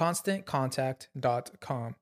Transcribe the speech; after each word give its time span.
ConstantContact.com. 0.00 1.94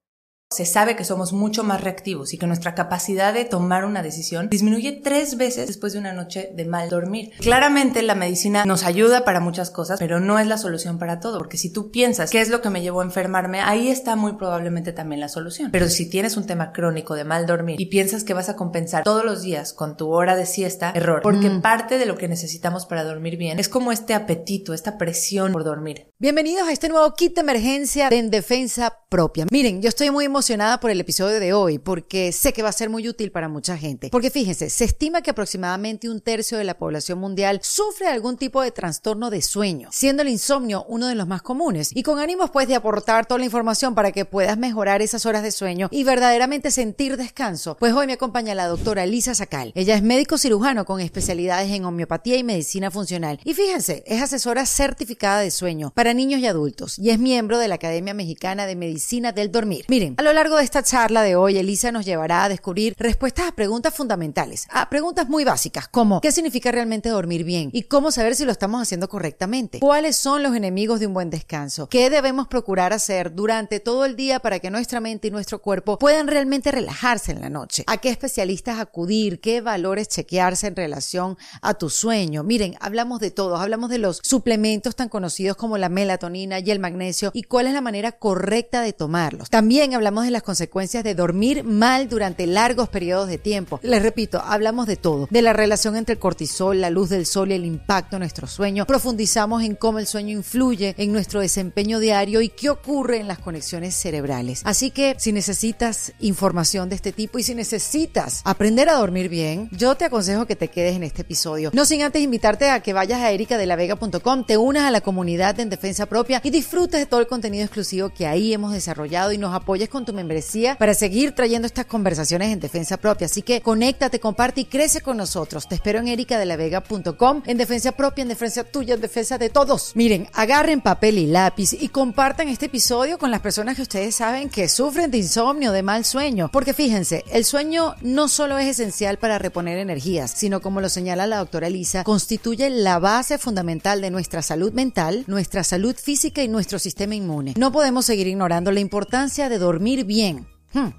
Se 0.51 0.65
sabe 0.65 0.97
que 0.97 1.05
somos 1.05 1.35
mucho 1.35 1.63
más 1.63 1.83
reactivos 1.83 2.33
y 2.33 2.39
que 2.39 2.47
nuestra 2.47 2.75
capacidad 2.75 3.34
de 3.34 3.45
tomar 3.45 3.84
una 3.84 4.03
decisión 4.03 4.49
disminuye 4.49 4.93
tres 5.05 5.37
veces 5.37 5.67
después 5.67 5.93
de 5.93 5.99
una 5.99 6.15
noche 6.15 6.50
de 6.55 6.65
mal 6.65 6.89
dormir. 6.89 7.33
Claramente 7.39 8.00
la 8.00 8.15
medicina 8.15 8.65
nos 8.65 8.83
ayuda 8.84 9.27
para 9.27 9.41
muchas 9.41 9.71
cosas, 9.71 9.99
pero 9.99 10.21
no 10.21 10.39
es 10.39 10.47
la 10.47 10.56
solución 10.56 10.99
para 10.99 11.21
todo, 11.21 11.37
porque 11.37 11.59
si 11.59 11.71
tú 11.71 11.91
piensas 11.91 12.31
qué 12.31 12.41
es 12.41 12.49
lo 12.49 12.62
que 12.62 12.71
me 12.71 12.81
llevó 12.81 13.03
a 13.03 13.05
enfermarme, 13.05 13.61
ahí 13.61 13.91
está 13.91 14.17
muy 14.17 14.33
probablemente 14.37 14.93
también 14.95 15.21
la 15.21 15.28
solución. 15.28 15.71
Pero 15.71 15.91
si 15.91 16.09
tienes 16.09 16.39
un 16.39 16.47
tema 16.47 16.72
crónico 16.72 17.15
de 17.15 17.25
mal 17.25 17.45
dormir 17.47 17.78
y 17.78 17.84
piensas 17.91 18.25
que 18.25 18.33
vas 18.33 18.49
a 18.49 18.56
compensar 18.56 19.05
todos 19.05 19.27
los 19.27 19.43
días 19.43 19.75
con 19.75 19.99
tu 19.99 20.09
hora 20.11 20.34
de 20.34 20.47
siesta, 20.47 20.93
error, 20.95 21.21
porque 21.22 21.51
Mm. 21.51 21.61
parte 21.61 21.99
de 21.99 22.06
lo 22.06 22.17
que 22.17 22.27
necesitamos 22.27 22.87
para 22.87 23.05
dormir 23.05 23.37
bien 23.37 23.59
es 23.59 23.69
como 23.69 23.93
este 23.93 24.15
apetito, 24.15 24.72
esta 24.72 24.97
presión 24.97 25.53
por 25.53 25.65
dormir. 25.65 26.06
Bienvenidos 26.19 26.67
a 26.67 26.72
este 26.72 26.89
nuevo 26.89 27.12
kit 27.12 27.34
de 27.34 27.43
emergencia 27.43 28.09
de 28.09 28.17
En 28.17 28.31
Defensa 28.31 28.97
Propia. 29.11 29.45
Miren, 29.51 29.83
yo 29.83 29.91
estoy 29.91 30.11
muy 30.11 30.25
emocionada 30.25 30.38
por 30.81 30.91
el 30.93 31.00
episodio 31.00 31.41
de 31.41 31.53
hoy 31.53 31.81
porque 31.81 32.31
sé 32.31 32.53
que 32.53 32.62
va 32.62 32.69
a 32.69 32.72
ser 32.72 32.91
muy 32.91 33.09
útil 33.09 33.32
para 33.32 33.49
mucha 33.49 33.76
gente. 33.76 34.09
Porque 34.09 34.31
fíjense, 34.31 34.71
se 34.71 34.84
estima 34.84 35.21
que 35.21 35.31
aproximadamente 35.31 36.09
un 36.09 36.21
tercio 36.21 36.59
de 36.59 36.62
la 36.62 36.78
población 36.78 37.19
mundial 37.19 37.59
sufre 37.65 38.06
algún 38.06 38.37
tipo 38.37 38.62
de 38.62 38.71
trastorno 38.71 39.31
de 39.31 39.43
sueño, 39.43 39.88
siendo 39.91 40.22
el 40.22 40.28
insomnio 40.28 40.84
uno 40.88 41.09
de 41.09 41.16
los 41.16 41.27
más 41.27 41.43
comunes. 41.43 41.91
Y 41.93 42.04
con 42.04 42.21
ánimos 42.21 42.50
pues 42.50 42.69
de 42.69 42.77
aportar 42.77 43.27
toda 43.27 43.41
la 43.41 43.47
información 43.47 43.97
para 43.97 44.12
que 44.12 44.27
puedas 44.27 44.56
mejorar 44.56 45.03
esas 45.03 45.27
horas 45.27 45.43
de 45.43 45.50
sueño 45.50 45.88
y 45.91 46.04
verdaderamente 46.04 46.71
sentir 46.71 47.16
descanso, 47.16 47.77
pues 47.77 47.93
hoy 47.93 48.06
me 48.06 48.12
acompaña 48.12 48.54
la 48.54 48.69
doctora 48.69 49.06
Lisa 49.06 49.34
Sacal. 49.34 49.72
Ella 49.75 49.97
es 49.97 50.04
médico 50.04 50.38
cirujano 50.38 50.84
con 50.84 51.00
especialidades 51.00 51.72
en 51.72 51.84
homeopatía 51.84 52.37
y 52.37 52.44
medicina 52.44 52.93
funcional. 52.93 53.41
Y 53.43 53.54
fíjense, 53.54 54.04
es 54.06 54.22
asesora 54.22 54.66
certificada 54.66 55.41
de 55.41 55.50
sueño 55.50 55.91
para 55.97 56.15
niños 56.15 56.41
y 56.41 56.47
adultos 56.47 56.97
y 56.97 57.10
es 57.10 57.19
miembro 57.19 57.59
de 57.59 57.66
la 57.66 57.75
Academia 57.75 58.15
Mexicana 58.15 58.66
de 58.66 58.77
Medicina 58.77 59.32
del 59.32 59.50
Dormir. 59.50 59.84
Miren, 59.88 60.15
a 60.16 60.22
lo 60.28 60.34
largo 60.34 60.59
de 60.59 60.65
esta 60.65 60.83
charla 60.83 61.22
de 61.22 61.37
hoy, 61.37 61.56
Elisa 61.56 61.91
nos 61.91 62.05
llevará 62.05 62.44
a 62.44 62.50
descubrir 62.50 62.94
respuestas 62.99 63.49
a 63.49 63.53
preguntas 63.53 63.94
fundamentales, 63.94 64.66
a 64.71 64.91
preguntas 64.91 65.27
muy 65.27 65.43
básicas 65.43 65.89
como 65.89 66.21
¿qué 66.21 66.33
significa 66.33 66.71
realmente 66.71 67.09
dormir 67.09 67.44
bien? 67.44 67.71
¿Y 67.72 67.84
cómo 67.84 68.11
saber 68.11 68.37
si 68.37 68.44
lo 68.44 68.53
estamos 68.53 68.83
haciendo 68.83 69.09
correctamente? 69.09 69.81
¿Cuáles 69.81 70.16
son 70.16 70.43
los 70.43 70.55
enemigos 70.55 71.00
de 71.00 71.06
un 71.06 71.15
buen 71.15 71.31
descanso? 71.31 71.89
¿Qué 71.89 72.11
debemos 72.11 72.47
procurar 72.47 72.93
hacer 72.93 73.34
durante 73.34 73.81
todo 73.81 74.05
el 74.05 74.16
día 74.16 74.41
para 74.41 74.59
que 74.59 74.71
nuestra 74.71 75.00
mente 75.00 75.28
y 75.28 75.31
nuestro 75.31 75.62
cuerpo 75.62 75.99
puedan 75.99 76.27
realmente 76.27 76.72
relajarse 76.72 77.33
en 77.33 77.41
la 77.41 77.49
noche? 77.49 77.84
¿A 77.87 77.97
qué 77.97 78.10
especialistas 78.10 78.81
acudir? 78.81 79.41
¿Qué 79.41 79.62
valores 79.62 80.09
chequearse 80.09 80.66
en 80.66 80.77
relación 80.77 81.39
a 81.62 81.72
tu 81.72 81.89
sueño? 81.89 82.43
Miren, 82.43 82.77
hablamos 82.81 83.21
de 83.21 83.31
todo, 83.31 83.56
hablamos 83.56 83.89
de 83.89 83.97
los 83.97 84.21
suplementos 84.22 84.95
tan 84.95 85.09
conocidos 85.09 85.56
como 85.56 85.78
la 85.78 85.89
melatonina 85.89 86.59
y 86.59 86.71
el 86.71 86.81
magnesio 86.81 87.31
y 87.33 87.45
cuál 87.45 87.66
es 87.66 87.72
la 87.72 87.81
manera 87.81 88.12
correcta 88.12 88.83
de 88.83 88.93
tomarlos. 88.93 89.49
También 89.49 89.95
hablamos 89.95 90.18
de 90.25 90.31
las 90.31 90.43
consecuencias 90.43 91.05
de 91.05 91.15
dormir 91.15 91.65
mal 91.65 92.09
durante 92.09 92.47
largos 92.47 92.89
periodos 92.89 93.29
de 93.29 93.39
tiempo. 93.39 93.81
Les 93.83 94.03
repito, 94.03 94.41
hablamos 94.45 94.87
de 94.87 94.97
todo, 94.97 95.29
de 95.31 95.43
la 95.43 95.53
relación 95.53 95.97
entre 95.97 96.15
el 96.15 96.19
cortisol, 96.19 96.81
la 96.81 96.91
luz 96.91 97.09
del 97.09 97.27
sol 97.27 97.51
y 97.51 97.55
el 97.55 97.65
impacto 97.65 98.17
en 98.17 98.21
nuestro 98.21 98.47
sueño. 98.47 98.87
Profundizamos 98.87 99.62
en 99.62 99.75
cómo 99.75 99.99
el 99.99 100.07
sueño 100.07 100.31
influye 100.31 100.95
en 100.99 101.12
nuestro 101.12 101.41
desempeño 101.41 101.99
diario 101.99 102.41
y 102.41 102.49
qué 102.49 102.71
ocurre 102.71 103.19
en 103.19 103.28
las 103.28 103.39
conexiones 103.39 103.95
cerebrales. 103.95 104.62
Así 104.65 104.91
que 104.91 105.17
si 105.19 105.33
necesitas 105.33 106.12
información 106.21 106.89
de 106.89 106.97
este 106.97 107.12
tipo 107.12 107.39
y 107.39 107.43
si 107.43 107.55
necesitas 107.55 108.43
aprender 108.45 108.89
a 108.89 108.95
dormir 108.95 109.28
bien, 109.28 109.69
yo 109.73 109.95
te 109.95 110.05
aconsejo 110.05 110.47
que 110.47 110.57
te 110.57 110.69
quedes 110.69 110.97
en 110.97 111.03
este 111.03 111.23
episodio. 111.23 111.71
No 111.73 111.84
sin 111.84 112.03
antes 112.03 112.23
invitarte 112.23 112.71
a 112.71 112.81
que 112.81 112.93
vayas 112.93 113.21
a 113.21 113.31
ericadelavega.com, 113.31 114.45
te 114.45 114.57
unas 114.57 114.84
a 114.84 114.91
la 114.91 115.01
comunidad 115.01 115.59
En 115.61 115.71
Defensa 115.71 116.07
Propia 116.07 116.41
y 116.45 116.51
disfrutes 116.51 117.01
de 117.01 117.07
todo 117.07 117.21
el 117.21 117.27
contenido 117.27 117.65
exclusivo 117.65 118.11
que 118.11 118.27
ahí 118.27 118.53
hemos 118.53 118.73
desarrollado 118.73 119.33
y 119.33 119.39
nos 119.39 119.55
apoyes 119.55 119.89
con 119.89 120.05
tu 120.09 120.15
membresía 120.15 120.75
para 120.79 120.95
seguir 120.95 121.33
trayendo 121.33 121.67
estas 121.67 121.85
conversaciones 121.85 122.51
en 122.51 122.61
Defensa 122.61 122.97
Propia. 122.97 123.27
Así 123.27 123.43
que 123.43 123.61
conéctate, 123.61 124.19
comparte 124.19 124.63
y 124.63 124.65
crece 124.65 125.03
con 125.03 125.19
nosotros. 125.19 125.69
Te 125.69 125.75
espero 125.75 125.99
en 125.99 126.09
ericadelavega.com, 126.09 127.43
en 127.45 127.59
Defensa 127.59 127.93
Propia, 127.93 128.23
en 128.23 128.29
Defensa 128.29 128.65
Tuya, 128.65 128.95
en 128.95 129.03
Defensa 129.03 129.37
de 129.37 129.51
todos. 129.51 129.93
Miren, 129.97 130.27
agarren 130.33 130.81
papel 130.81 131.19
y 131.19 131.27
lápiz 131.27 131.75
y 131.75 131.91
compartan 131.91 132.49
este 132.49 132.66
episodio 132.66 133.19
con 133.19 133.31
las 133.31 133.43
personas 133.43 133.77
que 133.77 133.83
ustedes 133.83 134.15
saben 134.15 134.49
que 134.49 134.66
sufren 134.71 135.10
de 135.10 135.19
insomnio, 135.19 135.72
de 135.72 135.83
mal 135.83 136.07
sueño. 136.07 136.49
Porque 136.51 136.72
fíjense, 136.72 137.22
el 137.31 137.45
sueño 137.45 137.95
no 138.01 138.28
solo 138.28 138.57
es 138.57 138.69
esencial 138.69 139.19
para 139.19 139.39
reponer 139.39 139.77
energías, 139.77 140.31
sino 140.31 140.63
como 140.63 140.81
lo 140.81 140.89
señala 140.89 141.27
la 141.27 141.37
doctora 141.37 141.69
Lisa, 141.69 142.03
constituye 142.03 142.71
la 142.71 142.99
base 142.99 143.37
fundamental 143.37 144.01
de 144.01 144.11
nuestra 144.11 144.41
salud 144.41 144.72
mental, 144.72 145.25
nuestra 145.27 145.65
salud 145.65 145.95
física 145.95 146.43
y 146.43 146.49
nuestro 146.49 146.78
sistema 146.78 147.15
inmune. 147.15 147.53
No 147.59 147.72
podemos 147.72 148.07
seguir 148.07 148.27
ignorando 148.27 148.72
la 148.72 148.81
importancia 148.81 149.51
de 149.51 149.59
dormir 149.59 149.97
bien. 150.04 150.47
Hmm. 150.72 150.91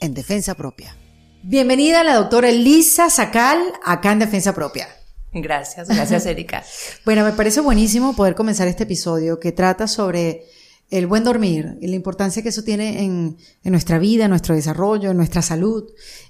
En 0.00 0.14
defensa 0.14 0.54
propia. 0.54 0.96
Bienvenida 1.42 2.00
a 2.00 2.04
la 2.04 2.16
doctora 2.16 2.50
Lisa 2.50 3.08
Sacal, 3.08 3.58
acá 3.84 4.12
en 4.12 4.18
Defensa 4.18 4.54
Propia. 4.54 4.88
Gracias, 5.32 5.88
gracias 5.88 6.26
Erika. 6.26 6.62
Bueno, 7.04 7.24
me 7.24 7.32
parece 7.32 7.60
buenísimo 7.60 8.14
poder 8.14 8.34
comenzar 8.34 8.68
este 8.68 8.82
episodio 8.82 9.40
que 9.40 9.52
trata 9.52 9.86
sobre 9.86 10.44
el 10.90 11.06
buen 11.06 11.22
dormir 11.22 11.78
y 11.80 11.86
la 11.86 11.94
importancia 11.94 12.42
que 12.42 12.48
eso 12.48 12.62
tiene 12.62 13.04
en, 13.04 13.38
en, 13.62 13.72
nuestra 13.72 13.98
vida, 13.98 14.24
en 14.24 14.30
nuestro 14.30 14.54
desarrollo, 14.54 15.10
en 15.10 15.16
nuestra 15.16 15.40
salud, 15.40 15.84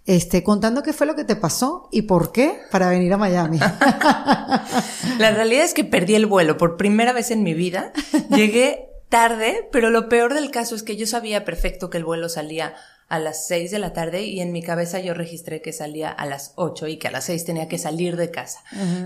este, 0.04 0.43
contando 0.43 0.82
qué 0.82 0.93
fue 0.93 1.06
lo 1.06 1.16
que 1.16 1.25
te 1.25 1.34
pasó 1.34 1.88
y 1.90 2.02
por 2.02 2.31
qué 2.31 2.58
para 2.70 2.88
venir 2.90 3.12
a 3.12 3.16
Miami. 3.16 3.58
la 5.19 5.31
realidad 5.31 5.64
es 5.64 5.75
que 5.75 5.84
perdí 5.84 6.14
el 6.14 6.26
vuelo 6.26 6.58
por 6.58 6.76
primera 6.76 7.12
vez 7.12 7.31
en 7.31 7.43
mi 7.43 7.54
vida. 7.54 7.93
Llegué 8.31 8.89
tarde, 9.10 9.68
pero 9.72 9.90
lo 9.90 10.08
peor 10.08 10.32
del 10.32 10.50
caso 10.50 10.74
es 10.74 10.82
que 10.82 10.96
yo 10.96 11.06
sabía 11.06 11.44
perfecto 11.44 11.90
que 11.90 11.98
el 11.98 12.04
vuelo 12.04 12.30
salía 12.30 12.74
a 13.08 13.18
las 13.18 13.48
6 13.48 13.72
de 13.72 13.80
la 13.80 13.92
tarde 13.92 14.22
y 14.22 14.40
en 14.40 14.52
mi 14.52 14.62
cabeza 14.62 15.00
yo 15.00 15.14
registré 15.14 15.60
que 15.60 15.72
salía 15.72 16.10
a 16.10 16.26
las 16.26 16.52
8 16.54 16.86
y 16.86 16.96
que 16.96 17.08
a 17.08 17.10
las 17.10 17.24
6 17.24 17.44
tenía 17.44 17.68
que 17.68 17.76
salir 17.76 18.16
de 18.16 18.30
casa. 18.30 18.60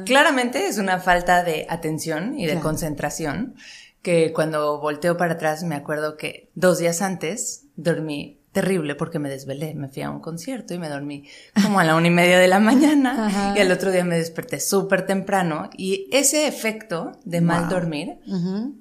Claramente 0.05 0.67
es 0.67 0.77
una 0.79 1.01
falta 1.01 1.43
de 1.43 1.67
atención 1.71 2.39
y 2.39 2.47
de 2.47 2.61
concentración 2.61 3.57
que 4.03 4.35
cuando 4.35 4.79
volteo 4.79 5.17
para 5.17 5.35
atrás 5.35 5.65
me 5.65 5.75
acuerdo 5.75 6.19
que 6.19 6.51
dos 6.55 6.79
días 6.79 7.01
antes 7.01 7.65
dormí 7.77 8.44
terrible 8.55 8.95
porque 8.95 9.19
me 9.19 9.29
desvelé, 9.29 9.75
me 9.75 9.89
fui 9.89 10.03
a 10.03 10.11
un 10.11 10.21
concierto 10.21 10.73
y 10.75 10.79
me 10.79 10.89
dormí 10.89 11.25
como 11.61 11.81
a 11.81 11.85
la 11.85 11.97
una 11.97 12.07
y 12.07 12.11
media 12.11 12.39
de 12.39 12.47
la 12.47 12.61
mañana 12.61 13.53
y 13.57 13.61
al 13.61 13.71
otro 13.73 13.91
día 13.91 14.05
me 14.05 14.17
desperté 14.17 14.61
súper 14.61 15.05
temprano 15.05 15.69
y 15.77 16.09
ese 16.13 16.47
efecto 16.47 17.19
de 17.25 17.41
mal 17.41 17.69
dormir 17.69 18.19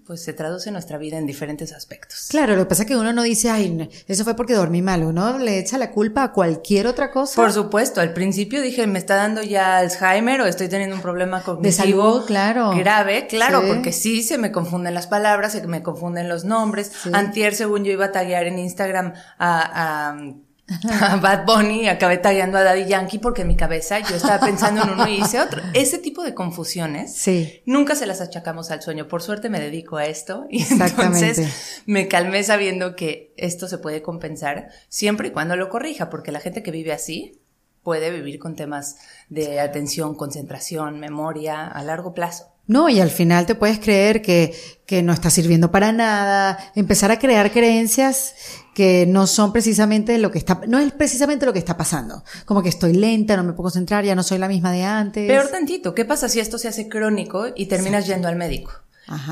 pues 0.05 0.23
se 0.23 0.33
traduce 0.33 0.69
en 0.69 0.73
nuestra 0.73 0.97
vida 0.97 1.17
en 1.17 1.25
diferentes 1.25 1.73
aspectos. 1.73 2.27
Claro, 2.29 2.55
lo 2.55 2.63
que 2.63 2.69
pasa 2.69 2.83
es 2.83 2.87
que 2.87 2.95
uno 2.95 3.13
no 3.13 3.23
dice, 3.23 3.49
ay, 3.49 3.89
eso 4.07 4.23
fue 4.23 4.35
porque 4.35 4.53
dormí 4.53 4.83
mal, 4.83 5.03
uno 5.03 5.39
le 5.39 5.57
echa 5.57 5.79
la 5.79 5.89
culpa 5.89 6.23
a 6.23 6.31
cualquier 6.31 6.85
otra 6.85 7.09
cosa. 7.09 7.35
Por 7.35 7.51
supuesto, 7.51 7.99
al 7.99 8.13
principio 8.13 8.61
dije, 8.61 8.85
me 8.85 8.99
está 8.99 9.15
dando 9.15 9.41
ya 9.41 9.77
Alzheimer 9.77 10.41
o 10.41 10.45
estoy 10.45 10.67
teniendo 10.69 10.95
un 10.95 11.01
problema 11.01 11.41
cognitivo 11.41 11.63
de 11.63 11.71
salud, 11.71 12.25
claro. 12.27 12.71
grave, 12.77 13.25
claro, 13.25 13.63
porque 13.67 13.91
sí 13.91 14.21
se 14.21 14.37
me 14.37 14.51
confunden 14.51 14.93
las 14.93 15.07
palabras, 15.07 15.53
se 15.53 15.65
me 15.65 15.81
confunden 15.81 16.29
los 16.29 16.45
nombres. 16.45 16.91
Antier, 17.11 17.55
según 17.55 17.83
yo 17.83 17.91
iba 17.91 18.05
a 18.05 18.11
taguear 18.11 18.45
en 18.45 18.59
Instagram 18.59 19.13
a 19.39 19.62
a, 19.63 20.15
Bad 21.21 21.45
Bunny, 21.45 21.89
acabé 21.89 22.17
tagueando 22.17 22.57
a 22.57 22.63
Daddy 22.63 22.85
Yankee 22.85 23.19
porque 23.19 23.41
en 23.41 23.49
mi 23.49 23.55
cabeza 23.55 23.99
yo 23.99 24.15
estaba 24.15 24.45
pensando 24.45 24.81
en 24.81 24.91
uno 24.91 25.07
y 25.07 25.21
hice 25.21 25.41
otro. 25.41 25.61
Ese 25.73 25.97
tipo 25.97 26.23
de 26.23 26.33
confusiones 26.33 27.13
sí. 27.15 27.61
nunca 27.65 27.95
se 27.95 28.05
las 28.05 28.21
achacamos 28.21 28.71
al 28.71 28.81
sueño. 28.81 29.07
Por 29.07 29.21
suerte 29.21 29.49
me 29.49 29.59
dedico 29.59 29.97
a 29.97 30.05
esto 30.05 30.45
y 30.49 30.63
entonces 30.63 31.81
me 31.85 32.07
calmé 32.07 32.43
sabiendo 32.43 32.95
que 32.95 33.33
esto 33.37 33.67
se 33.67 33.77
puede 33.77 34.01
compensar 34.01 34.69
siempre 34.87 35.27
y 35.27 35.31
cuando 35.31 35.55
lo 35.57 35.69
corrija, 35.69 36.09
porque 36.09 36.31
la 36.31 36.39
gente 36.39 36.63
que 36.63 36.71
vive 36.71 36.93
así 36.93 37.41
puede 37.83 38.09
vivir 38.11 38.39
con 38.39 38.55
temas 38.55 38.95
de 39.29 39.59
atención, 39.59 40.15
concentración, 40.15 40.99
memoria 40.99 41.67
a 41.67 41.83
largo 41.83 42.13
plazo. 42.13 42.53
No, 42.65 42.87
y 42.87 43.01
al 43.01 43.09
final 43.09 43.45
te 43.45 43.55
puedes 43.55 43.77
creer 43.79 44.21
que, 44.21 44.55
que 44.85 45.03
no 45.03 45.11
está 45.11 45.29
sirviendo 45.29 45.69
para 45.69 45.91
nada, 45.91 46.57
empezar 46.75 47.11
a 47.11 47.19
crear 47.19 47.51
creencias 47.51 48.35
que 48.73 49.05
no 49.07 49.27
son 49.27 49.53
precisamente 49.53 50.17
lo 50.17 50.31
que 50.31 50.39
está, 50.39 50.61
no 50.67 50.79
es 50.79 50.91
precisamente 50.91 51.45
lo 51.45 51.53
que 51.53 51.59
está 51.59 51.77
pasando. 51.77 52.23
Como 52.45 52.63
que 52.63 52.69
estoy 52.69 52.93
lenta, 52.93 53.37
no 53.37 53.43
me 53.43 53.53
puedo 53.53 53.63
concentrar, 53.63 54.03
ya 54.03 54.15
no 54.15 54.23
soy 54.23 54.37
la 54.37 54.47
misma 54.47 54.71
de 54.71 54.83
antes. 54.83 55.27
Peor 55.27 55.49
tantito, 55.49 55.93
¿qué 55.93 56.05
pasa 56.05 56.29
si 56.29 56.39
esto 56.39 56.57
se 56.57 56.67
hace 56.67 56.89
crónico 56.89 57.47
y 57.55 57.67
terminas 57.67 58.07
yendo 58.07 58.27
al 58.27 58.35
médico? 58.35 58.71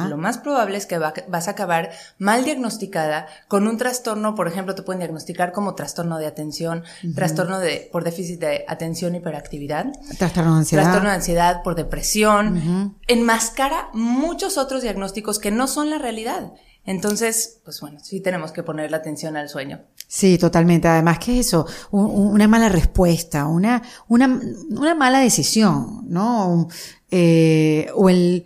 Lo 0.10 0.18
más 0.18 0.38
probable 0.38 0.78
es 0.78 0.86
que 0.86 0.98
vas 0.98 1.48
a 1.48 1.52
acabar 1.52 1.92
mal 2.18 2.44
diagnosticada 2.44 3.28
con 3.48 3.68
un 3.68 3.78
trastorno, 3.78 4.36
por 4.36 4.48
ejemplo, 4.48 4.76
te 4.76 4.82
pueden 4.82 5.00
diagnosticar 5.00 5.54
como 5.54 5.76
trastorno 5.76 6.18
de 6.18 6.28
atención, 6.28 6.84
trastorno 7.16 7.60
de, 7.60 7.88
por 7.92 8.04
déficit 8.04 8.40
de 8.40 8.66
atención, 8.68 9.16
hiperactividad, 9.16 9.88
trastorno 10.18 10.54
de 10.54 10.60
ansiedad, 10.60 10.84
trastorno 10.84 11.10
de 11.10 11.16
ansiedad 11.16 11.64
por 11.64 11.76
depresión, 11.76 12.98
enmascara 13.08 13.90
muchos 13.94 14.58
otros 14.58 14.82
diagnósticos 14.82 15.40
que 15.40 15.52
no 15.52 15.68
son 15.68 15.90
la 15.90 15.98
realidad. 15.98 16.52
Entonces, 16.86 17.60
pues 17.64 17.80
bueno, 17.80 18.00
sí 18.02 18.22
tenemos 18.22 18.52
que 18.52 18.64
poner 18.64 18.90
la 18.90 18.98
atención 18.98 19.38
al 19.38 19.50
sueño. 19.50 19.82
Sí, 20.08 20.38
totalmente. 20.38 20.88
Además, 20.88 21.20
¿qué 21.20 21.40
es 21.40 21.48
eso? 21.48 21.66
una 21.92 22.48
mala 22.48 22.70
respuesta, 22.70 23.46
una, 23.46 23.82
una, 24.08 24.42
una 24.72 24.96
mala 24.96 25.20
decisión, 25.20 26.02
¿no? 26.10 26.68
Eh, 27.12 27.88
o 27.94 28.10
el 28.10 28.46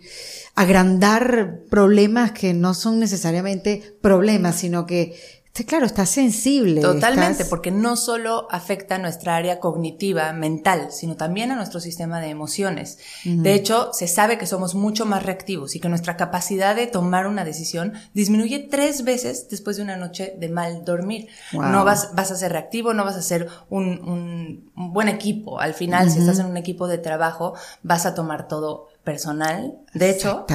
agrandar 0.54 1.60
problemas 1.70 2.32
que 2.32 2.52
no 2.52 2.74
son 2.74 3.00
necesariamente 3.00 3.96
problemas, 4.00 4.56
sino 4.56 4.86
que 4.86 5.16
claro, 5.64 5.86
está 5.86 6.06
sensible. 6.06 6.80
Totalmente, 6.80 7.44
porque 7.44 7.70
no 7.70 7.96
solo 7.96 8.48
afecta 8.50 8.96
a 8.96 8.98
nuestra 8.98 9.36
área 9.36 9.60
cognitiva, 9.60 10.32
mental, 10.32 10.88
sino 10.90 11.16
también 11.16 11.50
a 11.50 11.56
nuestro 11.56 11.80
sistema 11.80 12.20
de 12.20 12.28
emociones. 12.28 12.98
De 13.24 13.54
hecho, 13.54 13.90
se 13.92 14.08
sabe 14.08 14.38
que 14.38 14.46
somos 14.46 14.74
mucho 14.74 15.06
más 15.06 15.22
reactivos 15.22 15.74
y 15.74 15.80
que 15.80 15.88
nuestra 15.88 16.16
capacidad 16.16 16.76
de 16.76 16.86
tomar 16.86 17.26
una 17.26 17.44
decisión 17.44 17.94
disminuye 18.12 18.68
tres 18.70 19.04
veces 19.04 19.48
después 19.48 19.76
de 19.76 19.82
una 19.82 19.96
noche 19.96 20.34
de 20.38 20.48
mal 20.48 20.84
dormir. 20.84 21.28
No 21.52 21.84
vas, 21.84 22.10
vas 22.14 22.30
a 22.30 22.36
ser 22.36 22.52
reactivo, 22.52 22.92
no 22.92 23.04
vas 23.04 23.16
a 23.16 23.22
ser 23.22 23.48
un, 23.70 24.66
un, 24.74 24.92
buen 24.92 25.08
equipo. 25.08 25.60
Al 25.60 25.74
final, 25.74 26.10
si 26.10 26.18
estás 26.18 26.38
en 26.38 26.46
un 26.46 26.56
equipo 26.56 26.88
de 26.88 26.98
trabajo, 26.98 27.54
vas 27.82 28.06
a 28.06 28.14
tomar 28.14 28.48
todo 28.48 28.88
personal. 29.04 29.78
De 29.94 30.10
hecho, 30.10 30.46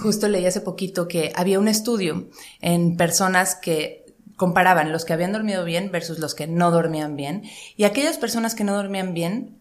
justo 0.00 0.28
leí 0.28 0.46
hace 0.46 0.60
poquito 0.60 1.08
que 1.08 1.32
había 1.34 1.58
un 1.58 1.68
estudio 1.68 2.28
en 2.60 2.96
personas 2.96 3.54
que 3.54 4.07
comparaban 4.38 4.92
los 4.92 5.04
que 5.04 5.12
habían 5.12 5.32
dormido 5.32 5.64
bien 5.64 5.90
versus 5.90 6.18
los 6.20 6.34
que 6.34 6.46
no 6.46 6.70
dormían 6.70 7.16
bien. 7.16 7.42
Y 7.76 7.84
aquellas 7.84 8.16
personas 8.16 8.54
que 8.54 8.64
no 8.64 8.74
dormían 8.74 9.12
bien, 9.12 9.58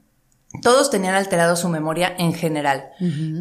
todos 0.61 0.89
tenían 0.89 1.15
alterado 1.15 1.57
su 1.57 1.67
memoria 1.67 2.13
en 2.17 2.33
general, 2.33 2.91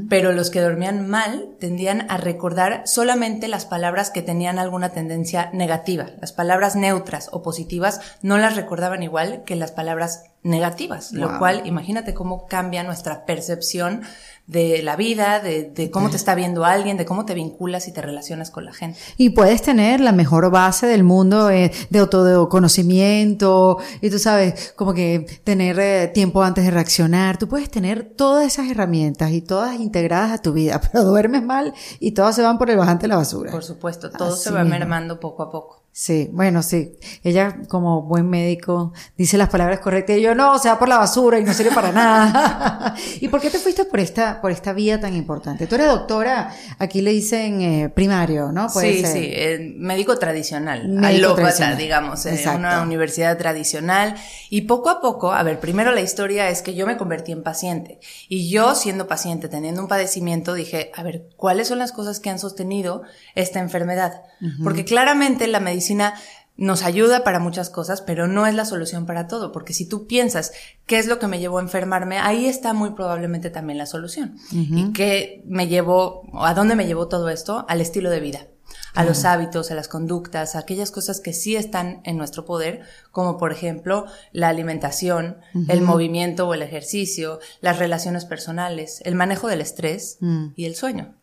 pero 0.09 0.33
los 0.33 0.51
que 0.51 0.61
dormían 0.61 1.09
mal 1.09 1.51
tendían 1.61 2.11
a 2.11 2.17
recordar 2.17 2.83
solamente 2.87 3.47
las 3.47 3.65
palabras 3.65 4.11
que 4.11 4.23
tenían 4.23 4.59
alguna 4.59 4.89
tendencia 4.89 5.51
negativa. 5.53 6.07
Las 6.21 6.33
palabras 6.33 6.75
neutras 6.75 7.29
o 7.31 7.43
positivas 7.43 8.01
no 8.23 8.39
las 8.39 8.57
recordaban 8.57 9.05
igual 9.05 9.45
que 9.45 9.55
las 9.55 9.71
palabras 9.71 10.25
negativas, 10.43 11.13
lo 11.13 11.39
cual 11.39 11.63
imagínate 11.65 12.13
cómo 12.13 12.47
cambia 12.47 12.83
nuestra 12.83 13.25
percepción 13.25 14.03
de 14.47 14.81
la 14.83 14.95
vida, 14.95 15.41
de, 15.41 15.91
cómo 15.91 16.09
te 16.09 16.17
está 16.17 16.37
viendo 16.37 16.65
alguien, 16.65 16.97
de 16.97 17.05
cómo 17.05 17.25
te 17.25 17.35
vinculas 17.35 17.89
y 17.89 17.93
te 17.93 18.01
relacionas 18.01 18.51
con 18.51 18.65
la 18.65 18.73
gente. 18.73 18.99
Y 19.17 19.31
puedes 19.31 19.63
tener 19.63 20.01
la 20.01 20.13
mejor 20.13 20.51
base 20.51 20.87
del 20.87 21.03
mundo 21.03 21.51
eh, 21.51 21.73
de 21.91 21.99
autoconocimiento 21.99 23.79
y 24.01 24.11
tú 24.11 24.19
sabes, 24.19 24.73
como 24.77 24.95
que 24.95 25.27
tener 25.43 25.79
eh, 25.81 26.11
tiempo 26.15 26.43
antes 26.43 26.65
de 26.65 26.71
reaccionar. 26.71 27.39
Tú 27.39 27.49
puedes 27.49 27.71
tener 27.71 28.05
todas 28.05 28.47
esas 28.47 28.71
herramientas 28.71 29.33
y 29.33 29.41
todas 29.41 29.81
integradas 29.81 30.31
a 30.31 30.39
tu 30.39 30.53
vida, 30.53 30.81
pero 30.93 31.05
duermes 31.05 31.43
mal 31.43 31.75
y 31.99 32.13
todas 32.13 32.37
se 32.37 32.43
van 32.43 32.59
por 32.59 32.71
el 32.71 32.77
bajante 32.77 33.03
de 33.03 33.09
la 33.09 33.17
basura. 33.17 33.51
Por 33.51 33.65
supuesto, 33.65 34.11
todo 34.11 34.37
se 34.37 34.53
va 34.53 34.63
mermando 34.65 35.19
poco 35.19 35.43
a 35.43 35.51
poco. 35.51 35.86
Sí, 35.99 36.29
bueno, 36.31 36.63
sí. 36.63 36.93
Ella, 37.25 37.57
como 37.69 38.03
buen 38.03 38.29
médico, 38.29 38.93
dice 39.17 39.39
las 39.39 39.49
palabras 39.49 39.81
correctas 39.81 40.19
y 40.19 40.21
yo 40.21 40.35
no, 40.35 40.59
se 40.59 40.69
va 40.69 40.79
por 40.79 40.91
la 40.91 40.99
basura 40.99 41.39
y 41.39 41.43
no 41.43 41.55
sirve 41.55 41.71
para 41.75 41.91
nada. 41.91 42.95
¿Y 43.23 43.29
por 43.29 43.41
qué 43.41 43.49
te 43.49 43.59
fuiste 43.59 43.87
por 43.87 44.01
esta, 44.01 44.43
por 44.43 44.51
esta 44.51 44.75
vía 44.75 45.01
tan 45.01 45.17
importante? 45.17 45.67
Tú 45.67 45.77
eres 45.77 45.87
doctora, 45.87 46.55
aquí 46.79 47.01
le 47.01 47.13
dicen 47.13 47.63
eh, 47.63 47.89
primario, 47.89 48.53
¿no? 48.53 48.69
sí, 48.69 49.07
sí, 49.07 49.33
médico 49.79 50.19
tradicional, 50.19 50.87
médico 50.87 51.31
alópata, 51.31 51.75
digamos, 51.77 52.27
en 52.27 52.47
una 52.57 52.83
universidad 52.83 53.39
tradicional. 53.39 54.17
Y 54.51 54.63
poco 54.63 54.91
a 54.91 55.01
poco, 55.01 55.33
a 55.33 55.43
ver, 55.45 55.61
primero 55.61 55.93
la 55.93 56.03
historia 56.03 56.51
es 56.51 56.61
que 56.61 56.75
yo 56.75 56.87
me 56.87 56.99
convertí 56.99 57.33
en 57.33 57.43
paciente. 57.43 58.01
Y 58.29 58.51
yo, 58.51 58.75
siendo 58.75 59.07
paciente, 59.07 59.49
teniendo 59.49 59.81
un 59.81 59.89
padecimiento, 59.89 60.53
dije, 60.53 60.91
a 60.95 61.03
ver, 61.03 61.31
¿cuáles 61.39 61.69
son 61.69 61.79
las 61.79 61.93
cosas 61.93 62.21
que 62.21 62.29
han 62.29 62.39
sostenido 62.39 63.01
esta 63.35 63.61
enfermedad? 63.61 64.25
Porque 64.63 64.85
claramente 64.85 65.47
la 65.47 65.61
medicina 65.61 66.15
nos 66.57 66.83
ayuda 66.83 67.23
para 67.23 67.39
muchas 67.39 67.71
cosas, 67.71 68.01
pero 68.01 68.27
no 68.27 68.47
es 68.47 68.55
la 68.55 68.65
solución 68.65 69.07
para 69.07 69.29
todo, 69.29 69.53
porque 69.53 69.75
si 69.75 69.87
tú 69.87 70.07
piensas 70.07 70.53
qué 70.87 70.99
es 70.99 71.07
lo 71.07 71.19
que 71.19 71.27
me 71.27 71.39
llevó 71.39 71.59
a 71.59 71.63
enfermarme, 71.63 72.19
ahí 72.19 72.47
está 72.47 72.73
muy 72.73 72.91
probablemente 72.91 73.51
también 73.51 73.79
la 73.79 73.87
solución. 73.87 74.37
¿Y 74.51 74.93
qué 74.93 75.43
me 75.47 75.69
llevó, 75.69 76.23
a 76.35 76.55
dónde 76.55 76.77
me 76.77 76.87
llevó 76.87 77.09
todo 77.09 77.29
esto? 77.29 77.67
Al 77.69 77.81
estilo 77.81 78.09
de 78.11 78.21
vida, 78.21 78.47
a 78.95 79.05
los 79.05 79.27
hábitos, 79.27 79.71
a 79.71 79.75
las 79.75 79.89
conductas, 79.89 80.57
a 80.57 80.61
aquellas 80.61 80.91
cosas 80.91 81.21
que 81.21 81.35
sí 81.35 81.57
están 81.57 82.01
en 82.05 82.17
nuestro 82.17 82.47
poder, 82.47 82.81
como 83.11 83.37
por 83.37 83.53
ejemplo 83.53 84.07
la 84.33 84.49
alimentación, 84.49 85.37
el 85.69 85.83
movimiento 85.83 86.49
o 86.49 86.55
el 86.55 86.63
ejercicio, 86.63 87.39
las 87.61 87.79
relaciones 87.79 88.25
personales, 88.25 89.03
el 89.05 89.15
manejo 89.15 89.49
del 89.49 89.61
estrés 89.61 90.17
mm. 90.21 90.49
y 90.57 90.65
el 90.65 90.75
sueño. 90.75 91.15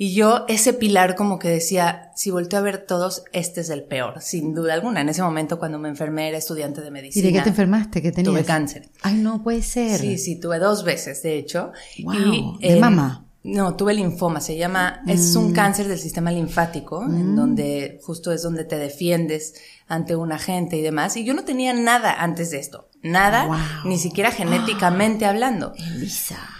Y 0.00 0.14
yo, 0.14 0.44
ese 0.46 0.74
pilar 0.74 1.16
como 1.16 1.40
que 1.40 1.48
decía, 1.48 2.12
si 2.14 2.30
volteo 2.30 2.60
a 2.60 2.62
ver 2.62 2.86
todos, 2.86 3.24
este 3.32 3.62
es 3.62 3.68
el 3.68 3.82
peor, 3.82 4.22
sin 4.22 4.54
duda 4.54 4.74
alguna. 4.74 5.00
En 5.00 5.08
ese 5.08 5.22
momento 5.22 5.58
cuando 5.58 5.80
me 5.80 5.88
enfermé 5.88 6.28
era 6.28 6.38
estudiante 6.38 6.80
de 6.82 6.92
medicina. 6.92 7.26
¿Y 7.26 7.32
de 7.32 7.36
qué 7.36 7.42
te 7.42 7.48
enfermaste? 7.48 8.00
¿Qué 8.00 8.12
tenías? 8.12 8.32
Tuve 8.32 8.44
cáncer. 8.44 8.88
Ay, 9.02 9.16
no 9.16 9.42
puede 9.42 9.60
ser. 9.60 9.98
Sí, 9.98 10.16
sí, 10.16 10.38
tuve 10.38 10.60
dos 10.60 10.84
veces, 10.84 11.20
de 11.24 11.36
hecho. 11.36 11.72
Wow, 12.04 12.58
¿De 12.60 12.78
mamá? 12.78 13.26
No, 13.42 13.74
tuve 13.74 13.92
linfoma, 13.92 14.40
se 14.40 14.56
llama, 14.56 15.02
es 15.06 15.34
un 15.34 15.50
mm. 15.50 15.54
cáncer 15.54 15.88
del 15.88 15.98
sistema 15.98 16.30
linfático, 16.30 17.02
en 17.02 17.32
mm. 17.32 17.36
donde 17.36 18.00
justo 18.02 18.30
es 18.30 18.42
donde 18.42 18.64
te 18.64 18.76
defiendes 18.76 19.54
ante 19.88 20.14
un 20.14 20.30
agente 20.30 20.76
y 20.76 20.82
demás. 20.82 21.16
Y 21.16 21.24
yo 21.24 21.34
no 21.34 21.44
tenía 21.44 21.72
nada 21.72 22.22
antes 22.22 22.52
de 22.52 22.58
esto. 22.58 22.87
Nada, 23.02 23.48
ni 23.84 23.98
siquiera 23.98 24.32
genéticamente 24.32 25.24
hablando. 25.24 25.72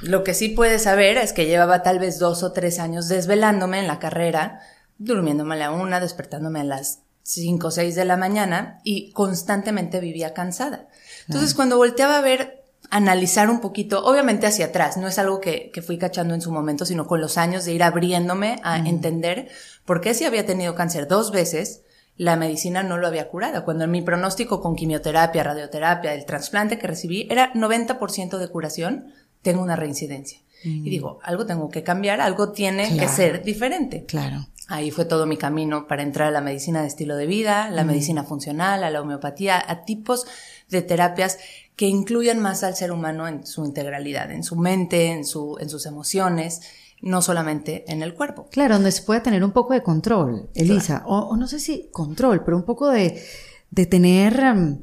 Lo 0.03 0.23
que 0.23 0.35
sí 0.35 0.51
puedes 0.51 0.85
saber 0.85 1.19
es 1.19 1.33
que 1.33 1.47
llevaba 1.47 1.83
tal 1.83 1.99
vez 1.99 2.19
dos 2.19 2.43
o 2.43 2.53
tres 2.53 2.79
años 2.79 3.09
desvelándome 3.09 3.81
en 3.81 3.89
la 3.89 3.99
carrera 3.99 4.61
durmiéndome 4.99 5.55
a 5.55 5.59
la 5.59 5.71
una, 5.71 6.01
despertándome 6.01 6.61
a 6.61 6.65
las 6.65 7.01
5 7.23 7.69
o 7.69 7.71
6 7.71 7.95
de 7.95 8.05
la 8.05 8.17
mañana 8.17 8.81
y 8.85 9.13
constantemente 9.13 10.01
vivía 10.01 10.35
cansada. 10.35 10.89
Entonces, 11.27 11.55
cuando 11.55 11.77
volteaba 11.77 12.19
a 12.19 12.23
ver, 12.23 12.65
analizar 12.91 13.51
un 13.51 13.61
poquito, 13.61 14.05
obviamente 14.05 14.47
hacia 14.47 14.67
atrás, 14.67 14.97
no 14.97 15.09
es 15.09 15.19
algo 15.19 15.41
que, 15.41 15.71
que 15.73 15.83
fui 15.83 15.99
cachando 15.99 16.35
en 16.35 16.41
su 16.41 16.51
momento, 16.51 16.87
sino 16.87 17.07
con 17.07 17.21
los 17.21 17.39
años 17.39 17.65
de 17.65 17.75
ir 17.75 17.83
abriéndome 17.83 18.61
a 18.65 18.79
entender 18.79 19.49
por 19.85 20.01
qué 20.01 20.15
si 20.15 20.25
había 20.25 20.47
tenido 20.47 20.75
cáncer 20.75 21.07
dos 21.07 21.31
veces, 21.31 21.83
la 22.19 22.37
medicina 22.37 22.83
no 22.83 22.99
lo 22.99 23.07
había 23.07 23.29
curado. 23.29 23.65
Cuando 23.65 23.85
en 23.85 23.93
mi 23.93 24.03
pronóstico 24.03 24.61
con 24.61 24.77
quimioterapia, 24.77 25.45
radioterapia, 25.45 26.13
el 26.13 26.27
trasplante 26.27 26.79
que 26.79 26.89
recibí 26.89 27.27
era 27.31 27.53
90% 27.55 28.39
de 28.39 28.49
curación, 28.49 29.15
tengo 29.41 29.63
una 29.63 29.77
reincidencia. 29.77 30.41
Y 30.65 30.91
digo, 30.91 31.21
algo 31.23 31.47
tengo 31.47 31.69
que 31.69 31.85
cambiar, 31.85 32.21
algo 32.21 32.51
tiene 32.51 32.99
que 32.99 33.07
ser 33.07 33.45
diferente. 33.45 34.05
Claro. 34.07 34.49
Ahí 34.67 34.91
fue 34.91 35.05
todo 35.05 35.25
mi 35.25 35.37
camino 35.37 35.87
para 35.87 36.03
entrar 36.03 36.29
a 36.29 36.31
la 36.33 36.41
medicina 36.41 36.83
de 36.83 36.89
estilo 36.89 37.17
de 37.17 37.27
vida, 37.27 37.71
la 37.71 37.85
medicina 37.85 38.25
funcional, 38.25 38.83
a 38.83 38.91
la 38.91 39.01
homeopatía, 39.01 39.63
a 39.67 39.85
tipos 39.85 40.27
de 40.69 40.83
terapias 40.83 41.39
que 41.77 41.87
incluyan 41.87 42.41
más 42.41 42.65
al 42.65 42.75
ser 42.75 42.91
humano 42.91 43.29
en 43.29 43.47
su 43.47 43.65
integralidad, 43.65 44.33
en 44.33 44.43
su 44.43 44.57
mente, 44.57 45.13
en, 45.13 45.25
su, 45.25 45.57
en 45.61 45.71
sus 45.71 45.87
emociones, 45.87 46.61
no 47.01 47.23
solamente 47.23 47.85
en 47.91 48.03
el 48.03 48.15
cuerpo. 48.15 48.49
Claro, 48.51 48.75
donde 48.75 48.93
se 48.93 49.03
puede 49.03 49.21
tener 49.21 49.45
un 49.45 49.53
poco 49.53 49.75
de 49.75 49.83
control, 49.83 50.51
Elisa. 50.55 51.03
O, 51.07 51.19
o 51.19 51.37
no 51.37 51.47
sé 51.47 51.61
si 51.61 51.89
control, 51.93 52.45
pero 52.45 52.57
un 52.57 52.65
poco 52.65 52.89
de, 52.89 53.23
de 53.71 53.87
tener 53.87 54.39
em, 54.41 54.79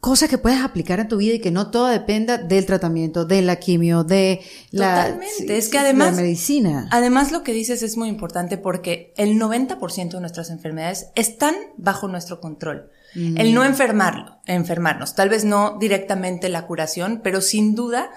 cosas 0.00 0.28
que 0.30 0.38
puedes 0.38 0.60
aplicar 0.60 0.98
en 0.98 1.08
tu 1.08 1.18
vida 1.18 1.34
y 1.34 1.40
que 1.40 1.50
no 1.50 1.70
todo 1.70 1.86
dependa 1.86 2.38
del 2.38 2.66
tratamiento, 2.66 3.24
de 3.26 3.42
la 3.42 3.56
quimio, 3.56 4.02
de 4.02 4.40
la, 4.70 5.04
Totalmente. 5.04 5.58
es 5.58 5.68
que 5.68 5.78
además. 5.78 6.16
la 6.16 6.22
medicina. 6.22 6.88
Además, 6.90 7.32
lo 7.32 7.42
que 7.42 7.52
dices 7.52 7.82
es 7.82 7.96
muy 7.96 8.08
importante 8.08 8.56
porque 8.56 9.12
el 9.16 9.38
90% 9.38 10.10
de 10.10 10.20
nuestras 10.20 10.50
enfermedades 10.50 11.08
están 11.14 11.54
bajo 11.76 12.08
nuestro 12.08 12.40
control. 12.40 12.90
El 13.12 13.54
no 13.54 13.64
enfermarlo, 13.64 14.38
enfermarnos. 14.46 15.16
Tal 15.16 15.28
vez 15.28 15.44
no 15.44 15.76
directamente 15.80 16.48
la 16.48 16.68
curación, 16.68 17.22
pero 17.24 17.40
sin 17.40 17.74
duda, 17.74 18.10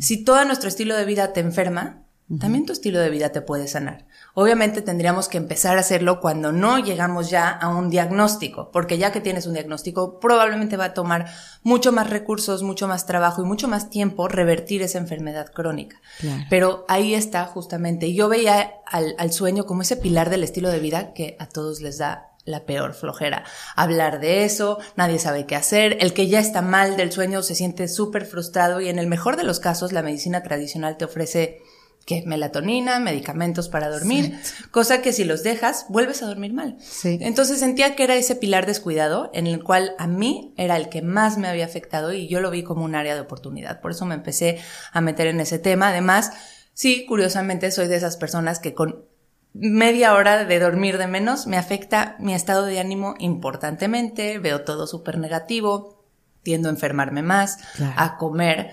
si 0.00 0.24
todo 0.24 0.44
nuestro 0.44 0.68
estilo 0.68 0.96
de 0.96 1.04
vida 1.04 1.32
te 1.32 1.38
enferma, 1.38 2.02
también 2.38 2.64
tu 2.64 2.72
estilo 2.72 3.00
de 3.00 3.10
vida 3.10 3.30
te 3.30 3.40
puede 3.40 3.66
sanar. 3.66 4.06
Obviamente 4.34 4.82
tendríamos 4.82 5.26
que 5.26 5.38
empezar 5.38 5.76
a 5.76 5.80
hacerlo 5.80 6.20
cuando 6.20 6.52
no 6.52 6.78
llegamos 6.78 7.28
ya 7.28 7.48
a 7.48 7.68
un 7.68 7.90
diagnóstico, 7.90 8.70
porque 8.70 8.98
ya 8.98 9.10
que 9.10 9.20
tienes 9.20 9.46
un 9.46 9.54
diagnóstico, 9.54 10.20
probablemente 10.20 10.76
va 10.76 10.86
a 10.86 10.94
tomar 10.94 11.26
mucho 11.64 11.90
más 11.90 12.08
recursos, 12.08 12.62
mucho 12.62 12.86
más 12.86 13.04
trabajo 13.04 13.42
y 13.42 13.46
mucho 13.46 13.66
más 13.66 13.90
tiempo 13.90 14.28
revertir 14.28 14.82
esa 14.82 14.98
enfermedad 14.98 15.50
crónica. 15.52 16.00
Claro. 16.20 16.44
Pero 16.48 16.84
ahí 16.86 17.14
está 17.14 17.46
justamente. 17.46 18.12
Yo 18.14 18.28
veía 18.28 18.74
al, 18.86 19.16
al 19.18 19.32
sueño 19.32 19.66
como 19.66 19.82
ese 19.82 19.96
pilar 19.96 20.30
del 20.30 20.44
estilo 20.44 20.70
de 20.70 20.78
vida 20.78 21.12
que 21.12 21.36
a 21.40 21.46
todos 21.46 21.80
les 21.80 21.98
da 21.98 22.30
la 22.44 22.64
peor 22.64 22.94
flojera. 22.94 23.44
Hablar 23.76 24.20
de 24.20 24.44
eso, 24.44 24.78
nadie 24.96 25.18
sabe 25.18 25.46
qué 25.46 25.56
hacer, 25.56 25.98
el 26.00 26.14
que 26.14 26.28
ya 26.28 26.40
está 26.40 26.62
mal 26.62 26.96
del 26.96 27.12
sueño 27.12 27.42
se 27.42 27.54
siente 27.54 27.88
súper 27.88 28.24
frustrado 28.24 28.80
y 28.80 28.88
en 28.88 28.98
el 28.98 29.06
mejor 29.06 29.36
de 29.36 29.44
los 29.44 29.60
casos 29.60 29.92
la 29.92 30.02
medicina 30.02 30.42
tradicional 30.42 30.96
te 30.96 31.04
ofrece 31.04 31.62
que 32.06 32.22
melatonina, 32.26 32.98
medicamentos 32.98 33.68
para 33.68 33.88
dormir, 33.88 34.38
cosa 34.70 35.00
que 35.02 35.12
si 35.12 35.24
los 35.24 35.42
dejas 35.42 35.86
vuelves 35.88 36.22
a 36.22 36.26
dormir 36.26 36.52
mal. 36.52 36.76
Sí. 36.80 37.18
Entonces 37.20 37.60
sentía 37.60 37.94
que 37.94 38.02
era 38.04 38.16
ese 38.16 38.34
pilar 38.34 38.66
descuidado 38.66 39.30
en 39.34 39.46
el 39.46 39.62
cual 39.62 39.92
a 39.98 40.06
mí 40.06 40.52
era 40.56 40.76
el 40.76 40.88
que 40.88 41.02
más 41.02 41.38
me 41.38 41.46
había 41.48 41.64
afectado 41.66 42.12
y 42.12 42.26
yo 42.26 42.40
lo 42.40 42.50
vi 42.50 42.62
como 42.64 42.84
un 42.84 42.94
área 42.94 43.14
de 43.14 43.20
oportunidad. 43.20 43.80
Por 43.80 43.92
eso 43.92 44.06
me 44.06 44.14
empecé 44.16 44.58
a 44.92 45.00
meter 45.00 45.26
en 45.28 45.38
ese 45.40 45.58
tema. 45.58 45.88
Además, 45.90 46.32
sí, 46.72 47.06
curiosamente 47.06 47.70
soy 47.70 47.86
de 47.86 47.96
esas 47.96 48.16
personas 48.16 48.58
que 48.58 48.74
con 48.74 49.04
media 49.52 50.14
hora 50.14 50.44
de 50.44 50.58
dormir 50.58 50.96
de 50.98 51.06
menos 51.06 51.46
me 51.46 51.56
afecta 51.58 52.16
mi 52.18 52.34
estado 52.34 52.64
de 52.66 52.80
ánimo 52.80 53.14
importantemente, 53.18 54.38
veo 54.38 54.62
todo 54.62 54.86
súper 54.86 55.18
negativo, 55.18 56.04
tiendo 56.42 56.68
a 56.68 56.72
enfermarme 56.72 57.22
más, 57.22 57.58
Claro. 57.76 57.94
a 57.96 58.16
comer 58.16 58.70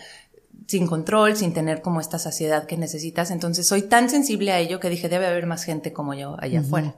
sin 0.67 0.85
control, 0.85 1.37
sin 1.37 1.53
tener 1.53 1.81
como 1.81 2.01
esta 2.01 2.19
saciedad 2.19 2.65
que 2.65 2.75
necesitas. 2.77 3.31
Entonces 3.31 3.65
soy 3.65 3.83
tan 3.83 4.09
sensible 4.09 4.51
a 4.51 4.59
ello 4.59 4.79
que 4.81 4.89
dije, 4.89 5.07
debe 5.07 5.25
haber 5.25 5.45
más 5.47 5.63
gente 5.63 5.93
como 5.93 6.13
yo 6.13 6.35
allá 6.39 6.59
afuera. 6.59 6.95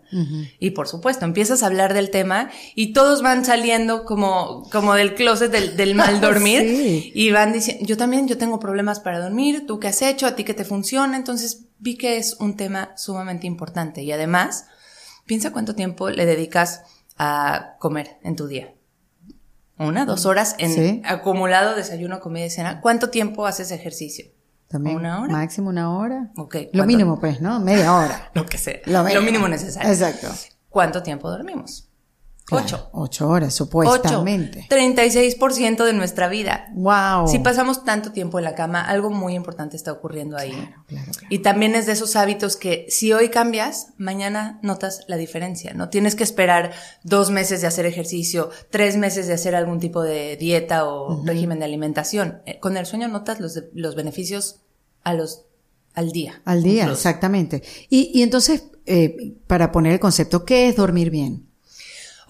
Y 0.60 0.72
por 0.72 0.88
supuesto, 0.88 1.24
empiezas 1.24 1.62
a 1.62 1.68
hablar 1.68 1.94
del 1.94 2.10
tema 2.10 2.50
y 2.74 2.94
todos 2.94 3.22
van 3.22 3.46
saliendo 3.46 4.06
como, 4.06 4.68
como 4.72 4.96
del 4.96 5.14
closet 5.14 5.52
del, 5.52 5.78
del 5.78 5.94
mal 5.94 6.20
dormir 6.22 6.62
Sí. 6.62 7.12
y 7.14 7.30
van 7.32 7.54
diciendo, 7.54 7.86
yo 7.86 7.96
también, 7.96 8.28
yo 8.28 8.40
tengo 8.40 8.60
problemas 8.60 9.00
para 9.00 9.20
dormir, 9.20 9.66
tú 9.68 9.80
qué 9.80 9.88
has 9.90 10.02
hecho, 10.02 10.26
a 10.26 10.36
ti 10.36 10.44
qué 10.44 10.56
te 10.56 10.66
funciona. 10.66 11.16
Entonces 11.16 11.66
vi 11.78 11.96
que 11.96 12.18
es 12.18 12.38
un 12.40 12.58
tema 12.58 12.92
sumamente 12.98 13.46
importante 13.46 14.02
y 14.02 14.12
además, 14.12 14.66
piensa 15.26 15.52
cuánto 15.52 15.76
tiempo 15.76 16.10
le 16.10 16.26
dedicas 16.26 16.82
a 17.20 17.76
comer 17.80 18.18
en 18.24 18.36
tu 18.36 18.48
día. 18.48 18.74
Una, 19.80 20.06
dos 20.06 20.26
horas 20.26 20.56
en 20.60 20.74
Sí. 20.74 21.02
acumulado 21.06 21.76
desayuno, 21.76 22.20
comida 22.20 22.46
y 22.46 22.50
cena. 22.50 22.82
¿Cuánto 22.82 23.10
tiempo 23.10 23.46
haces 23.46 23.72
ejercicio? 23.72 24.26
También. 24.68 24.98
¿Una 24.98 25.22
hora? 25.22 25.32
Máximo 25.32 25.70
una 25.70 25.98
hora. 25.98 26.32
Ok, 26.38 26.56
Lo 26.74 26.86
mínimo, 26.86 27.20
pues, 27.20 27.42
¿no? 27.42 27.60
Media 27.60 27.96
hora. 27.96 28.30
Lo 28.36 28.46
que 28.46 28.58
sea. 28.58 28.80
Lo 28.86 29.04
mínimo, 29.22 29.48
necesario. 29.48 29.90
Exacto. 29.90 30.28
¿Cuánto 30.70 31.02
tiempo 31.02 31.30
dormimos? 31.32 31.89
Claro, 32.50 32.66
Ocho. 32.66 32.90
Ocho 32.94 33.28
horas, 33.30 33.54
Ocho. 33.54 33.66
supuestamente. 33.66 34.68
36% 34.70 35.86
de 35.86 35.94
nuestra 35.94 36.28
vida. 36.28 36.68
Wow. 36.74 37.28
Si 37.28 37.40
pasamos 37.40 37.84
tanto 37.84 38.12
tiempo 38.12 38.40
en 38.40 38.46
la 38.46 38.56
cama, 38.56 38.82
algo 38.82 39.10
muy 39.10 39.36
importante 39.36 39.78
está 39.78 39.92
ocurriendo 39.92 40.38
ahí. 40.38 40.52
Claro, 40.52 40.84
claro, 40.88 41.12
claro. 41.12 41.28
Y 41.30 41.40
también 41.40 41.76
es 41.76 41.86
de 41.86 41.94
esos 41.94 42.16
hábitos 42.16 42.56
que 42.58 42.86
si 42.90 43.14
hoy 43.14 43.30
cambias, 43.30 43.94
mañana 43.98 44.60
notas 44.64 45.06
la 45.08 45.18
diferencia. 45.18 45.74
No 45.74 45.90
tienes 45.90 46.16
que 46.16 46.24
esperar 46.24 46.72
dos 47.04 47.30
meses 47.32 47.62
de 47.62 47.68
hacer 47.68 47.86
ejercicio, 47.86 48.50
tres 48.70 48.98
meses 48.98 49.28
de 49.28 49.34
hacer 49.34 49.56
algún 49.56 49.80
tipo 49.80 50.02
de 50.04 50.38
dieta 50.38 50.86
o 50.86 51.24
régimen 51.26 51.60
de 51.60 51.66
alimentación. 51.66 52.42
Eh, 52.46 52.60
Con 52.60 52.78
el 52.78 52.86
sueño 52.86 53.08
notas 53.08 53.40
los, 53.40 53.62
los 53.74 53.96
beneficios 53.96 54.62
a 55.04 55.14
los, 55.14 55.46
al 55.94 56.12
día. 56.12 56.42
Al 56.46 56.64
día, 56.64 56.84
incluso. 56.84 57.00
exactamente. 57.00 57.64
Y, 57.90 58.12
y 58.14 58.24
entonces, 58.24 58.66
eh, 58.86 59.36
para 59.48 59.72
poner 59.72 59.94
el 59.94 60.00
concepto, 60.00 60.46
¿qué 60.46 60.68
es 60.68 60.76
dormir 60.76 61.10
bien? 61.10 61.49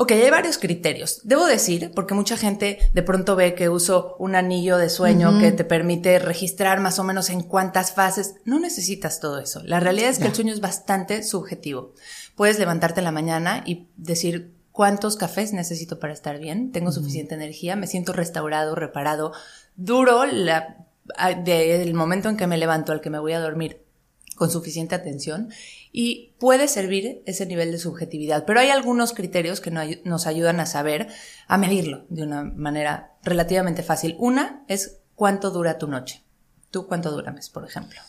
Ok, 0.01 0.13
hay 0.13 0.29
varios 0.29 0.57
criterios. 0.57 1.19
Debo 1.25 1.45
decir, 1.45 1.91
porque 1.93 2.13
mucha 2.13 2.37
gente 2.37 2.79
de 2.93 3.03
pronto 3.03 3.35
ve 3.35 3.53
que 3.53 3.67
uso 3.67 4.15
un 4.17 4.33
anillo 4.33 4.77
de 4.77 4.87
sueño 4.87 5.41
que 5.41 5.51
te 5.51 5.65
permite 5.65 6.19
registrar 6.19 6.79
más 6.79 6.99
o 6.99 7.03
menos 7.03 7.29
en 7.29 7.43
cuántas 7.43 7.91
fases. 7.91 8.35
No 8.45 8.61
necesitas 8.61 9.19
todo 9.19 9.39
eso. 9.39 9.61
La 9.65 9.81
realidad 9.81 10.09
es 10.09 10.19
que 10.19 10.27
el 10.27 10.33
sueño 10.33 10.53
es 10.53 10.61
bastante 10.61 11.21
subjetivo. 11.21 11.95
Puedes 12.37 12.59
levantarte 12.59 13.01
en 13.01 13.03
la 13.03 13.11
mañana 13.11 13.61
y 13.65 13.89
decir 13.97 14.53
cuántos 14.71 15.17
cafés 15.17 15.51
necesito 15.51 15.99
para 15.99 16.13
estar 16.13 16.39
bien, 16.39 16.71
tengo 16.71 16.93
suficiente 16.93 17.35
energía, 17.35 17.75
me 17.75 17.85
siento 17.85 18.13
restaurado, 18.13 18.75
reparado, 18.75 19.33
duro 19.75 20.25
la, 20.25 20.77
del 21.43 21.93
momento 21.93 22.29
en 22.29 22.37
que 22.37 22.47
me 22.47 22.57
levanto 22.57 22.93
al 22.93 23.01
que 23.01 23.09
me 23.09 23.19
voy 23.19 23.33
a 23.33 23.41
dormir 23.41 23.88
con 24.39 24.49
suficiente 24.49 24.95
atención 24.95 25.49
y 25.91 26.33
puede 26.39 26.69
servir 26.69 27.21
ese 27.25 27.45
nivel 27.45 27.73
de 27.73 27.77
subjetividad. 27.77 28.45
Pero 28.45 28.61
hay 28.61 28.69
algunos 28.69 29.11
criterios 29.11 29.59
que 29.59 29.69
nos 29.69 30.27
ayudan 30.27 30.61
a 30.61 30.65
saber, 30.65 31.09
a 31.47 31.57
medirlo 31.57 32.05
de 32.07 32.23
una 32.23 32.43
manera 32.45 33.17
relativamente 33.21 33.83
fácil. 33.83 34.15
Una 34.17 34.63
es 34.69 35.01
cuánto 35.13 35.51
dura 35.51 35.77
tu 35.77 35.87
noche. 35.87 36.23
¿Tú 36.71 36.87
cuánto 36.87 37.11
duras, 37.11 37.49
por 37.49 37.65
ejemplo? 37.65 37.99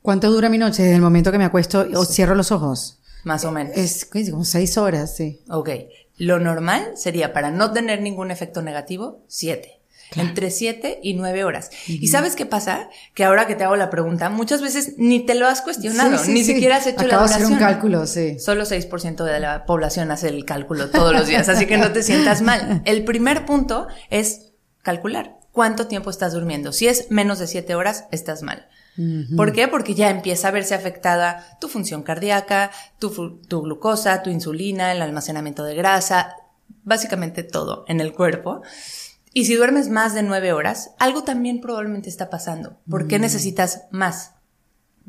¿Cuánto 0.00 0.30
dura 0.30 0.48
mi 0.48 0.56
noche 0.56 0.82
desde 0.82 0.96
el 0.96 1.02
momento 1.02 1.30
que 1.30 1.38
me 1.38 1.44
acuesto 1.44 1.86
o 1.94 2.04
cierro 2.06 2.34
los 2.34 2.50
ojos? 2.50 3.00
Más 3.24 3.44
o 3.44 3.52
menos. 3.52 3.76
Es 3.76 4.06
como 4.30 4.44
seis 4.44 4.78
horas, 4.78 5.14
sí. 5.14 5.42
Ok. 5.50 5.68
Lo 6.16 6.40
normal 6.40 6.92
sería, 6.96 7.34
para 7.34 7.50
no 7.50 7.72
tener 7.72 8.00
ningún 8.00 8.30
efecto 8.30 8.62
negativo, 8.62 9.22
siete. 9.28 9.80
Entre 10.16 10.50
siete 10.50 11.00
y 11.02 11.14
nueve 11.14 11.44
horas. 11.44 11.70
¿Y 11.86 12.08
sabes 12.08 12.36
qué 12.36 12.46
pasa? 12.46 12.88
Que 13.14 13.24
ahora 13.24 13.46
que 13.46 13.56
te 13.56 13.64
hago 13.64 13.76
la 13.76 13.90
pregunta, 13.90 14.30
muchas 14.30 14.62
veces 14.62 14.94
ni 14.96 15.20
te 15.26 15.34
lo 15.34 15.46
has 15.48 15.60
cuestionado, 15.60 16.18
Sí, 16.18 16.26
sí, 16.26 16.32
ni 16.32 16.44
sí. 16.44 16.52
siquiera 16.54 16.76
has 16.76 16.86
hecho 16.86 17.00
Acabo 17.00 17.22
la 17.24 17.28
de 17.28 17.34
hacer 17.34 17.46
un 17.46 17.58
cálculo, 17.58 18.06
sí. 18.06 18.38
Solo 18.38 18.64
6% 18.64 19.24
de 19.24 19.40
la 19.40 19.66
población 19.66 20.10
hace 20.10 20.28
el 20.28 20.44
cálculo 20.44 20.90
todos 20.90 21.12
los 21.12 21.26
días, 21.26 21.48
así 21.48 21.66
que 21.66 21.78
no 21.78 21.92
te 21.92 22.02
sientas 22.02 22.42
mal. 22.42 22.82
El 22.86 23.04
primer 23.04 23.44
punto 23.44 23.88
es 24.10 24.52
calcular 24.82 25.36
cuánto 25.52 25.86
tiempo 25.86 26.10
estás 26.10 26.32
durmiendo. 26.32 26.72
Si 26.72 26.86
es 26.88 27.10
menos 27.10 27.38
de 27.38 27.46
7 27.46 27.74
horas, 27.74 28.04
estás 28.10 28.42
mal. 28.42 28.68
¿Por 29.36 29.52
qué? 29.52 29.66
Porque 29.66 29.94
ya 29.94 30.08
empieza 30.08 30.46
a 30.48 30.50
verse 30.52 30.72
afectada 30.74 31.58
tu 31.60 31.66
función 31.68 32.04
cardíaca, 32.04 32.70
tu, 33.00 33.40
tu 33.40 33.62
glucosa, 33.62 34.22
tu 34.22 34.30
insulina, 34.30 34.92
el 34.92 35.02
almacenamiento 35.02 35.64
de 35.64 35.74
grasa, 35.74 36.36
básicamente 36.84 37.42
todo 37.42 37.84
en 37.88 38.00
el 38.00 38.12
cuerpo. 38.12 38.62
Y 39.34 39.44
si 39.46 39.54
duermes 39.56 39.88
más 39.90 40.14
de 40.14 40.22
9 40.22 40.52
horas, 40.52 40.92
algo 40.98 41.24
también 41.24 41.60
probablemente 41.60 42.08
está 42.08 42.30
pasando. 42.30 42.78
¿Por 42.88 43.06
qué 43.08 43.18
necesitas 43.18 43.82
más? 43.90 44.30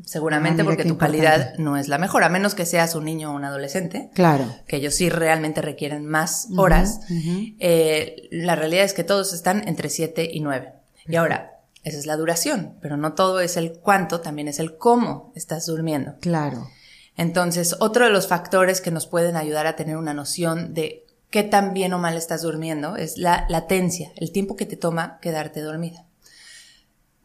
Seguramente 0.04 0.60
Ah, 0.60 0.64
porque 0.66 0.84
tu 0.84 0.98
calidad 0.98 1.54
no 1.56 1.78
es 1.78 1.88
la 1.88 1.96
mejor, 1.96 2.22
a 2.22 2.28
menos 2.28 2.54
que 2.54 2.66
seas 2.66 2.94
un 2.94 3.04
niño 3.06 3.30
o 3.32 3.34
un 3.34 3.44
adolescente 3.44 4.10
Claro. 4.12 4.44
que 4.66 4.76
ellos 4.76 4.94
sí 4.94 5.08
realmente 5.08 5.62
requieren 5.62 6.04
más 6.06 6.48
horas. 6.56 7.00
Eh, 7.08 8.28
la 8.30 8.56
realidad 8.56 8.84
es 8.84 8.92
que 8.92 9.04
todos 9.04 9.32
están 9.32 9.66
entre 9.66 9.88
7 9.88 10.28
y 10.30 10.40
9. 10.40 10.74
Y 11.08 11.16
ahora, 11.16 11.60
esa 11.82 11.96
es 11.98 12.04
la 12.04 12.16
duración, 12.16 12.74
pero 12.82 12.96
no 12.98 13.14
todo 13.14 13.40
es 13.40 13.56
el 13.56 13.78
cuánto, 13.78 14.20
también 14.20 14.48
es 14.48 14.58
el 14.58 14.76
cómo 14.76 15.32
estás 15.34 15.64
durmiendo. 15.66 16.16
Claro. 16.20 16.68
Entonces, 17.16 17.76
otro 17.80 18.04
de 18.04 18.10
los 18.10 18.26
factores 18.26 18.82
que 18.82 18.90
nos 18.90 19.06
pueden 19.06 19.36
ayudar 19.36 19.66
a 19.66 19.76
tener 19.76 19.96
una 19.96 20.12
noción 20.12 20.74
de 20.74 21.05
qué 21.30 21.42
tan 21.42 21.74
bien 21.74 21.92
o 21.92 21.98
mal 21.98 22.16
estás 22.16 22.42
durmiendo 22.42 22.96
es 22.96 23.18
la 23.18 23.46
latencia, 23.48 24.12
el 24.16 24.32
tiempo 24.32 24.56
que 24.56 24.66
te 24.66 24.76
toma 24.76 25.18
quedarte 25.20 25.60
dormida 25.60 26.06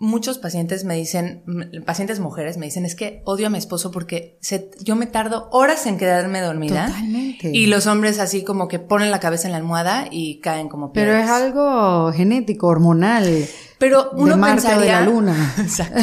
muchos 0.02 0.40
pacientes 0.40 0.84
me 0.84 0.96
dicen, 0.96 1.44
pacientes 1.86 2.20
mujeres 2.20 2.58
me 2.58 2.66
dicen, 2.66 2.86
es 2.86 2.96
que 2.96 3.22
odio 3.24 3.48
a 3.48 3.50
mi 3.52 3.60
esposo 3.60 3.92
porque 3.92 4.40
yo 4.80 4.96
me 4.96 5.06
tardo 5.06 5.48
horas 5.52 5.86
en 5.86 6.00
quedarme 6.00 6.42
dormida. 6.42 6.88
Totalmente. 6.88 7.52
Y 7.54 7.68
los 7.68 7.86
hombres 7.86 8.20
así 8.20 8.44
como 8.44 8.68
que 8.68 8.80
ponen 8.80 9.12
la 9.12 9.20
cabeza 9.20 9.48
en 9.48 9.52
la 9.52 9.60
almohada 9.60 10.08
y 10.10 10.40
caen 10.40 10.70
como 10.70 10.92
piedras. 10.92 11.14
Pero 11.14 11.24
es 11.24 11.30
algo 11.30 12.12
genético, 12.14 12.68
hormonal. 12.68 13.46
Pero 13.82 14.12
uno 14.12 14.40
pensaría, 14.40 14.80
de 14.80 14.88
la 14.92 15.02
luna. 15.02 15.56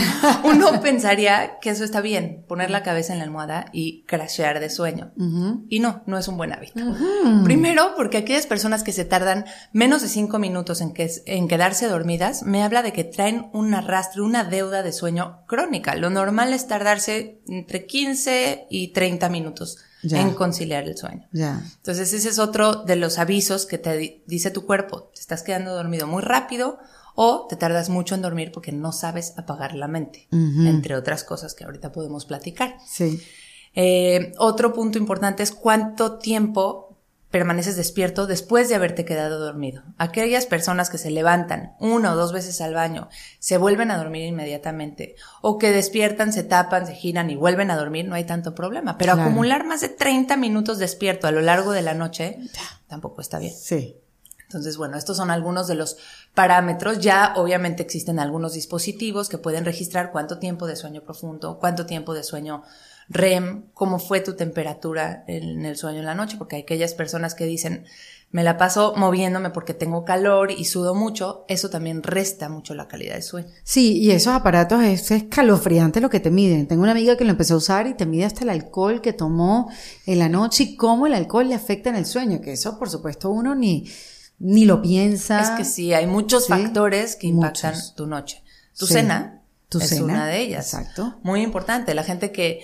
uno 0.43 0.81
pensaría 0.81 1.61
que 1.61 1.71
eso 1.71 1.85
está 1.85 2.01
bien, 2.01 2.45
poner 2.49 2.71
la 2.71 2.83
cabeza 2.83 3.13
en 3.13 3.21
la 3.21 3.25
almohada 3.25 3.67
y 3.73 4.03
crashear 4.03 4.59
de 4.59 4.69
sueño. 4.69 5.13
Y 5.69 5.79
no, 5.79 6.03
no 6.07 6.19
es 6.19 6.27
un 6.27 6.37
buen 6.37 6.53
hábito. 6.53 6.81
Primero, 7.45 7.93
porque 7.95 8.17
aquellas 8.17 8.47
personas 8.47 8.83
que 8.83 8.91
se 8.91 9.05
tardan 9.05 9.45
menos 9.73 10.03
de 10.03 10.09
cinco 10.09 10.41
minutos 10.41 10.81
en, 10.81 10.93
que, 10.93 11.09
en 11.27 11.47
quedarse 11.47 11.87
dormidas, 11.87 12.43
me 12.43 12.65
habla 12.65 12.83
de 12.83 12.93
que 12.93 13.05
traen 13.05 13.49
un 13.53 13.73
arrastre, 13.73 14.23
una 14.23 14.43
deuda 14.43 14.83
de 14.83 14.91
sueño 14.91 15.45
crónica. 15.47 15.95
Lo 15.95 16.11
normal 16.11 16.53
es 16.55 16.67
tardarse 16.67 17.43
entre 17.47 17.87
15 17.87 18.67
y 18.71 18.89
30 18.89 19.29
minutos. 19.29 19.79
En 20.03 20.35
conciliar 20.35 20.85
el 20.85 20.97
sueño. 20.97 21.27
Ya. 21.33 21.63
Entonces 21.77 22.13
ese 22.13 22.29
es 22.29 22.39
otro 22.39 22.85
de 22.85 22.97
los 22.97 23.19
avisos 23.19 23.67
que 23.67 23.79
te 23.79 24.23
dice 24.27 24.51
tu 24.51 24.65
cuerpo. 24.67 25.11
Te 25.15 25.21
estás 25.21 25.43
quedando 25.43 25.75
dormido 25.75 26.07
muy 26.07 26.23
rápido 26.23 26.79
o 27.15 27.47
te 27.49 27.57
tardas 27.57 27.89
mucho 27.89 28.15
en 28.15 28.23
dormir 28.23 28.53
porque 28.53 28.71
no 28.71 28.93
sabes 28.93 29.35
apagar 29.37 29.75
la 29.75 29.89
mente, 29.89 30.29
entre 30.31 30.95
otras 30.95 31.25
cosas 31.25 31.55
que 31.55 31.65
ahorita 31.65 31.91
podemos 31.91 32.25
platicar. 32.25 32.77
Sí. 32.87 33.21
Eh, 33.75 34.33
otro 34.39 34.73
punto 34.73 34.99
importante 34.99 35.43
es 35.43 35.51
cuánto 35.53 36.19
tiempo 36.19 36.88
permaneces 37.31 37.77
despierto 37.77 38.27
después 38.27 38.69
de 38.69 38.75
haberte 38.75 39.05
quedado 39.05 39.39
dormido. 39.39 39.83
Aquellas 39.99 40.47
personas 40.47 40.89
que 40.89 40.99
se 40.99 41.11
levantan 41.11 41.75
una 41.79 42.13
o 42.13 42.17
dos 42.17 42.33
veces 42.33 42.61
al 42.61 42.75
baño, 42.75 43.09
se 43.39 43.59
vuelven 43.59 43.91
a 43.91 43.99
dormir 43.99 44.25
inmediatamente, 44.25 45.15
o 45.43 45.59
que 45.59 45.71
despiertan, 45.71 46.33
se 46.33 46.43
tapan, 46.43 46.87
se 46.87 46.95
giran 46.95 47.29
y 47.31 47.37
vuelven 47.37 47.71
a 47.71 47.77
dormir, 47.77 48.07
no 48.07 48.15
hay 48.15 48.25
tanto 48.25 48.55
problema. 48.55 48.97
Pero 48.97 49.13
acumular 49.13 49.65
más 49.65 49.83
de 49.83 49.91
30 49.91 50.37
minutos 50.37 50.79
despierto 50.79 51.27
a 51.27 51.33
lo 51.33 51.41
largo 51.41 51.73
de 51.73 51.83
la 51.83 51.95
noche 51.95 52.39
tampoco 52.87 53.21
está 53.21 53.39
bien. 53.39 53.55
Sí. 53.55 53.97
Entonces, 54.49 54.79
bueno, 54.79 54.97
estos 54.97 55.19
son 55.19 55.31
algunos 55.31 55.69
de 55.69 55.75
los 55.75 55.99
parámetros. 56.35 57.01
Ya 57.01 57.35
obviamente 57.37 57.83
existen 57.83 58.19
algunos 58.19 58.55
dispositivos 58.55 59.29
que 59.29 59.37
pueden 59.37 59.67
registrar 59.67 60.11
cuánto 60.11 60.39
tiempo 60.39 60.67
de 60.67 60.75
sueño 60.75 61.03
profundo, 61.03 61.59
cuánto 61.59 61.85
tiempo 61.85 62.15
de 62.15 62.23
sueño 62.23 62.63
REM, 63.09 63.65
cómo 63.73 63.99
fue 63.99 64.21
tu 64.21 64.37
temperatura 64.37 65.25
en 65.27 65.65
el 65.65 65.77
sueño 65.77 66.01
en 66.01 66.05
la 66.05 66.15
noche, 66.15 66.37
porque 66.37 66.57
hay 66.57 66.63
aquellas 66.63 66.95
personas 66.95 67.35
que 67.35 67.47
dicen, 67.47 67.87
me 68.31 68.45
la 68.45 68.59
paso 68.59 68.93
moviéndome 68.97 69.49
porque 69.51 69.73
tengo 69.73 70.05
calor 70.05 70.51
y 70.51 70.67
sudo 70.67 70.95
mucho, 70.95 71.47
eso 71.49 71.71
también 71.71 72.03
resta 72.03 72.51
mucho 72.51 72.75
la 72.75 72.87
calidad 72.87 73.15
de 73.15 73.23
sueño. 73.23 73.49
Sí, 73.65 73.99
y 73.99 74.11
esos 74.11 74.35
aparatos 74.35 74.83
es 74.83 75.11
escalofriante 75.11 76.03
lo 76.03 76.11
que 76.11 76.21
te 76.21 76.31
miden. 76.31 76.67
Tengo 76.67 76.83
una 76.83 76.93
amiga 76.93 77.17
que 77.17 77.25
lo 77.25 77.31
empezó 77.31 77.55
a 77.55 77.59
usar 77.59 77.87
y 77.87 77.95
te 77.95 78.05
mide 78.05 78.27
hasta 78.27 78.45
el 78.45 78.51
alcohol 78.51 79.01
que 79.01 79.15
tomó 79.15 79.71
en 80.05 80.19
la 80.19 80.29
noche 80.29 80.65
y 80.65 80.77
cómo 80.77 81.07
el 81.07 81.15
alcohol 81.15 81.49
le 81.49 81.55
afecta 81.55 81.89
en 81.89 81.97
el 81.97 82.05
sueño, 82.05 82.43
que 82.43 82.53
eso 82.53 82.79
por 82.79 82.91
supuesto 82.91 83.31
uno 83.31 83.55
ni 83.55 83.89
ni 84.41 84.65
lo 84.65 84.83
piensa. 84.83 85.43
Es 85.43 85.51
que 85.51 85.65
sí, 85.65 85.93
hay 85.93 86.07
muchos 86.07 86.47
factores 86.47 87.17
que 87.17 87.27
impactan 87.27 87.75
tu 87.97 88.07
noche. 88.07 88.43
Tu 88.79 88.87
cena 88.87 89.43
tu 89.69 89.79
es 89.79 89.93
una 90.01 90.27
de 90.27 90.41
ellas. 90.41 90.73
Exacto. 90.73 91.19
Muy 91.23 91.43
importante. 91.43 91.95
La 91.95 92.05
gente 92.05 92.33
que 92.33 92.63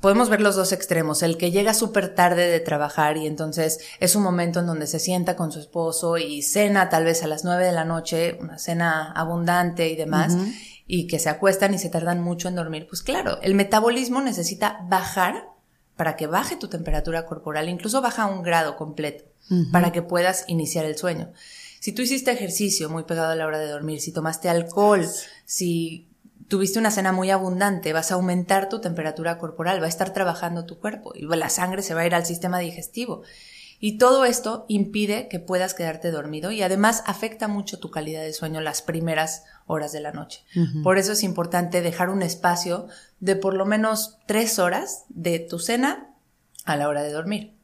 podemos 0.00 0.28
ver 0.28 0.40
los 0.40 0.56
dos 0.56 0.72
extremos. 0.72 1.22
El 1.22 1.36
que 1.36 1.50
llega 1.50 1.74
súper 1.74 2.14
tarde 2.14 2.48
de 2.48 2.60
trabajar 2.60 3.16
y 3.16 3.26
entonces 3.26 3.80
es 4.00 4.16
un 4.16 4.22
momento 4.22 4.60
en 4.60 4.66
donde 4.66 4.86
se 4.86 4.98
sienta 4.98 5.36
con 5.36 5.52
su 5.52 5.58
esposo 5.58 6.18
y 6.18 6.42
cena 6.42 6.88
tal 6.88 7.04
vez 7.04 7.22
a 7.22 7.26
las 7.26 7.44
nueve 7.44 7.64
de 7.64 7.72
la 7.72 7.84
noche, 7.84 8.38
una 8.40 8.58
cena 8.58 9.12
abundante 9.12 9.88
y 9.88 9.96
demás. 9.96 10.36
Y 10.86 11.08
que 11.08 11.18
se 11.18 11.28
acuestan 11.28 11.74
y 11.74 11.78
se 11.78 11.88
tardan 11.88 12.22
mucho 12.22 12.46
en 12.46 12.54
dormir, 12.54 12.86
pues 12.88 13.02
claro, 13.02 13.40
el 13.42 13.54
metabolismo 13.54 14.20
necesita 14.20 14.78
bajar 14.88 15.48
para 15.96 16.14
que 16.14 16.28
baje 16.28 16.56
tu 16.56 16.68
temperatura 16.68 17.26
corporal, 17.26 17.68
incluso 17.68 18.00
baja 18.02 18.26
un 18.26 18.42
grado 18.42 18.76
completo 18.76 19.24
para 19.72 19.90
que 19.92 20.02
puedas 20.02 20.44
iniciar 20.46 20.84
el 20.84 20.96
sueño. 20.96 21.32
Si 21.80 21.92
tú 21.92 22.02
hiciste 22.02 22.30
ejercicio 22.32 22.88
muy 22.88 23.04
pegado 23.04 23.30
a 23.30 23.36
la 23.36 23.46
hora 23.46 23.58
de 23.58 23.68
dormir, 23.68 24.00
si 24.00 24.12
tomaste 24.12 24.48
alcohol, 24.48 25.06
si 25.44 26.05
tuviste 26.48 26.78
una 26.78 26.90
cena 26.90 27.12
muy 27.12 27.30
abundante, 27.30 27.92
vas 27.92 28.12
a 28.12 28.14
aumentar 28.14 28.68
tu 28.68 28.80
temperatura 28.80 29.38
corporal, 29.38 29.80
va 29.80 29.86
a 29.86 29.88
estar 29.88 30.12
trabajando 30.12 30.66
tu 30.66 30.78
cuerpo 30.78 31.12
y 31.14 31.22
la 31.22 31.48
sangre 31.48 31.82
se 31.82 31.94
va 31.94 32.02
a 32.02 32.06
ir 32.06 32.14
al 32.14 32.26
sistema 32.26 32.58
digestivo. 32.58 33.22
Y 33.78 33.98
todo 33.98 34.24
esto 34.24 34.64
impide 34.68 35.28
que 35.28 35.38
puedas 35.38 35.74
quedarte 35.74 36.10
dormido 36.10 36.50
y 36.50 36.62
además 36.62 37.02
afecta 37.06 37.46
mucho 37.46 37.78
tu 37.78 37.90
calidad 37.90 38.22
de 38.22 38.32
sueño 38.32 38.62
las 38.62 38.80
primeras 38.80 39.44
horas 39.66 39.92
de 39.92 40.00
la 40.00 40.12
noche. 40.12 40.44
Por 40.82 40.96
eso 40.96 41.12
es 41.12 41.22
importante 41.22 41.82
dejar 41.82 42.08
un 42.08 42.22
espacio 42.22 42.86
de 43.20 43.36
por 43.36 43.54
lo 43.54 43.66
menos 43.66 44.16
tres 44.26 44.58
horas 44.58 45.04
de 45.10 45.40
tu 45.40 45.58
cena 45.58 46.14
a 46.64 46.76
la 46.76 46.88
hora 46.88 47.02
de 47.02 47.12
dormir. 47.12 47.55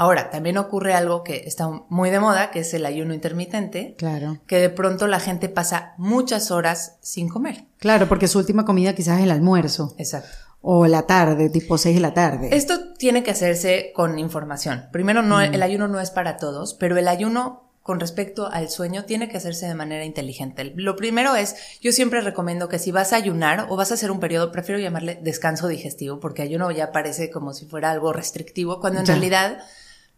Ahora, 0.00 0.30
también 0.30 0.56
ocurre 0.56 0.94
algo 0.94 1.22
que 1.22 1.42
está 1.44 1.68
muy 1.90 2.08
de 2.08 2.20
moda, 2.20 2.50
que 2.50 2.60
es 2.60 2.72
el 2.72 2.86
ayuno 2.86 3.12
intermitente. 3.12 3.96
Claro. 3.98 4.38
Que 4.46 4.56
de 4.56 4.70
pronto 4.70 5.06
la 5.06 5.20
gente 5.20 5.50
pasa 5.50 5.92
muchas 5.98 6.50
horas 6.50 6.96
sin 7.02 7.28
comer. 7.28 7.66
Claro, 7.76 8.08
porque 8.08 8.26
su 8.26 8.38
última 8.38 8.64
comida 8.64 8.94
quizás 8.94 9.18
es 9.18 9.24
el 9.24 9.30
almuerzo. 9.30 9.94
Exacto. 9.98 10.30
O 10.62 10.86
la 10.86 11.02
tarde, 11.02 11.50
tipo 11.50 11.76
6 11.76 11.94
de 11.94 12.00
la 12.00 12.14
tarde. 12.14 12.48
Esto 12.50 12.94
tiene 12.94 13.22
que 13.22 13.32
hacerse 13.32 13.92
con 13.94 14.18
información. 14.18 14.86
Primero, 14.90 15.20
no, 15.20 15.36
mm. 15.36 15.52
el 15.52 15.62
ayuno 15.62 15.86
no 15.86 16.00
es 16.00 16.10
para 16.10 16.38
todos, 16.38 16.72
pero 16.72 16.96
el 16.96 17.06
ayuno 17.06 17.68
con 17.82 18.00
respecto 18.00 18.50
al 18.50 18.70
sueño 18.70 19.04
tiene 19.04 19.28
que 19.28 19.36
hacerse 19.36 19.66
de 19.66 19.74
manera 19.74 20.06
inteligente. 20.06 20.72
Lo 20.76 20.96
primero 20.96 21.36
es, 21.36 21.56
yo 21.82 21.92
siempre 21.92 22.22
recomiendo 22.22 22.70
que 22.70 22.78
si 22.78 22.90
vas 22.90 23.12
a 23.12 23.16
ayunar 23.16 23.66
o 23.68 23.76
vas 23.76 23.90
a 23.90 23.94
hacer 23.94 24.10
un 24.10 24.20
periodo, 24.20 24.50
prefiero 24.50 24.80
llamarle 24.80 25.18
descanso 25.20 25.68
digestivo, 25.68 26.20
porque 26.20 26.40
ayuno 26.40 26.70
ya 26.70 26.90
parece 26.90 27.30
como 27.30 27.52
si 27.52 27.66
fuera 27.66 27.90
algo 27.90 28.14
restrictivo, 28.14 28.80
cuando 28.80 29.00
en 29.00 29.06
realidad 29.06 29.62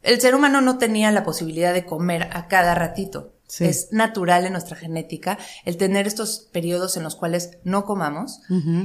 el 0.02 0.20
ser 0.20 0.34
humano 0.34 0.60
no 0.60 0.78
tenía 0.78 1.10
la 1.12 1.24
posibilidad 1.24 1.72
de 1.72 1.86
comer 1.86 2.28
a 2.32 2.48
cada 2.48 2.74
ratito. 2.74 3.32
Es 3.60 3.92
natural 3.92 4.46
en 4.46 4.52
nuestra 4.52 4.76
genética 4.76 5.38
el 5.66 5.76
tener 5.76 6.06
estos 6.06 6.48
periodos 6.52 6.96
en 6.96 7.02
los 7.02 7.16
cuales 7.16 7.58
no 7.64 7.84
comamos 7.84 8.40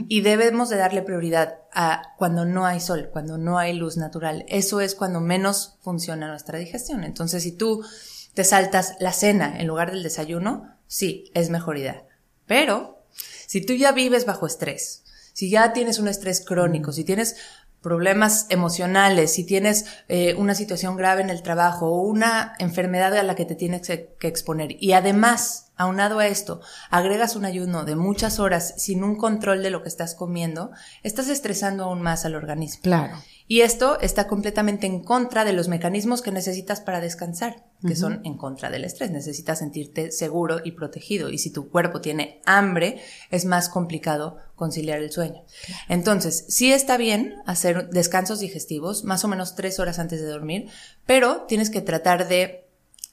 y 0.10 0.22
debemos 0.22 0.68
de 0.68 0.76
darle 0.76 1.04
prioridad 1.04 1.60
a 1.74 2.14
cuando 2.18 2.44
no 2.44 2.66
hay 2.66 2.82
sol, 2.82 3.10
cuando 3.14 3.38
no 3.38 3.58
hay 3.58 3.74
luz 3.74 3.96
natural. 3.96 4.44
Eso 4.50 4.82
es 4.82 4.94
cuando 4.94 5.22
menos 5.22 5.78
funciona 5.82 6.28
nuestra 6.28 6.60
digestión. 6.60 7.06
Entonces, 7.06 7.44
si 7.44 7.54
tú 7.54 7.82
te 8.34 8.44
saltas 8.44 8.96
la 9.00 9.14
cena 9.14 9.58
en 9.58 9.68
lugar 9.68 9.92
del 9.92 10.04
desayuno, 10.04 10.76
sí, 10.86 11.32
es 11.34 11.50
mejor 11.50 11.78
idea. 11.78 12.06
Pero, 12.46 13.06
si 13.46 13.66
tú 13.66 13.74
ya 13.74 13.94
vives 13.94 14.26
bajo 14.26 14.48
estrés, 14.48 15.04
si 15.34 15.50
ya 15.50 15.72
tienes 15.72 16.00
un 16.00 16.08
estrés 16.08 16.44
crónico, 16.44 16.92
si 16.92 17.04
tienes 17.04 17.38
problemas 17.88 18.48
emocionales, 18.50 19.34
si 19.34 19.46
tienes 19.46 19.86
eh, 20.10 20.36
una 20.36 20.56
situación 20.56 20.98
grave 20.98 21.22
en 21.22 21.30
el 21.30 21.42
trabajo 21.42 21.88
o 21.88 22.02
una 22.02 22.54
enfermedad 22.60 23.16
a 23.16 23.24
la 23.24 23.34
que 23.34 23.46
te 23.46 23.56
tienes 23.56 23.88
que 23.88 24.28
exponer. 24.28 24.76
Y 24.78 24.92
además, 24.92 25.67
aunado 25.78 26.20
a 26.20 26.28
esto, 26.28 26.62
agregas 26.90 27.36
un 27.36 27.46
ayuno 27.46 27.86
de 27.86 27.96
muchas 27.96 28.40
horas 28.40 28.74
sin 28.78 29.04
un 29.04 29.16
control 29.16 29.64
de 29.64 29.70
lo 29.70 29.84
que 29.84 29.90
estás 29.90 30.16
comiendo, 30.16 30.72
estás 31.04 31.30
estresando 31.30 31.86
aún 31.86 32.02
más 32.02 32.26
al 32.26 32.36
organismo. 32.36 32.82
Claro. 32.82 33.18
Y 33.50 33.62
esto 33.62 33.98
está 34.02 34.28
completamente 34.28 34.88
en 34.88 35.02
contra 35.02 35.46
de 35.46 35.54
los 35.54 35.70
mecanismos 35.70 36.22
que 36.22 36.34
necesitas 36.34 36.82
para 36.82 37.00
descansar, 37.00 37.64
que 37.88 37.96
son 37.96 38.20
en 38.26 38.36
contra 38.36 38.70
del 38.70 38.84
estrés. 38.84 39.10
Necesitas 39.10 39.60
sentirte 39.60 40.12
seguro 40.12 40.58
y 40.66 40.72
protegido. 40.72 41.30
Y 41.30 41.38
si 41.38 41.50
tu 41.50 41.70
cuerpo 41.70 42.02
tiene 42.02 42.42
hambre, 42.46 43.02
es 43.32 43.46
más 43.46 43.70
complicado 43.70 44.36
conciliar 44.56 45.00
el 45.00 45.12
sueño. 45.12 45.46
Entonces, 45.88 46.44
sí 46.50 46.74
está 46.74 46.98
bien 46.98 47.36
hacer 47.46 47.90
descansos 47.90 48.42
digestivos, 48.42 49.06
más 49.06 49.24
o 49.24 49.30
menos 49.30 49.56
tres 49.56 49.80
horas 49.80 49.98
antes 49.98 50.20
de 50.20 50.28
dormir, 50.28 50.70
pero 51.06 51.46
tienes 51.48 51.70
que 51.70 51.80
tratar 51.80 52.28
de 52.28 52.68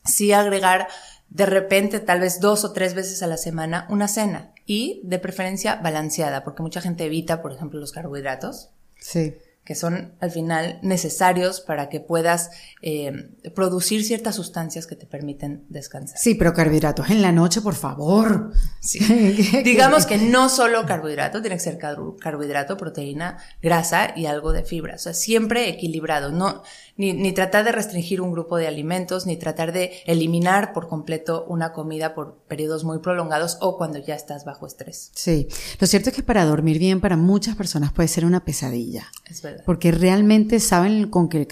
sí 0.04 0.32
agregar 0.32 0.88
de 1.30 1.46
repente, 1.46 2.00
tal 2.00 2.20
vez 2.20 2.40
dos 2.40 2.64
o 2.64 2.72
tres 2.72 2.94
veces 2.94 3.22
a 3.22 3.26
la 3.26 3.36
semana, 3.36 3.86
una 3.90 4.08
cena 4.08 4.52
y 4.66 5.00
de 5.04 5.18
preferencia 5.18 5.76
balanceada, 5.76 6.44
porque 6.44 6.62
mucha 6.62 6.80
gente 6.80 7.04
evita, 7.04 7.42
por 7.42 7.52
ejemplo, 7.52 7.80
los 7.80 7.92
carbohidratos. 7.92 8.70
Sí 8.98 9.34
que 9.64 9.74
son 9.74 10.12
al 10.20 10.30
final 10.30 10.78
necesarios 10.82 11.62
para 11.62 11.88
que 11.88 11.98
puedas 11.98 12.50
eh, 12.82 13.30
producir 13.54 14.04
ciertas 14.04 14.36
sustancias 14.36 14.86
que 14.86 14.94
te 14.94 15.06
permiten 15.06 15.64
descansar. 15.70 16.18
Sí, 16.18 16.34
pero 16.34 16.52
carbohidratos 16.52 17.08
en 17.08 17.22
la 17.22 17.32
noche, 17.32 17.62
por 17.62 17.74
favor. 17.74 18.52
Sí. 18.80 18.98
Digamos 19.64 20.04
que 20.04 20.18
no 20.18 20.50
solo 20.50 20.84
carbohidrato, 20.84 21.40
tiene 21.40 21.56
que 21.56 21.62
ser 21.62 21.78
carbohidrato, 21.78 22.76
proteína, 22.76 23.38
grasa 23.62 24.12
y 24.14 24.26
algo 24.26 24.52
de 24.52 24.64
fibra. 24.64 24.96
O 24.96 24.98
sea, 24.98 25.14
siempre 25.14 25.70
equilibrado. 25.70 26.30
No, 26.30 26.62
ni, 26.96 27.12
ni 27.12 27.32
tratar 27.32 27.64
de 27.64 27.72
restringir 27.72 28.20
un 28.20 28.32
grupo 28.32 28.56
de 28.56 28.66
alimentos, 28.66 29.26
ni 29.26 29.36
tratar 29.36 29.72
de 29.72 29.92
eliminar 30.06 30.72
por 30.72 30.88
completo 30.88 31.44
una 31.48 31.72
comida 31.72 32.14
por 32.14 32.38
periodos 32.48 32.84
muy 32.84 32.98
prolongados 32.98 33.58
o 33.60 33.76
cuando 33.76 33.98
ya 33.98 34.14
estás 34.14 34.44
bajo 34.44 34.66
estrés. 34.66 35.10
Sí, 35.14 35.48
lo 35.80 35.86
cierto 35.86 36.10
es 36.10 36.16
que 36.16 36.22
para 36.22 36.44
dormir 36.44 36.78
bien 36.78 37.00
para 37.00 37.16
muchas 37.16 37.56
personas 37.56 37.92
puede 37.92 38.08
ser 38.08 38.24
una 38.24 38.44
pesadilla. 38.44 39.06
Es 39.26 39.42
verdad. 39.42 39.64
Porque 39.66 39.90
realmente 39.90 40.60
saben 40.60 41.08
con, 41.08 41.28
que, 41.28 41.48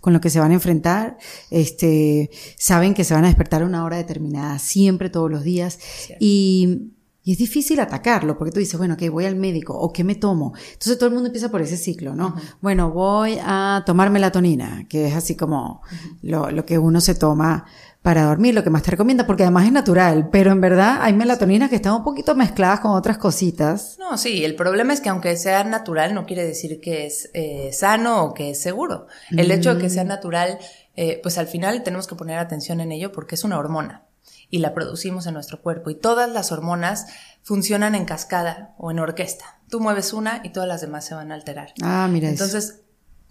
con 0.00 0.12
lo 0.12 0.20
que 0.20 0.30
se 0.30 0.40
van 0.40 0.52
a 0.52 0.54
enfrentar, 0.54 1.18
este, 1.50 2.30
saben 2.56 2.94
que 2.94 3.04
se 3.04 3.14
van 3.14 3.24
a 3.24 3.28
despertar 3.28 3.62
a 3.62 3.66
una 3.66 3.84
hora 3.84 3.96
determinada, 3.96 4.58
siempre, 4.58 5.10
todos 5.10 5.30
los 5.30 5.42
días. 5.42 5.78
Y, 6.20 6.92
y, 7.26 7.32
es 7.32 7.38
difícil 7.38 7.80
atacarlo, 7.80 8.38
porque 8.38 8.52
tú 8.52 8.60
dices, 8.60 8.78
bueno, 8.78 8.96
que 8.96 9.10
voy 9.10 9.24
al 9.24 9.36
médico, 9.36 9.76
o 9.76 9.92
qué 9.92 10.04
me 10.04 10.14
tomo. 10.14 10.54
Entonces 10.72 10.96
todo 10.96 11.08
el 11.08 11.14
mundo 11.14 11.26
empieza 11.26 11.50
por 11.50 11.60
ese 11.60 11.76
ciclo, 11.76 12.14
¿no? 12.14 12.36
Bueno, 12.60 12.90
voy 12.90 13.38
a 13.42 13.82
tomar 13.84 14.10
melatonina, 14.10 14.86
que 14.88 15.08
es 15.08 15.14
así 15.14 15.36
como 15.36 15.82
lo, 16.22 16.50
lo 16.50 16.64
que 16.64 16.78
uno 16.78 17.00
se 17.00 17.14
toma 17.14 17.66
para 18.06 18.22
dormir, 18.22 18.54
lo 18.54 18.62
que 18.62 18.70
más 18.70 18.84
te 18.84 18.92
recomienda, 18.92 19.26
porque 19.26 19.42
además 19.42 19.66
es 19.66 19.72
natural, 19.72 20.28
pero 20.30 20.52
en 20.52 20.60
verdad 20.60 20.98
hay 21.00 21.12
melatoninas 21.12 21.68
que 21.68 21.74
están 21.74 21.92
un 21.92 22.04
poquito 22.04 22.36
mezcladas 22.36 22.78
con 22.78 22.92
otras 22.92 23.18
cositas. 23.18 23.96
No, 23.98 24.16
sí, 24.16 24.44
el 24.44 24.54
problema 24.54 24.92
es 24.92 25.00
que 25.00 25.08
aunque 25.08 25.36
sea 25.36 25.64
natural 25.64 26.14
no 26.14 26.24
quiere 26.24 26.44
decir 26.44 26.80
que 26.80 27.06
es 27.06 27.28
eh, 27.34 27.70
sano 27.72 28.22
o 28.22 28.32
que 28.32 28.50
es 28.50 28.62
seguro. 28.62 29.08
El 29.36 29.50
hecho 29.50 29.74
de 29.74 29.80
que 29.80 29.90
sea 29.90 30.04
mm. 30.04 30.06
natural, 30.06 30.58
eh, 30.94 31.18
pues 31.20 31.36
al 31.36 31.48
final 31.48 31.82
tenemos 31.82 32.06
que 32.06 32.14
poner 32.14 32.38
atención 32.38 32.80
en 32.80 32.92
ello 32.92 33.10
porque 33.10 33.34
es 33.34 33.42
una 33.42 33.58
hormona 33.58 34.05
y 34.50 34.58
la 34.58 34.74
producimos 34.74 35.26
en 35.26 35.34
nuestro 35.34 35.60
cuerpo 35.60 35.90
y 35.90 35.94
todas 35.94 36.30
las 36.30 36.52
hormonas 36.52 37.06
funcionan 37.42 37.94
en 37.94 38.04
cascada 38.04 38.74
o 38.78 38.90
en 38.90 38.98
orquesta. 38.98 39.60
Tú 39.68 39.80
mueves 39.80 40.12
una 40.12 40.40
y 40.44 40.50
todas 40.50 40.68
las 40.68 40.80
demás 40.80 41.04
se 41.04 41.14
van 41.14 41.32
a 41.32 41.34
alterar. 41.34 41.72
Ah, 41.82 42.08
mira. 42.10 42.28
Entonces, 42.28 42.80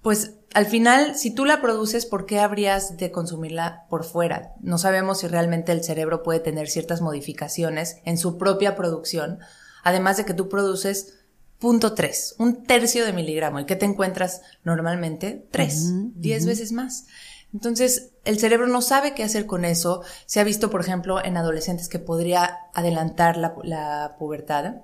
pues 0.02 0.34
al 0.54 0.66
final, 0.66 1.16
si 1.16 1.32
tú 1.32 1.46
la 1.46 1.62
produces, 1.62 2.06
¿por 2.06 2.26
qué 2.26 2.40
habrías 2.40 2.98
de 2.98 3.12
consumirla 3.12 3.86
por 3.90 4.04
fuera? 4.04 4.54
No 4.62 4.78
sabemos 4.78 5.20
si 5.20 5.28
realmente 5.28 5.72
el 5.72 5.84
cerebro 5.84 6.24
puede 6.24 6.40
tener 6.40 6.70
ciertas 6.70 7.02
modificaciones 7.02 7.98
en 8.06 8.18
su 8.18 8.38
propia 8.38 8.76
producción, 8.76 9.40
además 9.84 10.18
de 10.18 10.26
que 10.26 10.34
tú 10.34 10.48
produces 10.48 11.18
punto 11.60 11.94
tres, 11.94 12.36
un 12.38 12.64
tercio 12.64 13.06
de 13.06 13.14
miligramo, 13.14 13.60
y 13.60 13.66
que 13.66 13.76
te 13.76 13.86
encuentras 13.86 14.42
normalmente 14.64 15.48
tres, 15.52 15.92
diez 16.16 16.46
veces 16.46 16.72
más. 16.72 17.08
Entonces, 17.56 18.12
el 18.26 18.38
cerebro 18.38 18.68
no 18.68 18.82
sabe 18.82 19.14
qué 19.14 19.24
hacer 19.24 19.46
con 19.46 19.64
eso. 19.64 20.04
Se 20.26 20.42
ha 20.42 20.44
visto, 20.44 20.70
por 20.70 20.82
ejemplo, 20.82 21.24
en 21.24 21.38
adolescentes 21.38 21.88
que 21.88 22.00
podría 22.00 22.60
adelantar 22.74 23.38
la, 23.38 23.56
la 23.64 24.18
pubertad 24.20 24.82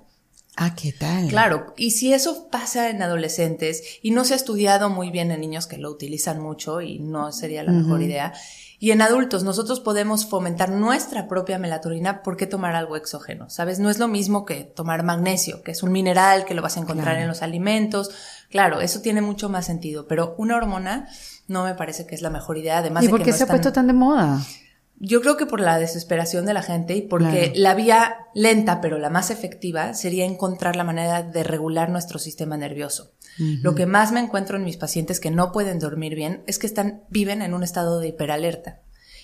Ah, 0.56 0.74
¿qué 0.74 0.92
tal? 0.92 1.28
Claro, 1.28 1.72
y 1.78 1.92
si 1.92 2.12
eso 2.12 2.48
pasa 2.50 2.90
en 2.90 3.00
adolescentes 3.00 3.82
y 4.02 4.10
no 4.10 4.24
se 4.24 4.34
ha 4.34 4.36
estudiado 4.36 4.90
muy 4.90 5.10
bien 5.10 5.30
en 5.30 5.40
niños 5.40 5.66
que 5.66 5.78
lo 5.78 5.90
utilizan 5.90 6.40
mucho 6.40 6.82
y 6.82 6.98
no 6.98 7.32
sería 7.32 7.62
la 7.62 7.72
mejor 7.72 8.02
idea, 8.02 8.34
y 8.78 8.90
en 8.90 9.00
adultos 9.00 9.44
nosotros 9.44 9.80
podemos 9.80 10.26
fomentar 10.26 10.68
nuestra 10.70 11.26
propia 11.26 11.58
melatonina, 11.58 12.22
¿por 12.22 12.36
qué 12.36 12.46
tomar 12.46 12.74
algo 12.74 12.96
exógeno? 12.96 13.48
¿Sabes? 13.48 13.78
No 13.78 13.88
es 13.88 13.98
lo 13.98 14.08
mismo 14.08 14.44
que 14.44 14.64
tomar 14.64 15.04
magnesio, 15.04 15.62
que 15.62 15.70
es 15.70 15.82
un 15.82 15.92
mineral 15.92 16.44
que 16.44 16.54
lo 16.54 16.60
vas 16.60 16.76
a 16.76 16.80
encontrar 16.80 17.16
en 17.16 17.28
los 17.28 17.40
alimentos. 17.40 18.10
Claro, 18.50 18.82
eso 18.82 19.00
tiene 19.00 19.22
mucho 19.22 19.48
más 19.48 19.64
sentido, 19.64 20.06
pero 20.06 20.34
una 20.36 20.56
hormona 20.56 21.08
no 21.48 21.64
me 21.64 21.74
parece 21.74 22.06
que 22.06 22.14
es 22.14 22.22
la 22.22 22.30
mejor 22.30 22.58
idea, 22.58 22.78
además 22.78 23.04
¿Y 23.04 23.08
por 23.08 23.22
qué 23.22 23.32
se 23.32 23.44
ha 23.44 23.46
puesto 23.46 23.72
tan 23.72 23.86
de 23.86 23.92
moda? 23.92 24.40
Yo 25.04 25.20
creo 25.20 25.36
que 25.36 25.46
por 25.46 25.60
la 25.60 25.78
desesperación 25.78 26.46
de 26.46 26.54
la 26.54 26.62
gente 26.62 26.94
y 26.94 27.02
porque 27.02 27.52
la 27.56 27.74
vía 27.74 28.28
lenta 28.34 28.80
pero 28.80 28.98
la 28.98 29.10
más 29.10 29.30
efectiva 29.30 29.94
sería 29.94 30.24
encontrar 30.24 30.76
la 30.76 30.84
manera 30.84 31.24
de 31.24 31.42
regular 31.42 31.90
nuestro 31.90 32.20
sistema 32.20 32.56
nervioso. 32.56 33.12
Lo 33.38 33.74
que 33.74 33.86
más 33.86 34.12
me 34.12 34.20
encuentro 34.20 34.56
en 34.56 34.64
mis 34.64 34.76
pacientes 34.76 35.18
que 35.18 35.30
no 35.30 35.50
pueden 35.52 35.78
dormir 35.78 36.14
bien 36.14 36.44
es 36.46 36.58
que 36.58 36.66
están, 36.66 37.02
viven 37.08 37.42
en 37.42 37.54
un 37.54 37.64
estado 37.64 37.98
de 37.98 38.08
hiperalerta. 38.08 38.80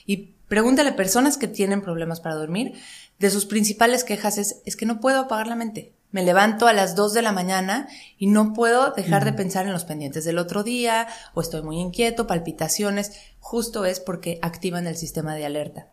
Y 0.07 0.35
pregúntale 0.49 0.91
a 0.91 0.97
personas 0.97 1.37
que 1.37 1.47
tienen 1.47 1.83
problemas 1.83 2.21
para 2.21 2.35
dormir, 2.35 2.73
de 3.19 3.31
sus 3.31 3.45
principales 3.45 4.05
quejas 4.05 4.39
es, 4.39 4.63
es 4.65 4.77
que 4.77 4.87
no 4.87 4.99
puedo 4.99 5.21
apagar 5.21 5.47
la 5.47 5.57
mente. 5.57 5.95
Me 6.11 6.23
levanto 6.23 6.67
a 6.67 6.73
las 6.73 6.97
2 6.97 7.13
de 7.13 7.23
la 7.23 7.33
mañana 7.33 7.87
y 8.17 8.29
no 8.29 8.55
puedo 8.55 8.93
dejar 8.93 9.25
de 9.25 9.35
pensar 9.35 9.67
en 9.67 9.73
los 9.73 9.85
pendientes 9.85 10.25
del 10.25 10.39
otro 10.39 10.63
día, 10.63 11.07
o 11.35 11.43
estoy 11.43 11.63
muy 11.63 11.79
inquieto, 11.79 12.27
palpitaciones, 12.27 13.13
justo 13.41 13.85
es 13.85 14.01
porque 14.01 14.39
activan 14.41 14.87
el 14.87 14.97
sistema 14.97 15.35
de 15.35 15.45
alerta. 15.45 15.89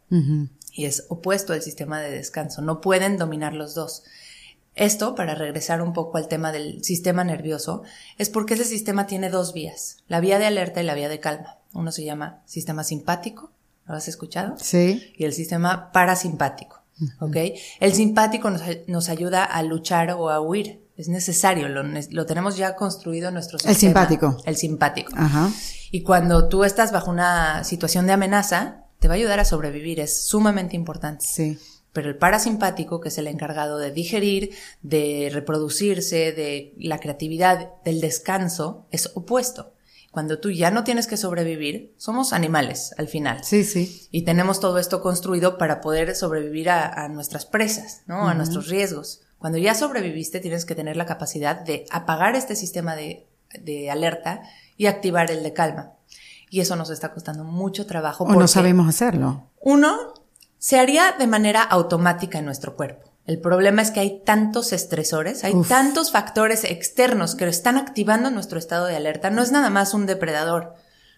Y 0.71 0.86
es 0.86 1.06
opuesto 1.10 1.54
al 1.54 1.62
sistema 1.62 1.99
de 1.99 2.12
descanso. 2.12 2.62
No 2.62 2.80
pueden 2.80 3.17
dominar 3.17 3.54
los 3.54 3.75
dos. 3.75 4.04
Esto, 4.75 5.15
para 5.15 5.36
regresar 5.36 5.82
un 5.82 5.93
poco 5.93 6.17
al 6.17 6.28
tema 6.28 6.51
del 6.51 6.84
sistema 6.84 7.23
nervioso, 7.23 7.84
es 8.17 8.30
porque 8.30 8.56
ese 8.56 8.65
sistema 8.65 9.08
tiene 9.08 9.30
dos 9.30 9.54
vías, 9.54 9.97
la 10.08 10.19
vía 10.19 10.38
de 10.38 10.45
alerta 10.45 10.82
y 10.82 10.86
la 10.86 10.95
vía 10.95 11.08
de 11.10 11.21
calma. 11.21 11.60
Uno 11.73 11.91
se 11.91 12.04
llama 12.04 12.41
sistema 12.45 12.84
simpático, 12.84 13.51
¿lo 13.86 13.95
has 13.95 14.08
escuchado? 14.08 14.56
Sí. 14.58 15.13
Y 15.17 15.25
el 15.25 15.34
sistema 15.34 15.91
parasimpático. 15.93 16.85
¿Ok? 17.19 17.38
El 17.79 17.93
simpático 17.93 18.49
nos, 18.49 18.62
nos, 18.88 19.10
ayuda 19.10 19.43
a 19.43 19.63
luchar 19.63 20.12
o 20.12 20.29
a 20.29 20.39
huir. 20.39 20.81
Es 20.97 21.10
necesario, 21.10 21.67
lo, 21.67 21.84
lo 21.84 22.25
tenemos 22.25 22.55
ya 22.55 22.75
construido 22.75 23.27
en 23.27 23.34
nuestro 23.34 23.60
sistema. 23.60 23.73
El 23.73 23.79
simpático. 23.79 24.38
El 24.45 24.55
simpático. 24.55 25.12
Ajá. 25.15 25.51
Y 25.91 26.03
cuando 26.03 26.47
tú 26.47 26.63
estás 26.63 26.91
bajo 26.91 27.12
una 27.12 27.63
situación 27.63 28.08
de 28.08 28.13
amenaza, 28.13 28.86
te 28.99 29.08
va 29.08 29.13
a 29.13 29.17
ayudar 29.17 29.39
a 29.39 29.45
sobrevivir, 29.45 29.99
es 29.99 30.25
sumamente 30.25 30.75
importante. 30.75 31.25
Sí. 31.25 31.60
Pero 31.93 32.10
el 32.10 32.17
parasimpático, 32.17 32.99
que 32.99 33.10
es 33.10 33.17
el 33.17 33.27
encargado 33.27 33.77
de 33.77 33.91
digerir, 33.91 34.53
de 34.81 35.29
reproducirse, 35.31 36.34
de 36.34 36.73
la 36.77 36.99
creatividad, 36.99 37.69
del 37.86 38.01
descanso, 38.01 38.86
es 38.91 39.12
opuesto. 39.15 39.75
Cuando 40.15 40.39
tú 40.39 40.49
ya 40.49 40.71
no 40.71 40.86
tienes 40.86 41.08
que 41.08 41.17
sobrevivir, 41.17 41.93
somos 41.97 42.32
animales 42.32 42.95
al 42.97 43.10
final. 43.10 43.43
Sí, 43.43 43.65
sí. 43.65 44.08
Y 44.12 44.21
tenemos 44.21 44.62
todo 44.62 44.80
esto 44.80 45.01
construido 45.01 45.58
para 45.58 45.82
poder 45.82 46.15
sobrevivir 46.15 46.69
a, 46.69 47.10
nuestras 47.10 47.45
presas, 47.45 48.04
¿no? 48.08 48.30
A 48.30 48.34
nuestros 48.34 48.69
riesgos. 48.69 49.23
Cuando 49.39 49.58
ya 49.58 49.75
sobreviviste, 49.75 50.39
tienes 50.39 50.63
que 50.63 50.73
tener 50.73 50.95
la 50.95 51.06
capacidad 51.06 51.60
de 51.60 51.86
apagar 51.91 52.38
este 52.38 52.56
sistema 52.56 52.95
de, 52.95 53.28
de 53.62 53.91
alerta 53.91 54.43
y 54.78 54.86
activar 54.86 55.30
el 55.32 55.43
de 55.43 55.51
calma. 55.51 55.95
Y 56.49 56.62
eso 56.62 56.78
nos 56.78 56.91
está 56.91 57.12
costando 57.12 57.43
mucho 57.43 57.86
trabajo. 57.86 58.23
O 58.23 58.36
no 58.36 58.47
sabemos 58.47 58.88
hacerlo. 58.88 59.51
Uno, 59.60 60.13
se 60.60 60.80
haría 60.80 61.12
de 61.19 61.28
manera 61.28 61.62
automática 61.62 62.39
en 62.39 62.45
nuestro 62.45 62.78
cuerpo. 62.78 63.12
El 63.26 63.40
problema 63.40 63.82
es 63.82 63.90
que 63.90 64.00
hay 64.00 64.22
tantos 64.24 64.72
estresores, 64.72 65.44
hay 65.44 65.54
tantos 65.68 66.12
factores 66.12 66.64
externos 66.64 67.34
que 67.34 67.48
están 67.48 67.78
activando 67.78 68.30
nuestro 68.30 68.60
estado 68.60 68.86
de 68.86 68.96
alerta. 68.96 69.32
No 69.32 69.42
es 69.42 69.52
nada 69.52 69.72
más 69.72 69.96
un 69.96 70.06
depredador, 70.06 70.76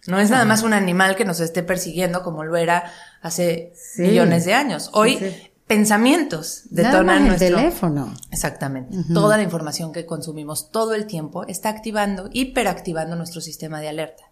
no 0.08 0.20
es 0.20 0.30
nada 0.30 0.46
más 0.46 0.64
un 0.64 0.74
animal 0.74 1.18
que 1.18 1.26
nos 1.26 1.42
esté 1.42 1.64
persiguiendo 1.64 2.24
como 2.24 2.46
lo 2.46 2.56
era 2.56 2.92
hace 3.22 3.74
millones 3.98 4.46
de 4.46 4.54
años. 4.54 4.90
Hoy 4.94 5.20
pensamientos 5.68 6.64
detonan 6.70 7.24
el 7.24 7.28
nuestro 7.28 7.58
teléfono. 7.58 8.14
Exactamente. 8.32 8.98
Toda 9.14 9.36
la 9.36 9.44
información 9.44 9.92
que 9.92 10.06
consumimos 10.06 10.72
todo 10.72 10.94
el 10.94 11.08
tiempo 11.08 11.46
está 11.46 11.68
activando, 11.68 12.30
hiperactivando 12.32 13.18
nuestro 13.18 13.42
sistema 13.42 13.82
de 13.82 13.90
alerta. 13.90 14.24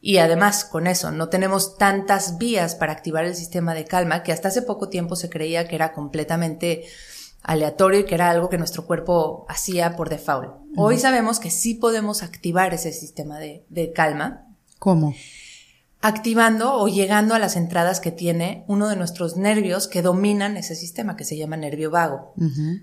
Y 0.00 0.18
además, 0.18 0.64
con 0.64 0.86
eso, 0.86 1.10
no 1.10 1.28
tenemos 1.28 1.76
tantas 1.76 2.38
vías 2.38 2.74
para 2.74 2.92
activar 2.92 3.24
el 3.24 3.34
sistema 3.34 3.74
de 3.74 3.84
calma 3.84 4.22
que 4.22 4.32
hasta 4.32 4.48
hace 4.48 4.62
poco 4.62 4.88
tiempo 4.88 5.16
se 5.16 5.28
creía 5.28 5.66
que 5.66 5.74
era 5.74 5.92
completamente 5.92 6.84
aleatorio 7.42 8.00
y 8.00 8.04
que 8.04 8.14
era 8.14 8.30
algo 8.30 8.48
que 8.48 8.58
nuestro 8.58 8.86
cuerpo 8.86 9.44
hacía 9.48 9.96
por 9.96 10.08
default. 10.08 10.54
Hoy 10.76 10.98
sabemos 10.98 11.40
que 11.40 11.50
sí 11.50 11.74
podemos 11.74 12.22
activar 12.22 12.74
ese 12.74 12.92
sistema 12.92 13.38
de, 13.38 13.64
de 13.68 13.92
calma. 13.92 14.46
¿Cómo? 14.78 15.14
Activando 16.00 16.74
o 16.74 16.86
llegando 16.86 17.34
a 17.34 17.40
las 17.40 17.56
entradas 17.56 17.98
que 18.00 18.12
tiene 18.12 18.64
uno 18.68 18.88
de 18.88 18.94
nuestros 18.94 19.36
nervios 19.36 19.88
que 19.88 20.00
dominan 20.00 20.56
ese 20.56 20.76
sistema, 20.76 21.16
que 21.16 21.24
se 21.24 21.36
llama 21.36 21.56
nervio 21.56 21.90
vago. 21.90 22.34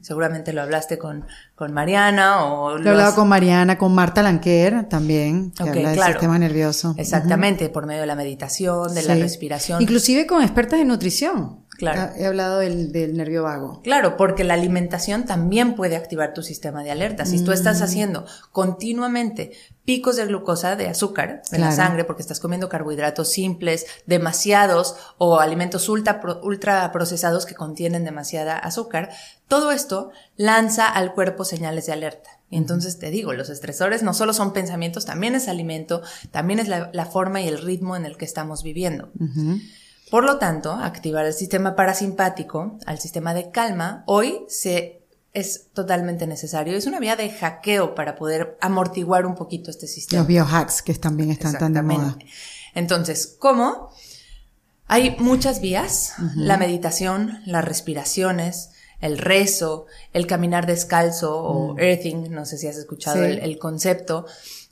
Seguramente 0.01 0.51
lo 0.51 0.61
hablaste 0.61 0.97
con, 0.97 1.25
con 1.55 1.71
Mariana 1.73 2.45
o... 2.45 2.77
Lo 2.77 2.85
he 2.85 2.91
hablado 2.91 3.15
con 3.15 3.29
Mariana, 3.29 3.77
con 3.77 3.95
Marta 3.95 4.21
Lanquer 4.21 4.89
también, 4.89 5.51
que 5.51 5.63
habla 5.63 5.91
del 5.91 6.03
sistema 6.03 6.37
nervioso. 6.37 6.93
Exactamente, 6.97 7.69
por 7.69 7.85
medio 7.85 8.01
de 8.01 8.07
la 8.07 8.15
meditación, 8.15 8.93
de 8.93 9.03
la 9.03 9.15
respiración. 9.15 9.81
Inclusive 9.81 10.27
con 10.27 10.43
expertas 10.43 10.79
en 10.81 10.89
nutrición. 10.89 11.64
Claro. 11.77 12.13
He 12.17 12.25
hablado 12.25 12.59
del, 12.59 12.91
del, 12.91 13.17
nervio 13.17 13.43
vago. 13.43 13.81
Claro, 13.83 14.17
porque 14.17 14.43
la 14.43 14.53
alimentación 14.53 15.25
también 15.25 15.75
puede 15.75 15.95
activar 15.95 16.33
tu 16.33 16.41
sistema 16.41 16.83
de 16.83 16.91
alerta. 16.91 17.25
Si 17.25 17.43
tú 17.43 17.51
estás 17.51 17.81
mm. 17.81 17.83
haciendo 17.83 18.25
continuamente 18.51 19.51
picos 19.85 20.15
de 20.15 20.25
glucosa, 20.25 20.75
de 20.75 20.87
azúcar 20.87 21.43
en 21.51 21.61
la 21.61 21.71
sangre, 21.71 22.05
porque 22.05 22.23
estás 22.23 22.39
comiendo 22.39 22.69
carbohidratos 22.69 23.29
simples, 23.29 23.85
demasiados, 24.05 24.95
o 25.17 25.39
alimentos 25.39 25.87
ultra, 25.89 26.21
ultra 26.43 26.91
procesados 26.91 27.45
que 27.45 27.53
contienen 27.53 28.03
demasiada 28.03 28.57
azúcar, 28.57 29.11
todo 29.47 29.71
esto 29.71 30.11
lanza 30.37 30.87
al 30.87 31.13
cuerpo 31.13 31.45
señales 31.45 31.85
de 31.85 31.93
alerta. 31.93 32.29
Y 32.49 32.57
entonces 32.57 32.97
te 32.97 33.11
digo, 33.11 33.33
los 33.33 33.49
estresores 33.49 34.01
no 34.01 34.13
solo 34.13 34.33
son 34.33 34.53
pensamientos, 34.53 35.05
también 35.05 35.35
es 35.35 35.47
alimento, 35.47 36.01
también 36.31 36.59
es 36.59 36.67
la, 36.67 37.05
forma 37.05 37.41
y 37.41 37.47
el 37.47 37.59
ritmo 37.59 37.95
en 37.95 38.05
el 38.05 38.17
que 38.17 38.25
estamos 38.25 38.63
viviendo. 38.63 39.09
Por 40.09 40.23
lo 40.23 40.37
tanto, 40.37 40.71
activar 40.71 41.25
el 41.25 41.33
sistema 41.33 41.75
parasimpático 41.75 42.77
al 42.85 42.99
sistema 42.99 43.33
de 43.33 43.51
calma 43.51 44.03
hoy 44.05 44.45
se 44.47 45.01
es 45.35 45.67
totalmente 45.73 46.27
necesario. 46.27 46.77
Es 46.77 46.87
una 46.87 46.99
vía 46.99 47.17
de 47.17 47.29
hackeo 47.29 47.93
para 47.93 48.15
poder 48.15 48.57
amortiguar 48.61 49.25
un 49.25 49.35
poquito 49.35 49.69
este 49.69 49.85
sistema. 49.85 50.21
Los 50.21 50.27
biohacks 50.27 50.81
que 50.81 50.93
también 50.93 51.29
están 51.29 51.57
tan 51.57 51.73
de 51.73 51.81
moda. 51.81 52.17
Entonces, 52.73 53.35
¿cómo? 53.37 53.89
Hay 54.87 55.17
muchas 55.19 55.59
vías. 55.59 56.13
La 56.35 56.57
meditación, 56.57 57.41
las 57.45 57.65
respiraciones, 57.65 58.69
el 59.01 59.17
rezo, 59.17 59.87
el 60.13 60.25
caminar 60.25 60.67
descalzo 60.67 61.37
o 61.37 61.77
earthing, 61.77 62.31
no 62.31 62.45
sé 62.45 62.57
si 62.57 62.67
has 62.67 62.77
escuchado 62.77 63.23
el, 63.23 63.59
concepto. 63.59 64.25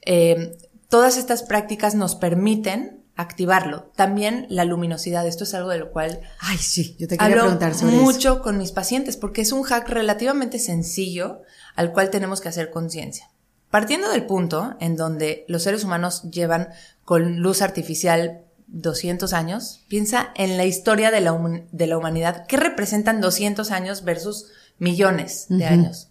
eh, 0.05 0.57
todas 0.87 1.17
estas 1.17 1.43
prácticas 1.43 1.93
nos 1.93 2.15
permiten 2.15 3.02
activarlo. 3.15 3.91
También 3.95 4.47
la 4.49 4.65
luminosidad, 4.65 5.27
esto 5.27 5.43
es 5.43 5.53
algo 5.53 5.69
de 5.69 5.77
lo 5.77 5.91
cual 5.91 6.21
Ay, 6.39 6.57
sí, 6.57 6.95
yo 6.99 7.07
te 7.07 7.17
quería 7.17 7.33
hablo 7.33 7.43
preguntar 7.43 7.75
sobre 7.75 7.95
mucho 7.95 8.41
con 8.41 8.57
mis 8.57 8.71
pacientes 8.71 9.17
porque 9.17 9.41
es 9.41 9.51
un 9.51 9.63
hack 9.63 9.87
relativamente 9.89 10.59
sencillo 10.59 11.41
al 11.75 11.91
cual 11.91 12.09
tenemos 12.09 12.41
que 12.41 12.49
hacer 12.49 12.71
conciencia. 12.71 13.29
Partiendo 13.69 14.11
del 14.11 14.25
punto 14.25 14.75
en 14.79 14.95
donde 14.95 15.45
los 15.47 15.63
seres 15.63 15.83
humanos 15.83 16.23
llevan 16.31 16.69
con 17.05 17.37
luz 17.37 17.61
artificial 17.61 18.41
200 18.67 19.33
años, 19.33 19.83
piensa 19.87 20.31
en 20.35 20.57
la 20.57 20.65
historia 20.65 21.11
de 21.11 21.21
la, 21.21 21.65
de 21.71 21.87
la 21.87 21.97
humanidad. 21.97 22.45
¿Qué 22.47 22.57
representan 22.57 23.21
200 23.21 23.71
años 23.71 24.03
versus 24.03 24.51
millones 24.79 25.45
de 25.49 25.65
años? 25.65 26.09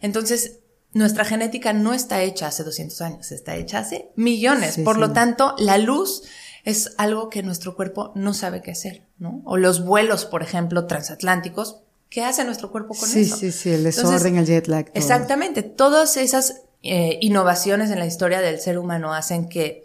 Entonces, 0.00 0.60
nuestra 0.96 1.24
genética 1.24 1.72
no 1.72 1.92
está 1.92 2.22
hecha 2.22 2.46
hace 2.48 2.64
200 2.64 3.00
años, 3.02 3.30
está 3.32 3.54
hecha 3.56 3.78
hace 3.80 4.10
millones. 4.16 4.74
Sí, 4.74 4.82
Por 4.82 4.94
sí. 4.96 5.00
lo 5.00 5.12
tanto, 5.12 5.54
la 5.58 5.78
luz 5.78 6.22
es 6.64 6.94
algo 6.96 7.28
que 7.28 7.42
nuestro 7.42 7.76
cuerpo 7.76 8.12
no 8.14 8.34
sabe 8.34 8.62
qué 8.62 8.70
hacer, 8.72 9.02
¿no? 9.18 9.42
O 9.44 9.56
los 9.56 9.84
vuelos, 9.84 10.24
por 10.24 10.42
ejemplo, 10.42 10.86
transatlánticos, 10.86 11.80
¿qué 12.08 12.24
hace 12.24 12.44
nuestro 12.44 12.72
cuerpo 12.72 12.94
con 12.94 13.08
Sí, 13.08 13.20
eso? 13.20 13.36
sí, 13.36 13.52
sí, 13.52 13.68
el 13.70 13.86
Entonces, 13.86 14.04
desorden, 14.04 14.36
el 14.36 14.46
jet 14.46 14.66
lag. 14.68 14.86
todo. 14.86 14.94
Exactamente. 14.94 15.62
Todas 15.62 16.16
esas 16.16 16.62
eh, 16.82 17.18
innovaciones 17.20 17.90
en 17.90 17.98
la 17.98 18.06
historia 18.06 18.40
del 18.40 18.58
ser 18.58 18.78
humano 18.78 19.12
hacen 19.12 19.48
que 19.48 19.84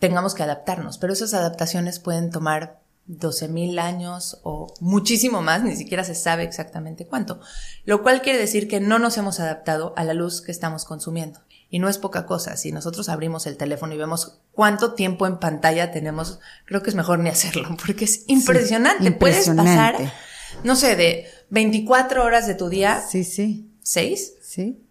tengamos 0.00 0.34
que 0.34 0.42
adaptarnos, 0.42 0.98
pero 0.98 1.12
esas 1.12 1.32
adaptaciones 1.34 1.98
pueden 2.00 2.30
tomar 2.30 2.81
12.000 3.08 3.78
años 3.80 4.40
o 4.42 4.72
muchísimo 4.80 5.42
más, 5.42 5.62
ni 5.64 5.76
siquiera 5.76 6.04
se 6.04 6.14
sabe 6.14 6.44
exactamente 6.44 7.06
cuánto, 7.06 7.40
lo 7.84 8.02
cual 8.02 8.22
quiere 8.22 8.38
decir 8.38 8.68
que 8.68 8.80
no 8.80 8.98
nos 8.98 9.18
hemos 9.18 9.40
adaptado 9.40 9.92
a 9.96 10.04
la 10.04 10.14
luz 10.14 10.40
que 10.40 10.52
estamos 10.52 10.84
consumiendo. 10.84 11.40
Y 11.68 11.78
no 11.78 11.88
es 11.88 11.96
poca 11.96 12.26
cosa, 12.26 12.56
si 12.58 12.70
nosotros 12.70 13.08
abrimos 13.08 13.46
el 13.46 13.56
teléfono 13.56 13.94
y 13.94 13.96
vemos 13.98 14.40
cuánto 14.52 14.92
tiempo 14.92 15.26
en 15.26 15.38
pantalla 15.38 15.90
tenemos, 15.90 16.38
creo 16.66 16.82
que 16.82 16.90
es 16.90 16.96
mejor 16.96 17.18
ni 17.18 17.30
hacerlo, 17.30 17.76
porque 17.84 18.04
es 18.04 18.24
impresionante. 18.26 19.06
impresionante. 19.06 19.62
Puedes 19.62 19.76
pasar, 19.76 20.12
no 20.64 20.76
sé, 20.76 20.96
de 20.96 21.26
24 21.48 22.24
horas 22.24 22.46
de 22.46 22.54
tu 22.54 22.68
día, 22.68 23.02
Sí, 23.08 23.24
sí, 23.24 23.70
6, 23.82 24.34
sí. 24.42 24.81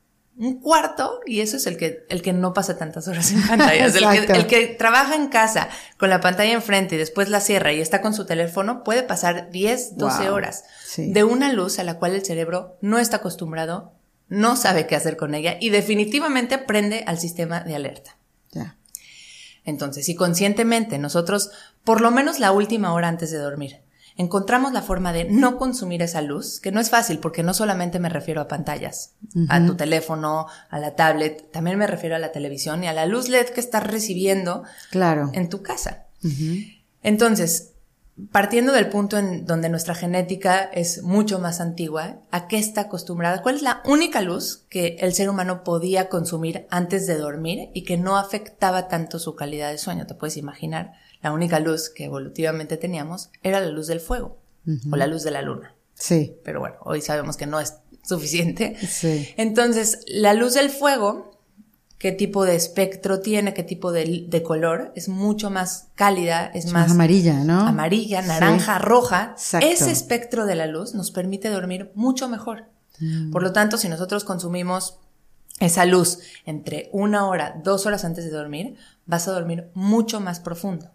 Un 0.41 0.59
cuarto, 0.59 1.19
y 1.25 1.39
eso 1.41 1.57
es 1.57 1.67
el 1.67 1.77
que, 1.77 2.05
el 2.09 2.21
que 2.21 2.33
no 2.33 2.53
pasa 2.53 2.77
tantas 2.77 3.07
horas 3.07 3.31
en 3.31 3.41
pantallas. 3.47 3.95
el, 3.95 4.25
que, 4.25 4.33
el 4.33 4.47
que 4.47 4.67
trabaja 4.67 5.15
en 5.15 5.27
casa 5.27 5.69
con 5.97 6.09
la 6.09 6.19
pantalla 6.19 6.51
enfrente 6.51 6.95
y 6.95 6.97
después 6.97 7.29
la 7.29 7.39
cierra 7.39 7.71
y 7.73 7.79
está 7.79 8.01
con 8.01 8.13
su 8.13 8.25
teléfono, 8.25 8.83
puede 8.83 9.03
pasar 9.03 9.51
10, 9.51 9.97
12 9.97 10.23
Wow. 10.25 10.33
horas 10.33 10.63
Sí. 10.85 11.13
de 11.13 11.23
una 11.23 11.53
luz 11.53 11.79
a 11.79 11.83
la 11.83 11.97
cual 11.99 12.15
el 12.15 12.25
cerebro 12.25 12.77
no 12.81 12.97
está 12.97 13.17
acostumbrado, 13.17 13.93
no 14.27 14.55
sabe 14.57 14.87
qué 14.87 14.95
hacer 14.95 15.15
con 15.15 15.35
ella 15.35 15.57
y 15.61 15.69
definitivamente 15.69 16.57
prende 16.57 17.03
al 17.07 17.19
sistema 17.19 17.61
de 17.61 17.75
alerta. 17.75 18.17
Entonces, 19.63 20.05
si 20.07 20.15
conscientemente 20.15 20.97
nosotros, 20.97 21.51
por 21.83 22.01
lo 22.01 22.09
menos 22.09 22.39
la 22.39 22.51
última 22.51 22.93
hora 22.93 23.07
antes 23.07 23.29
de 23.29 23.37
dormir, 23.37 23.81
encontramos 24.17 24.73
la 24.73 24.81
forma 24.81 25.13
de 25.13 25.25
no 25.25 25.57
consumir 25.57 26.01
esa 26.01 26.21
luz, 26.21 26.59
que 26.59 26.71
no 26.71 26.79
es 26.79 26.89
fácil 26.89 27.19
porque 27.19 27.43
no 27.43 27.53
solamente 27.53 27.99
me 27.99 28.09
refiero 28.09 28.41
a 28.41 28.47
pantallas, 28.47 29.13
a 29.49 29.65
tu 29.65 29.75
teléfono, 29.75 30.47
a 30.69 30.79
la 30.79 30.95
tablet, 30.95 31.51
también 31.51 31.77
me 31.77 31.87
refiero 31.87 32.15
a 32.15 32.19
la 32.19 32.31
televisión 32.31 32.83
y 32.83 32.87
a 32.87 32.93
la 32.93 33.05
luz 33.05 33.29
LED 33.29 33.47
que 33.47 33.59
estás 33.61 33.85
recibiendo 33.87 34.63
Claro. 34.91 35.29
en 35.33 35.49
tu 35.49 35.61
casa. 35.61 36.05
Entonces, 37.03 37.69
partiendo 38.31 38.73
del 38.73 38.89
punto 38.89 39.17
en 39.17 39.45
donde 39.45 39.69
nuestra 39.69 39.95
genética 39.95 40.63
es 40.73 41.01
mucho 41.01 41.39
más 41.39 41.59
antigua, 41.61 42.17
¿a 42.31 42.47
qué 42.47 42.57
está 42.59 42.81
acostumbrada? 42.81 43.41
¿Cuál 43.41 43.55
es 43.55 43.61
la 43.61 43.81
única 43.85 44.21
luz 44.21 44.65
que 44.69 44.97
el 44.99 45.13
ser 45.13 45.29
humano 45.29 45.63
podía 45.63 46.09
consumir 46.09 46.67
antes 46.69 47.07
de 47.07 47.17
dormir 47.17 47.69
y 47.73 47.83
que 47.83 47.97
no 47.97 48.17
afectaba 48.17 48.87
tanto 48.87 49.17
su 49.17 49.35
calidad 49.35 49.71
de 49.71 49.77
sueño? 49.77 50.05
Te 50.05 50.13
puedes 50.13 50.37
imaginar, 50.37 50.93
la 51.21 51.31
única 51.31 51.59
luz 51.59 51.89
que 51.89 52.05
evolutivamente 52.05 52.77
teníamos 52.77 53.29
era 53.43 53.59
la 53.59 53.67
luz 53.69 53.87
del 53.87 53.99
fuego 53.99 54.37
o 54.91 54.95
la 54.95 55.07
luz 55.07 55.23
de 55.23 55.31
la 55.31 55.41
luna. 55.41 55.75
Sí, 55.93 56.35
Pero 56.43 56.59
bueno, 56.59 56.77
hoy 56.81 57.01
sabemos 57.01 57.37
que 57.37 57.45
no 57.47 57.59
es 57.59 57.75
suficiente. 58.03 58.75
sí. 58.87 59.29
Entonces, 59.37 59.99
la 60.07 60.33
luz 60.33 60.53
del 60.55 60.69
fuego, 60.71 61.39
qué 61.99 62.11
tipo 62.11 62.45
de 62.45 62.55
espectro 62.55 63.19
tiene, 63.19 63.53
qué 63.53 63.61
tipo 63.63 63.91
de, 63.91 64.25
de 64.27 64.41
color, 64.43 64.91
es 64.95 65.07
mucho 65.09 65.49
más 65.51 65.89
cálida, 65.95 66.47
es 66.47 66.65
Es 66.65 66.71
más 66.71 66.83
más 66.87 66.91
amarilla, 66.91 67.43
¿no? 67.43 67.67
amarilla, 67.67 68.21
Sí. 68.23 68.27
naranja, 68.27 68.79
roja. 68.79 69.31
Exacto. 69.33 69.67
Ese 69.67 69.91
espectro 69.91 70.45
de 70.47 70.55
la 70.55 70.65
luz 70.65 70.95
nos 70.95 71.11
permite 71.11 71.49
dormir 71.49 71.91
mucho 71.93 72.27
mejor. 72.27 72.65
Mm. 72.99 73.31
Por 73.31 73.43
lo 73.43 73.51
tanto, 73.53 73.77
si 73.77 73.87
nosotros 73.89 74.23
consumimos 74.23 74.97
esa 75.59 75.85
luz 75.85 76.19
entre 76.45 76.89
una 76.91 77.27
hora, 77.27 77.61
dos 77.63 77.85
horas 77.85 78.03
antes 78.05 78.25
de 78.25 78.31
dormir, 78.31 78.75
vas 79.05 79.27
a 79.27 79.31
dormir 79.31 79.69
mucho 79.75 80.19
más 80.19 80.39
profundo. 80.39 80.89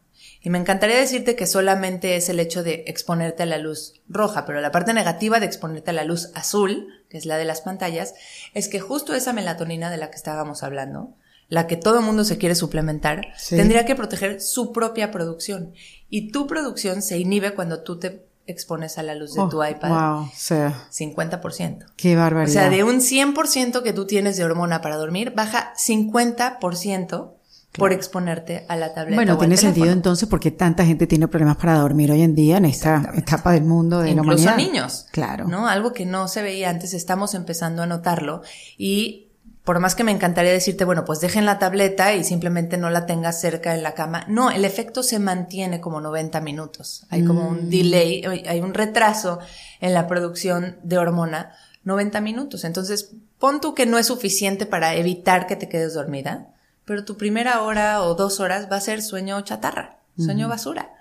Y 0.46 0.50
me 0.50 0.58
encantaría 0.58 0.96
decirte 0.98 1.34
que 1.34 1.44
solamente 1.44 2.14
es 2.14 2.28
el 2.28 2.38
hecho 2.38 2.62
de 2.62 2.84
exponerte 2.86 3.42
a 3.42 3.46
la 3.46 3.58
luz 3.58 3.94
roja, 4.08 4.46
pero 4.46 4.60
la 4.60 4.70
parte 4.70 4.94
negativa 4.94 5.40
de 5.40 5.46
exponerte 5.46 5.90
a 5.90 5.92
la 5.92 6.04
luz 6.04 6.30
azul, 6.36 6.86
que 7.10 7.18
es 7.18 7.26
la 7.26 7.36
de 7.36 7.44
las 7.44 7.62
pantallas, 7.62 8.14
es 8.54 8.68
que 8.68 8.78
justo 8.78 9.12
esa 9.16 9.32
melatonina 9.32 9.90
de 9.90 9.96
la 9.96 10.08
que 10.08 10.14
estábamos 10.14 10.62
hablando, 10.62 11.16
la 11.48 11.66
que 11.66 11.76
todo 11.76 11.98
el 11.98 12.04
mundo 12.04 12.22
se 12.22 12.38
quiere 12.38 12.54
suplementar, 12.54 13.22
Sí. 13.36 13.56
tendría 13.56 13.84
que 13.86 13.96
proteger 13.96 14.40
su 14.40 14.70
propia 14.70 15.10
producción. 15.10 15.72
Y 16.10 16.30
tu 16.30 16.46
producción 16.46 17.02
se 17.02 17.18
inhibe 17.18 17.52
cuando 17.56 17.82
tú 17.82 17.98
te 17.98 18.24
expones 18.46 18.98
a 18.98 19.02
la 19.02 19.16
luz 19.16 19.34
de 19.34 19.40
Oh, 19.40 19.48
tu 19.48 19.64
iPad. 19.64 19.88
Wow, 19.88 20.26
o 20.26 20.32
sea, 20.32 20.86
50%. 20.92 21.86
qué 21.96 22.14
O 22.16 22.20
barbaridad. 22.20 22.52
sea, 22.52 22.70
de 22.70 22.84
un 22.84 23.00
100% 23.00 23.82
que 23.82 23.92
tú 23.92 24.06
tienes 24.06 24.36
de 24.36 24.44
hormona 24.44 24.80
para 24.80 24.94
dormir, 24.94 25.32
baja 25.34 25.72
50% 25.76 27.32
por 27.76 27.92
exponerte 27.92 28.64
a 28.68 28.76
la 28.76 28.92
tableta. 28.94 29.16
Bueno, 29.16 29.34
o 29.34 29.38
tiene 29.38 29.56
sentido 29.56 29.90
entonces 29.90 30.28
porque 30.28 30.50
tanta 30.50 30.84
gente 30.84 31.06
tiene 31.06 31.28
problemas 31.28 31.56
para 31.56 31.78
dormir 31.78 32.10
hoy 32.12 32.22
en 32.22 32.34
día 32.34 32.56
en 32.56 32.64
esta 32.64 33.12
etapa 33.16 33.52
del 33.52 33.64
mundo 33.64 33.98
de 34.00 34.14
la 34.14 34.22
Incluso 34.22 34.42
humanidad. 34.44 34.56
niños. 34.56 35.06
Claro. 35.12 35.46
¿No? 35.48 35.68
Algo 35.68 35.92
que 35.92 36.06
no 36.06 36.28
se 36.28 36.42
veía 36.42 36.70
antes, 36.70 36.94
estamos 36.94 37.34
empezando 37.34 37.82
a 37.82 37.86
notarlo. 37.86 38.42
Y 38.78 39.22
por 39.64 39.80
más 39.80 39.94
que 39.96 40.04
me 40.04 40.12
encantaría 40.12 40.52
decirte, 40.52 40.84
bueno, 40.84 41.04
pues 41.04 41.18
dejen 41.20 41.44
la 41.44 41.58
tableta 41.58 42.14
y 42.14 42.22
simplemente 42.22 42.78
no 42.78 42.88
la 42.88 43.04
tengas 43.04 43.40
cerca 43.40 43.74
en 43.74 43.82
la 43.82 43.94
cama. 43.94 44.24
No, 44.28 44.50
el 44.52 44.64
efecto 44.64 45.02
se 45.02 45.18
mantiene 45.18 45.80
como 45.80 46.00
90 46.00 46.40
minutos. 46.40 47.04
Hay 47.10 47.24
como 47.24 47.42
Mm. 47.42 47.48
un 47.48 47.70
delay, 47.70 48.22
hay 48.48 48.60
un 48.60 48.74
retraso 48.74 49.40
en 49.80 49.92
la 49.92 50.06
producción 50.06 50.76
de 50.84 50.98
hormona, 50.98 51.50
90 51.82 52.20
minutos. 52.20 52.62
Entonces, 52.64 53.10
pon 53.40 53.60
tú 53.60 53.74
que 53.74 53.86
no 53.86 53.98
es 53.98 54.06
suficiente 54.06 54.66
para 54.66 54.94
evitar 54.94 55.46
que 55.48 55.56
te 55.56 55.68
quedes 55.68 55.94
dormida, 55.94 56.48
pero 56.86 57.04
tu 57.04 57.16
primera 57.16 57.60
hora 57.62 58.02
o 58.02 58.14
dos 58.14 58.40
horas 58.40 58.68
va 58.70 58.76
a 58.76 58.80
ser 58.80 59.02
sueño 59.02 59.40
chatarra, 59.42 59.98
sueño 60.16 60.48
basura. 60.48 60.94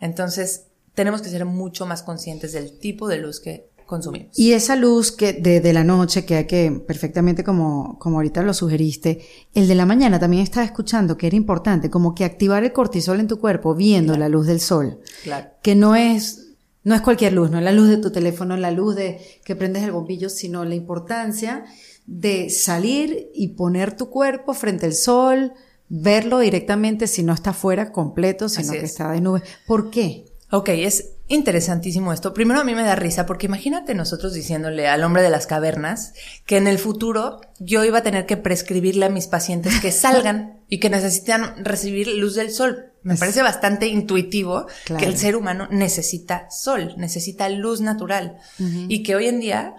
Entonces, 0.00 0.64
tenemos 0.94 1.22
que 1.22 1.28
ser 1.28 1.44
mucho 1.44 1.86
más 1.86 2.02
conscientes 2.02 2.52
del 2.52 2.78
tipo 2.78 3.06
de 3.06 3.18
luz 3.18 3.38
que 3.38 3.70
consumimos. 3.86 4.36
Y 4.36 4.52
esa 4.52 4.76
luz 4.76 5.12
que 5.12 5.34
de, 5.34 5.60
de 5.60 5.72
la 5.74 5.84
noche, 5.84 6.24
que 6.24 6.36
hay 6.36 6.46
que, 6.46 6.82
perfectamente 6.86 7.44
como, 7.44 7.98
como 7.98 8.16
ahorita 8.16 8.42
lo 8.42 8.54
sugeriste, 8.54 9.20
el 9.54 9.68
de 9.68 9.74
la 9.74 9.86
mañana 9.86 10.18
también 10.18 10.42
estaba 10.42 10.64
escuchando 10.64 11.16
que 11.16 11.26
era 11.26 11.36
importante, 11.36 11.90
como 11.90 12.14
que 12.14 12.24
activar 12.24 12.64
el 12.64 12.72
cortisol 12.72 13.20
en 13.20 13.28
tu 13.28 13.38
cuerpo 13.38 13.74
viendo 13.74 14.16
la 14.16 14.30
luz 14.30 14.46
del 14.46 14.60
sol. 14.60 15.00
Claro. 15.22 15.50
Que 15.62 15.74
no 15.74 15.94
es, 15.96 16.54
no 16.82 16.94
es 16.94 17.02
cualquier 17.02 17.34
luz, 17.34 17.50
no 17.50 17.58
es 17.58 17.64
la 17.64 17.72
luz 17.72 17.88
de 17.88 17.98
tu 17.98 18.10
teléfono, 18.10 18.56
la 18.56 18.70
luz 18.70 18.96
de 18.96 19.20
que 19.44 19.54
prendes 19.54 19.84
el 19.84 19.92
bombillo, 19.92 20.30
sino 20.30 20.64
la 20.64 20.74
importancia 20.74 21.66
de 22.06 22.50
salir 22.50 23.30
y 23.34 23.48
poner 23.48 23.96
tu 23.96 24.10
cuerpo 24.10 24.54
frente 24.54 24.86
al 24.86 24.94
sol, 24.94 25.52
verlo 25.88 26.38
directamente 26.40 27.06
si 27.06 27.22
no 27.22 27.32
está 27.32 27.52
fuera 27.52 27.92
completo, 27.92 28.48
sino 28.48 28.70
Así 28.70 28.78
que 28.78 28.84
es. 28.84 28.90
está 28.92 29.10
de 29.12 29.20
nube. 29.20 29.42
¿Por 29.66 29.90
qué? 29.90 30.24
Ok, 30.52 30.68
es 30.68 31.10
interesantísimo 31.28 32.12
esto. 32.12 32.32
Primero 32.32 32.60
a 32.60 32.64
mí 32.64 32.74
me 32.76 32.84
da 32.84 32.94
risa 32.94 33.26
porque 33.26 33.46
imagínate 33.46 33.94
nosotros 33.94 34.32
diciéndole 34.32 34.86
al 34.86 35.02
hombre 35.02 35.22
de 35.22 35.30
las 35.30 35.46
cavernas 35.48 36.12
que 36.46 36.56
en 36.56 36.68
el 36.68 36.78
futuro 36.78 37.40
yo 37.58 37.84
iba 37.84 37.98
a 37.98 38.02
tener 38.04 38.26
que 38.26 38.36
prescribirle 38.36 39.06
a 39.06 39.10
mis 39.10 39.26
pacientes 39.26 39.80
que 39.80 39.90
salgan 39.92 40.60
y 40.68 40.78
que 40.78 40.88
necesitan 40.90 41.64
recibir 41.64 42.06
luz 42.08 42.36
del 42.36 42.50
sol. 42.50 42.92
Me 43.02 43.16
parece 43.16 43.42
bastante 43.42 43.86
intuitivo 43.88 44.66
Claro. 44.84 45.00
que 45.00 45.06
el 45.08 45.16
ser 45.16 45.36
humano 45.36 45.68
necesita 45.70 46.48
sol, 46.50 46.94
necesita 46.96 47.48
luz 47.48 47.80
natural 47.80 48.38
y 48.58 49.02
que 49.04 49.14
hoy 49.14 49.26
en 49.26 49.40
día 49.40 49.74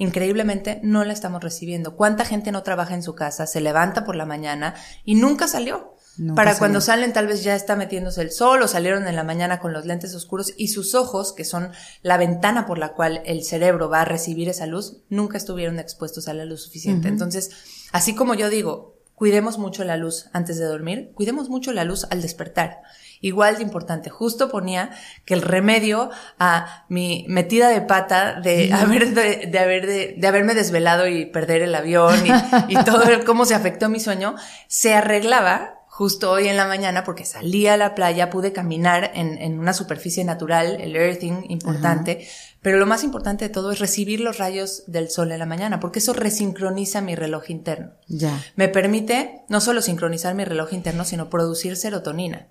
increíblemente 0.00 0.80
no 0.82 1.04
la 1.04 1.12
estamos 1.12 1.44
recibiendo. 1.44 1.94
¿Cuánta 1.94 2.24
gente 2.24 2.52
no 2.52 2.62
trabaja 2.62 2.94
en 2.94 3.02
su 3.02 3.14
casa, 3.14 3.46
se 3.46 3.60
levanta 3.60 4.04
por 4.04 4.16
la 4.16 4.24
mañana 4.24 4.74
y 5.04 5.14
nunca 5.14 5.46
salió? 5.46 5.94
Nunca 6.16 6.36
Para 6.36 6.50
salió. 6.52 6.58
cuando 6.58 6.80
salen 6.80 7.12
tal 7.12 7.26
vez 7.26 7.44
ya 7.44 7.54
está 7.54 7.76
metiéndose 7.76 8.22
el 8.22 8.30
sol 8.30 8.62
o 8.62 8.68
salieron 8.68 9.06
en 9.06 9.14
la 9.14 9.24
mañana 9.24 9.60
con 9.60 9.74
los 9.74 9.84
lentes 9.84 10.14
oscuros 10.14 10.54
y 10.56 10.68
sus 10.68 10.94
ojos, 10.94 11.34
que 11.34 11.44
son 11.44 11.70
la 12.00 12.16
ventana 12.16 12.64
por 12.64 12.78
la 12.78 12.94
cual 12.94 13.20
el 13.26 13.44
cerebro 13.44 13.90
va 13.90 14.00
a 14.00 14.04
recibir 14.06 14.48
esa 14.48 14.64
luz, 14.66 15.02
nunca 15.10 15.36
estuvieron 15.36 15.78
expuestos 15.78 16.28
a 16.28 16.34
la 16.34 16.46
luz 16.46 16.62
suficiente. 16.62 17.08
Entonces, 17.08 17.50
así 17.92 18.14
como 18.14 18.32
yo 18.34 18.48
digo, 18.48 18.96
cuidemos 19.14 19.58
mucho 19.58 19.84
la 19.84 19.98
luz 19.98 20.30
antes 20.32 20.58
de 20.58 20.64
dormir, 20.64 21.12
cuidemos 21.14 21.50
mucho 21.50 21.74
la 21.74 21.84
luz 21.84 22.06
al 22.10 22.22
despertar. 22.22 22.78
Igual 23.22 23.56
de 23.56 23.62
importante, 23.62 24.08
justo 24.08 24.50
ponía 24.50 24.90
que 25.26 25.34
el 25.34 25.42
remedio 25.42 26.10
a 26.38 26.84
mi 26.88 27.26
metida 27.28 27.68
de 27.68 27.82
pata 27.82 28.40
de 28.40 28.72
haber 28.72 29.14
de, 29.14 29.46
de 29.46 29.58
haber 29.58 29.86
de, 29.86 30.14
de, 30.16 30.26
haberme 30.26 30.54
desvelado 30.54 31.06
y 31.06 31.26
perder 31.26 31.60
el 31.60 31.74
avión 31.74 32.14
y, 32.26 32.72
y 32.72 32.84
todo 32.84 33.02
el, 33.04 33.24
cómo 33.24 33.44
se 33.44 33.54
afectó 33.54 33.90
mi 33.90 34.00
sueño 34.00 34.36
se 34.68 34.94
arreglaba 34.94 35.80
justo 36.00 36.30
hoy 36.30 36.48
en 36.48 36.56
la 36.56 36.66
mañana 36.66 37.04
porque 37.04 37.26
salí 37.26 37.66
a 37.66 37.76
la 37.76 37.94
playa, 37.94 38.30
pude 38.30 38.54
caminar 38.54 39.10
en, 39.12 39.36
en 39.36 39.58
una 39.58 39.74
superficie 39.74 40.24
natural, 40.24 40.80
el 40.80 40.96
earthing 40.96 41.44
importante, 41.50 42.26
pero 42.62 42.78
lo 42.78 42.86
más 42.86 43.04
importante 43.04 43.46
de 43.46 43.54
todo 43.54 43.72
es 43.72 43.78
recibir 43.78 44.20
los 44.20 44.38
rayos 44.38 44.84
del 44.86 45.08
sol 45.10 45.32
en 45.32 45.38
la 45.38 45.46
mañana, 45.46 45.80
porque 45.80 46.00
eso 46.00 46.12
resincroniza 46.12 47.00
mi 47.00 47.14
reloj 47.14 47.48
interno. 47.48 47.92
Ya. 48.06 48.38
Me 48.54 48.68
permite 48.68 49.42
no 49.48 49.60
solo 49.60 49.80
sincronizar 49.80 50.34
mi 50.34 50.44
reloj 50.44 50.74
interno, 50.74 51.04
sino 51.04 51.30
producir 51.30 51.76
serotonina, 51.76 52.48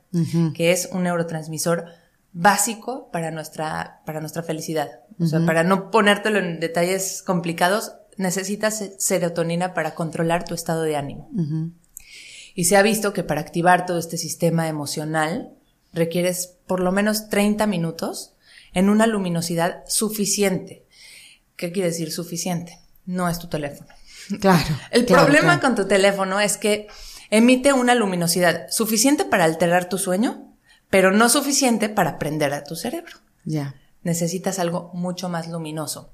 que 0.56 0.72
es 0.72 0.90
un 0.92 1.04
neurotransmisor 1.04 1.86
básico 2.32 3.10
para 3.12 3.30
nuestra, 3.30 4.02
para 4.06 4.20
nuestra 4.20 4.42
felicidad. 4.42 5.02
O 5.20 5.28
sea, 5.28 5.46
para 5.46 5.64
no 5.64 5.92
ponértelo 5.92 6.40
en 6.40 6.60
detalles 6.60 7.22
complicados, 7.22 7.94
necesitas 8.18 8.84
serotonina 8.98 9.74
para 9.74 9.94
controlar 9.94 10.44
tu 10.44 10.56
estado 10.56 10.84
de 10.84 10.96
ánimo. 10.96 11.30
Y 12.56 12.66
se 12.66 12.78
ha 12.78 12.82
visto 12.82 13.14
que 13.14 13.24
para 13.24 13.42
activar 13.42 13.86
todo 13.86 14.00
este 14.00 14.18
sistema 14.18 14.68
emocional 14.68 15.54
requieres 15.94 16.58
por 16.66 16.80
lo 16.80 16.92
menos 16.92 17.30
30 17.30 17.68
minutos 17.68 18.34
en 18.80 18.90
una 18.90 19.08
luminosidad 19.08 19.84
suficiente. 19.88 20.86
¿Qué 21.56 21.72
quiere 21.72 21.90
decir 21.90 22.12
suficiente? 22.12 22.80
No 23.06 23.30
es 23.30 23.40
tu 23.40 23.48
teléfono. 23.48 23.90
Claro. 24.40 24.76
El 24.92 25.06
claro, 25.06 25.24
problema 25.24 25.60
claro. 25.60 25.62
con 25.62 25.76
tu 25.76 25.88
teléfono 25.88 26.40
es 26.40 26.58
que 26.58 26.88
emite 27.30 27.74
una 27.74 27.96
luminosidad 27.96 28.70
suficiente 28.70 29.26
para 29.26 29.46
alterar 29.46 29.90
tu 29.90 29.98
sueño, 29.98 30.56
pero 30.90 31.12
no 31.12 31.30
suficiente 31.30 31.90
para 31.90 32.18
prender 32.18 32.54
a 32.54 32.64
tu 32.64 32.76
cerebro. 32.76 33.18
Ya. 33.46 33.76
Necesitas 34.04 34.60
algo 34.60 34.92
mucho 34.94 35.30
más 35.30 35.48
luminoso. 35.48 36.14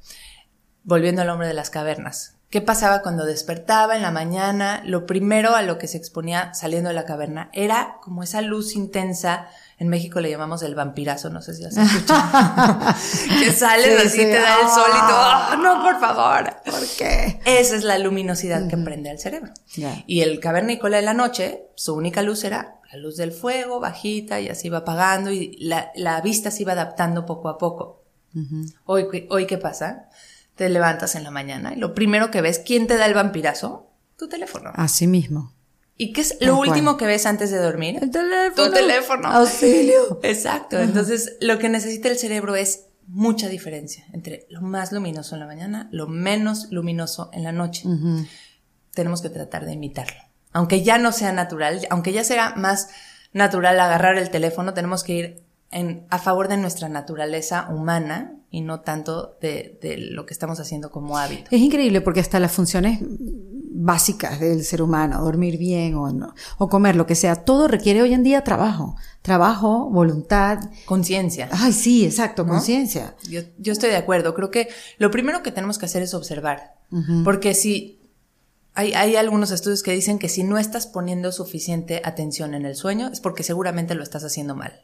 Volviendo 0.83 1.21
al 1.21 1.29
hombre 1.29 1.47
de 1.47 1.53
las 1.53 1.69
cavernas. 1.69 2.35
¿Qué 2.49 2.61
pasaba 2.61 3.01
cuando 3.01 3.25
despertaba 3.25 3.95
en 3.95 4.01
la 4.01 4.11
mañana? 4.11 4.81
Lo 4.85 5.05
primero 5.05 5.55
a 5.55 5.61
lo 5.61 5.77
que 5.77 5.87
se 5.87 5.97
exponía 5.97 6.53
saliendo 6.53 6.89
de 6.89 6.95
la 6.95 7.05
caverna 7.05 7.49
era 7.53 7.97
como 8.01 8.23
esa 8.23 8.41
luz 8.41 8.75
intensa. 8.75 9.47
En 9.77 9.89
México 9.89 10.21
le 10.21 10.29
llamamos 10.29 10.63
el 10.63 10.73
vampirazo, 10.73 11.29
no 11.29 11.41
sé 11.41 11.53
si 11.53 11.65
has 11.65 11.75
escuchado. 11.75 12.77
que 13.39 13.51
sales 13.51 13.85
Sí, 14.01 14.07
así, 14.07 14.17
sí. 14.17 14.23
te 14.23 14.39
da 14.39 14.61
el 14.61 14.69
sol 14.69 14.89
y 14.89 14.99
tú, 14.99 15.13
Ah. 15.17 15.49
"Ah, 15.51 15.57
no, 15.61 15.81
por 15.83 15.99
favor. 15.99 16.49
¿Por 16.65 16.87
qué? 16.97 17.39
Esa 17.45 17.75
es 17.75 17.83
la 17.83 17.97
luminosidad 17.99 18.67
que 18.69 18.77
prende 18.77 19.09
al 19.09 19.19
cerebro. 19.19 19.51
Y 20.07 20.21
el 20.21 20.39
cavernícola 20.39 20.97
de 20.97 21.03
la 21.03 21.13
noche, 21.13 21.63
su 21.75 21.93
única 21.93 22.21
luz 22.21 22.43
era 22.45 22.79
la 22.91 22.97
luz 22.99 23.17
del 23.17 23.33
fuego, 23.33 23.79
bajita, 23.81 24.39
y 24.39 24.47
así 24.47 24.67
iba 24.67 24.77
apagando 24.79 25.31
y 25.31 25.57
la, 25.59 25.91
la 25.95 26.21
vista 26.21 26.51
se 26.51 26.61
iba 26.61 26.71
adaptando 26.71 27.25
poco 27.25 27.49
a 27.49 27.57
poco. 27.57 28.03
hoy, 28.85 29.07
¿qué- 29.11 29.27
hoy, 29.29 29.45
¿qué 29.45 29.57
pasa? 29.57 30.07
Te 30.55 30.69
levantas 30.69 31.15
en 31.15 31.23
la 31.25 31.31
mañana 31.31 31.73
y 31.73 31.77
lo 31.79 31.93
primero 31.93 32.31
que 32.31 32.39
ves, 32.41 32.59
¿quién 32.59 32.87
te 32.87 32.95
da 32.95 33.05
el 33.07 33.13
vampirazo? 33.13 33.89
Tu 34.17 34.29
teléfono. 34.29 34.71
Así 34.75 35.05
mismo. 35.07 35.51
¿Y 35.97 36.11
qué 36.11 36.21
es 36.21 36.37
lo 36.41 36.57
último 36.57 36.97
que 36.97 37.05
ves 37.05 37.25
antes 37.25 37.51
de 37.51 37.57
dormir? 37.57 37.99
El 38.01 38.11
teléfono. 38.11 38.67
Tu 38.67 38.71
teléfono. 38.73 39.27
Auxilio. 39.29 40.19
Exacto. 40.23 40.77
Entonces, 40.79 41.37
lo 41.39 41.57
que 41.57 41.69
necesita 41.69 42.09
el 42.09 42.17
cerebro 42.17 42.55
es 42.55 42.87
mucha 43.07 43.47
diferencia 43.47 44.05
entre 44.13 44.45
lo 44.49 44.61
más 44.61 44.91
luminoso 44.91 45.35
en 45.35 45.39
la 45.39 45.47
mañana, 45.47 45.87
lo 45.91 46.07
menos 46.07 46.67
luminoso 46.71 47.29
en 47.33 47.43
la 47.43 47.51
noche. 47.51 47.83
Tenemos 48.91 49.21
que 49.21 49.29
tratar 49.29 49.65
de 49.65 49.73
imitarlo. 49.73 50.21
Aunque 50.51 50.83
ya 50.83 50.97
no 50.97 51.11
sea 51.11 51.31
natural, 51.31 51.85
aunque 51.89 52.13
ya 52.13 52.23
sea 52.23 52.55
más 52.55 52.89
natural 53.31 53.79
agarrar 53.79 54.17
el 54.17 54.29
teléfono, 54.29 54.73
tenemos 54.73 55.03
que 55.03 55.13
ir 55.13 55.44
en, 55.71 56.05
a 56.09 56.19
favor 56.19 56.47
de 56.47 56.57
nuestra 56.57 56.89
naturaleza 56.89 57.67
humana 57.69 58.35
y 58.49 58.61
no 58.61 58.81
tanto 58.81 59.37
de, 59.41 59.77
de 59.81 59.97
lo 59.97 60.25
que 60.25 60.33
estamos 60.33 60.59
haciendo 60.59 60.89
como 60.89 61.17
hábito. 61.17 61.49
Es 61.51 61.61
increíble 61.61 62.01
porque 62.01 62.21
hasta 62.21 62.39
las 62.39 62.51
funciones 62.51 62.99
básicas 63.75 64.39
del 64.39 64.63
ser 64.63 64.81
humano, 64.81 65.21
dormir 65.21 65.57
bien 65.57 65.95
o, 65.95 66.11
no, 66.11 66.33
o 66.57 66.69
comer, 66.69 66.95
lo 66.95 67.05
que 67.05 67.15
sea, 67.15 67.35
todo 67.35 67.67
requiere 67.67 68.01
hoy 68.01 68.13
en 68.13 68.23
día 68.23 68.43
trabajo. 68.43 68.95
Trabajo, 69.21 69.89
voluntad. 69.89 70.59
Conciencia. 70.85 71.49
Ay, 71.51 71.73
sí, 71.73 72.05
exacto, 72.05 72.47
conciencia. 72.47 73.15
Yo, 73.29 73.41
yo 73.57 73.73
estoy 73.73 73.89
de 73.89 73.97
acuerdo. 73.97 74.33
Creo 74.33 74.51
que 74.51 74.69
lo 74.97 75.11
primero 75.11 75.43
que 75.43 75.51
tenemos 75.51 75.77
que 75.77 75.85
hacer 75.85 76.01
es 76.01 76.13
observar. 76.13 76.75
Porque 77.25 77.53
si 77.53 77.99
hay, 78.73 78.93
hay 78.93 79.17
algunos 79.17 79.51
estudios 79.51 79.83
que 79.83 79.91
dicen 79.91 80.19
que 80.19 80.29
si 80.29 80.43
no 80.43 80.57
estás 80.57 80.87
poniendo 80.87 81.33
suficiente 81.33 82.01
atención 82.05 82.53
en 82.53 82.65
el 82.65 82.75
sueño 82.75 83.09
es 83.11 83.19
porque 83.19 83.43
seguramente 83.43 83.95
lo 83.95 84.03
estás 84.03 84.23
haciendo 84.23 84.55
mal. 84.55 84.79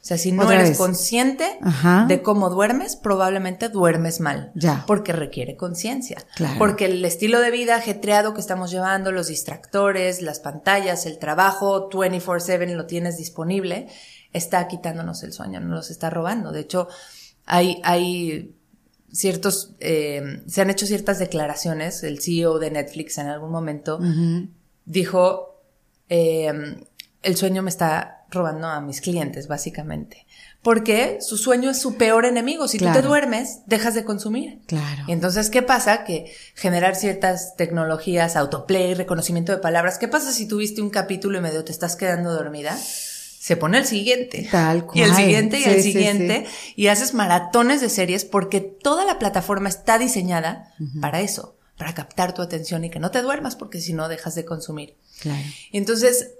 O 0.00 0.04
sea, 0.08 0.16
si 0.16 0.32
no 0.32 0.50
eres 0.50 0.70
vez. 0.70 0.78
consciente 0.78 1.58
Ajá. 1.60 2.06
de 2.08 2.22
cómo 2.22 2.50
duermes, 2.50 2.96
probablemente 2.96 3.68
duermes 3.68 4.20
mal. 4.20 4.52
Ya. 4.54 4.84
Porque 4.86 5.12
requiere 5.12 5.56
conciencia. 5.56 6.24
Claro. 6.36 6.54
Porque 6.56 6.86
el 6.86 7.04
estilo 7.04 7.40
de 7.40 7.50
vida 7.50 7.76
ajetreado 7.76 8.32
que 8.32 8.40
estamos 8.40 8.70
llevando, 8.70 9.10
los 9.10 9.26
distractores, 9.26 10.22
las 10.22 10.40
pantallas, 10.40 11.04
el 11.04 11.18
trabajo 11.18 11.90
24/7 11.90 12.74
lo 12.74 12.86
tienes 12.86 13.18
disponible, 13.18 13.88
está 14.32 14.68
quitándonos 14.68 15.22
el 15.24 15.32
sueño, 15.32 15.60
nos 15.60 15.70
los 15.70 15.90
está 15.90 16.10
robando. 16.10 16.52
De 16.52 16.60
hecho, 16.60 16.88
hay, 17.44 17.80
hay 17.82 18.54
ciertos, 19.12 19.74
eh, 19.80 20.42
se 20.46 20.60
han 20.62 20.70
hecho 20.70 20.86
ciertas 20.86 21.18
declaraciones. 21.18 22.04
El 22.04 22.20
CEO 22.20 22.58
de 22.60 22.70
Netflix 22.70 23.18
en 23.18 23.26
algún 23.26 23.50
momento 23.50 23.98
dijo, 24.84 25.60
eh, 26.08 26.52
el 27.22 27.36
sueño 27.36 27.62
me 27.62 27.70
está 27.70 28.17
robando 28.30 28.66
a 28.66 28.80
mis 28.80 29.00
clientes, 29.00 29.48
básicamente. 29.48 30.26
Porque 30.62 31.18
su 31.20 31.36
sueño 31.38 31.70
es 31.70 31.80
su 31.80 31.94
peor 31.96 32.24
enemigo. 32.26 32.66
Si 32.66 32.78
tú 32.78 32.84
Claro. 32.86 33.00
te 33.00 33.06
duermes, 33.06 33.60
dejas 33.66 33.94
de 33.94 34.04
consumir. 34.04 34.58
Claro. 34.66 35.04
Y 35.06 35.12
entonces, 35.12 35.50
¿qué 35.50 35.62
pasa? 35.62 36.04
Que 36.04 36.32
generar 36.54 36.96
ciertas 36.96 37.54
tecnologías, 37.56 38.34
autoplay, 38.36 38.94
reconocimiento 38.94 39.52
de 39.52 39.58
palabras, 39.58 39.98
¿qué 39.98 40.08
pasa 40.08 40.32
si 40.32 40.46
tuviste 40.48 40.82
un 40.82 40.90
capítulo 40.90 41.38
y 41.38 41.40
medio 41.40 41.64
te 41.64 41.70
estás 41.72 41.94
quedando 41.94 42.32
dormida? 42.32 42.76
Se 42.76 43.56
pone 43.56 43.78
el 43.78 43.86
siguiente. 43.86 44.48
Tal 44.50 44.84
Y 44.94 45.00
el 45.02 45.10
cual. 45.10 45.16
siguiente 45.22 45.58
y 45.60 45.62
Sí, 45.62 45.70
el 45.70 45.76
sí, 45.82 45.92
siguiente. 45.92 46.46
Y 46.74 46.88
haces 46.88 47.14
maratones 47.14 47.80
de 47.80 47.88
series 47.88 48.24
porque 48.24 48.60
toda 48.60 49.04
la 49.04 49.18
plataforma 49.20 49.68
está 49.68 49.96
diseñada 49.96 50.74
para 51.00 51.20
eso, 51.20 51.56
para 51.78 51.94
captar 51.94 52.34
tu 52.34 52.42
atención 52.42 52.84
y 52.84 52.90
que 52.90 52.98
no 52.98 53.10
te 53.12 53.22
duermas 53.22 53.54
porque 53.54 53.80
si 53.80 53.92
no 53.92 54.08
dejas 54.08 54.34
de 54.34 54.44
consumir. 54.44 54.96
Claro. 55.20 55.40
Y 55.70 55.78
entonces, 55.78 56.32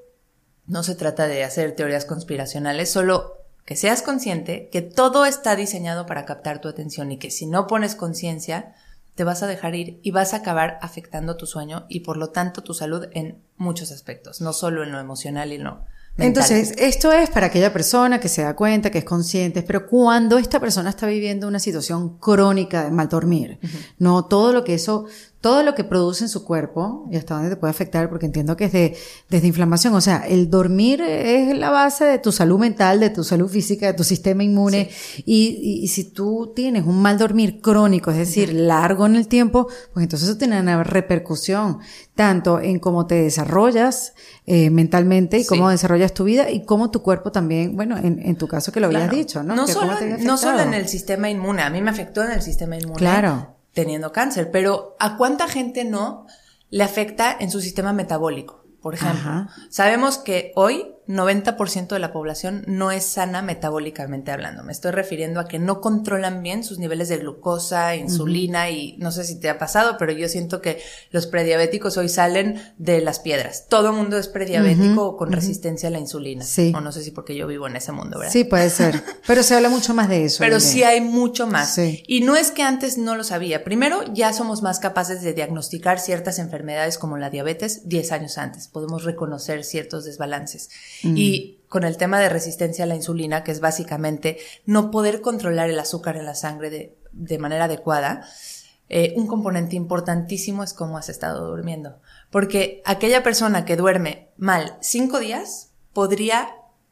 no 0.68 0.83
se 0.83 0.94
trata 0.94 1.26
de 1.26 1.42
hacer 1.44 1.72
teorías 1.72 2.04
conspiracionales, 2.04 2.90
solo 2.90 3.38
que 3.64 3.76
seas 3.76 4.02
consciente 4.02 4.68
que 4.70 4.83
todo 4.83 5.26
está 5.26 5.57
diseñado 5.57 6.07
para 6.07 6.24
captar 6.24 6.61
tu 6.61 6.68
atención 6.68 7.11
y 7.12 7.18
que 7.18 7.31
si 7.31 7.46
no 7.46 7.66
pones 7.66 7.94
conciencia, 7.94 8.74
te 9.14 9.24
vas 9.24 9.42
a 9.42 9.46
dejar 9.46 9.74
ir 9.74 9.98
y 10.02 10.11
vas 10.12 10.33
a 10.33 10.38
acabar 10.38 10.78
afectando 10.81 11.37
tu 11.37 11.44
sueño 11.44 11.87
y 11.88 12.00
por 12.00 12.16
lo 12.16 12.31
tanto 12.31 12.62
tu 12.62 12.72
salud 12.72 13.09
en 13.12 13.42
muchos 13.57 13.90
aspectos, 13.90 14.40
no 14.40 14.52
solo 14.52 14.85
en 14.85 14.92
lo 14.92 15.00
emocional 15.00 15.52
y 15.52 15.57
en 15.57 15.64
lo 15.64 15.70
mental. 16.16 16.28
Entonces, 16.28 16.72
esto 16.78 17.12
es 17.12 17.28
para 17.28 17.46
aquella 17.46 17.72
persona 17.72 18.20
que 18.20 18.28
se 18.28 18.42
da 18.42 18.54
cuenta, 18.54 18.90
que 18.90 18.98
es 18.98 19.04
consciente, 19.04 19.62
pero 19.62 19.87
cuando 19.87 20.38
esta 20.38 20.61
persona 20.61 20.90
está 20.90 21.07
viviendo 21.07 21.48
una 21.48 21.59
situación 21.59 22.18
crónica 22.18 22.85
de 22.85 22.90
mal 22.90 23.09
dormir, 23.09 23.59
no 23.98 24.26
todo 24.26 24.52
lo 24.52 24.64
que 24.64 24.74
eso, 24.74 25.07
todo 25.40 25.62
lo 25.62 25.74
que 25.77 25.85
produce 25.85 26.24
en 26.24 26.29
su 26.29 26.44
cuerpo 26.44 27.07
y 27.12 27.16
hasta 27.16 27.35
dónde 27.35 27.51
te 27.51 27.57
puede 27.57 27.70
afectar, 27.70 28.09
porque 28.09 28.27
entiendo 28.27 28.57
que 28.57 28.64
es 28.64 28.72
de, 28.72 28.96
desde 29.31 29.46
inflamación, 29.46 29.94
o 29.94 30.01
sea, 30.01 30.27
el 30.27 30.51
dormir 30.51 31.01
es 31.01 31.57
la 31.57 31.70
base 31.70 32.05
de 32.07 32.18
tu 32.18 32.33
salud 32.33 32.59
mental, 32.59 32.98
de 32.98 33.11
tu 33.11 33.22
salud 33.22 33.48
física, 33.48 33.87
de 33.87 33.92
tu 33.94 34.03
sistema 34.03 34.42
inmune, 34.42 34.90
y, 35.18 35.46
y- 35.62 35.85
y 35.85 35.88
si 35.88 36.05
tú 36.11 36.53
tienes 36.57 36.85
un 36.87 37.01
mal 37.01 37.18
dormir 37.18 37.61
crónico, 37.61 38.11
es 38.11 38.16
decir, 38.18 38.53
largo 38.53 39.07
en 39.07 39.14
el 39.14 39.29
tiempo, 39.29 39.68
pues 39.94 40.03
entonces 40.03 40.29
eso 40.29 40.38
tiene 40.38 40.61
una 40.61 40.83
repercusión 40.83 41.79
tanto 42.16 42.59
en 42.61 42.81
cómo 42.81 43.07
te 43.07 43.14
desarrollas 43.22 44.14
eh, 44.46 44.70
mentalmente 44.70 45.38
y 45.38 45.42
Sí. 45.42 45.46
cómo 45.48 45.68
desarrollas 45.70 46.14
tu 46.14 46.24
vida 46.24 46.51
y 46.51 46.64
cómo 46.64 46.90
tu 46.90 47.03
cuerpo 47.03 47.31
también, 47.31 47.77
bueno, 47.77 47.96
en, 47.96 48.18
en 48.18 48.37
tu 48.37 48.48
caso 48.48 48.72
que 48.72 48.81
lo 48.81 48.87
habías 48.87 49.03
Claro. 49.03 49.16
dicho, 49.16 49.42
¿no? 49.44 49.55
No, 49.55 49.68
solo, 49.68 49.92
no 50.20 50.37
solo 50.37 50.61
en 50.62 50.74
el 50.74 50.88
sistema 50.88 51.31
inmune, 51.31 51.62
a 51.62 51.70
mí 51.70 51.81
me 51.81 51.90
afectó 51.90 52.24
en 52.24 52.33
el 52.33 52.42
sistema 52.42 52.77
inmune. 52.77 52.96
Claro. 52.96 53.55
Teniendo 53.72 54.12
cáncer, 54.12 54.50
pero 54.50 54.96
¿a 54.98 55.16
cuánta 55.16 55.48
gente 55.48 55.85
no 55.85 56.26
le 56.70 56.85
afecta 56.85 57.37
en 57.38 57.50
su 57.50 57.61
sistema 57.61 57.92
metabólico? 57.92 58.64
Por 58.81 58.94
ejemplo, 58.94 59.18
Ajá. 59.18 59.48
sabemos 59.70 60.18
que 60.18 60.52
hoy 60.54 60.94
90% 61.09 61.88
de 61.88 61.99
la 61.99 62.12
población 62.12 62.64
no 62.66 62.90
es 62.90 63.05
sana 63.05 63.40
metabólicamente 63.40 64.31
hablando. 64.31 64.62
Me 64.62 64.73
estoy 64.73 64.90
refiriendo 64.90 65.40
a 65.40 65.49
que 65.49 65.59
no 65.59 65.81
controlan 65.81 66.42
bien 66.42 66.62
sus 66.62 66.79
niveles 66.79 67.09
de 67.09 67.16
glucosa, 67.16 67.97
insulina 67.97 68.71
y 68.71 68.97
no 68.99 69.11
sé 69.11 69.25
si 69.25 69.40
te 69.40 69.48
ha 69.48 69.59
pasado, 69.59 69.96
pero 69.98 70.13
yo 70.13 70.29
siento 70.29 70.61
que 70.61 70.81
los 71.11 71.27
prediabéticos 71.27 71.96
hoy 71.96 72.11
salen 72.11 72.63
de 72.77 73.00
las 73.00 73.21
piedras. 73.21 73.67
Todo 73.69 73.92
mundo 73.92 74.19
es 74.19 74.29
prediabético 74.29 75.06
o 75.06 75.17
con 75.17 75.33
resistencia 75.33 75.88
a 75.88 75.92
la 75.92 75.98
insulina. 75.98 76.44
Sí. 76.44 76.73
O 76.77 76.81
no 76.81 76.92
sé 76.92 77.02
si 77.02 77.11
porque 77.11 77.35
yo 77.35 77.46
vivo 77.46 77.67
en 77.67 77.77
ese 77.77 77.92
mundo, 77.92 78.19
¿verdad? 78.19 78.33
Sí, 78.33 78.44
puede 78.44 78.69
ser. 78.69 79.02
Pero 79.27 79.42
se 79.42 79.54
habla 79.54 79.71
mucho 79.71 79.94
más 79.94 80.11
de 80.11 80.27
eso. 80.27 80.38
Pero 80.40 80.61
sí 80.61 80.83
hay 80.83 81.00
mucho 81.00 81.46
más. 81.46 81.75
Sí. 81.75 82.02
Y 82.06 82.21
no 82.21 82.37
es 82.37 82.50
que 82.50 82.63
antes 82.63 82.98
no 82.98 83.17
lo 83.17 83.25
sabía. 83.25 83.65
Primero, 83.65 84.04
ya 84.13 84.35
somos 84.35 84.63
más 84.63 84.79
capaces 84.79 85.23
de 85.23 85.33
diagnosticar 85.33 86.00
ciertas 86.00 86.38
enfermedades 86.38 86.98
como 86.98 87.17
la 87.17 87.31
diabetes 87.31 87.88
10 87.88 88.13
años 88.13 88.37
antes. 88.37 88.69
Podemos 88.69 89.04
reconocer 89.04 89.65
ciertos 89.65 90.04
desbalances. 90.04 90.69
Mm. 91.03 91.17
Y 91.17 91.61
con 91.69 91.85
el 91.85 91.96
tema 91.96 92.19
de 92.19 92.29
resistencia 92.29 92.85
a 92.85 92.87
la 92.87 92.96
insulina, 92.96 93.44
que 93.44 93.53
es 93.53 93.61
básicamente 93.61 94.38
no 94.65 94.90
poder 94.90 95.21
controlar 95.21 95.71
el 95.71 95.79
azúcar 95.79 96.17
en 96.17 96.25
la 96.25 96.35
sangre 96.35 96.71
de, 96.71 96.96
de 97.13 97.38
manera 97.38 97.65
adecuada, 97.65 98.27
eh, 98.88 99.13
un 99.17 99.27
componente 99.27 99.77
importantísimo 99.77 100.63
es 100.63 100.73
cómo 100.73 100.96
has 100.96 101.09
estado 101.09 101.46
durmiendo. 101.46 102.01
Porque 102.31 102.83
aquella 102.85 103.23
persona 103.23 103.65
que 103.65 103.77
duerme 103.77 104.29
mal 104.37 104.79
cinco 104.81 105.19
días 105.19 105.73
podría, 105.92 106.49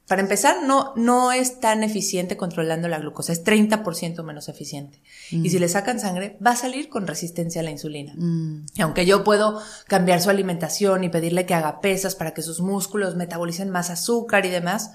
para 0.07 0.23
empezar, 0.23 0.63
no, 0.65 0.93
no 0.95 1.33
es 1.33 1.59
tan 1.59 1.83
eficiente 1.83 2.37
controlando 2.37 2.87
la 2.87 3.01
glucosa, 3.01 3.33
es 3.33 3.45
30% 3.45 4.23
menos 4.23 4.49
eficiente. 4.49 5.01
Y 5.31 5.51
si 5.51 5.59
le 5.59 5.69
sacan 5.69 5.99
sangre, 5.99 6.39
va 6.45 6.53
a 6.53 6.57
salir 6.57 6.89
con 6.89 7.09
resistencia 7.09 7.61
a 7.61 7.65
la 7.65 7.73
insulina. 7.73 8.15
Y 8.77 8.83
aunque 8.83 9.05
yo 9.05 9.25
puedo 9.25 9.61
cambiar 9.89 10.23
su 10.23 10.31
alimentación 10.31 11.03
y 11.03 11.09
pedirle 11.09 11.45
que 11.45 11.55
haga 11.55 11.81
pesas 11.81 12.15
para 12.15 12.35
que 12.35 12.43
sus 12.43 12.61
músculos 12.61 13.17
metabolicen 13.17 13.69
más 13.69 13.91
azúcar 13.91 14.47
y 14.47 14.51
demás, 14.51 14.93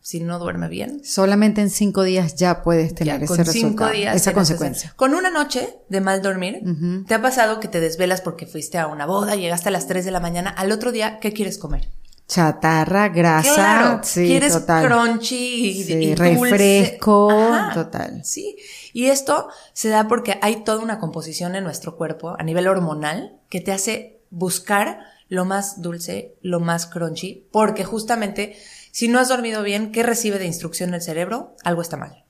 si 0.00 0.20
no 0.20 0.38
duerme 0.38 0.68
bien, 0.68 1.04
Solamente 1.04 1.60
en 1.60 1.68
cinco 1.68 2.02
días 2.02 2.36
ya 2.36 2.62
puedes 2.62 2.94
tener 2.94 3.18
ya, 3.18 3.24
ese 3.24 3.26
con 3.26 3.36
resultado, 3.36 3.68
cinco 3.68 3.90
días 3.90 4.16
esa 4.16 4.32
consecuencia. 4.32 4.94
Con 4.96 5.12
una 5.12 5.28
noche 5.28 5.76
de 5.90 6.00
mal 6.00 6.22
dormir, 6.22 6.62
¿te 7.06 7.12
ha 7.12 7.20
pasado 7.20 7.60
que 7.60 7.68
te 7.68 7.80
desvelas 7.80 8.22
porque 8.22 8.46
fuiste 8.46 8.78
a 8.78 8.86
una 8.86 9.04
boda, 9.04 9.36
llegaste 9.36 9.68
a 9.68 9.72
las 9.72 9.86
3 9.86 10.06
de 10.06 10.10
la 10.10 10.20
mañana, 10.20 10.48
al 10.48 10.72
otro 10.72 10.90
día, 10.90 11.18
¿qué 11.20 11.34
quieres 11.34 11.58
comer? 11.58 11.90
Chatarra, 12.28 13.08
grasa, 13.08 13.54
Claro, 13.54 14.00
sí, 14.04 14.26
quieres 14.26 14.52
total. 14.52 14.86
crunchy 14.86 15.70
y, 15.70 15.82
Sí, 15.84 15.92
y 15.94 16.14
dulce. 16.14 16.50
refresco, 16.50 17.30
Ajá, 17.30 17.72
total. 17.72 18.20
Sí, 18.22 18.56
y 18.92 19.06
esto 19.06 19.48
se 19.72 19.88
da 19.88 20.06
porque 20.08 20.38
hay 20.42 20.56
toda 20.62 20.82
una 20.82 20.98
composición 20.98 21.54
en 21.56 21.64
nuestro 21.64 21.96
cuerpo 21.96 22.36
a 22.38 22.42
nivel 22.42 22.68
hormonal 22.68 23.38
que 23.48 23.62
te 23.62 23.72
hace 23.72 24.20
buscar 24.30 25.00
lo 25.30 25.46
más 25.46 25.80
dulce, 25.80 26.34
lo 26.42 26.60
más 26.60 26.86
crunchy, 26.86 27.46
porque 27.50 27.84
justamente 27.84 28.56
si 28.92 29.08
no 29.08 29.18
has 29.18 29.28
dormido 29.28 29.62
bien, 29.62 29.90
¿qué 29.90 30.02
recibe 30.02 30.38
de 30.38 30.46
instrucción 30.46 30.92
el 30.92 31.00
cerebro? 31.00 31.56
Algo 31.64 31.80
está 31.80 31.96
mal. 31.96 32.24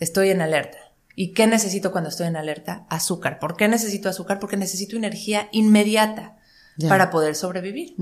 Estoy 0.00 0.30
en 0.30 0.40
alerta. 0.40 0.78
¿Y 1.16 1.32
qué 1.34 1.46
necesito 1.46 1.92
cuando 1.92 2.10
estoy 2.10 2.26
en 2.26 2.36
alerta? 2.36 2.84
Azúcar. 2.88 3.38
¿Por 3.38 3.56
qué 3.56 3.68
necesito 3.68 4.08
azúcar? 4.08 4.40
Porque 4.40 4.56
necesito 4.56 4.96
energía 4.96 5.48
inmediata 5.52 6.36
para 6.88 7.10
poder 7.10 7.36
sobrevivir. 7.36 7.94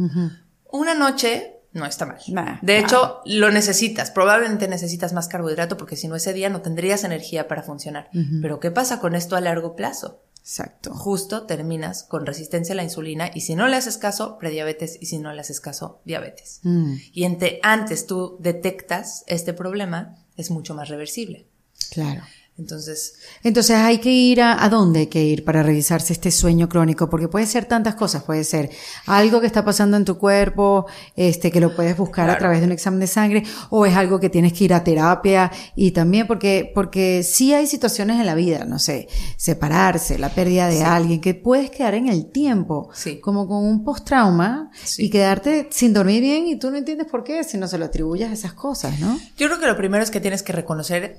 Una 0.72 0.94
noche 0.94 1.60
no 1.72 1.86
está 1.86 2.04
mal. 2.06 2.18
Nah, 2.28 2.58
de 2.60 2.78
hecho, 2.78 3.20
lo 3.24 3.50
necesitas. 3.50 4.10
Probablemente 4.10 4.68
necesitas 4.68 5.12
más 5.12 5.28
carbohidrato 5.28 5.76
porque 5.76 5.96
si 5.96 6.08
no 6.08 6.16
ese 6.16 6.32
día 6.32 6.50
no 6.50 6.60
tendrías 6.60 7.04
energía 7.04 7.48
para 7.48 7.62
funcionar. 7.62 8.10
Pero 8.42 8.60
¿qué 8.60 8.70
pasa 8.70 9.00
con 9.00 9.14
esto 9.14 9.36
a 9.36 9.40
largo 9.40 9.74
plazo? 9.76 10.22
Exacto. 10.40 10.92
Justo 10.92 11.46
terminas 11.46 12.02
con 12.02 12.26
resistencia 12.26 12.72
a 12.72 12.76
la 12.76 12.82
insulina 12.82 13.30
y 13.32 13.42
si 13.42 13.54
no 13.54 13.68
le 13.68 13.76
haces 13.76 13.96
caso, 13.96 14.38
prediabetes 14.38 14.98
y 15.00 15.06
si 15.06 15.18
no 15.18 15.32
le 15.32 15.40
haces 15.40 15.60
caso, 15.60 16.00
diabetes. 16.04 16.58
Mm, 16.64 16.94
Y 17.12 17.24
entre 17.24 17.60
antes 17.62 18.06
tú 18.08 18.36
detectas 18.40 19.22
este 19.28 19.52
problema, 19.52 20.16
es 20.36 20.50
mucho 20.50 20.74
más 20.74 20.88
reversible. 20.88 21.46
claro. 21.90 22.22
Entonces, 22.62 23.14
Entonces 23.42 23.76
hay 23.76 23.98
que 23.98 24.10
ir 24.12 24.40
a, 24.40 24.62
¿a 24.64 24.68
dónde 24.68 25.00
hay 25.00 25.06
que 25.08 25.24
ir 25.24 25.44
para 25.44 25.64
revisarse 25.64 26.12
este 26.12 26.30
sueño 26.30 26.68
crónico? 26.68 27.10
Porque 27.10 27.26
puede 27.26 27.46
ser 27.46 27.64
tantas 27.64 27.96
cosas, 27.96 28.22
puede 28.22 28.44
ser 28.44 28.70
algo 29.06 29.40
que 29.40 29.48
está 29.48 29.64
pasando 29.64 29.96
en 29.96 30.04
tu 30.04 30.16
cuerpo, 30.16 30.86
este, 31.16 31.50
que 31.50 31.60
lo 31.60 31.74
puedes 31.74 31.96
buscar 31.96 32.30
a 32.30 32.38
través 32.38 32.60
de 32.60 32.66
un 32.66 32.72
examen 32.72 33.00
de 33.00 33.08
sangre, 33.08 33.42
o 33.70 33.84
es 33.84 33.96
algo 33.96 34.20
que 34.20 34.30
tienes 34.30 34.52
que 34.52 34.64
ir 34.64 34.74
a 34.74 34.84
terapia, 34.84 35.50
y 35.74 35.90
también 35.90 36.28
porque, 36.28 36.70
porque 36.72 37.24
sí 37.24 37.52
hay 37.52 37.66
situaciones 37.66 38.20
en 38.20 38.26
la 38.26 38.36
vida, 38.36 38.64
no 38.64 38.78
sé, 38.78 39.08
separarse, 39.36 40.18
la 40.18 40.28
pérdida 40.28 40.68
de 40.68 40.84
alguien, 40.84 41.20
que 41.20 41.34
puedes 41.34 41.70
quedar 41.70 41.94
en 41.94 42.08
el 42.08 42.30
tiempo, 42.30 42.90
Sí. 42.94 43.18
como 43.20 43.48
con 43.48 43.64
un 43.64 43.84
post-trauma, 43.84 44.70
Sí. 44.84 45.06
y 45.06 45.10
quedarte 45.10 45.68
sin 45.72 45.92
dormir 45.92 46.20
bien, 46.20 46.46
y 46.46 46.56
tú 46.60 46.70
no 46.70 46.76
entiendes 46.76 47.08
por 47.08 47.24
qué, 47.24 47.42
si 47.42 47.58
no 47.58 47.66
se 47.66 47.76
lo 47.76 47.86
atribuyes 47.86 48.30
a 48.30 48.32
esas 48.32 48.52
cosas, 48.52 49.00
¿no? 49.00 49.18
Yo 49.36 49.48
creo 49.48 49.58
que 49.58 49.66
lo 49.66 49.76
primero 49.76 50.02
es 50.04 50.10
que 50.12 50.20
tienes 50.20 50.44
que 50.44 50.52
reconocer, 50.52 51.16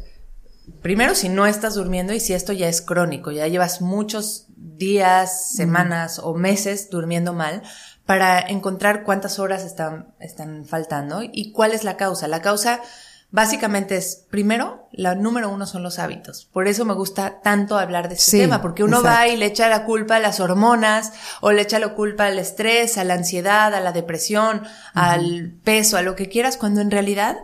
primero 0.82 1.16
si 1.16 1.30
no 1.30 1.46
estás 1.46 1.76
durmiendo 1.76 2.14
y 2.14 2.20
si 2.20 2.34
esto 2.34 2.54
ya 2.54 2.68
es 2.68 2.82
crónico, 2.82 3.32
ya 3.32 3.48
llevas 3.48 3.82
muchos 3.82 4.48
días, 4.56 5.52
semanas 5.52 6.20
o 6.20 6.34
meses 6.34 6.90
durmiendo 6.90 7.34
mal, 7.34 7.64
para 8.06 8.40
encontrar 8.40 9.04
cuántas 9.04 9.40
horas 9.40 9.64
están, 9.64 10.14
están 10.20 10.66
faltando 10.66 11.22
y 11.24 11.52
cuál 11.52 11.72
es 11.72 11.84
la 11.84 11.96
causa. 11.96 12.28
La 12.28 12.42
causa 12.42 12.82
básicamente 13.32 13.96
es, 13.96 14.26
primero, 14.30 14.88
la 14.92 15.16
número 15.16 15.50
uno 15.50 15.66
son 15.66 15.84
los 15.84 16.00
hábitos. 16.00 16.46
Por 16.52 16.68
eso 16.68 16.86
me 16.86 16.94
gusta 16.94 17.42
tanto 17.42 17.78
hablar 17.78 18.10
de 18.10 18.16
este 18.16 18.32
Sí, 18.32 18.38
tema, 18.40 18.62
porque 18.62 18.84
uno 18.84 19.02
va 19.02 19.28
y 19.28 19.38
le 19.38 19.48
echa 19.48 19.70
la 19.70 19.86
culpa 19.86 20.18
a 20.18 20.20
las 20.20 20.40
hormonas 20.40 21.14
o 21.42 21.52
le 21.52 21.64
echa 21.64 21.80
la 21.80 21.96
culpa 21.96 22.28
al 22.28 22.38
estrés, 22.38 22.98
a 22.98 23.04
la 23.04 23.16
ansiedad, 23.16 23.74
a 23.74 23.80
la 23.80 23.92
depresión, 23.92 24.64
al 24.94 25.56
peso, 25.64 25.98
a 25.98 26.04
lo 26.04 26.16
que 26.16 26.30
quieras, 26.30 26.58
cuando 26.58 26.82
en 26.82 26.92
realidad 26.92 27.38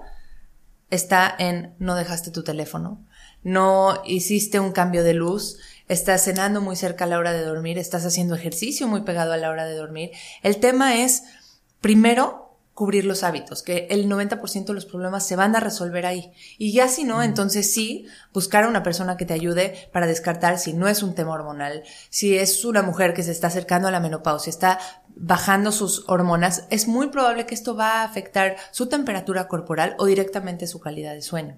está 0.92 1.34
en 1.38 1.76
no 1.80 1.96
dejaste 1.96 2.32
tu 2.32 2.44
teléfono, 2.44 3.06
no 3.44 4.02
hiciste 4.06 4.60
un 4.60 4.72
cambio 4.72 5.04
de 5.04 5.14
luz, 5.14 5.58
estás 5.88 6.24
cenando 6.24 6.62
muy 6.62 6.76
cerca 6.76 7.06
a 7.06 7.08
la 7.08 7.18
hora 7.18 7.34
de 7.34 7.44
dormir, 7.44 7.78
estás 7.78 8.06
haciendo 8.06 8.36
ejercicio 8.36 8.88
muy 8.88 9.02
pegado 9.02 9.34
a 9.34 9.38
la 9.38 9.50
hora 9.50 9.66
de 9.66 9.76
dormir. 9.76 10.12
El 10.44 10.58
tema 10.58 10.98
es, 11.02 11.24
primero, 11.82 12.50
cubrir 12.80 13.04
los 13.04 13.24
hábitos, 13.24 13.62
que 13.62 13.88
el 13.90 14.08
90% 14.08 14.66
de 14.68 14.74
los 14.74 14.86
problemas 14.86 15.28
se 15.28 15.36
van 15.36 15.54
a 15.54 15.60
resolver 15.60 16.06
ahí. 16.06 16.32
Y 16.58 16.72
ya 16.72 16.88
si 16.88 17.04
no, 17.04 17.22
entonces 17.22 17.74
sí, 17.74 18.06
buscar 18.34 18.64
a 18.64 18.70
una 18.70 18.84
persona 18.84 19.18
que 19.18 19.26
te 19.26 19.34
ayude 19.34 19.90
para 19.92 20.08
descartar 20.08 20.58
si 20.58 20.72
no 20.72 20.88
es 20.88 21.04
un 21.04 21.14
tema 21.14 21.34
hormonal, 21.34 21.84
si 22.10 22.38
es 22.38 22.64
una 22.64 22.82
mujer 22.82 23.14
que 23.14 23.24
se 23.24 23.32
está 23.32 23.48
acercando 23.48 23.90
a 23.90 23.92
la 23.92 24.00
menopausia, 24.00 24.50
está 24.50 24.80
bajando 25.22 25.74
sus 25.74 26.06
hormonas, 26.08 26.64
es 26.70 26.88
muy 26.88 27.08
probable 27.08 27.46
que 27.46 27.54
esto 27.54 27.76
va 27.76 28.02
a 28.02 28.04
afectar 28.04 28.56
su 28.72 28.88
temperatura 28.88 29.50
corporal 29.50 29.96
o 30.00 30.06
directamente 30.06 30.66
su 30.66 30.80
calidad 30.80 31.14
de 31.14 31.22
sueño. 31.22 31.58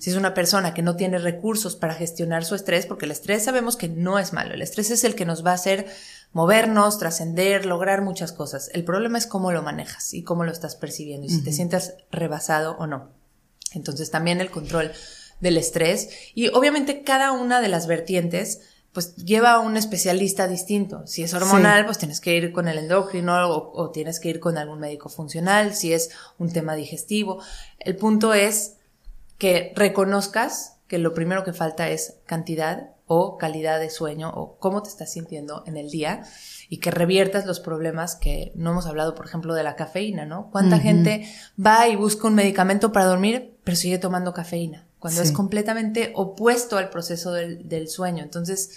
Si 0.00 0.08
es 0.08 0.16
una 0.16 0.32
persona 0.32 0.72
que 0.72 0.80
no 0.80 0.96
tiene 0.96 1.18
recursos 1.18 1.76
para 1.76 1.94
gestionar 1.94 2.46
su 2.46 2.54
estrés, 2.54 2.86
porque 2.86 3.04
el 3.04 3.10
estrés 3.10 3.44
sabemos 3.44 3.76
que 3.76 3.90
no 3.90 4.18
es 4.18 4.32
malo, 4.32 4.54
el 4.54 4.62
estrés 4.62 4.90
es 4.90 5.04
el 5.04 5.14
que 5.14 5.26
nos 5.26 5.44
va 5.44 5.50
a 5.50 5.54
hacer 5.54 5.86
movernos, 6.32 6.98
trascender, 6.98 7.66
lograr 7.66 8.00
muchas 8.00 8.32
cosas. 8.32 8.70
El 8.72 8.82
problema 8.82 9.18
es 9.18 9.26
cómo 9.26 9.52
lo 9.52 9.62
manejas 9.62 10.14
y 10.14 10.22
cómo 10.22 10.44
lo 10.44 10.50
estás 10.50 10.74
percibiendo 10.76 11.26
y 11.26 11.30
si 11.30 11.44
te 11.44 11.52
sientes 11.52 11.94
rebasado 12.10 12.76
o 12.78 12.86
no. 12.86 13.10
Entonces 13.74 14.10
también 14.10 14.40
el 14.40 14.50
control 14.50 14.90
del 15.40 15.58
estrés 15.58 16.08
y 16.34 16.48
obviamente 16.48 17.02
cada 17.02 17.32
una 17.32 17.60
de 17.60 17.68
las 17.68 17.86
vertientes 17.86 18.60
pues 18.92 19.16
lleva 19.16 19.52
a 19.52 19.60
un 19.60 19.76
especialista 19.76 20.46
distinto. 20.48 21.06
Si 21.06 21.22
es 21.22 21.32
hormonal, 21.34 21.80
Sí. 21.80 21.84
pues 21.86 21.98
tienes 21.98 22.20
que 22.20 22.36
ir 22.36 22.52
con 22.52 22.68
el 22.68 22.78
endocrino 22.78 23.48
o, 23.48 23.72
o 23.74 23.90
tienes 23.90 24.20
que 24.20 24.28
ir 24.28 24.38
con 24.40 24.58
algún 24.58 24.80
médico 24.80 25.08
funcional, 25.08 25.74
si 25.74 25.92
es 25.92 26.10
un 26.38 26.52
tema 26.52 26.74
digestivo. 26.74 27.42
El 27.78 27.96
punto 27.96 28.34
es 28.34 28.74
que 29.38 29.72
reconozcas 29.74 30.76
que 30.88 30.98
lo 30.98 31.14
primero 31.14 31.42
que 31.42 31.52
falta 31.52 31.88
es 31.88 32.18
cantidad 32.26 32.90
o 33.14 33.36
calidad 33.36 33.78
de 33.78 33.90
sueño 33.90 34.30
o 34.34 34.56
cómo 34.58 34.82
te 34.82 34.88
estás 34.88 35.12
sintiendo 35.12 35.64
en 35.66 35.76
el 35.76 35.90
día 35.90 36.22
y 36.70 36.78
que 36.78 36.90
reviertas 36.90 37.44
los 37.44 37.60
problemas 37.60 38.16
que 38.16 38.52
no 38.54 38.70
hemos 38.70 38.86
hablado, 38.86 39.14
por 39.14 39.26
ejemplo, 39.26 39.52
de 39.52 39.62
la 39.62 39.76
cafeína, 39.76 40.24
¿no? 40.24 40.48
¿Cuánta 40.50 40.78
gente 40.78 41.28
va 41.62 41.88
y 41.88 41.96
busca 41.96 42.26
un 42.26 42.34
medicamento 42.34 42.90
para 42.90 43.04
dormir, 43.04 43.58
pero 43.64 43.76
sigue 43.76 43.98
tomando 43.98 44.32
cafeína? 44.32 44.86
Cuando 44.98 45.20
Sí. 45.20 45.26
es 45.28 45.32
completamente 45.34 46.12
opuesto 46.14 46.78
al 46.78 46.88
proceso 46.88 47.32
del, 47.32 47.68
del 47.68 47.88
sueño. 47.88 48.22
Entonces, 48.22 48.70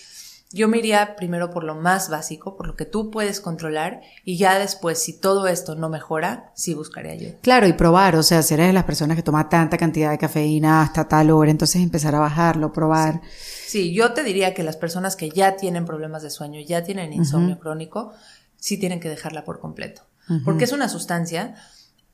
yo 0.56 0.70
me 0.70 0.78
iría 0.78 1.18
primero 1.18 1.50
por 1.50 1.66
lo 1.66 1.76
más 1.76 2.10
básico, 2.10 2.56
por 2.56 2.66
lo 2.66 2.78
que 2.78 2.86
tú 2.86 3.12
puedes 3.12 3.42
controlar, 3.42 4.02
y 4.24 4.38
ya 4.38 4.58
después, 4.58 5.00
si 5.00 5.20
todo 5.20 5.48
esto 5.48 5.76
no 5.76 5.90
mejora, 5.90 6.54
sí 6.56 6.74
buscaré 6.74 7.12
ayuda. 7.12 7.34
Claro, 7.42 7.68
y 7.68 7.74
probar, 7.74 8.16
o 8.16 8.24
sea, 8.24 8.42
si 8.42 8.54
eres 8.54 8.68
de 8.68 8.74
las 8.74 8.86
personas 8.86 9.18
que 9.18 9.22
toma 9.22 9.50
tanta 9.50 9.78
cantidad 9.78 10.12
de 10.12 10.18
cafeína 10.18 10.82
hasta 10.82 11.10
tal 11.10 11.30
hora, 11.32 11.52
entonces 11.52 11.82
empezar 11.82 12.16
a 12.16 12.20
bajarlo, 12.20 12.72
probar. 12.72 13.22
Sí, 13.68 13.94
yo 13.94 14.14
te 14.14 14.24
diría 14.24 14.54
que 14.54 14.64
las 14.64 14.78
personas 14.78 15.18
que 15.18 15.30
ya 15.30 15.58
tienen 15.58 15.84
problemas 15.84 16.24
de 16.24 16.30
sueño, 16.30 16.62
ya 16.62 16.86
tienen 16.86 17.12
insomnio 17.12 17.60
crónico, 17.60 18.14
sí 18.56 18.78
tienen 18.78 19.02
que 19.02 19.10
dejarla 19.10 19.44
por 19.44 19.60
completo. 19.60 20.04
Porque 20.46 20.64
es 20.64 20.72
una 20.72 20.88
sustancia 20.88 21.56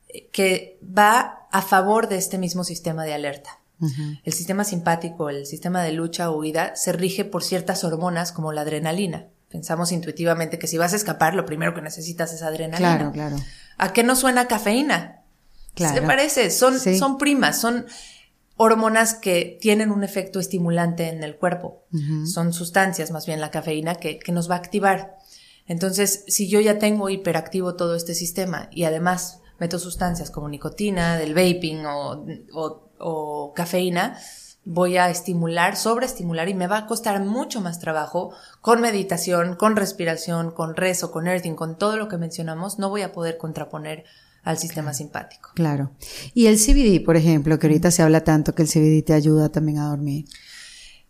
eh, 0.08 0.28
que 0.32 0.80
va 0.82 1.46
a 1.52 1.62
favor 1.62 2.08
de 2.08 2.16
este 2.16 2.38
mismo 2.38 2.64
sistema 2.64 3.04
de 3.04 3.14
alerta. 3.14 3.60
El 4.24 4.32
sistema 4.32 4.64
simpático, 4.64 5.28
el 5.30 5.46
sistema 5.46 5.82
de 5.82 5.92
lucha 5.92 6.30
o 6.30 6.38
huida, 6.38 6.76
se 6.76 6.92
rige 6.92 7.24
por 7.24 7.42
ciertas 7.42 7.84
hormonas 7.84 8.32
como 8.32 8.52
la 8.52 8.60
adrenalina. 8.62 9.26
Pensamos 9.48 9.92
intuitivamente 9.92 10.58
que 10.58 10.66
si 10.66 10.78
vas 10.78 10.92
a 10.92 10.96
escapar, 10.96 11.34
lo 11.34 11.44
primero 11.44 11.74
que 11.74 11.82
necesitas 11.82 12.32
es 12.32 12.42
adrenalina. 12.42 12.96
Claro, 12.96 13.12
claro. 13.12 13.36
¿A 13.78 13.92
qué 13.92 14.02
no 14.04 14.16
suena 14.16 14.46
cafeína? 14.46 15.22
Claro. 15.74 15.94
Se 15.94 16.02
parece, 16.02 16.50
son, 16.50 16.78
Sí. 16.78 16.96
son 16.98 17.18
primas, 17.18 17.60
son 17.60 17.86
hormonas 18.56 19.14
que 19.14 19.58
tienen 19.60 19.90
un 19.90 20.04
efecto 20.04 20.38
estimulante 20.38 21.08
en 21.08 21.22
el 21.24 21.36
cuerpo. 21.36 21.84
Son 22.26 22.52
sustancias, 22.52 23.10
más 23.10 23.26
bien 23.26 23.40
la 23.40 23.50
cafeína, 23.50 23.96
que, 23.96 24.18
que 24.18 24.32
nos 24.32 24.48
va 24.50 24.54
a 24.54 24.58
activar. 24.58 25.18
Entonces, 25.66 26.24
si 26.28 26.48
yo 26.48 26.60
ya 26.60 26.78
tengo 26.78 27.08
hiperactivo 27.08 27.74
todo 27.76 27.94
este 27.96 28.14
sistema 28.14 28.68
y 28.70 28.84
además 28.84 29.40
meto 29.58 29.78
sustancias 29.78 30.30
como 30.30 30.48
nicotina, 30.48 31.16
del 31.16 31.34
vaping 31.34 31.84
o, 31.86 32.24
o- 32.52 32.88
o 33.02 33.52
cafeína, 33.54 34.18
voy 34.64 34.96
a 34.96 35.10
estimular, 35.10 35.76
sobreestimular 35.76 36.48
y 36.48 36.54
me 36.54 36.66
va 36.66 36.78
a 36.78 36.86
costar 36.86 37.22
mucho 37.24 37.60
más 37.60 37.80
trabajo 37.80 38.32
con 38.60 38.80
meditación, 38.80 39.56
con 39.56 39.76
respiración, 39.76 40.52
con 40.52 40.76
rezo, 40.76 41.10
con 41.10 41.26
earthing, 41.26 41.54
con 41.54 41.76
todo 41.76 41.96
lo 41.96 42.08
que 42.08 42.16
mencionamos, 42.16 42.78
no 42.78 42.88
voy 42.88 43.02
a 43.02 43.12
poder 43.12 43.38
contraponer 43.38 44.04
al 44.44 44.58
sistema 44.58 44.92
simpático. 44.92 45.50
Claro. 45.54 45.92
Y 46.34 46.46
el 46.46 46.58
CBD, 46.58 47.04
por 47.04 47.16
ejemplo, 47.16 47.58
que 47.58 47.66
ahorita 47.66 47.90
se 47.90 48.02
habla 48.02 48.24
tanto 48.24 48.54
que 48.54 48.62
el 48.62 48.68
CBD 48.68 49.04
te 49.04 49.14
ayuda 49.14 49.50
también 49.50 49.78
a 49.78 49.88
dormir. 49.88 50.26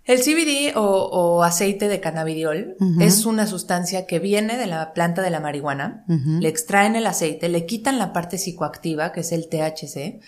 El 0.04 0.18
CBD 0.18 0.76
o, 0.76 0.82
o 0.82 1.44
aceite 1.44 1.88
de 1.88 2.00
cannabidiol 2.00 2.76
es 2.98 3.24
una 3.24 3.46
sustancia 3.46 4.04
que 4.04 4.18
viene 4.18 4.56
de 4.56 4.66
la 4.66 4.92
planta 4.92 5.22
de 5.22 5.30
la 5.30 5.38
marihuana. 5.38 6.04
Le 6.08 6.48
extraen 6.48 6.96
el 6.96 7.06
aceite, 7.06 7.48
le 7.48 7.66
quitan 7.66 7.98
la 7.98 8.12
parte 8.12 8.36
psicoactiva, 8.36 9.12
que 9.12 9.20
es 9.20 9.30
el 9.30 9.48
THC, 9.48 10.20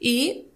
y 0.00 0.47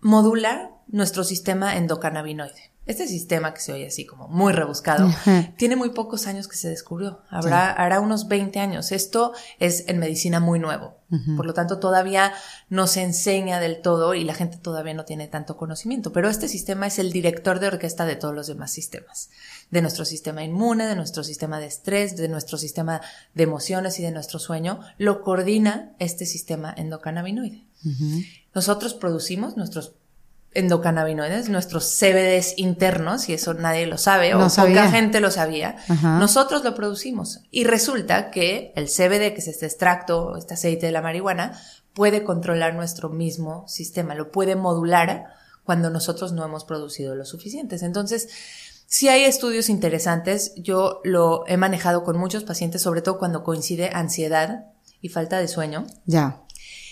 modula 0.00 0.70
nuestro 0.88 1.24
sistema 1.24 1.76
endocannabinoide. 1.76 2.69
Este 2.90 3.06
sistema 3.06 3.54
que 3.54 3.60
se 3.60 3.72
oye 3.72 3.86
así 3.86 4.04
como 4.04 4.26
muy 4.26 4.52
rebuscado, 4.52 5.06
Ajá. 5.06 5.52
tiene 5.56 5.76
muy 5.76 5.90
pocos 5.90 6.26
años 6.26 6.48
que 6.48 6.56
se 6.56 6.68
descubrió. 6.68 7.20
Habrá, 7.30 7.70
hará 7.70 8.00
unos 8.00 8.26
20 8.26 8.58
años. 8.58 8.90
Esto 8.90 9.32
es 9.60 9.84
en 9.86 10.00
medicina 10.00 10.40
muy 10.40 10.58
nuevo. 10.58 10.98
Por 11.36 11.46
lo 11.46 11.54
tanto, 11.54 11.78
todavía 11.78 12.32
no 12.68 12.88
se 12.88 13.02
enseña 13.02 13.60
del 13.60 13.80
todo 13.80 14.14
y 14.14 14.24
la 14.24 14.34
gente 14.34 14.58
todavía 14.58 14.94
no 14.94 15.04
tiene 15.04 15.28
tanto 15.28 15.56
conocimiento. 15.56 16.12
Pero 16.12 16.28
este 16.28 16.48
sistema 16.48 16.88
es 16.88 16.98
el 16.98 17.12
director 17.12 17.60
de 17.60 17.68
orquesta 17.68 18.06
de 18.06 18.16
todos 18.16 18.34
los 18.34 18.48
demás 18.48 18.72
sistemas. 18.72 19.30
De 19.70 19.82
nuestro 19.82 20.04
sistema 20.04 20.42
inmune, 20.42 20.86
de 20.86 20.96
nuestro 20.96 21.22
sistema 21.22 21.60
de 21.60 21.66
estrés, 21.66 22.16
de 22.16 22.28
nuestro 22.28 22.58
sistema 22.58 23.02
de 23.34 23.44
emociones 23.44 24.00
y 24.00 24.02
de 24.02 24.10
nuestro 24.10 24.40
sueño. 24.40 24.80
Lo 24.98 25.22
coordina 25.22 25.92
este 26.00 26.26
sistema 26.26 26.74
endocannabinoide. 26.76 27.64
Nosotros 28.52 28.94
producimos 28.94 29.56
nuestros 29.56 29.94
endocannabinoides, 30.52 31.48
nuestros 31.48 31.84
CBDs 31.98 32.54
internos, 32.56 33.28
y 33.28 33.34
eso 33.34 33.54
nadie 33.54 33.86
lo 33.86 33.98
sabe, 33.98 34.32
No 34.32 34.46
o 34.46 34.48
sabía. 34.50 34.82
poca 34.82 34.90
gente 34.92 35.20
lo 35.20 35.30
sabía. 35.30 35.76
Ajá. 35.88 36.18
Nosotros 36.18 36.64
lo 36.64 36.74
producimos. 36.74 37.40
Y 37.50 37.64
resulta 37.64 38.30
que 38.30 38.72
el 38.76 38.86
CBD, 38.88 39.32
que 39.34 39.38
es 39.38 39.48
este 39.48 39.66
extracto, 39.66 40.36
este 40.36 40.54
aceite 40.54 40.86
de 40.86 40.92
la 40.92 41.02
marihuana, 41.02 41.60
puede 41.94 42.24
controlar 42.24 42.74
nuestro 42.74 43.08
mismo 43.08 43.66
sistema, 43.68 44.14
lo 44.14 44.30
puede 44.30 44.56
modular 44.56 45.26
cuando 45.64 45.90
nosotros 45.90 46.32
no 46.32 46.44
hemos 46.44 46.64
producido 46.64 47.14
lo 47.14 47.24
suficientes. 47.24 47.82
Entonces, 47.82 48.28
si 48.86 49.08
hay 49.08 49.22
estudios 49.24 49.68
interesantes, 49.68 50.52
yo 50.56 51.00
lo 51.04 51.44
he 51.46 51.56
manejado 51.56 52.02
con 52.02 52.16
muchos 52.18 52.42
pacientes, 52.42 52.82
sobre 52.82 53.02
todo 53.02 53.18
cuando 53.18 53.44
coincide 53.44 53.90
ansiedad 53.92 54.64
y 55.00 55.08
falta 55.10 55.38
de 55.38 55.46
sueño 55.48 55.86
Ya. 56.06 56.40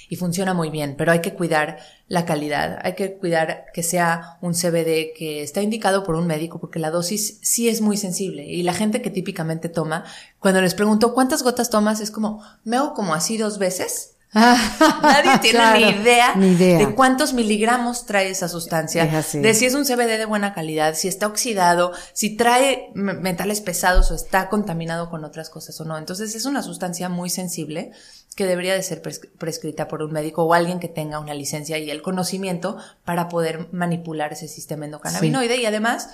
Y 0.09 0.17
funciona 0.17 0.55
muy 0.55 0.71
bien, 0.71 0.95
pero 0.97 1.13
hay 1.13 1.21
que 1.21 1.35
cuidar 1.35 1.79
la 2.09 2.25
calidad, 2.25 2.79
hay 2.83 2.95
que 2.95 3.17
cuidar 3.17 3.67
que 3.75 3.83
sea 3.83 4.39
un 4.41 4.55
CBD 4.55 5.13
que 5.17 5.43
está 5.43 5.63
indicado 5.63 6.05
por 6.05 6.15
un 6.15 6.27
médico 6.27 6.59
porque 6.59 6.79
la 6.79 6.91
dosis 6.91 7.39
sí 7.43 7.69
es 7.69 7.81
muy 7.81 7.97
sensible 7.97 8.47
y 8.47 8.63
la 8.63 8.75
gente 8.75 9.03
que 9.03 9.11
típicamente 9.11 9.69
toma, 9.69 10.05
cuando 10.39 10.61
les 10.61 10.75
pregunto 10.75 11.15
cuántas 11.15 11.43
gotas 11.43 11.71
tomas, 11.71 12.01
es 12.01 12.11
como, 12.11 12.43
me 12.65 12.77
hago 12.77 12.95
como 12.95 13.15
así 13.15 13.37
dos 13.37 13.59
veces. 13.59 14.18
Nadie 14.35 15.39
tiene 15.41 15.59
Claro, 15.59 15.79
ni, 15.81 15.93
idea 16.03 16.35
ni 16.37 16.49
idea. 16.53 16.79
de 16.79 16.95
cuántos 16.95 17.33
miligramos 17.33 18.05
trae 18.07 18.29
esa 18.31 18.49
sustancia, 18.49 19.05
Es 19.05 19.33
de 19.33 19.55
si 19.55 19.65
es 19.67 19.75
un 19.75 19.85
CBD 19.85 20.19
de 20.19 20.27
buena 20.27 20.53
calidad, 20.55 20.95
si 20.95 21.09
está 21.09 21.27
oxidado, 21.27 21.93
si 22.13 22.37
trae 22.37 22.91
metales 22.95 23.61
pesados 23.61 24.11
o 24.11 24.15
está 24.15 24.49
contaminado 24.49 25.09
con 25.11 25.25
otras 25.25 25.49
cosas 25.51 25.81
o 25.81 25.85
no. 25.85 25.97
Entonces 25.97 26.35
es 26.35 26.45
una 26.45 26.63
sustancia 26.63 27.09
muy 27.09 27.31
sensible 27.31 27.93
que 28.37 28.47
debería 28.47 28.75
de 28.75 28.83
ser 28.83 29.03
pres- 29.03 29.29
prescrita 29.39 29.89
por 29.89 30.03
un 30.03 30.13
médico 30.13 30.45
o 30.45 30.55
alguien 30.55 30.79
que 30.79 30.89
tenga 30.89 31.19
una 31.21 31.35
licencia 31.35 31.79
y 31.79 31.91
el 31.91 32.03
conocimiento 32.03 32.77
para 33.05 33.29
poder 33.29 33.69
manipular 33.73 34.33
ese 34.35 34.47
sistema 34.47 34.85
endocannabinoide 34.85 35.57
y 35.57 35.67
además 35.67 36.11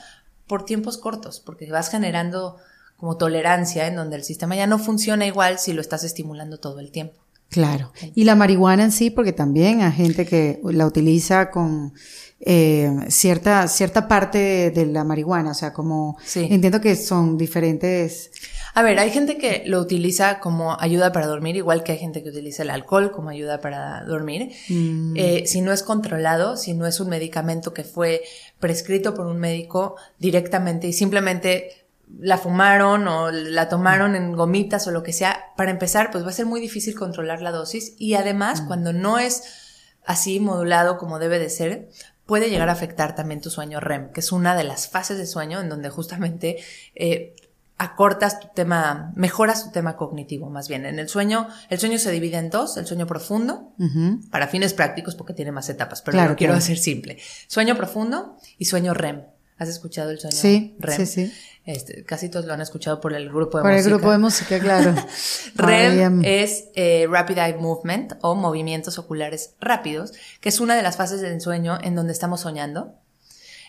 por 0.47 0.65
tiempos 0.65 0.99
cortos, 0.99 1.41
porque 1.41 1.71
vas 1.71 1.91
generando 1.91 2.57
como 2.97 3.17
tolerancia 3.17 3.87
en 3.89 3.97
donde 3.97 4.17
el 4.17 4.25
sistema 4.25 4.55
ya 4.57 4.67
no 4.67 4.79
funciona 4.79 5.27
igual 5.27 5.59
si 5.59 5.73
lo 5.73 5.81
estás 5.81 6.05
estimulando 6.05 6.59
todo 6.61 6.81
el 6.81 6.91
tiempo. 6.93 7.19
Claro. 7.55 7.93
Y 8.17 8.25
la 8.25 8.35
marihuana 8.35 8.83
en 8.83 8.91
sí, 8.91 9.11
porque 9.11 9.33
también 9.33 9.81
hay 9.81 9.93
gente 9.93 10.27
que 10.27 10.61
la 10.65 10.87
utiliza 10.87 11.53
con 11.53 11.95
eh, 12.41 12.91
cierta, 13.09 13.69
cierta 13.69 14.09
parte 14.09 14.39
de, 14.39 14.71
de 14.73 14.87
la 14.87 15.05
marihuana, 15.05 15.53
o 15.53 15.55
sea, 15.55 15.73
como 15.73 16.19
Sí. 16.25 16.49
entiendo 16.51 16.81
que 16.81 16.97
son 16.97 17.39
diferentes. 17.39 18.33
A 18.75 18.83
ver, 18.83 18.99
hay 18.99 19.11
gente 19.11 19.39
que 19.39 19.63
lo 19.67 19.81
utiliza 19.81 20.41
como 20.41 20.77
ayuda 20.81 21.13
para 21.13 21.29
dormir, 21.29 21.55
igual 21.55 21.85
que 21.85 21.93
hay 21.93 21.99
gente 21.99 22.25
que 22.25 22.31
utiliza 22.31 22.65
el 22.65 22.71
alcohol 22.71 23.13
como 23.13 23.29
ayuda 23.31 23.61
para 23.61 24.03
dormir. 24.05 24.51
Mm. 24.69 25.15
Eh, 25.17 25.45
si 25.47 25.61
no 25.61 25.73
es 25.73 25.85
controlado, 25.85 26.57
si 26.57 26.75
no 26.75 26.87
es 26.89 26.99
un 26.99 27.09
medicamento 27.09 27.73
que 27.73 27.85
fue 27.85 28.23
prescrito 28.59 29.15
por 29.15 29.27
un 29.27 29.39
médico 29.39 29.95
directamente 30.19 30.89
y 30.89 30.93
simplemente 30.93 31.84
la 32.19 32.39
fumaron 32.39 33.07
o 33.09 33.31
la 33.31 33.69
tomaron 33.69 34.17
en 34.17 34.33
gomitas 34.33 34.87
o 34.87 34.91
lo 34.91 35.03
que 35.03 35.13
sea, 35.13 35.53
para 35.57 35.71
empezar, 35.71 36.11
pues 36.11 36.25
va 36.25 36.29
a 36.31 36.33
ser 36.33 36.47
muy 36.47 36.61
difícil 36.61 36.95
controlar 36.95 37.43
la 37.43 37.51
dosis 37.51 37.95
y 37.99 38.15
además 38.15 38.61
cuando 38.63 38.93
no 38.93 39.19
es 39.19 39.43
así 40.05 40.41
modulado 40.41 40.99
como 40.99 41.19
debe 41.19 41.39
de 41.39 41.51
ser, 41.51 41.91
puede 42.27 42.51
llegar 42.51 42.69
a 42.69 42.73
afectar 42.73 43.15
también 43.15 43.41
tu 43.41 43.51
sueño 43.51 43.81
REM, 43.81 44.13
que 44.13 44.21
es 44.21 44.33
una 44.33 44.57
de 44.57 44.65
las 44.65 44.89
fases 44.89 45.19
de 45.19 45.27
sueño 45.27 45.61
en 45.61 45.69
donde 45.69 45.91
justamente 45.91 46.57
eh, 46.95 47.35
acortas 47.77 48.39
tu 48.41 48.49
tema, 48.55 49.13
mejoras 49.17 49.65
tu 49.65 49.73
tema 49.73 49.97
cognitivo 49.97 50.49
más 50.49 50.69
bien. 50.69 50.87
En 50.87 50.99
el 50.99 51.09
sueño, 51.09 51.49
el 51.71 51.79
sueño 51.79 51.99
se 51.99 52.11
divide 52.13 52.39
en 52.39 52.51
dos, 52.51 52.77
el 52.77 52.87
sueño 52.87 53.07
profundo, 53.07 53.73
para 54.31 54.47
fines 54.49 54.75
prácticos 54.75 55.17
porque 55.17 55.35
tiene 55.35 55.53
más 55.53 55.69
etapas, 55.69 56.01
pero 56.03 56.15
Claro, 56.17 56.31
lo 56.31 56.37
quiero 56.37 56.53
claro. 56.53 56.63
hacer 56.63 56.79
simple. 56.79 57.19
Sueño 57.49 57.77
profundo 57.77 58.37
y 58.59 58.67
sueño 58.67 58.95
REM. 58.95 59.25
¿Has 59.65 59.71
escuchado 59.71 60.11
el 60.11 60.19
sueño 60.21 60.37
Sí, 60.37 60.77
REM? 60.79 60.97
sí, 60.99 61.07
sí. 61.07 61.33
Este, 61.67 62.05
casi 62.05 62.29
todos 62.29 62.45
lo 62.45 62.53
han 62.53 62.61
escuchado 62.61 63.01
por 63.01 63.15
el 63.15 63.29
grupo 63.31 63.57
de 63.59 63.63
Por 63.63 63.71
el 63.73 63.79
música. 63.79 63.95
grupo 63.97 64.11
de 64.13 64.19
música, 64.19 64.59
claro. 64.61 64.95
REM 65.55 65.97
REM. 65.97 66.23
es 66.25 66.65
eh, 66.75 67.07
Rapid 67.11 67.39
Eye 67.39 67.55
Movement 67.57 68.15
o 68.21 68.35
movimientos 68.35 68.99
oculares 68.99 69.55
rápidos, 69.61 70.13
que 70.41 70.51
es 70.51 70.61
una 70.61 70.77
de 70.77 70.83
las 70.83 70.97
fases 70.97 71.21
del 71.23 71.41
sueño 71.41 71.79
en 71.83 71.95
donde 71.95 72.13
estamos 72.13 72.43
soñando, 72.43 72.95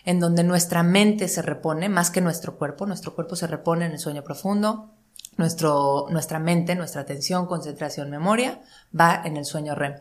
en 0.03 0.19
donde 0.19 0.43
nuestra 0.43 0.83
mente 0.83 1.27
se 1.29 1.41
repone 1.41 1.87
más 1.87 2.11
que 2.11 2.19
nuestro 2.21 2.57
cuerpo. 2.57 2.85
Nuestro 2.85 3.15
cuerpo 3.15 3.35
se 3.37 3.47
repone 3.47 3.85
en 3.85 3.93
el 3.93 3.99
sueño 3.99 4.23
profundo. 4.23 4.91
Nuestro, 5.37 6.07
nuestra 6.11 6.39
mente, 6.39 6.75
nuestra 6.75 7.01
atención, 7.01 7.45
concentración, 7.47 8.09
memoria 8.09 8.61
va 8.97 9.21
en 9.25 9.37
el 9.37 9.45
sueño 9.45 9.73
REM. 9.73 9.95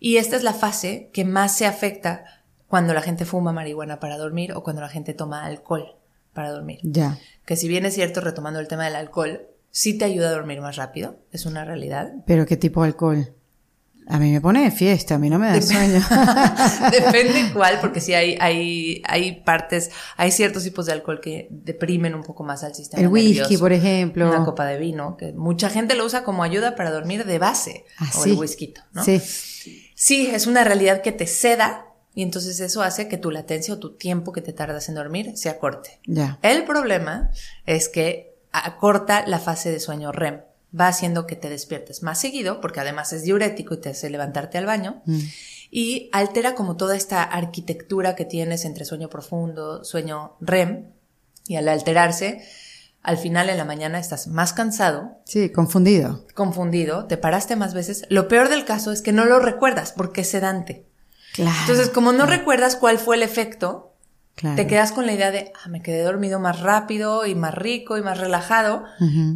Y 0.00 0.16
esta 0.16 0.36
es 0.36 0.42
la 0.42 0.52
fase 0.52 1.10
que 1.12 1.24
más 1.24 1.56
se 1.56 1.66
afecta 1.66 2.24
cuando 2.70 2.94
la 2.94 3.02
gente 3.02 3.24
fuma 3.26 3.52
marihuana 3.52 3.98
para 4.00 4.16
dormir 4.16 4.52
o 4.54 4.62
cuando 4.62 4.80
la 4.80 4.88
gente 4.88 5.12
toma 5.12 5.44
alcohol 5.44 5.96
para 6.32 6.50
dormir 6.52 6.78
Ya. 6.84 7.18
que 7.44 7.56
si 7.56 7.66
bien 7.68 7.84
es 7.84 7.94
cierto, 7.94 8.20
retomando 8.20 8.60
el 8.60 8.68
tema 8.68 8.84
del 8.84 8.94
alcohol, 8.94 9.42
sí 9.72 9.98
te 9.98 10.04
ayuda 10.04 10.28
a 10.28 10.32
dormir 10.32 10.60
más 10.60 10.76
rápido, 10.76 11.16
es 11.32 11.44
una 11.46 11.64
realidad. 11.64 12.12
Pero 12.26 12.46
¿qué 12.46 12.56
tipo 12.56 12.82
de 12.82 12.86
alcohol? 12.88 13.34
A 14.06 14.18
mí 14.18 14.32
me 14.32 14.40
pone 14.40 14.62
de 14.64 14.70
fiesta, 14.72 15.16
a 15.16 15.18
mí 15.18 15.28
no 15.30 15.38
me 15.38 15.48
da 15.48 15.60
sueño. 15.62 16.00
Depende 16.90 17.50
cuál, 17.54 17.78
porque 17.80 18.00
sí 18.00 18.14
hay, 18.14 18.36
hay, 18.40 19.02
hay 19.06 19.40
partes, 19.42 19.90
hay 20.16 20.30
ciertos 20.32 20.64
tipos 20.64 20.86
de 20.86 20.92
alcohol 20.92 21.20
que 21.20 21.48
deprimen 21.50 22.14
un 22.14 22.22
poco 22.22 22.42
más 22.42 22.64
al 22.64 22.74
sistema 22.74 23.02
El 23.02 23.08
whisky, 23.08 23.40
nervioso. 23.40 23.60
por 23.60 23.72
ejemplo. 23.72 24.28
Una 24.28 24.44
copa 24.44 24.64
de 24.66 24.78
vino, 24.78 25.16
que 25.16 25.32
mucha 25.32 25.70
gente 25.70 25.94
lo 25.94 26.04
usa 26.04 26.24
como 26.24 26.42
ayuda 26.42 26.74
para 26.74 26.90
dormir 26.90 27.24
de 27.24 27.38
base, 27.38 27.84
Ah, 27.98 28.10
o 28.18 28.24
el 28.24 28.32
whisky, 28.32 28.74
¿no? 28.92 29.04
Sí. 29.04 29.20
Sí, 29.94 30.26
es 30.32 30.46
una 30.46 30.64
realidad 30.64 31.02
que 31.02 31.12
te 31.12 31.26
ceda 31.26 31.86
y 32.14 32.22
entonces 32.22 32.58
eso 32.60 32.82
hace 32.82 33.08
que 33.08 33.16
tu 33.18 33.30
latencia 33.30 33.74
o 33.74 33.78
tu 33.78 33.94
tiempo 33.96 34.32
que 34.32 34.42
te 34.42 34.52
tardas 34.52 34.88
en 34.88 34.96
dormir 34.96 35.32
se 35.36 35.48
acorte. 35.48 36.00
Ya. 36.06 36.38
El 36.42 36.64
problema 36.64 37.30
es 37.66 37.88
que 37.88 38.34
acorta 38.52 39.24
la 39.26 39.38
fase 39.38 39.70
de 39.70 39.80
sueño 39.80 40.10
REM. 40.12 40.40
Va 40.78 40.88
haciendo 40.88 41.26
que 41.26 41.36
te 41.36 41.48
despiertes 41.48 42.02
más 42.02 42.20
seguido, 42.20 42.60
porque 42.60 42.80
además 42.80 43.12
es 43.12 43.22
diurético 43.22 43.74
y 43.74 43.80
te 43.80 43.88
hace 43.90 44.08
levantarte 44.10 44.56
al 44.58 44.66
baño. 44.66 45.02
Mm. 45.04 45.18
Y 45.72 46.08
altera 46.12 46.54
como 46.54 46.76
toda 46.76 46.96
esta 46.96 47.22
arquitectura 47.22 48.14
que 48.16 48.24
tienes 48.24 48.64
entre 48.64 48.84
sueño 48.84 49.08
profundo, 49.08 49.84
sueño 49.84 50.36
REM. 50.40 50.86
Y 51.46 51.56
al 51.56 51.68
alterarse, 51.68 52.44
al 53.02 53.18
final 53.18 53.48
en 53.50 53.56
la 53.56 53.64
mañana 53.64 53.98
estás 53.98 54.26
más 54.28 54.52
cansado, 54.52 55.18
Sí, 55.24 55.50
confundido. 55.50 56.24
confundido, 56.34 57.06
te 57.06 57.16
paraste 57.16 57.56
más 57.56 57.72
veces. 57.74 58.04
Lo 58.08 58.28
peor 58.28 58.48
del 58.48 58.64
caso 58.64 58.92
es 58.92 59.00
que 59.02 59.12
no 59.12 59.24
lo 59.24 59.40
recuerdas 59.40 59.92
porque 59.92 60.20
es 60.20 60.30
sedante. 60.30 60.86
Claro. 61.34 61.56
Entonces, 61.62 61.88
como 61.90 62.12
no 62.12 62.26
recuerdas 62.26 62.76
cuál 62.76 62.98
fue 62.98 63.16
el 63.16 63.22
efecto, 63.22 63.94
Claro. 64.34 64.56
te 64.56 64.66
quedas 64.66 64.92
con 64.92 65.04
la 65.06 65.12
idea 65.12 65.30
de, 65.30 65.52
ah, 65.62 65.68
me 65.68 65.82
quedé 65.82 66.02
dormido 66.02 66.40
más 66.40 66.60
rápido 66.60 67.26
y 67.26 67.34
más 67.34 67.54
rico 67.54 67.98
y 67.98 68.02
más 68.02 68.18
relajado, 68.18 68.84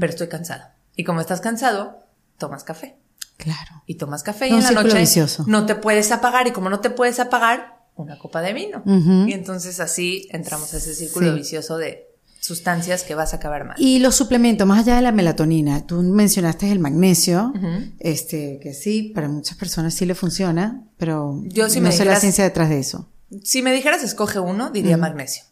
pero 0.01 0.11
estoy 0.11 0.29
cansado. 0.29 0.65
Y 0.97 1.05
como 1.05 1.21
estás 1.21 1.41
cansado, 1.41 1.99
tomas 2.39 2.65
café. 2.65 2.97
Claro. 3.37 3.83
Y 3.87 3.97
tomas 3.97 4.23
café 4.23 4.49
y 4.49 4.53
en 4.55 4.63
la 4.63 4.71
noche 4.71 4.97
vicioso. 4.99 5.45
no 5.47 5.67
te 5.67 5.75
puedes 5.75 6.11
apagar 6.13 6.47
y 6.47 6.53
como 6.53 6.71
no 6.71 6.81
te 6.81 6.89
puedes 6.91 7.19
apagar, 7.21 7.83
una 7.97 8.19
copa 8.19 8.41
de 8.41 8.53
vino. 8.55 8.83
Y 8.87 9.33
entonces 9.35 9.79
así 9.81 10.27
entramos 10.31 10.73
a 10.73 10.79
ese 10.79 10.95
círculo 10.95 11.31
Sí. 11.33 11.35
vicioso 11.39 11.77
de 11.77 12.09
sustancias 12.45 13.03
que 13.05 13.15
vas 13.15 13.33
a 13.33 13.37
acabar 13.37 13.65
mal. 13.65 13.77
Y 13.79 13.99
los 14.01 14.15
suplementos, 14.15 14.67
más 14.67 14.81
allá 14.81 14.97
de 14.97 15.03
la 15.03 15.13
melatonina, 15.13 15.87
tú 15.87 16.03
mencionaste 16.03 16.71
el 16.71 16.79
magnesio, 16.79 17.53
este, 17.99 18.59
que 18.63 18.75
sí, 18.75 19.13
para 19.15 19.29
muchas 19.29 19.57
personas 19.57 19.95
sí 19.95 20.05
le 20.07 20.15
funciona, 20.15 20.85
pero 20.99 21.41
Yo 21.47 21.69
sí 21.71 21.81
no 21.81 21.85
me 21.89 21.93
sé 21.93 21.99
la 22.05 22.13
dijeras- 22.13 22.21
ciencia 22.21 22.45
detrás 22.45 22.69
de 22.69 22.79
eso. 22.79 23.09
Si 23.43 23.63
me 23.63 23.73
dijeras 23.73 24.05
escoge 24.05 24.39
uno, 24.39 24.71
diría 24.71 24.97
magnesio. 24.97 25.43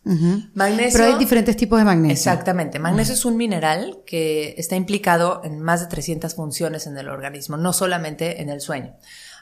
Magnesio. 0.55 0.93
Pero 1.01 1.13
hay 1.13 1.19
diferentes 1.19 1.57
tipos 1.57 1.79
de 1.81 1.85
magnesio. 1.85 2.13
Exactamente. 2.13 2.79
Magnesio 2.79 3.15
es 3.15 3.25
un 3.25 3.37
mineral 3.37 3.99
que 4.07 4.55
está 4.57 4.77
implicado 4.77 5.41
en 5.43 5.59
más 5.61 5.81
de 5.81 5.87
300 5.89 6.35
funciones 6.35 6.87
en 6.87 6.97
el 6.97 7.09
organismo, 7.09 7.57
no 7.57 7.73
solamente 7.73 8.41
en 8.41 8.51
el 8.51 8.61
sueño. 8.61 8.95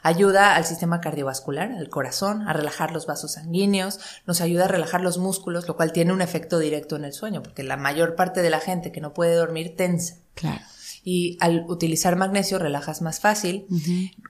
Ayuda 0.03 0.55
al 0.55 0.65
sistema 0.65 0.99
cardiovascular, 0.99 1.71
al 1.71 1.89
corazón, 1.89 2.47
a 2.47 2.53
relajar 2.53 2.91
los 2.91 3.05
vasos 3.05 3.33
sanguíneos, 3.33 3.99
nos 4.25 4.41
ayuda 4.41 4.65
a 4.65 4.67
relajar 4.67 5.01
los 5.01 5.17
músculos, 5.17 5.67
lo 5.67 5.75
cual 5.75 5.91
tiene 5.91 6.11
un 6.11 6.21
efecto 6.21 6.57
directo 6.57 6.95
en 6.95 7.05
el 7.05 7.13
sueño, 7.13 7.43
porque 7.43 7.63
la 7.63 7.77
mayor 7.77 8.15
parte 8.15 8.41
de 8.41 8.49
la 8.49 8.59
gente 8.59 8.91
que 8.91 9.01
no 9.01 9.13
puede 9.13 9.35
dormir 9.35 9.75
tensa. 9.75 10.15
Claro. 10.33 10.61
Y 11.03 11.37
al 11.39 11.65
utilizar 11.67 12.15
magnesio 12.15 12.59
relajas 12.59 13.01
más 13.01 13.19
fácil, 13.19 13.65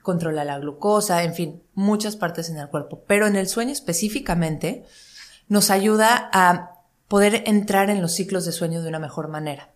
controla 0.02 0.44
la 0.44 0.58
glucosa, 0.58 1.22
en 1.22 1.34
fin, 1.34 1.62
muchas 1.74 2.16
partes 2.16 2.48
en 2.48 2.58
el 2.58 2.68
cuerpo. 2.68 3.04
Pero 3.06 3.26
en 3.26 3.36
el 3.36 3.46
sueño 3.46 3.72
específicamente 3.72 4.84
nos 5.48 5.70
ayuda 5.70 6.30
a 6.32 6.80
poder 7.08 7.42
entrar 7.46 7.90
en 7.90 8.00
los 8.00 8.14
ciclos 8.14 8.46
de 8.46 8.52
sueño 8.52 8.82
de 8.82 8.88
una 8.88 8.98
mejor 8.98 9.28
manera 9.28 9.71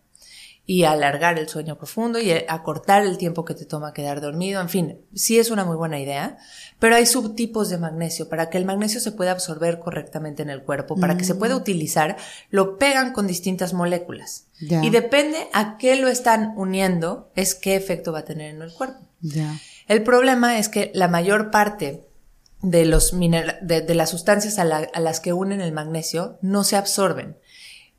y 0.68 0.82
alargar 0.82 1.38
el 1.38 1.48
sueño 1.48 1.78
profundo 1.78 2.18
y 2.18 2.32
a 2.32 2.62
cortar 2.64 3.04
el 3.04 3.18
tiempo 3.18 3.44
que 3.44 3.54
te 3.54 3.66
toma 3.66 3.92
quedar 3.92 4.20
dormido. 4.20 4.60
En 4.60 4.68
fin, 4.68 4.98
sí 5.14 5.38
es 5.38 5.52
una 5.52 5.64
muy 5.64 5.76
buena 5.76 6.00
idea, 6.00 6.38
pero 6.80 6.96
hay 6.96 7.06
subtipos 7.06 7.68
de 7.68 7.78
magnesio. 7.78 8.28
Para 8.28 8.50
que 8.50 8.58
el 8.58 8.64
magnesio 8.64 8.98
se 8.98 9.12
pueda 9.12 9.30
absorber 9.30 9.78
correctamente 9.78 10.42
en 10.42 10.50
el 10.50 10.62
cuerpo, 10.64 10.96
para 10.96 11.16
que 11.16 11.24
se 11.24 11.36
pueda 11.36 11.54
utilizar, 11.56 12.16
lo 12.50 12.78
pegan 12.78 13.12
con 13.12 13.28
distintas 13.28 13.74
moléculas. 13.74 14.46
Y 14.82 14.90
depende 14.90 15.46
a 15.52 15.76
qué 15.78 15.94
lo 15.96 16.08
están 16.08 16.54
uniendo, 16.56 17.30
es 17.36 17.54
qué 17.54 17.76
efecto 17.76 18.10
va 18.12 18.18
a 18.20 18.24
tener 18.24 18.52
en 18.52 18.60
el 18.62 18.72
cuerpo. 18.72 18.98
El 19.86 20.02
problema 20.02 20.58
es 20.58 20.68
que 20.68 20.90
la 20.94 21.06
mayor 21.06 21.52
parte 21.52 22.02
de, 22.62 22.86
los 22.86 23.12
de, 23.16 23.82
de 23.82 23.94
las 23.94 24.10
sustancias 24.10 24.58
a, 24.58 24.64
la- 24.64 24.88
a 24.92 24.98
las 24.98 25.20
que 25.20 25.32
unen 25.32 25.60
el 25.60 25.70
magnesio 25.72 26.38
no 26.42 26.64
se 26.64 26.74
absorben. 26.76 27.36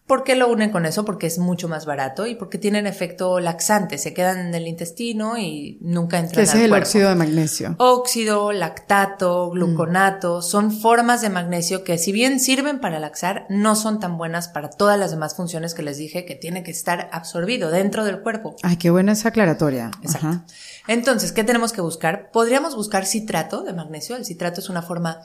¿Por 0.08 0.24
qué 0.24 0.36
lo 0.38 0.48
unen 0.50 0.72
con 0.72 0.86
eso? 0.86 1.04
Porque 1.04 1.28
es 1.28 1.38
mucho 1.38 1.68
más 1.68 1.86
barato 1.86 2.26
y 2.26 2.36
porque 2.36 2.58
tienen 2.58 2.88
efecto 2.88 3.42
laxante, 3.42 3.98
se 3.98 4.14
quedan 4.14 4.40
en 4.40 4.56
el 4.56 4.66
intestino 4.66 5.38
y 5.38 5.78
nunca 5.82 6.18
entran 6.18 6.44
ese 6.44 6.54
al 6.54 6.58
es 6.60 6.64
el 6.64 6.70
cuerpo. 6.70 6.86
óxido 6.86 7.10
de 7.10 7.16
magnesio. 7.16 7.76
Óxido, 7.78 8.52
lactato, 8.54 9.50
gluconato, 9.50 10.42
son 10.42 10.72
formas 10.72 11.22
de 11.22 11.30
magnesio 11.30 11.84
que 11.84 11.98
si 11.98 12.14
bien 12.14 12.40
sirven 12.40 12.80
para 12.80 13.00
laxar, 13.00 13.46
no 13.50 13.76
son 13.76 14.00
tan 14.00 14.18
buenas 14.18 14.48
para 14.48 14.70
todas 14.70 14.98
las 14.98 15.12
demás 15.12 15.36
funciones 15.36 15.74
que 15.74 15.84
les 15.84 15.98
dije 15.98 16.24
que 16.24 16.36
tiene 16.36 16.64
que 16.64 16.72
estar 16.72 17.10
absorbido 17.12 17.70
dentro 17.70 18.06
del 18.06 18.22
cuerpo. 18.22 18.56
Ay, 18.64 18.78
qué 18.78 18.90
buena 18.90 19.12
esa 19.12 19.30
aclaratoria. 19.30 19.92
Exacto. 20.02 20.28
Ajá. 20.28 20.46
Entonces, 20.88 21.34
¿qué 21.34 21.44
tenemos 21.44 21.74
que 21.74 21.82
buscar? 21.82 22.32
Podríamos 22.32 22.78
buscar 22.78 23.06
citrato 23.06 23.64
de 23.64 23.74
magnesio. 23.74 24.16
El 24.16 24.24
citrato 24.24 24.62
es 24.62 24.70
una 24.70 24.82
forma 24.82 25.20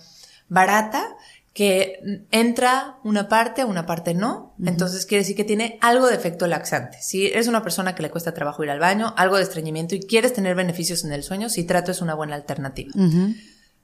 barata 0.49 1.17
que 1.53 2.25
entra 2.31 2.99
una 3.05 3.29
parte, 3.29 3.65
una 3.65 3.85
parte 3.85 4.15
no. 4.15 4.55
Entonces 4.65 5.05
quiere 5.05 5.23
decir 5.23 5.37
que 5.37 5.45
tiene 5.45 5.79
algo 5.83 6.07
de 6.07 6.15
efecto 6.15 6.47
laxante. 6.47 6.97
Si 7.01 7.27
eres 7.27 7.47
una 7.47 7.63
persona 7.63 7.95
que 7.95 8.03
le 8.03 8.11
cuesta 8.11 8.33
trabajo 8.33 8.65
ir 8.65 8.71
al 8.71 8.79
baño, 8.79 9.13
algo 9.19 9.37
de 9.37 9.43
estreñimiento 9.43 9.95
y 9.95 10.01
quieres 10.01 10.33
tener 10.33 10.55
beneficios 10.55 11.05
en 11.05 11.13
el 11.13 11.23
sueño, 11.23 11.51
citrato 11.51 11.91
es 11.91 12.01
una 12.01 12.15
buena 12.15 12.37
alternativa. 12.37 12.91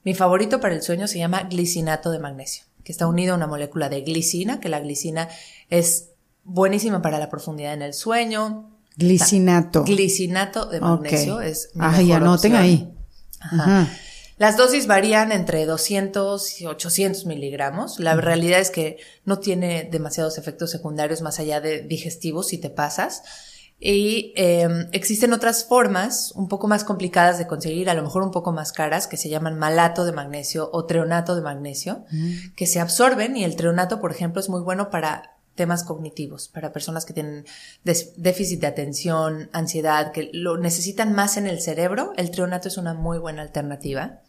Mi 0.03 0.15
favorito 0.15 0.59
para 0.59 0.73
el 0.73 0.81
sueño 0.81 1.07
se 1.07 1.19
llama 1.19 1.43
glicinato 1.43 2.09
de 2.09 2.19
magnesio, 2.19 2.63
que 2.83 2.91
está 2.91 3.05
unido 3.05 3.33
a 3.33 3.37
una 3.37 3.47
molécula 3.47 3.89
de 3.89 4.01
glicina, 4.01 4.59
que 4.59 4.69
la 4.69 4.79
glicina 4.79 5.27
es 5.69 6.09
buenísima 6.43 7.01
para 7.03 7.19
la 7.19 7.29
profundidad 7.29 7.73
en 7.73 7.83
el 7.83 7.93
sueño. 7.93 8.71
Glicinato. 8.95 9.83
Glicinato 9.83 10.65
de 10.65 10.81
magnesio 10.81 11.41
es 11.41 11.69
mi 11.75 11.85
Ay, 11.85 12.05
mejor 12.07 12.21
anoten 12.23 12.53
opción. 12.53 12.55
ahí. 12.55 12.93
Ajá. 13.39 13.63
Ajá. 13.81 13.91
Las 14.39 14.55
dosis 14.55 14.87
varían 14.87 15.33
entre 15.33 15.65
200 15.65 16.61
y 16.61 16.65
800 16.65 17.25
miligramos. 17.25 17.99
La 17.99 18.15
realidad 18.15 18.61
es 18.61 18.71
que 18.71 18.97
no 19.25 19.39
tiene 19.39 19.89
demasiados 19.91 20.37
efectos 20.37 20.71
secundarios 20.71 21.21
más 21.21 21.39
allá 21.39 21.59
de 21.59 21.81
digestivos 21.81 22.47
si 22.47 22.57
te 22.57 22.69
pasas. 22.69 23.21
Y 23.81 24.31
eh, 24.37 24.87
existen 24.93 25.33
otras 25.33 25.65
formas 25.65 26.31
un 26.35 26.47
poco 26.47 26.69
más 26.69 26.85
complicadas 26.85 27.37
de 27.37 27.47
conseguir, 27.47 27.89
a 27.89 27.93
lo 27.93 28.01
mejor 28.01 28.23
un 28.23 28.31
poco 28.31 28.53
más 28.53 28.71
caras, 28.71 29.07
que 29.07 29.17
se 29.17 29.27
llaman 29.27 29.59
malato 29.59 30.05
de 30.05 30.13
magnesio 30.13 30.69
o 30.71 30.85
treonato 30.85 31.35
de 31.35 31.41
magnesio, 31.41 32.05
que 32.55 32.65
se 32.65 32.79
absorben 32.79 33.35
y 33.35 33.43
el 33.43 33.57
treonato, 33.57 33.99
por 33.99 34.11
ejemplo, 34.11 34.39
es 34.39 34.47
muy 34.47 34.61
bueno 34.61 34.89
para 34.89 35.35
temas 35.55 35.83
cognitivos, 35.83 36.47
para 36.47 36.71
personas 36.71 37.03
que 37.03 37.13
tienen 37.13 37.45
déficit 37.83 38.61
de 38.61 38.67
atención, 38.67 39.49
ansiedad, 39.51 40.13
que 40.13 40.29
lo 40.31 40.57
necesitan 40.57 41.11
más 41.11 41.35
en 41.35 41.47
el 41.47 41.59
cerebro, 41.59 42.13
el 42.15 42.31
treonato 42.31 42.69
es 42.69 42.77
una 42.77 42.93
muy 42.93 43.17
buena 43.17 43.41
alternativa. 43.41 44.21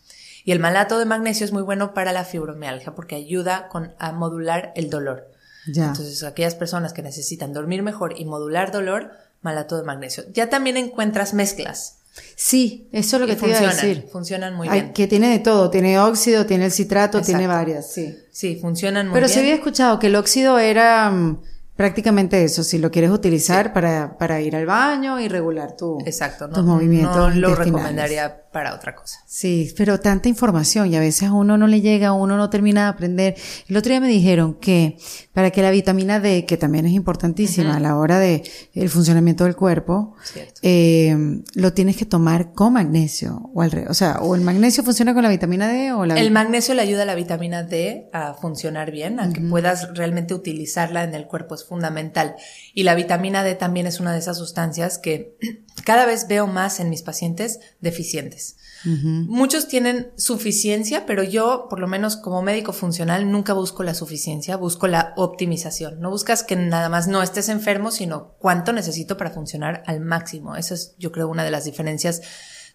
Y 0.45 0.53
el 0.53 0.59
malato 0.61 0.99
de 0.99 1.05
magnesio 1.05 1.45
es 1.45 1.53
muy 1.53 1.62
bueno 1.62 1.95
para 1.95 2.12
la 2.12 2.24
fibromialgia 2.24 2.95
porque 2.95 3.14
ayuda 3.16 3.68
con, 3.68 3.93
a 3.99 4.12
modular 4.12 4.72
el 4.76 4.91
dolor. 4.91 5.30
Ya. 5.66 5.88
Entonces, 5.88 6.22
aquellas 6.22 6.55
personas 6.55 6.93
que 6.93 7.03
necesitan 7.03 7.53
dormir 7.53 7.82
mejor 7.82 8.14
y 8.18 8.24
modular 8.24 8.72
dolor, 8.72 9.11
malato 9.43 9.76
de 9.76 9.82
magnesio. 9.82 10.24
Ya 10.32 10.49
también 10.49 10.76
encuentras 10.76 11.34
mezclas. 11.34 11.97
Sí, 12.34 12.88
eso 12.93 13.16
es 13.16 13.20
lo 13.20 13.26
y 13.26 13.30
que 13.30 13.36
te 13.36 13.47
iba 13.49 13.57
a 13.59 13.61
funcionan, 13.62 13.86
decir. 13.88 14.09
funcionan 14.11 14.55
muy 14.55 14.68
Ay, 14.68 14.80
bien. 14.80 14.93
que 14.95 15.07
tiene 15.07 15.28
de 15.30 15.38
todo, 15.38 15.70
tiene 15.70 15.99
óxido, 16.01 16.45
tiene 16.45 16.64
el 16.66 16.72
citrato, 16.72 17.18
Exacto. 17.18 17.38
tiene 17.38 17.47
varias, 17.47 17.93
sí. 17.93 18.18
Sí, 18.32 18.59
funcionan 18.61 19.07
muy 19.07 19.14
Pero 19.14 19.26
bien. 19.26 19.34
se 19.34 19.41
había 19.41 19.55
escuchado 19.55 19.99
que 19.99 20.09
el 20.09 20.16
óxido 20.16 20.59
era 20.59 21.09
mm, 21.11 21.41
prácticamente 21.81 22.45
eso, 22.45 22.62
si 22.62 22.76
lo 22.76 22.91
quieres 22.91 23.11
utilizar 23.11 23.72
para, 23.72 24.18
para 24.18 24.39
ir 24.43 24.55
al 24.55 24.66
baño 24.66 25.18
y 25.18 25.28
regular 25.28 25.76
tu, 25.78 25.99
Exacto, 26.05 26.47
no, 26.47 26.53
tus 26.53 26.64
movimientos 26.66 27.35
no 27.35 27.41
lo 27.41 27.55
recomendaría 27.55 28.43
para 28.53 28.74
otra 28.74 28.95
cosa. 28.95 29.20
Sí, 29.26 29.72
pero 29.78 29.99
tanta 29.99 30.28
información 30.28 30.93
y 30.93 30.97
a 30.97 31.01
veces 31.01 31.28
a 31.28 31.33
uno 31.33 31.57
no 31.57 31.66
le 31.68 31.81
llega, 31.81 32.12
uno 32.12 32.37
no 32.37 32.51
termina 32.51 32.83
de 32.83 32.89
aprender. 32.89 33.35
El 33.66 33.76
otro 33.78 33.89
día 33.91 34.01
me 34.01 34.09
dijeron 34.09 34.55
que 34.61 34.99
para 35.33 35.51
que 35.53 35.62
la 35.62 35.70
vitamina 35.70 36.20
D, 36.20 36.45
que 36.45 36.59
también 36.59 36.85
es 36.85 36.93
importantísima 36.93 37.76
a 37.76 37.81
la 37.81 37.97
hora 37.97 38.18
de 38.18 38.43
el 38.74 38.91
funcionamiento 38.91 39.45
del 39.45 39.57
cuerpo, 39.57 40.14
eh, 40.61 41.16
lo 41.55 41.72
tienes 41.72 41.97
que 41.97 42.05
tomar 42.05 42.53
con 42.53 42.74
magnesio 42.74 43.51
o 43.55 43.62
al 43.62 43.70
re- 43.70 43.87
o 43.89 43.95
sea, 43.95 44.18
o 44.20 44.35
el 44.35 44.43
magnesio 44.43 44.83
funciona 44.85 45.14
con 45.14 45.22
la 45.22 45.31
vitamina 45.31 45.66
D 45.68 45.93
o 45.93 46.05
la 46.05 46.18
El 46.20 46.31
magnesio 46.31 46.74
le 46.74 46.83
ayuda 46.83 47.05
a 47.05 47.07
la 47.07 47.14
vitamina 47.14 47.62
D 47.62 48.11
a 48.12 48.35
funcionar 48.35 48.91
bien, 48.91 49.18
a 49.20 49.33
que 49.33 49.41
puedas 49.41 49.95
realmente 49.95 50.35
utilizarla 50.35 51.05
en 51.05 51.14
el 51.14 51.26
cuerpo, 51.26 51.55
es 51.55 51.64
fundamental. 51.71 52.35
Y 52.75 52.83
la 52.83 52.97
vitamina 52.97 53.45
D 53.45 53.55
también 53.55 53.87
es 53.87 54.01
una 54.01 54.12
de 54.12 54.18
esas 54.18 54.37
sustancias 54.37 54.99
que 54.99 55.39
cada 55.85 56.05
vez 56.05 56.27
veo 56.29 56.47
más 56.47 56.81
en 56.81 56.91
mis 56.91 57.03
pacientes 57.03 57.61
deficientes. 57.81 58.57
Muchos 58.83 59.68
tienen 59.68 60.11
suficiencia, 60.16 61.05
pero 61.05 61.23
yo, 61.23 61.66
por 61.68 61.81
lo 61.81 61.87
menos 61.87 62.16
como 62.16 62.41
médico 62.41 62.73
funcional, 62.73 63.31
nunca 63.31 63.53
busco 63.53 63.83
la 63.83 63.93
suficiencia, 63.93 64.57
busco 64.57 64.87
la 64.87 65.12
optimización. 65.16 66.01
No 66.01 66.11
buscas 66.11 66.43
que 66.43 66.57
nada 66.57 66.89
más 66.89 67.07
no 67.07 67.23
estés 67.23 67.51
enfermo, 67.51 67.91
sino 67.91 68.33
cuánto 68.39 68.73
necesito 68.73 69.18
para 69.18 69.31
funcionar 69.31 69.83
al 69.87 70.01
máximo. 70.01 70.57
Esa 70.57 70.75
es, 70.75 70.95
yo 70.99 71.12
creo, 71.12 71.29
una 71.29 71.45
de 71.45 71.51
las 71.51 71.64
diferencias 71.64 72.23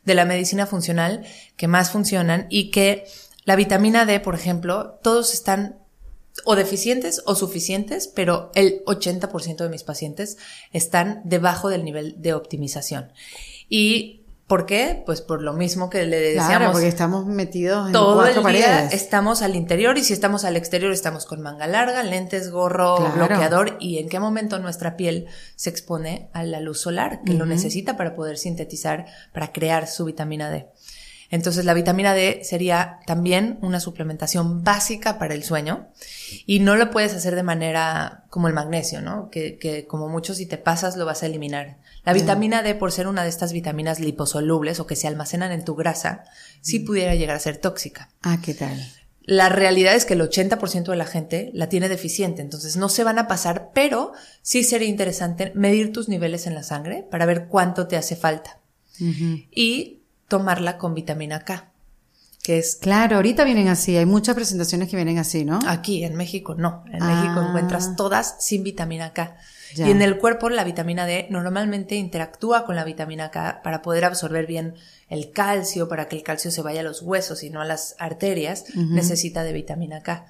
de 0.04 0.14
la 0.14 0.26
medicina 0.26 0.68
funcional 0.68 1.26
que 1.58 1.68
más 1.68 1.90
funcionan 1.90 2.46
y 2.52 2.70
que 2.70 3.06
la 3.44 3.56
vitamina 3.56 4.06
D, 4.06 4.20
por 4.20 4.36
ejemplo, 4.36 5.00
todos 5.02 5.34
están 5.34 5.80
o 6.44 6.56
deficientes 6.56 7.22
o 7.26 7.36
suficientes, 7.36 8.08
pero 8.08 8.52
el 8.56 8.84
80% 8.86 9.58
de 9.58 9.70
mis 9.70 9.84
pacientes 9.84 10.38
están 10.74 11.22
debajo 11.24 11.70
del 11.70 11.86
nivel 11.86 12.22
de 12.22 12.34
optimización. 12.34 13.12
¿Y 13.70 14.22
por 14.48 14.68
qué? 14.68 15.02
Pues 15.08 15.22
por 15.22 15.42
lo 15.42 15.54
mismo 15.54 15.90
que 15.90 16.06
le 16.06 16.20
decíamos. 16.20 16.50
Claro, 16.58 16.72
porque 16.72 16.88
estamos 16.88 17.26
metidos 17.26 17.88
en 17.88 17.94
todo 17.94 18.18
cuatro 18.22 18.48
el 18.48 18.56
día 18.56 18.86
estamos 18.90 19.42
al 19.42 19.56
interior 19.56 19.98
y 19.98 20.04
si 20.04 20.14
estamos 20.14 20.46
al 20.46 20.56
exterior 20.56 20.92
estamos 20.92 21.26
con 21.26 21.42
manga 21.42 21.66
larga, 21.66 22.04
lentes, 22.04 22.52
gorro, 22.52 22.98
Claro. 22.98 23.14
bloqueador 23.16 23.78
y 23.80 23.98
en 23.98 24.08
qué 24.08 24.20
momento 24.20 24.60
nuestra 24.60 24.98
piel 24.98 25.26
se 25.56 25.72
expone 25.72 26.30
a 26.32 26.44
la 26.44 26.60
luz 26.60 26.80
solar 26.80 27.22
que 27.26 27.34
lo 27.34 27.48
necesita 27.48 27.98
para 27.98 28.14
poder 28.14 28.38
sintetizar, 28.38 29.08
para 29.34 29.52
crear 29.52 29.88
su 29.88 30.06
vitamina 30.06 30.52
D. 30.52 30.68
Entonces 31.30 31.66
la 31.66 31.74
vitamina 31.74 32.14
D 32.14 32.42
sería 32.44 33.00
también 33.06 33.58
una 33.62 33.80
suplementación 33.80 34.64
básica 34.64 35.18
para 35.18 35.34
el 35.34 35.44
sueño 35.44 35.88
y 36.46 36.60
no 36.60 36.76
lo 36.76 36.92
puedes 36.92 37.14
hacer 37.14 37.36
de 37.36 37.44
manera 37.44 38.26
como 38.30 38.48
el 38.48 38.54
magnesio, 38.54 39.02
¿no? 39.02 39.30
Que, 39.30 39.58
que 39.58 39.88
como 39.88 40.08
mucho 40.08 40.34
si 40.34 40.46
te 40.46 40.58
pasas 40.58 40.98
lo 40.98 41.06
vas 41.06 41.24
a 41.24 41.26
eliminar. 41.26 41.78
La 42.04 42.14
vitamina 42.14 42.62
D, 42.62 42.76
por 42.76 42.92
ser 42.92 43.08
una 43.08 43.24
de 43.24 43.30
estas 43.30 43.52
vitaminas 43.52 44.00
liposolubles 44.00 44.80
o 44.80 44.86
que 44.86 44.96
se 44.96 45.08
almacenan 45.08 45.52
en 45.52 45.66
tu 45.66 45.76
grasa, 45.76 46.24
sí 46.62 46.80
pudiera 46.80 47.16
llegar 47.16 47.36
a 47.36 47.40
ser 47.40 47.58
tóxica. 47.58 48.10
Ah, 48.22 48.38
¿qué 48.44 48.54
tal? 48.54 48.80
La 49.28 49.50
realidad 49.50 49.96
es 49.96 50.06
que 50.06 50.14
el 50.14 50.22
80% 50.22 50.92
de 50.92 50.96
la 50.96 51.06
gente 51.06 51.50
la 51.56 51.68
tiene 51.68 51.90
deficiente, 51.90 52.44
entonces 52.44 52.78
no 52.78 52.90
se 52.90 53.04
van 53.04 53.18
a 53.18 53.28
pasar, 53.28 53.72
pero 53.74 54.14
sí 54.44 54.64
sería 54.64 54.88
interesante 54.88 55.52
medir 55.56 55.92
tus 55.92 56.10
niveles 56.10 56.46
en 56.46 56.54
la 56.54 56.62
sangre 56.62 57.08
para 57.10 57.26
ver 57.26 57.48
cuánto 57.48 57.88
te 57.88 57.98
hace 57.98 58.16
falta. 58.16 58.60
Y 59.00 60.04
tomarla 60.28 60.78
con 60.78 60.94
vitamina 60.94 61.40
K, 61.42 61.72
que 62.44 62.58
es 62.60 62.76
Claro, 62.76 63.16
ahorita 63.18 63.44
vienen 63.44 63.68
así, 63.68 63.96
hay 63.98 64.06
muchas 64.06 64.36
presentaciones 64.36 64.90
que 64.90 64.96
vienen 64.96 65.18
así, 65.18 65.46
¿no? 65.46 65.60
aquí 65.68 66.04
en 66.04 66.16
México, 66.16 66.56
no, 66.56 66.84
en 66.92 67.02
Ah. 67.04 67.08
México 67.08 67.42
encuentras 67.42 67.96
todas 67.96 68.36
sin 68.40 68.64
vitamina 68.64 69.14
K. 69.14 69.38
Ya. 69.76 69.88
Y 69.88 69.92
en 69.92 70.02
el 70.02 70.18
cuerpo 70.20 70.50
la 70.50 70.64
vitamina 70.64 71.06
D 71.06 71.28
normalmente 71.32 71.96
interactúa 71.96 72.66
con 72.66 72.76
la 72.76 72.84
vitamina 72.86 73.30
K 73.32 73.62
para 73.64 73.82
poder 73.82 74.06
absorber 74.06 74.46
bien 74.46 74.76
el 75.10 75.32
calcio, 75.32 75.90
para 75.90 76.08
que 76.08 76.16
el 76.16 76.24
calcio 76.24 76.50
se 76.50 76.62
vaya 76.62 76.80
a 76.80 76.84
los 76.84 77.02
huesos 77.02 77.44
y 77.44 77.50
no 77.50 77.62
a 77.62 77.66
las 77.66 77.96
arterias, 78.00 78.66
necesita 78.76 79.44
de 79.44 79.54
vitamina 79.54 80.02
K. 80.02 80.26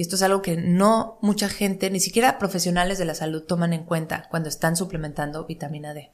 Y 0.00 0.02
esto 0.04 0.16
es 0.16 0.22
algo 0.22 0.40
que 0.40 0.56
no 0.56 1.18
mucha 1.20 1.50
gente, 1.50 1.90
ni 1.90 2.00
siquiera 2.00 2.38
profesionales 2.38 2.96
de 2.96 3.04
la 3.04 3.14
salud 3.14 3.42
toman 3.42 3.74
en 3.74 3.84
cuenta 3.84 4.28
cuando 4.30 4.48
están 4.48 4.74
suplementando 4.74 5.44
vitamina 5.44 5.92
D. 5.92 6.10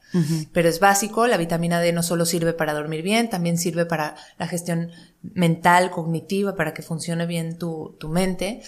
Pero 0.51 0.67
es 0.67 0.81
básico, 0.81 1.25
la 1.25 1.37
vitamina 1.37 1.79
D 1.79 1.93
no 1.93 2.03
solo 2.03 2.25
sirve 2.25 2.51
para 2.51 2.73
dormir 2.73 3.01
bien, 3.01 3.29
también 3.29 3.57
sirve 3.57 3.85
para 3.85 4.17
la 4.37 4.45
gestión 4.45 4.91
mental, 5.21 5.89
cognitiva, 5.89 6.53
para 6.57 6.73
que 6.73 6.81
funcione 6.81 7.25
bien 7.27 7.57
tu, 7.57 7.95
tu 7.97 8.09
mente 8.09 8.61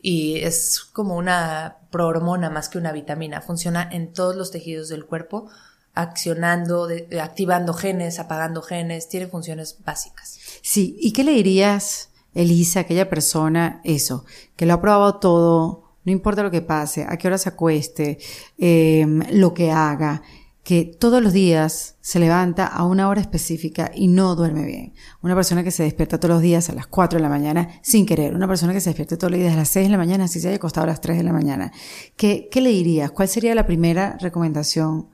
y 0.00 0.38
es 0.38 0.80
como 0.80 1.16
una 1.16 1.76
prohormona 1.90 2.48
más 2.48 2.70
que 2.70 2.78
una 2.78 2.92
vitamina. 2.92 3.42
Funciona 3.42 3.86
en 3.92 4.14
todos 4.14 4.36
los 4.36 4.50
tejidos 4.52 4.88
del 4.88 5.04
cuerpo, 5.04 5.50
accionando, 5.92 6.86
de- 6.86 7.20
activando 7.20 7.74
genes, 7.74 8.18
apagando 8.18 8.62
genes, 8.62 9.06
tiene 9.10 9.26
funciones 9.26 9.76
básicas. 9.84 10.38
Sí, 10.62 10.96
¿y 10.98 11.12
qué 11.12 11.24
le 11.24 11.32
dirías, 11.32 12.08
Elisa, 12.34 12.80
aquella 12.80 13.08
persona, 13.08 13.80
eso, 13.84 14.24
que 14.56 14.66
lo 14.66 14.74
ha 14.74 14.80
probado 14.80 15.16
todo, 15.16 15.82
no 16.04 16.12
importa 16.12 16.42
lo 16.42 16.50
que 16.50 16.62
pase, 16.62 17.06
a 17.08 17.16
qué 17.16 17.28
hora 17.28 17.38
se 17.38 17.48
acueste, 17.48 18.18
eh, 18.58 19.06
lo 19.30 19.54
que 19.54 19.70
haga, 19.70 20.22
que 20.64 20.84
todos 20.84 21.20
los 21.20 21.32
días 21.32 21.96
se 22.00 22.20
levanta 22.20 22.66
a 22.66 22.84
una 22.84 23.08
hora 23.08 23.20
específica 23.20 23.90
y 23.94 24.06
no 24.06 24.36
duerme 24.36 24.64
bien. 24.64 24.94
Una 25.20 25.34
persona 25.34 25.64
que 25.64 25.72
se 25.72 25.82
despierta 25.82 26.20
todos 26.20 26.36
los 26.36 26.42
días 26.42 26.70
a 26.70 26.74
las 26.74 26.86
4 26.86 27.18
de 27.18 27.22
la 27.22 27.28
mañana 27.28 27.68
sin 27.82 28.06
querer. 28.06 28.34
Una 28.34 28.46
persona 28.46 28.72
que 28.72 28.80
se 28.80 28.90
despierta 28.90 29.18
todos 29.18 29.32
los 29.32 29.40
días 29.40 29.54
a 29.54 29.56
las 29.56 29.68
6 29.70 29.86
de 29.86 29.90
la 29.90 29.98
mañana 29.98 30.28
si 30.28 30.38
se 30.38 30.48
haya 30.48 30.56
acostado 30.56 30.84
a 30.84 30.90
las 30.90 31.00
3 31.00 31.18
de 31.18 31.24
la 31.24 31.32
mañana. 31.32 31.72
¿Qué, 32.16 32.48
qué 32.48 32.60
le 32.60 32.70
dirías? 32.70 33.10
¿Cuál 33.10 33.26
sería 33.26 33.56
la 33.56 33.66
primera 33.66 34.16
recomendación 34.20 35.08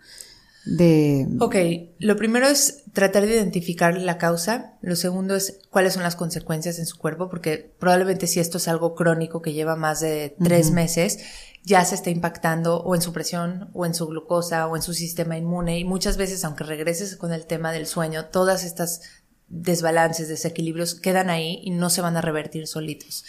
de... 0.69 1.27
Ok, 1.41 1.57
lo 1.99 2.17
primero 2.17 2.47
es 2.47 2.85
tratar 2.93 3.27
de 3.27 3.35
identificar 3.35 3.97
la 3.97 4.19
causa. 4.19 4.75
Lo 4.83 4.97
segundo 4.97 5.35
es 5.35 5.61
cuáles 5.71 5.95
son 5.95 6.03
las 6.03 6.17
consecuencias 6.17 6.79
en 6.79 6.87
su 6.87 6.99
cuerpo, 6.99 7.29
porque 7.29 7.73
probablemente 7.79 8.27
si 8.27 8.41
esto 8.41 8.59
es 8.59 8.69
algo 8.69 8.95
crónico 8.95 9.41
que 9.41 9.53
lleva 9.53 9.77
más 9.77 10.01
de 10.01 10.37
tres 10.43 10.71
meses, 10.71 11.21
ya 11.65 11.85
se 11.85 11.95
está 11.95 12.11
impactando 12.11 12.83
o 12.83 12.95
en 12.95 13.03
su 13.03 13.13
presión, 13.13 13.71
o 13.73 13.87
en 13.87 13.95
su 13.95 14.07
glucosa, 14.07 14.67
o 14.67 14.77
en 14.77 14.83
su 14.83 14.93
sistema 14.93 15.39
inmune. 15.39 15.79
Y 15.79 15.85
muchas 15.85 16.17
veces, 16.17 16.45
aunque 16.45 16.65
regreses 16.65 17.17
con 17.17 17.33
el 17.33 17.47
tema 17.47 17.73
del 17.73 17.87
sueño, 17.87 18.27
todas 18.27 18.65
estas 18.65 19.01
desbalances, 19.49 20.29
desequilibrios 20.29 20.95
quedan 20.95 21.31
ahí 21.31 21.61
y 21.63 21.71
no 21.71 21.89
se 21.89 22.03
van 22.03 22.17
a 22.17 22.21
revertir 22.21 22.67
solitos. 22.67 23.25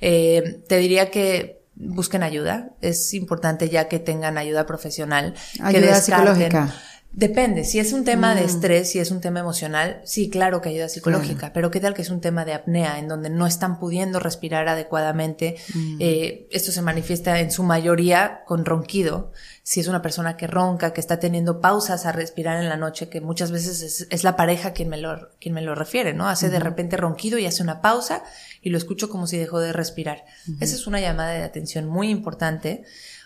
Eh, 0.00 0.62
te 0.66 0.78
diría 0.78 1.10
que 1.10 1.59
busquen 1.74 2.22
ayuda. 2.22 2.70
Es 2.80 3.14
importante 3.14 3.68
ya 3.68 3.88
que 3.88 3.98
tengan 3.98 4.38
ayuda 4.38 4.66
profesional. 4.66 5.34
que 5.54 5.62
Ayuda 5.62 5.96
descarten- 5.96 6.00
psicológica. 6.02 6.74
Depende, 7.12 7.64
si 7.64 7.80
es 7.80 7.92
un 7.92 8.04
tema 8.04 8.34
Mm. 8.34 8.38
de 8.38 8.44
estrés, 8.44 8.90
si 8.92 9.00
es 9.00 9.10
un 9.10 9.20
tema 9.20 9.40
emocional, 9.40 10.00
sí, 10.04 10.30
claro 10.30 10.60
que 10.60 10.68
ayuda 10.68 10.88
psicológica, 10.88 11.52
pero 11.52 11.72
qué 11.72 11.80
tal 11.80 11.92
que 11.92 12.02
es 12.02 12.10
un 12.10 12.20
tema 12.20 12.44
de 12.44 12.54
apnea, 12.54 13.00
en 13.00 13.08
donde 13.08 13.30
no 13.30 13.48
están 13.48 13.80
pudiendo 13.80 14.20
respirar 14.20 14.68
adecuadamente, 14.68 15.56
Mm. 15.74 15.96
Eh, 15.98 16.46
esto 16.52 16.70
se 16.70 16.82
manifiesta 16.82 17.40
en 17.40 17.50
su 17.50 17.64
mayoría 17.64 18.42
con 18.46 18.64
ronquido, 18.64 19.32
si 19.70 19.78
es 19.78 19.86
una 19.86 20.02
persona 20.02 20.36
que 20.36 20.48
ronca, 20.48 20.92
que 20.92 21.00
está 21.00 21.20
teniendo 21.20 21.60
pausas 21.60 22.04
a 22.04 22.10
respirar 22.10 22.60
en 22.60 22.68
la 22.68 22.76
noche, 22.76 23.08
que 23.08 23.20
muchas 23.20 23.52
veces 23.52 23.82
es, 23.82 24.08
es 24.10 24.24
la 24.24 24.34
pareja 24.34 24.72
quien 24.72 24.88
me, 24.88 24.96
lo, 24.96 25.28
quien 25.40 25.54
me 25.54 25.62
lo 25.62 25.76
refiere, 25.76 26.12
¿no? 26.12 26.28
Hace 26.28 26.50
de 26.50 26.58
repente 26.58 26.96
ronquido 26.96 27.38
y 27.38 27.46
hace 27.46 27.62
una 27.62 27.80
pausa 27.80 28.24
y 28.62 28.70
lo 28.70 28.78
escucho 28.78 29.08
como 29.08 29.28
si 29.28 29.38
dejó 29.38 29.60
de 29.60 29.72
respirar. 29.72 30.24
Esa 30.58 30.74
es 30.74 30.88
una 30.88 30.98
llamada 31.00 31.30
de 31.34 31.44
atención 31.44 31.86
muy 31.86 32.08
importante. 32.10 32.82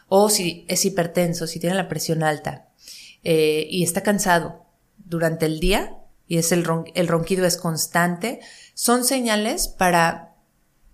O 0.08 0.28
si 0.28 0.66
es 0.68 0.84
hipertenso, 0.84 1.46
si 1.46 1.58
tiene 1.58 1.76
la 1.76 1.88
presión 1.88 2.22
alta, 2.22 2.68
eh, 3.22 3.66
y 3.70 3.82
está 3.82 4.02
cansado 4.02 4.66
durante 4.98 5.46
el 5.46 5.60
día 5.60 5.96
y 6.28 6.36
es 6.36 6.52
el, 6.52 6.62
ron- 6.66 6.92
el 6.94 7.08
ronquido 7.08 7.46
es 7.46 7.56
constante, 7.56 8.40
son 8.74 9.04
señales 9.04 9.68
para, 9.68 10.34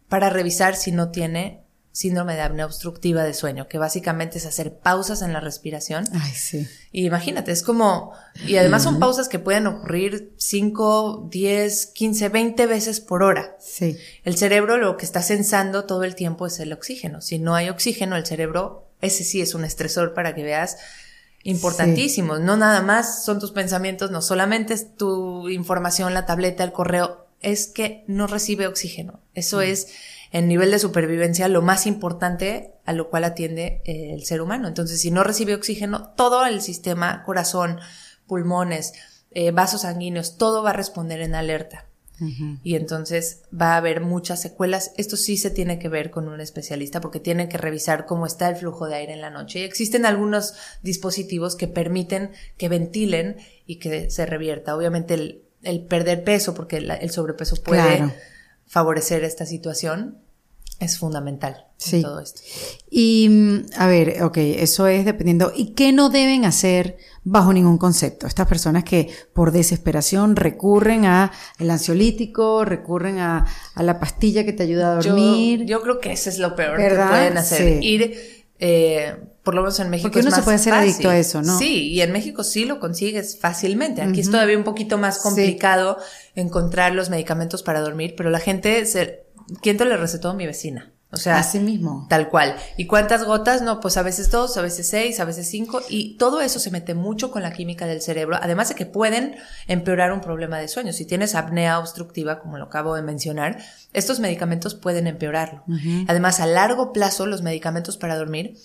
para 0.08 0.30
revisar 0.30 0.76
si 0.76 0.92
no 0.92 1.10
tiene 1.10 1.64
síndrome 2.00 2.34
de 2.34 2.40
apnea 2.40 2.64
obstructiva 2.64 3.24
de 3.24 3.34
sueño, 3.34 3.68
que 3.68 3.76
básicamente 3.76 4.38
es 4.38 4.46
hacer 4.46 4.78
pausas 4.78 5.20
en 5.20 5.34
la 5.34 5.40
respiración. 5.40 6.06
Ay, 6.14 6.32
sí. 6.32 6.66
Y 6.92 7.04
imagínate, 7.04 7.52
es 7.52 7.62
como, 7.62 8.14
y 8.46 8.56
además 8.56 8.84
son 8.84 8.98
pausas 8.98 9.28
que 9.28 9.38
pueden 9.38 9.66
ocurrir 9.66 10.32
5, 10.38 11.28
10, 11.30 11.86
15, 11.88 12.28
20 12.30 12.66
veces 12.66 13.00
por 13.00 13.22
hora. 13.22 13.54
Sí. 13.60 13.98
El 14.24 14.38
cerebro 14.38 14.78
lo 14.78 14.96
que 14.96 15.04
está 15.04 15.20
sensando 15.20 15.84
todo 15.84 16.04
el 16.04 16.14
tiempo 16.14 16.46
es 16.46 16.58
el 16.58 16.72
oxígeno. 16.72 17.20
Si 17.20 17.38
no 17.38 17.54
hay 17.54 17.68
oxígeno, 17.68 18.16
el 18.16 18.24
cerebro, 18.24 18.88
ese 19.02 19.22
sí 19.22 19.42
es 19.42 19.54
un 19.54 19.66
estresor 19.66 20.14
para 20.14 20.34
que 20.34 20.42
veas 20.42 20.78
importantísimo. 21.42 22.38
No 22.38 22.56
nada 22.56 22.80
más 22.80 23.26
son 23.26 23.40
tus 23.40 23.52
pensamientos, 23.52 24.10
no 24.10 24.22
solamente 24.22 24.72
es 24.72 24.96
tu 24.96 25.50
información, 25.50 26.14
la 26.14 26.24
tableta, 26.24 26.64
el 26.64 26.72
correo, 26.72 27.26
es 27.42 27.66
que 27.66 28.04
no 28.06 28.26
recibe 28.26 28.66
oxígeno. 28.66 29.20
Eso 29.34 29.60
es 29.60 29.88
en 30.32 30.46
nivel 30.48 30.70
de 30.70 30.78
supervivencia 30.78 31.48
lo 31.48 31.60
más 31.62 31.86
importante 31.86 32.72
a 32.84 32.92
lo 32.92 33.10
cual 33.10 33.24
atiende 33.24 33.82
eh, 33.84 34.12
el 34.14 34.24
ser 34.24 34.40
humano. 34.40 34.68
Entonces, 34.68 35.00
si 35.00 35.10
no 35.10 35.24
recibe 35.24 35.54
oxígeno, 35.54 36.10
todo 36.16 36.46
el 36.46 36.60
sistema, 36.60 37.22
corazón, 37.24 37.78
pulmones, 38.26 38.92
eh, 39.32 39.50
vasos 39.50 39.82
sanguíneos, 39.82 40.36
todo 40.38 40.62
va 40.62 40.70
a 40.70 40.74
responder 40.74 41.20
en 41.20 41.34
alerta 41.34 41.86
y 42.64 42.74
entonces 42.74 43.44
va 43.50 43.72
a 43.72 43.76
haber 43.78 44.02
muchas 44.02 44.42
secuelas. 44.42 44.92
Esto 44.98 45.16
sí 45.16 45.38
se 45.38 45.48
tiene 45.48 45.78
que 45.78 45.88
ver 45.88 46.10
con 46.10 46.28
un 46.28 46.38
especialista 46.42 47.00
porque 47.00 47.18
tiene 47.18 47.48
que 47.48 47.56
revisar 47.56 48.04
cómo 48.04 48.26
está 48.26 48.50
el 48.50 48.56
flujo 48.56 48.86
de 48.86 48.96
aire 48.96 49.14
en 49.14 49.22
la 49.22 49.30
noche. 49.30 49.60
Y 49.60 49.62
existen 49.62 50.04
algunos 50.04 50.52
dispositivos 50.82 51.56
que 51.56 51.66
permiten 51.66 52.32
que 52.58 52.68
ventilen 52.68 53.36
y 53.64 53.76
que 53.76 54.10
se 54.10 54.26
revierta. 54.26 54.76
Obviamente 54.76 55.14
el, 55.14 55.44
el 55.62 55.80
perder 55.86 56.22
peso, 56.22 56.52
porque 56.52 56.82
la- 56.82 56.96
el 56.96 57.10
sobrepeso 57.10 57.56
puede 57.62 57.96
Claro. 57.96 58.12
Favorecer 58.70 59.24
esta 59.24 59.46
situación, 59.46 60.18
es 60.78 60.96
fundamental 60.96 61.66
Sí. 61.76 61.96
en 61.96 62.02
todo 62.02 62.20
esto. 62.20 62.40
Y, 62.88 63.28
mm, 63.28 63.58
a 63.76 63.86
ver, 63.86 64.22
ok, 64.22 64.36
eso 64.38 64.86
es 64.86 65.04
dependiendo. 65.04 65.52
¿Y 65.54 65.72
qué 65.74 65.92
no 65.92 66.08
deben 66.08 66.44
hacer 66.44 66.96
bajo 67.24 67.52
ningún 67.52 67.76
concepto? 67.78 68.26
Estas 68.26 68.46
personas 68.46 68.84
que 68.84 69.10
por 69.34 69.50
desesperación 69.50 70.36
recurren 70.36 71.04
a 71.04 71.32
el 71.58 71.70
ansiolítico, 71.70 72.64
recurren 72.64 73.18
a, 73.18 73.44
a 73.74 73.82
la 73.82 73.98
pastilla 73.98 74.44
que 74.44 74.52
te 74.54 74.62
ayuda 74.62 74.96
a 74.96 75.00
Yo, 75.00 75.10
dormir. 75.10 75.64
yo 75.66 75.82
creo 75.82 75.98
que 76.00 76.12
eso 76.12 76.30
es 76.30 76.38
lo 76.38 76.54
peor 76.54 76.78
¿Verdad? 76.78 77.06
que 77.08 77.10
pueden 77.10 77.36
hacer. 77.38 77.80
Sí. 77.82 77.86
Ir, 77.86 78.44
eh, 78.58 79.16
por 79.50 79.56
lo 79.56 79.62
menos 79.62 79.80
en 79.80 79.90
México. 79.90 80.06
Porque 80.10 80.20
es 80.20 80.26
uno 80.26 80.30
se 80.30 80.38
más 80.42 80.44
puede 80.44 80.58
fácil. 80.58 80.72
adicto 80.74 81.10
a 81.10 81.18
eso, 81.18 81.42
¿no? 81.42 81.58
Sí, 81.58 81.88
y 81.88 82.02
en 82.02 82.12
México 82.12 82.44
sí 82.44 82.66
lo 82.66 82.78
consigues 82.78 83.36
fácilmente. 83.36 84.00
Aquí 84.00 84.20
es 84.20 84.30
todavía 84.30 84.56
un 84.56 84.62
poquito 84.62 84.96
más 84.96 85.16
Sí. 85.16 85.22
complicado 85.24 85.98
encontrar 86.36 86.94
los 86.94 87.10
medicamentos 87.10 87.64
para 87.64 87.80
dormir, 87.80 88.14
pero 88.16 88.30
la 88.30 88.38
gente 88.38 88.86
se, 88.86 89.24
¿quién 89.60 89.76
te 89.76 89.84
le 89.86 89.96
recetó? 89.96 90.34
Mi 90.34 90.46
vecina. 90.46 90.92
O 91.12 91.16
sea, 91.16 91.38
Así 91.38 91.58
mismo. 91.58 92.06
Tal 92.08 92.28
cual. 92.28 92.54
¿Y 92.76 92.86
cuántas 92.86 93.24
gotas? 93.24 93.62
No, 93.62 93.80
pues 93.80 93.96
a 93.96 94.02
veces 94.02 94.30
dos, 94.30 94.56
a 94.56 94.62
veces 94.62 94.86
seis, 94.86 95.18
a 95.18 95.24
veces 95.24 95.50
cinco. 95.50 95.82
Y 95.88 96.16
todo 96.18 96.40
eso 96.40 96.60
se 96.60 96.70
mete 96.70 96.94
mucho 96.94 97.32
con 97.32 97.42
la 97.42 97.52
química 97.52 97.84
del 97.86 98.00
cerebro, 98.00 98.38
además 98.40 98.68
de 98.68 98.76
que 98.76 98.86
pueden 98.86 99.34
empeorar 99.66 100.12
un 100.12 100.20
problema 100.20 100.58
de 100.60 100.68
sueño. 100.68 100.92
Si 100.92 101.04
tienes 101.06 101.34
apnea 101.34 101.80
obstructiva, 101.80 102.38
como 102.38 102.58
lo 102.58 102.66
acabo 102.66 102.94
de 102.94 103.02
mencionar, 103.02 103.58
estos 103.92 104.20
medicamentos 104.20 104.76
pueden 104.76 105.08
empeorarlo. 105.08 105.64
Además, 106.06 106.38
a 106.38 106.46
largo 106.46 106.92
plazo, 106.92 107.26
los 107.26 107.42
medicamentos 107.42 107.96
para 107.96 108.14
dormir, 108.16 108.56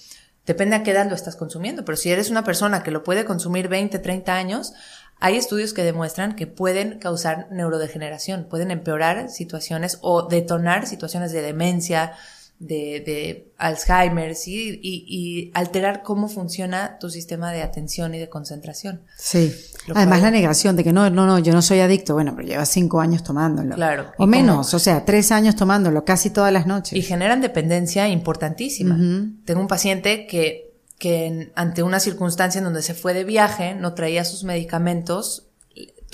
depende 0.45 0.75
a 0.75 0.83
qué 0.83 0.91
edad 0.91 1.07
lo 1.09 1.15
estás 1.15 1.35
consumiendo, 1.35 1.85
pero 1.85 1.95
si 1.97 2.11
eres 2.11 2.29
una 2.29 2.43
persona 2.43 2.83
que 2.83 2.91
lo 2.91 3.03
puede 3.03 3.25
consumir 3.25 3.67
20, 3.67 3.99
30 3.99 4.33
años, 4.35 4.73
hay 5.19 5.37
estudios 5.37 5.73
que 5.73 5.83
demuestran 5.83 6.35
que 6.35 6.47
pueden 6.47 6.99
causar 6.99 7.47
neurodegeneración, 7.51 8.45
pueden 8.49 8.71
empeorar 8.71 9.29
situaciones 9.29 9.97
o 10.01 10.27
detonar 10.27 10.87
situaciones 10.87 11.31
de 11.31 11.41
demencia, 11.41 12.13
de, 12.59 13.01
de 13.05 13.51
Alzheimer, 13.57 14.33
¿sí? 14.35 14.79
y, 14.81 15.05
y 15.07 15.51
alterar 15.53 16.03
cómo 16.03 16.29
funciona 16.29 16.97
tu 16.99 17.09
sistema 17.09 17.51
de 17.51 17.61
atención 17.61 18.15
y 18.15 18.19
de 18.19 18.29
concentración. 18.29 19.01
Sí. 19.17 19.53
Lo 19.87 19.95
Además, 19.95 20.19
cual- 20.19 20.31
la 20.31 20.37
negación 20.39 20.75
de 20.75 20.83
que 20.83 20.93
no, 20.93 21.09
no, 21.09 21.25
no, 21.25 21.37
yo 21.39 21.51
no 21.53 21.61
soy 21.61 21.81
adicto. 21.81 22.13
Bueno, 22.13 22.33
pero 22.35 22.47
lleva 22.47 22.65
cinco 22.65 23.01
años 23.01 23.23
tomándolo. 23.23 23.75
Claro. 23.75 24.11
O 24.17 24.25
menos, 24.25 24.73
o 24.73 24.79
sea, 24.79 25.03
tres 25.05 25.31
años 25.31 25.55
tomándolo, 25.55 26.05
casi 26.05 26.29
todas 26.29 26.51
las 26.53 26.65
noches. 26.65 26.97
Y 26.97 27.01
generan 27.01 27.41
dependencia 27.41 28.07
importantísima. 28.07 28.97
Tengo 29.45 29.59
un 29.61 29.67
paciente 29.67 30.25
que, 30.25 30.71
que 30.97 31.25
en- 31.25 31.51
ante 31.55 31.83
una 31.83 31.99
circunstancia 31.99 32.59
en 32.59 32.65
donde 32.65 32.81
se 32.81 32.93
fue 32.93 33.13
de 33.13 33.25
viaje, 33.25 33.75
no 33.75 33.93
traía 33.93 34.23
sus 34.23 34.43
medicamentos, 34.45 35.47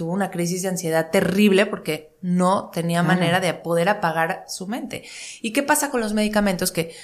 tuvo 0.01 0.13
una 0.13 0.31
crisis 0.31 0.63
de 0.63 0.69
ansiedad 0.69 1.11
terrible 1.11 1.67
porque 1.67 2.15
no 2.21 2.71
tenía 2.73 3.03
manera 3.03 3.39
de 3.39 3.53
poder 3.53 3.87
apagar 3.87 4.45
su 4.47 4.65
mente. 4.65 5.03
¿Y 5.43 5.53
qué 5.53 5.61
pasa 5.61 5.91
con 5.91 6.01
los 6.01 6.13
medicamentos? 6.15 6.71
Que 6.71 6.95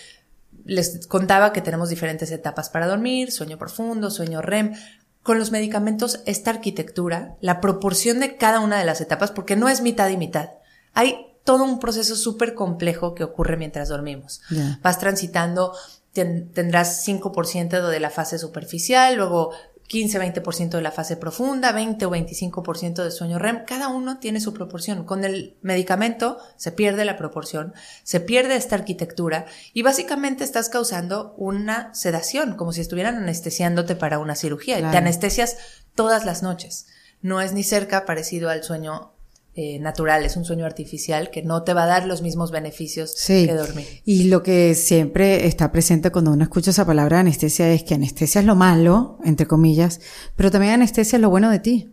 les 0.65 1.05
contaba 1.05 1.53
que 1.53 1.61
tenemos 1.61 1.89
diferentes 1.89 2.31
etapas 2.31 2.69
para 2.71 2.87
dormir, 2.87 3.31
sueño 3.31 3.59
profundo, 3.59 4.09
sueño 4.09 4.41
REM. 4.41 4.73
con 5.21 5.37
los 5.37 5.51
medicamentos 5.51 6.21
esta 6.25 6.49
arquitectura, 6.49 7.35
la 7.39 7.59
proporción 7.61 8.19
de 8.19 8.35
cada 8.37 8.61
una 8.61 8.79
de 8.79 8.85
las 8.85 8.99
etapas, 9.01 9.29
porque 9.29 9.55
no 9.55 9.69
es 9.69 9.81
mitad 9.81 10.09
y 10.09 10.17
mitad. 10.17 10.49
Hay 10.93 11.27
todo 11.43 11.65
un 11.65 11.77
proceso 11.79 12.15
súper 12.15 12.55
complejo 12.55 13.13
que 13.13 13.23
ocurre 13.25 13.57
mientras 13.57 13.89
dormimos. 13.89 14.41
Vas 14.81 14.97
transitando, 14.99 15.73
ten- 16.13 16.51
tendrás 16.51 17.05
5% 17.05 17.89
de 17.89 17.99
la 17.99 18.09
fase 18.09 18.39
superficial, 18.39 19.15
luego 19.17 19.51
15-20% 19.89 20.69
de 20.71 20.81
la 20.81 20.91
fase 20.91 21.15
profunda, 21.17 21.71
20 21.71 22.05
o 22.05 22.11
25% 22.11 23.03
de 23.03 23.11
sueño 23.11 23.39
REM. 23.39 23.65
Cada 23.65 23.87
uno 23.87 24.19
tiene 24.19 24.41
su 24.41 24.53
proporción. 24.53 25.05
Con 25.05 25.23
el 25.23 25.57
medicamento 25.61 26.39
se 26.57 26.71
pierde 26.71 27.05
la 27.05 27.17
proporción, 27.17 27.73
se 28.03 28.19
pierde 28.19 28.55
esta 28.55 28.75
arquitectura 28.75 29.45
y 29.73 29.83
básicamente 29.83 30.43
estás 30.43 30.69
causando 30.69 31.33
una 31.37 31.93
sedación, 31.93 32.55
como 32.55 32.73
si 32.73 32.81
estuvieran 32.81 33.15
anestesiándote 33.15 33.95
para 33.95 34.19
una 34.19 34.35
cirugía. 34.35 34.77
Claro. 34.77 34.91
Te 34.91 34.97
anestesias 34.97 35.57
todas 35.95 36.25
las 36.25 36.43
noches. 36.43 36.87
No 37.21 37.41
es 37.41 37.53
ni 37.53 37.63
cerca 37.63 38.05
parecido 38.05 38.49
al 38.49 38.63
sueño 38.63 39.16
eh, 39.59 39.79
natural, 39.79 40.23
es 40.23 40.37
un 40.37 40.45
sueño 40.45 40.65
artificial 40.65 41.31
que 41.31 41.41
no 41.41 41.63
te 41.63 41.73
va 41.73 41.83
a 41.83 41.87
dar 41.87 42.05
los 42.05 42.21
mismos 42.21 42.51
beneficios 42.51 43.13
Sí. 43.17 43.47
que 43.47 43.53
dormir. 43.55 43.85
Y 44.05 44.25
lo 44.25 44.43
que 44.43 44.75
siempre 44.75 45.47
está 45.47 45.71
presente 45.71 46.11
cuando 46.11 46.31
uno 46.31 46.43
escucha 46.43 46.69
esa 46.69 46.85
palabra 46.85 47.19
anestesia 47.21 47.73
es 47.73 47.81
que 47.83 47.95
anestesia 47.95 48.39
es 48.41 48.45
lo 48.45 48.55
malo, 48.55 49.17
entre 49.25 49.47
comillas, 49.47 49.99
pero 50.35 50.51
también 50.51 50.73
anestesia 50.73 51.17
es 51.17 51.21
lo 51.21 51.31
bueno 51.31 51.49
de 51.49 51.59
ti, 51.59 51.89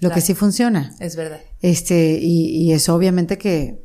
lo 0.00 0.10
que 0.10 0.20
sí 0.20 0.34
funciona. 0.34 0.94
Es 1.00 1.16
verdad. 1.16 1.40
Este, 1.60 2.18
y, 2.22 2.50
y 2.62 2.72
eso 2.72 2.94
obviamente 2.94 3.36
que 3.36 3.82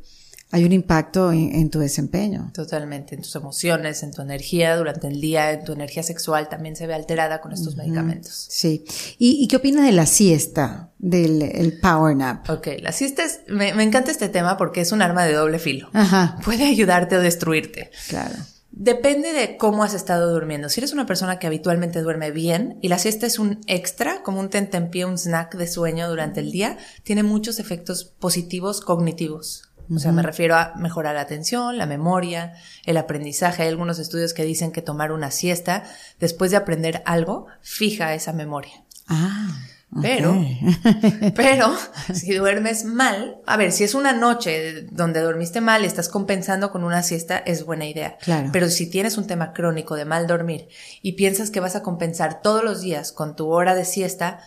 hay 0.50 0.64
un 0.64 0.72
impacto 0.72 1.32
en, 1.32 1.54
en 1.54 1.70
tu 1.70 1.78
desempeño. 1.80 2.50
Totalmente, 2.54 3.14
en 3.16 3.22
tus 3.22 3.34
emociones, 3.34 4.02
en 4.02 4.12
tu 4.12 4.22
energía 4.22 4.76
durante 4.76 5.08
el 5.08 5.20
día, 5.20 5.50
en 5.52 5.64
tu 5.64 5.72
energía 5.72 6.02
sexual 6.02 6.48
también 6.48 6.76
se 6.76 6.86
ve 6.86 6.94
alterada 6.94 7.40
con 7.40 7.52
estos 7.52 7.76
medicamentos. 7.76 8.46
Sí. 8.50 8.84
¿Y, 9.18 9.42
y 9.42 9.48
qué 9.48 9.56
opinas 9.56 9.84
de 9.84 9.92
la 9.92 10.06
siesta, 10.06 10.90
del 10.98 11.42
el 11.42 11.80
power 11.80 12.16
nap? 12.16 12.48
Ok, 12.50 12.68
la 12.80 12.92
siesta 12.92 13.24
es, 13.24 13.40
me, 13.48 13.74
me 13.74 13.82
encanta 13.82 14.10
este 14.10 14.28
tema 14.28 14.56
porque 14.56 14.80
es 14.80 14.92
un 14.92 15.02
arma 15.02 15.24
de 15.24 15.32
doble 15.32 15.58
filo. 15.58 15.88
Ajá, 15.92 16.38
Puede 16.44 16.64
ayudarte 16.64 17.16
o 17.16 17.20
destruirte. 17.20 17.90
claro. 18.08 18.34
Depende 18.76 19.32
de 19.32 19.56
cómo 19.56 19.84
has 19.84 19.94
estado 19.94 20.32
durmiendo. 20.32 20.68
Si 20.68 20.80
eres 20.80 20.92
una 20.92 21.06
persona 21.06 21.38
que 21.38 21.46
habitualmente 21.46 22.02
duerme 22.02 22.32
bien 22.32 22.76
y 22.82 22.88
la 22.88 22.98
siesta 22.98 23.24
es 23.24 23.38
un 23.38 23.60
extra, 23.68 24.24
como 24.24 24.40
un 24.40 24.50
tentempié, 24.50 25.04
un 25.04 25.16
snack 25.16 25.54
de 25.56 25.68
sueño 25.68 26.08
durante 26.08 26.40
el 26.40 26.50
día, 26.50 26.76
tiene 27.04 27.22
muchos 27.22 27.60
efectos 27.60 28.02
positivos 28.04 28.80
cognitivos. 28.80 29.68
O 29.92 29.98
sea, 29.98 30.12
me 30.12 30.22
refiero 30.22 30.56
a 30.56 30.72
mejorar 30.76 31.14
la 31.14 31.20
atención, 31.20 31.78
la 31.78 31.86
memoria, 31.86 32.54
el 32.84 32.96
aprendizaje. 32.96 33.62
Hay 33.62 33.68
algunos 33.68 33.98
estudios 33.98 34.34
que 34.34 34.44
dicen 34.44 34.72
que 34.72 34.82
tomar 34.82 35.12
una 35.12 35.30
siesta 35.30 35.84
después 36.20 36.50
de 36.50 36.56
aprender 36.56 37.02
algo 37.06 37.46
fija 37.62 38.14
esa 38.14 38.32
memoria. 38.32 38.84
Ah. 39.08 39.56
Pero, 40.02 40.44
pero, 41.36 41.72
si 42.14 42.34
duermes 42.34 42.84
mal, 42.84 43.36
a 43.46 43.56
ver, 43.56 43.72
si 43.72 43.84
es 43.84 43.94
una 43.94 44.12
noche 44.12 44.86
donde 44.90 45.20
dormiste 45.20 45.60
mal 45.60 45.84
y 45.84 45.86
estás 45.86 46.08
compensando 46.08 46.70
con 46.70 46.84
una 46.84 47.02
siesta, 47.02 47.38
es 47.38 47.64
buena 47.64 47.86
idea. 47.86 48.16
Claro. 48.18 48.50
Pero 48.52 48.68
si 48.68 48.90
tienes 48.90 49.16
un 49.18 49.26
tema 49.26 49.52
crónico 49.52 49.94
de 49.94 50.04
mal 50.04 50.26
dormir 50.26 50.68
y 51.02 51.12
piensas 51.12 51.50
que 51.50 51.60
vas 51.60 51.76
a 51.76 51.82
compensar 51.82 52.42
todos 52.42 52.64
los 52.64 52.80
días 52.80 53.12
con 53.12 53.36
tu 53.36 53.50
hora 53.50 53.74
de 53.74 53.84
siesta, 53.84 54.40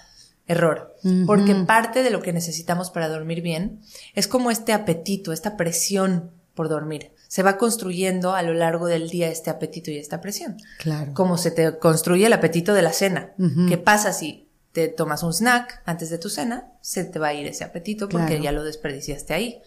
error. 0.48 0.96
Porque 1.26 1.54
parte 1.56 2.04
de 2.04 2.10
lo 2.10 2.22
que 2.22 2.34
necesitamos 2.34 2.90
para 2.90 3.08
dormir 3.10 3.42
bien 3.42 3.82
es 4.16 4.28
como 4.28 4.50
este 4.52 4.74
apetito, 4.74 5.32
esta 5.34 5.58
presión 5.58 6.32
por 6.56 6.70
dormir. 6.70 7.12
Se 7.28 7.44
va 7.44 7.58
construyendo 7.58 8.34
a 8.34 8.42
lo 8.42 8.54
largo 8.54 8.88
del 8.88 9.10
día 9.10 9.30
este 9.30 9.50
apetito 9.50 9.92
y 9.92 9.98
esta 9.98 10.22
presión 10.22 10.58
Claro. 10.80 11.14
como 11.14 11.38
se 11.38 11.52
te 11.52 11.78
construye 11.78 12.26
el 12.26 12.34
apetito 12.34 12.74
de 12.74 12.82
la 12.82 12.94
cena. 12.94 13.34
¿Qué 13.70 13.78
pasa 13.78 14.14
si 14.14 14.48
te 14.72 14.88
tomas 14.88 15.24
un 15.24 15.34
snack 15.34 15.82
antes 15.86 16.10
de 16.10 16.18
tu 16.18 16.30
cena? 16.30 16.72
Se 16.82 17.04
te 17.04 17.20
va 17.20 17.28
a 17.30 17.34
ir 17.34 17.46
ese 17.48 17.64
apetito 17.64 18.08
porque 18.10 18.28
Claro. 18.28 18.44
ya 18.44 18.52
lo 18.54 18.64
desperdiciaste 18.64 19.34
ahí. 19.34 19.62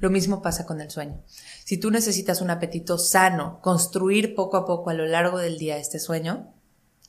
Lo 0.00 0.10
mismo 0.10 0.42
pasa 0.42 0.66
con 0.66 0.80
el 0.80 0.90
sueño. 0.90 1.20
Si 1.64 1.78
tú 1.78 1.90
necesitas 1.90 2.40
un 2.40 2.50
apetito 2.50 2.98
sano, 2.98 3.60
construir 3.62 4.34
poco 4.34 4.56
a 4.58 4.66
poco 4.66 4.90
a 4.90 4.94
lo 4.94 5.06
largo 5.06 5.38
del 5.38 5.58
día 5.58 5.78
este 5.78 5.98
sueño, 5.98 6.52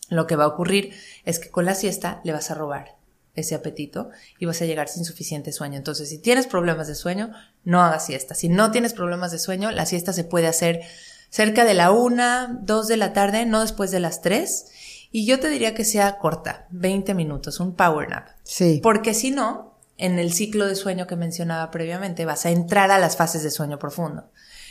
lo 0.10 0.26
que 0.26 0.36
va 0.38 0.46
a 0.46 0.48
ocurrir 0.48 0.94
es 1.26 1.38
que 1.40 1.50
con 1.52 1.66
la 1.66 1.76
siesta 1.76 2.22
le 2.24 2.32
vas 2.32 2.50
a 2.50 2.56
robar 2.56 2.96
ese 3.38 3.56
apetito 3.56 4.10
y 4.40 4.46
vas 4.46 4.62
a 4.62 4.66
llegar 4.66 4.90
sin 4.90 5.06
suficiente 5.06 5.54
sueño. 5.54 5.78
Entonces, 5.78 6.10
si 6.10 6.18
tienes 6.18 6.48
problemas 6.48 6.88
de 6.88 6.96
sueño, 6.96 7.32
no 7.64 7.82
hagas 7.82 8.06
siesta. 8.06 8.36
Si 8.36 8.50
no 8.50 8.72
tienes 8.72 8.94
problemas 8.94 9.32
de 9.32 9.40
sueño, 9.40 9.72
la 9.72 9.86
siesta 9.86 10.12
se 10.12 10.26
puede 10.26 10.48
hacer 10.48 10.82
cerca 11.30 11.64
de 11.64 11.76
la 11.76 11.92
una, 11.92 12.60
dos 12.62 12.88
de 12.88 12.98
la 12.98 13.14
tarde, 13.14 13.46
no 13.46 13.62
después 13.62 13.92
de 13.92 14.00
las 14.00 14.22
tres. 14.22 14.66
Y 15.12 15.26
yo 15.26 15.40
te 15.40 15.50
diría 15.50 15.76
que 15.76 15.86
sea 15.86 16.18
corta, 16.18 16.68
20 16.72 17.14
minutos, 17.14 17.60
un 17.60 17.76
power 17.76 18.10
nap. 18.10 18.28
Sí. 18.44 18.82
Porque 18.84 19.14
si 19.14 19.32
no, 19.32 19.78
en 19.98 20.20
el 20.20 20.34
ciclo 20.34 20.66
de 20.66 20.76
sueño 20.76 21.08
que 21.08 21.16
mencionaba 21.16 21.72
previamente, 21.72 22.26
vas 22.26 22.46
a 22.46 22.50
entrar 22.50 22.92
a 22.92 23.00
las 23.00 23.16
fases 23.16 23.44
de 23.44 23.52
sueño 23.52 23.80
profundo. 23.80 24.30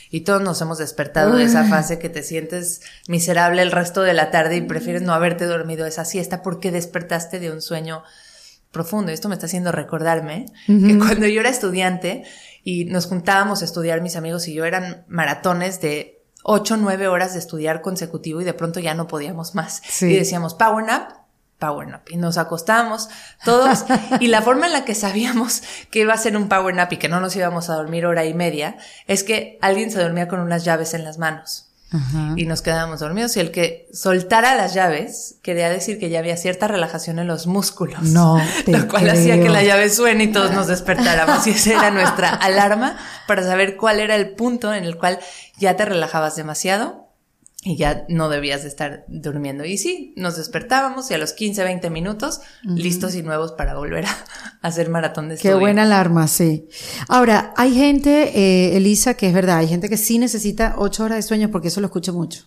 Y 0.09 0.21
todos 0.21 0.41
nos 0.41 0.61
hemos 0.61 0.77
despertado 0.77 1.35
de 1.35 1.43
esa 1.43 1.65
fase 1.65 1.99
que 1.99 2.07
te 2.07 2.23
sientes 2.23 2.81
miserable 3.07 3.61
el 3.61 3.71
resto 3.71 4.03
de 4.03 4.13
la 4.13 4.31
tarde 4.31 4.55
y 4.55 4.61
prefieres 4.61 5.01
no 5.01 5.13
haberte 5.13 5.45
dormido 5.45 5.85
esa 5.85 6.05
siesta 6.05 6.41
porque 6.41 6.71
despertaste 6.71 7.39
de 7.39 7.51
un 7.51 7.61
sueño 7.61 8.03
profundo. 8.71 9.11
Esto 9.11 9.29
me 9.29 9.35
está 9.35 9.45
haciendo 9.45 9.71
recordarme 9.71 10.45
que 10.65 10.97
cuando 10.97 11.27
yo 11.27 11.39
era 11.41 11.49
estudiante 11.49 12.23
y 12.63 12.85
nos 12.85 13.07
juntábamos 13.07 13.61
a 13.61 13.65
estudiar 13.65 14.01
mis 14.01 14.15
amigos 14.15 14.47
y 14.47 14.53
yo 14.53 14.65
eran 14.65 15.05
maratones 15.07 15.81
de 15.81 16.23
8 16.43 16.73
o 16.75 16.77
9 16.77 17.07
horas 17.07 17.33
de 17.33 17.39
estudiar 17.39 17.81
consecutivo 17.81 18.41
y 18.41 18.45
de 18.45 18.53
pronto 18.53 18.79
ya 18.79 18.93
no 18.93 19.07
podíamos 19.07 19.55
más. 19.55 19.81
Sí. 19.87 20.07
Y 20.07 20.15
decíamos, 20.17 20.53
power 20.53 20.85
nap, 20.85 21.11
power 21.59 21.87
nap. 21.87 22.09
Y 22.09 22.17
nos 22.17 22.37
acostábamos 22.37 23.09
todos. 23.43 23.85
y 24.19 24.27
la 24.27 24.41
forma 24.41 24.67
en 24.67 24.73
la 24.73 24.85
que 24.85 24.95
sabíamos 24.95 25.63
que 25.91 25.99
iba 25.99 26.13
a 26.13 26.17
ser 26.17 26.37
un 26.37 26.49
power 26.49 26.75
nap 26.75 26.91
y 26.93 26.97
que 26.97 27.09
no 27.09 27.19
nos 27.19 27.35
íbamos 27.35 27.69
a 27.69 27.75
dormir 27.75 28.05
hora 28.05 28.25
y 28.25 28.33
media 28.33 28.77
es 29.07 29.23
que 29.23 29.57
alguien 29.61 29.91
se 29.91 30.01
dormía 30.01 30.27
con 30.27 30.39
unas 30.39 30.63
llaves 30.63 30.93
en 30.93 31.03
las 31.03 31.17
manos 31.17 31.66
Ajá. 31.89 32.33
y 32.35 32.45
nos 32.45 32.61
quedábamos 32.61 32.99
dormidos 32.99 33.37
y 33.37 33.39
el 33.39 33.51
que 33.51 33.87
soltara 33.93 34.55
las 34.55 34.73
llaves 34.73 35.37
quería 35.41 35.69
decir 35.69 35.99
que 35.99 36.09
ya 36.09 36.19
había 36.19 36.35
cierta 36.35 36.67
relajación 36.67 37.17
en 37.19 37.27
los 37.27 37.47
músculos. 37.47 38.01
No 38.01 38.41
Lo 38.67 38.87
cual 38.87 39.09
hacía 39.09 39.41
que 39.41 39.49
la 39.49 39.63
llave 39.63 39.89
suene 39.89 40.25
y 40.25 40.31
todos 40.31 40.51
nos 40.51 40.67
despertáramos 40.67 41.47
y 41.47 41.51
esa 41.51 41.71
era 41.71 41.91
nuestra 41.91 42.29
alarma 42.35 42.97
para 43.25 43.43
saber 43.43 43.77
cuál 43.77 44.01
era 44.01 44.15
el 44.15 44.31
punto 44.31 44.73
en 44.73 44.83
el 44.83 44.97
cual 44.97 45.19
ya 45.57 45.75
te 45.77 45.85
relajabas 45.85 46.35
demasiado 46.35 47.06
y 47.67 47.75
ya 47.75 48.05
no 48.07 48.29
debías 48.29 48.63
de 48.63 48.69
estar 48.69 49.03
durmiendo. 49.07 49.65
Y 49.65 49.77
sí, 49.77 50.13
nos 50.15 50.37
despertábamos 50.37 51.11
y 51.11 51.13
a 51.13 51.17
los 51.17 51.33
15, 51.33 51.63
20 51.63 51.89
minutos 51.89 52.39
listos 52.63 53.13
y 53.15 53.23
nuevos 53.23 53.51
para 53.51 53.75
volver 53.75 54.05
a 54.05 54.17
hacer 54.61 54.89
maratón 54.89 55.25
de 55.29 55.35
Qué 55.35 55.49
estudio. 55.49 55.59
buena 55.59 55.83
alarma, 55.83 56.27
sí. 56.27 56.67
Ahora, 57.07 57.53
hay 57.57 57.73
gente, 57.75 58.31
eh, 58.39 58.77
Elisa, 58.77 59.15
que 59.15 59.27
es 59.27 59.33
verdad, 59.33 59.57
hay 59.57 59.67
gente 59.67 59.89
que 59.89 59.97
sí 59.97 60.17
necesita 60.17 60.75
ocho 60.77 61.03
horas 61.03 61.17
de 61.17 61.23
sueño 61.23 61.51
porque 61.51 61.67
eso 61.67 61.81
lo 61.81 61.87
escucho 61.87 62.13
mucho. 62.13 62.45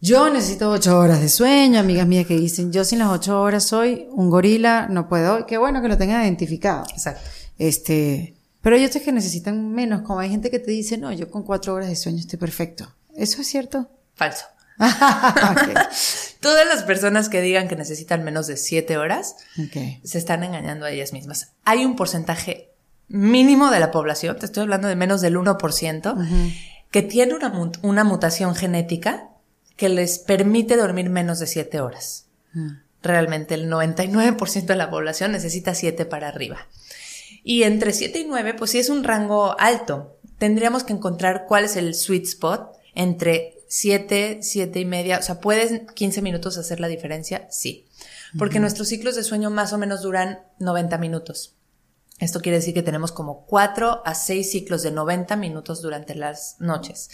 Yo 0.00 0.30
necesito 0.30 0.70
ocho 0.70 0.96
horas 0.98 1.20
de 1.20 1.28
sueño, 1.28 1.80
amigas 1.80 2.06
mías 2.06 2.26
que 2.26 2.36
dicen, 2.38 2.70
yo 2.72 2.84
sin 2.84 3.00
las 3.00 3.08
ocho 3.08 3.40
horas 3.40 3.64
soy 3.64 4.06
un 4.12 4.30
gorila, 4.30 4.86
no 4.88 5.08
puedo. 5.08 5.44
Qué 5.46 5.58
bueno 5.58 5.82
que 5.82 5.88
lo 5.88 5.96
tengan 5.98 6.22
identificado. 6.22 6.84
Exacto. 6.92 7.28
Este, 7.58 8.36
pero 8.60 8.76
hay 8.76 8.84
otros 8.84 9.02
que 9.02 9.10
necesitan 9.10 9.72
menos, 9.72 10.02
como 10.02 10.20
hay 10.20 10.30
gente 10.30 10.50
que 10.50 10.60
te 10.60 10.70
dice, 10.70 10.98
no, 10.98 11.10
yo 11.12 11.28
con 11.30 11.42
cuatro 11.42 11.74
horas 11.74 11.88
de 11.88 11.96
sueño 11.96 12.18
estoy 12.18 12.38
perfecto. 12.38 12.92
¿Eso 13.16 13.40
es 13.40 13.48
cierto? 13.48 13.88
Falso. 14.18 14.44
Todas 16.40 16.66
las 16.66 16.82
personas 16.82 17.28
que 17.28 17.40
digan 17.40 17.68
que 17.68 17.76
necesitan 17.76 18.22
menos 18.24 18.46
de 18.46 18.56
7 18.56 18.98
horas 18.98 19.36
se 20.04 20.18
están 20.18 20.44
engañando 20.44 20.84
a 20.86 20.90
ellas 20.90 21.12
mismas. 21.12 21.52
Hay 21.64 21.84
un 21.84 21.96
porcentaje 21.96 22.70
mínimo 23.08 23.70
de 23.70 23.80
la 23.80 23.90
población, 23.90 24.36
te 24.38 24.46
estoy 24.46 24.64
hablando 24.64 24.86
de 24.88 24.96
menos 24.96 25.20
del 25.20 25.36
1%, 25.36 26.54
que 26.90 27.02
tiene 27.02 27.34
una, 27.34 27.52
una 27.82 28.04
mutación 28.04 28.54
genética 28.54 29.30
que 29.76 29.88
les 29.88 30.18
permite 30.18 30.76
dormir 30.76 31.08
menos 31.08 31.38
de 31.38 31.46
7 31.46 31.80
horas. 31.80 32.26
Realmente 33.02 33.54
el 33.54 33.70
99% 33.70 34.66
de 34.66 34.76
la 34.76 34.90
población 34.90 35.32
necesita 35.32 35.74
7 35.74 36.04
para 36.04 36.28
arriba. 36.28 36.66
Y 37.44 37.62
entre 37.62 37.92
7 37.92 38.18
y 38.18 38.24
9, 38.26 38.54
pues 38.54 38.72
sí 38.72 38.78
es 38.78 38.90
un 38.90 39.04
rango 39.04 39.58
alto. 39.58 40.18
Tendríamos 40.38 40.84
que 40.84 40.92
encontrar 40.92 41.46
cuál 41.46 41.64
es 41.64 41.76
el 41.76 41.94
sweet 41.94 42.24
spot 42.24 42.76
entre 42.94 43.57
7, 43.68 44.38
7 44.42 44.80
y 44.80 44.84
media. 44.84 45.18
O 45.18 45.22
sea, 45.22 45.40
¿puedes 45.40 45.82
15 45.94 46.22
minutos 46.22 46.58
hacer 46.58 46.80
la 46.80 46.88
diferencia? 46.88 47.46
Sí. 47.50 47.86
Porque 48.38 48.60
nuestros 48.60 48.88
ciclos 48.88 49.14
de 49.14 49.24
sueño 49.24 49.50
más 49.50 49.72
o 49.72 49.78
menos 49.78 50.02
duran 50.02 50.40
90 50.58 50.98
minutos. 50.98 51.54
Esto 52.18 52.40
quiere 52.40 52.58
decir 52.58 52.74
que 52.74 52.82
tenemos 52.82 53.12
como 53.12 53.46
4 53.46 54.02
a 54.04 54.14
6 54.14 54.50
ciclos 54.50 54.82
de 54.82 54.90
90 54.90 55.36
minutos 55.36 55.82
durante 55.82 56.14
las 56.14 56.56
noches. 56.58 57.10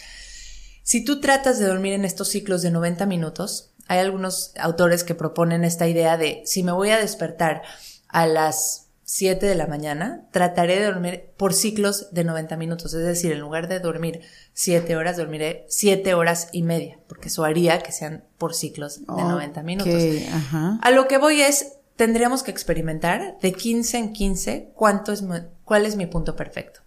Si 0.83 1.03
tú 1.03 1.21
tratas 1.21 1.59
de 1.59 1.67
dormir 1.67 1.93
en 1.93 2.05
estos 2.05 2.29
ciclos 2.29 2.61
de 2.61 2.71
90 2.71 3.05
minutos, 3.05 3.71
hay 3.87 3.99
algunos 3.99 4.53
autores 4.57 5.03
que 5.03 5.15
proponen 5.15 5.63
esta 5.63 5.87
idea 5.87 6.17
de 6.17 6.41
si 6.45 6.63
me 6.63 6.71
voy 6.71 6.89
a 6.89 6.99
despertar 6.99 7.61
a 8.07 8.25
las 8.25 8.84
7 9.07 9.45
de 9.45 9.55
la 9.55 9.67
mañana, 9.67 10.25
trataré 10.31 10.79
de 10.79 10.85
dormir 10.87 11.25
por 11.37 11.53
ciclos 11.53 12.07
de 12.11 12.23
90 12.23 12.57
minutos. 12.57 12.93
Es 12.93 13.05
decir, 13.05 13.31
en 13.31 13.39
lugar 13.39 13.67
de 13.67 13.79
dormir 13.79 14.21
7 14.53 14.95
horas, 14.95 15.15
dormiré 15.17 15.65
7 15.69 16.13
horas 16.15 16.49
y 16.51 16.63
media, 16.63 16.97
porque 17.07 17.27
eso 17.29 17.43
haría 17.45 17.79
que 17.79 17.91
sean 17.91 18.23
por 18.37 18.53
ciclos 18.55 19.01
de 19.01 19.05
90 19.23 19.63
minutos. 19.63 19.93
Ajá. 20.33 20.79
A 20.81 20.91
lo 20.91 21.07
que 21.07 21.17
voy 21.19 21.41
es, 21.41 21.73
tendríamos 21.95 22.41
que 22.43 22.51
experimentar 22.51 23.37
de 23.41 23.53
15 23.53 23.97
en 23.99 24.11
15 24.13 24.71
cuánto 24.75 25.11
es, 25.13 25.23
cuál 25.63 25.85
es 25.85 25.95
mi 25.95 26.07
punto 26.07 26.35
perfecto. 26.35 26.81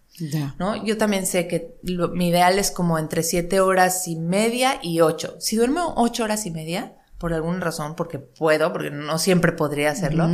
¿no? 0.59 0.85
Yo 0.85 0.99
también 0.99 1.25
sé 1.27 1.47
que 1.47 1.77
lo- 1.83 2.09
mi 2.09 2.31
ideal 2.31 2.59
es 2.59 2.73
como 2.73 2.99
entre 2.99 3.23
siete 3.23 3.61
horas 3.61 4.09
y 4.09 4.17
media 4.17 4.81
y 4.83 5.01
ocho. 5.01 5.37
Si 5.39 5.55
duermo 5.55 5.95
ocho 5.97 6.25
horas 6.25 6.45
y 6.45 6.51
media, 6.51 6.95
por 7.19 7.33
alguna 7.33 7.61
razón, 7.61 7.95
porque 7.95 8.19
puedo, 8.19 8.73
porque 8.73 8.91
no 8.91 9.19
siempre 9.21 9.53
podría 9.53 9.93
hacerlo, 9.93 10.29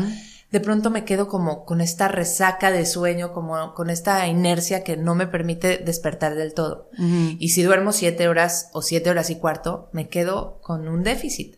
de 0.54 0.60
pronto 0.60 0.88
me 0.88 1.04
quedo 1.04 1.26
como 1.26 1.64
con 1.64 1.80
esta 1.80 2.06
resaca 2.06 2.70
de 2.70 2.86
sueño, 2.86 3.32
como 3.32 3.74
con 3.74 3.90
esta 3.90 4.24
inercia 4.28 4.84
que 4.84 4.96
no 4.96 5.16
me 5.16 5.26
permite 5.26 5.78
despertar 5.78 6.36
del 6.36 6.54
todo. 6.54 6.90
Y 7.40 7.48
si 7.48 7.64
duermo 7.64 7.90
siete 7.90 8.28
horas 8.28 8.70
o 8.72 8.80
siete 8.80 9.10
horas 9.10 9.30
y 9.30 9.34
cuarto, 9.34 9.88
me 9.90 10.08
quedo 10.08 10.60
con 10.62 10.86
un 10.86 11.02
déficit. 11.02 11.56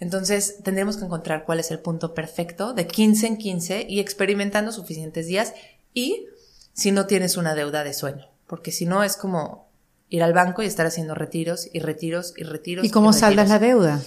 Entonces 0.00 0.56
tendremos 0.64 0.96
que 0.96 1.04
encontrar 1.04 1.44
cuál 1.44 1.60
es 1.60 1.70
el 1.70 1.78
punto 1.78 2.14
perfecto 2.14 2.74
de 2.74 2.88
15 2.88 3.28
en 3.28 3.36
15 3.36 3.86
y 3.88 4.00
experimentando 4.00 4.72
suficientes 4.72 5.28
días 5.28 5.54
y 5.94 6.26
si 6.72 6.90
no 6.90 7.06
tienes 7.06 7.36
una 7.36 7.54
deuda 7.54 7.84
de 7.84 7.94
sueño, 7.94 8.26
porque 8.48 8.72
si 8.72 8.86
no 8.86 9.04
es 9.04 9.16
como 9.16 9.68
ir 10.08 10.24
al 10.24 10.32
banco 10.32 10.64
y 10.64 10.66
estar 10.66 10.84
haciendo 10.84 11.14
retiros 11.14 11.68
y 11.72 11.78
retiros 11.78 12.34
y 12.36 12.42
retiros. 12.42 12.84
¿Y 12.84 12.90
cómo 12.90 13.12
saldas 13.12 13.48
la 13.48 13.60
deuda? 13.60 14.02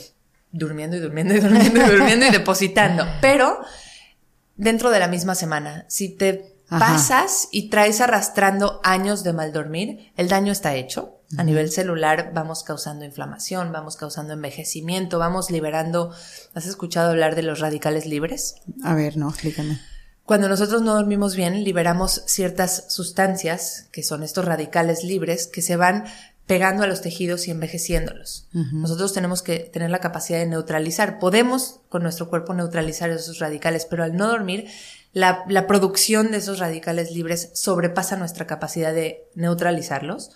Durmiendo 0.51 0.97
y 0.97 0.99
durmiendo 0.99 1.33
y 1.33 1.39
durmiendo 1.39 1.79
y 1.79 1.89
durmiendo 1.89 2.25
y 2.25 2.31
depositando. 2.33 3.05
Pero 3.21 3.59
dentro 4.55 4.89
de 4.89 4.99
la 4.99 5.07
misma 5.07 5.35
semana, 5.35 5.85
si 5.87 6.09
te 6.09 6.55
Ajá. 6.69 6.93
pasas 6.93 7.47
y 7.51 7.69
traes 7.69 8.01
arrastrando 8.01 8.79
años 8.83 9.23
de 9.23 9.33
mal 9.33 9.53
dormir, 9.53 10.11
el 10.17 10.27
daño 10.27 10.51
está 10.51 10.75
hecho. 10.75 11.11
A 11.37 11.43
nivel 11.43 11.71
celular 11.71 12.31
vamos 12.33 12.63
causando 12.63 13.03
inflamación, 13.03 13.71
vamos 13.71 13.97
causando 13.97 14.33
envejecimiento, 14.33 15.19
vamos 15.19 15.49
liberando. 15.49 16.13
¿Has 16.53 16.65
escuchado 16.65 17.09
hablar 17.09 17.35
de 17.35 17.41
los 17.41 17.59
radicales 17.59 18.05
libres? 18.05 18.55
A 18.83 18.93
ver, 18.93 19.17
no, 19.17 19.29
explícame. 19.29 19.79
Cuando 20.23 20.49
nosotros 20.49 20.81
no 20.81 20.95
dormimos 20.95 21.35
bien, 21.35 21.63
liberamos 21.63 22.23
ciertas 22.25 22.85
sustancias, 22.89 23.87
que 23.91 24.01
son 24.01 24.23
estos 24.23 24.45
radicales 24.45 25.03
libres, 25.03 25.47
que 25.47 25.61
se 25.61 25.75
van 25.75 26.05
pegando 26.47 26.83
a 26.83 26.87
los 26.87 27.01
tejidos 27.01 27.47
y 27.47 27.51
envejeciéndolos. 27.51 28.47
Nosotros 28.51 29.13
tenemos 29.13 29.41
que 29.41 29.59
tener 29.59 29.89
la 29.89 29.99
capacidad 29.99 30.39
de 30.39 30.45
neutralizar. 30.45 31.17
Podemos 31.17 31.79
con 31.89 32.03
nuestro 32.03 32.29
cuerpo 32.29 32.53
neutralizar 32.53 33.09
esos 33.09 33.39
radicales, 33.39 33.85
pero 33.85 34.03
al 34.03 34.15
no 34.15 34.27
dormir, 34.27 34.67
la, 35.11 35.43
la 35.47 35.65
producción 35.65 36.31
de 36.31 36.37
esos 36.37 36.59
radicales 36.59 37.11
libres 37.11 37.49
sobrepasa 37.53 38.15
nuestra 38.15 38.45
capacidad 38.45 38.93
de 38.93 39.27
neutralizarlos 39.33 40.31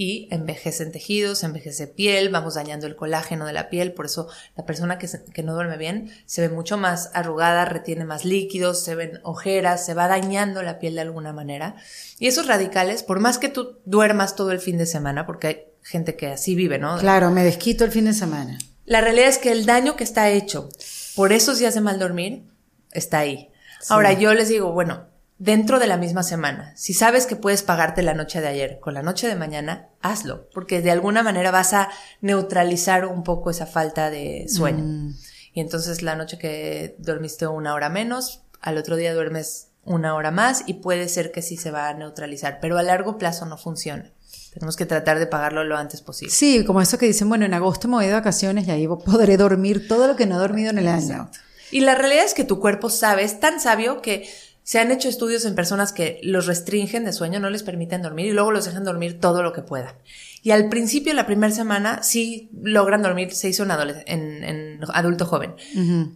y 0.00 0.28
envejecen 0.30 0.92
tejidos, 0.92 1.42
envejece 1.42 1.88
piel, 1.88 2.28
vamos 2.28 2.54
dañando 2.54 2.86
el 2.86 2.94
colágeno 2.94 3.44
de 3.46 3.52
la 3.52 3.68
piel, 3.68 3.92
por 3.92 4.06
eso 4.06 4.28
la 4.56 4.64
persona 4.64 4.96
que, 4.96 5.08
se- 5.08 5.24
que 5.24 5.42
no 5.42 5.52
duerme 5.54 5.76
bien 5.76 6.10
se 6.24 6.40
ve 6.40 6.48
mucho 6.48 6.78
más 6.78 7.10
arrugada, 7.14 7.64
retiene 7.64 8.04
más 8.04 8.24
líquidos, 8.24 8.84
se 8.84 8.94
ven 8.94 9.18
ojeras, 9.24 9.84
se 9.84 9.94
va 9.94 10.06
dañando 10.06 10.62
la 10.62 10.78
piel 10.78 10.94
de 10.94 11.00
alguna 11.00 11.32
manera. 11.32 11.74
Y 12.20 12.28
esos 12.28 12.46
radicales, 12.46 13.02
por 13.02 13.18
más 13.18 13.38
que 13.38 13.48
tú 13.48 13.80
duermas 13.84 14.36
todo 14.36 14.52
el 14.52 14.60
fin 14.60 14.78
de 14.78 14.86
semana, 14.86 15.26
porque 15.26 15.46
hay 15.48 15.62
gente 15.82 16.14
que 16.14 16.28
así 16.28 16.54
vive, 16.54 16.78
¿no? 16.78 16.96
Claro, 16.98 17.32
me 17.32 17.42
desquito 17.42 17.84
el 17.84 17.90
fin 17.90 18.04
de 18.04 18.14
semana. 18.14 18.56
La 18.86 19.00
realidad 19.00 19.28
es 19.28 19.38
que 19.38 19.50
el 19.50 19.66
daño 19.66 19.96
que 19.96 20.04
está 20.04 20.30
hecho 20.30 20.68
por 21.16 21.32
esos 21.32 21.58
días 21.58 21.74
de 21.74 21.80
mal 21.80 21.98
dormir 21.98 22.44
está 22.92 23.18
ahí. 23.18 23.50
Ahora 23.88 24.12
yo 24.12 24.32
les 24.32 24.48
digo, 24.48 24.70
bueno, 24.72 25.07
dentro 25.38 25.78
de 25.78 25.86
la 25.86 25.96
misma 25.96 26.22
semana, 26.22 26.72
si 26.76 26.92
sabes 26.92 27.26
que 27.26 27.36
puedes 27.36 27.62
pagarte 27.62 28.02
la 28.02 28.14
noche 28.14 28.40
de 28.40 28.48
ayer 28.48 28.80
con 28.80 28.94
la 28.94 29.02
noche 29.02 29.28
de 29.28 29.36
mañana, 29.36 29.88
hazlo, 30.02 30.48
porque 30.52 30.82
de 30.82 30.90
alguna 30.90 31.22
manera 31.22 31.50
vas 31.50 31.72
a 31.72 31.88
neutralizar 32.20 33.06
un 33.06 33.22
poco 33.22 33.50
esa 33.50 33.66
falta 33.66 34.10
de 34.10 34.46
sueño. 34.48 35.14
Y 35.52 35.60
entonces 35.60 36.02
la 36.02 36.16
noche 36.16 36.38
que 36.38 36.96
dormiste 36.98 37.46
una 37.46 37.74
hora 37.74 37.88
menos, 37.88 38.42
al 38.60 38.76
otro 38.78 38.96
día 38.96 39.14
duermes 39.14 39.68
una 39.84 40.14
hora 40.14 40.30
más 40.30 40.64
y 40.66 40.74
puede 40.74 41.08
ser 41.08 41.32
que 41.32 41.40
sí 41.40 41.56
se 41.56 41.70
va 41.70 41.88
a 41.88 41.94
neutralizar, 41.94 42.58
pero 42.60 42.76
a 42.76 42.82
largo 42.82 43.16
plazo 43.16 43.46
no 43.46 43.56
funciona. 43.56 44.12
Tenemos 44.52 44.76
que 44.76 44.86
tratar 44.86 45.18
de 45.18 45.26
pagarlo 45.26 45.62
lo 45.64 45.76
antes 45.76 46.02
posible. 46.02 46.34
Sí, 46.34 46.64
como 46.64 46.80
eso 46.80 46.98
que 46.98 47.06
dicen, 47.06 47.28
bueno, 47.28 47.44
en 47.44 47.54
agosto 47.54 47.86
me 47.86 47.94
voy 47.94 48.06
de 48.06 48.12
vacaciones 48.12 48.66
y 48.66 48.70
ahí 48.70 48.86
podré 48.86 49.36
dormir 49.36 49.86
todo 49.86 50.06
lo 50.06 50.16
que 50.16 50.26
no 50.26 50.36
he 50.36 50.38
dormido 50.38 50.70
en 50.70 50.78
el 50.78 50.88
año. 50.88 51.30
Y 51.70 51.80
la 51.80 51.94
realidad 51.94 52.24
es 52.24 52.34
que 52.34 52.44
tu 52.44 52.60
cuerpo 52.60 52.90
sabe, 52.90 53.24
es 53.24 53.40
tan 53.40 53.60
sabio 53.60 54.00
que 54.00 54.28
se 54.68 54.78
han 54.78 54.92
hecho 54.92 55.08
estudios 55.08 55.46
en 55.46 55.54
personas 55.54 55.94
que 55.94 56.20
los 56.22 56.44
restringen 56.44 57.06
de 57.06 57.14
sueño, 57.14 57.40
no 57.40 57.48
les 57.48 57.62
permiten 57.62 58.02
dormir 58.02 58.26
y 58.26 58.32
luego 58.32 58.50
los 58.50 58.66
dejan 58.66 58.84
dormir 58.84 59.18
todo 59.18 59.42
lo 59.42 59.54
que 59.54 59.62
puedan. 59.62 59.94
Y 60.42 60.50
al 60.50 60.68
principio, 60.68 61.14
la 61.14 61.24
primera 61.24 61.54
semana, 61.54 62.02
sí 62.02 62.50
logran 62.52 63.00
dormir, 63.00 63.32
se 63.32 63.48
hizo 63.48 63.62
en, 63.62 63.70
en, 64.04 64.44
en 64.44 64.80
adulto 64.92 65.24
joven. 65.24 65.54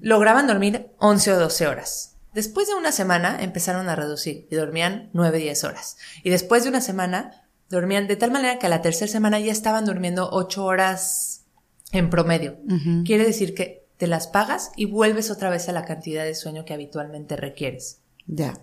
Lograban 0.02 0.46
dormir 0.46 0.90
11 0.98 1.32
o 1.32 1.38
12 1.38 1.66
horas. 1.66 2.18
Después 2.34 2.68
de 2.68 2.74
una 2.74 2.92
semana 2.92 3.42
empezaron 3.42 3.88
a 3.88 3.96
reducir 3.96 4.48
y 4.50 4.54
dormían 4.54 5.08
9, 5.14 5.38
10 5.38 5.64
horas. 5.64 5.96
Y 6.22 6.28
después 6.28 6.64
de 6.64 6.68
una 6.68 6.82
semana 6.82 7.46
dormían 7.70 8.06
de 8.06 8.16
tal 8.16 8.32
manera 8.32 8.58
que 8.58 8.66
a 8.66 8.68
la 8.68 8.82
tercera 8.82 9.10
semana 9.10 9.40
ya 9.40 9.50
estaban 9.50 9.86
durmiendo 9.86 10.28
8 10.30 10.62
horas 10.62 11.46
en 11.90 12.10
promedio. 12.10 12.58
Quiere 13.06 13.24
decir 13.24 13.54
que 13.54 13.86
te 13.96 14.08
las 14.08 14.26
pagas 14.26 14.72
y 14.76 14.84
vuelves 14.84 15.30
otra 15.30 15.48
vez 15.48 15.70
a 15.70 15.72
la 15.72 15.86
cantidad 15.86 16.24
de 16.24 16.34
sueño 16.34 16.66
que 16.66 16.74
habitualmente 16.74 17.34
requieres. 17.36 18.01
Ya. 18.34 18.54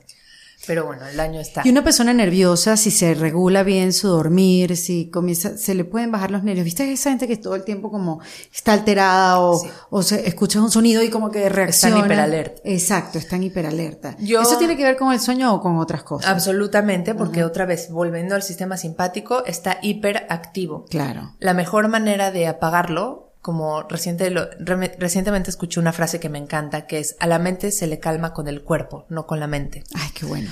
Pero 0.67 0.85
bueno, 0.85 1.07
el 1.07 1.15
daño 1.17 1.39
está. 1.39 1.61
Y 1.65 1.69
una 1.69 1.83
persona 1.83 2.13
nerviosa, 2.13 2.75
si 2.77 2.91
se 2.91 3.13
regula 3.15 3.63
bien 3.63 3.91
su 3.93 4.07
dormir, 4.09 4.75
si 4.77 5.09
comienza, 5.09 5.57
se 5.57 5.73
le 5.73 5.83
pueden 5.85 6.11
bajar 6.11 6.29
los 6.31 6.43
nervios. 6.43 6.65
¿Viste 6.65 6.91
esa 6.91 7.09
gente 7.09 7.27
que 7.27 7.37
todo 7.37 7.55
el 7.55 7.63
tiempo 7.63 7.89
como 7.89 8.19
está 8.53 8.73
alterada 8.73 9.39
o, 9.39 9.57
Sí. 9.57 9.67
o 9.89 10.03
se 10.03 10.27
escucha 10.27 10.61
un 10.61 10.69
sonido 10.69 11.01
y 11.01 11.09
como 11.09 11.31
que 11.31 11.47
reacciona? 11.49 11.99
hiperalerta. 11.99 12.61
Exacto, 12.65 13.17
están 13.17 13.41
hiperalerta. 13.41 14.15
Yo- 14.19 14.41
¿Eso 14.41 14.57
tiene 14.57 14.75
que 14.77 14.83
ver 14.83 14.97
con 14.97 15.11
el 15.13 15.19
sueño 15.21 15.55
o 15.55 15.61
con 15.61 15.77
otras 15.77 16.03
cosas? 16.03 16.29
Absolutamente, 16.29 17.15
porque 17.15 17.43
otra 17.45 17.65
vez, 17.65 17.89
volviendo 17.89 18.35
al 18.35 18.43
sistema 18.43 18.75
simpático, 18.77 19.45
está 19.45 19.79
hiperactivo. 19.81 20.85
Claro. 20.89 21.35
La 21.39 21.53
mejor 21.53 21.87
manera 21.87 22.31
de 22.31 22.47
apagarlo, 22.47 23.28
como 23.41 23.83
reciente 23.83 24.29
lo- 24.29 24.49
re- 24.59 24.95
recientemente 24.99 25.49
escuché 25.49 25.79
una 25.79 25.93
frase 25.93 26.19
que 26.19 26.29
me 26.29 26.37
encanta, 26.39 26.87
que 26.87 26.99
es, 26.99 27.15
a 27.19 27.27
la 27.27 27.39
mente 27.39 27.71
se 27.71 27.87
le 27.87 27.99
calma 27.99 28.33
con 28.33 28.47
el 28.47 28.63
cuerpo, 28.63 29.05
no 29.09 29.25
con 29.27 29.39
la 29.39 29.47
mente. 29.47 29.83
Ay, 29.95 30.09
qué 30.13 30.25
bueno. 30.25 30.51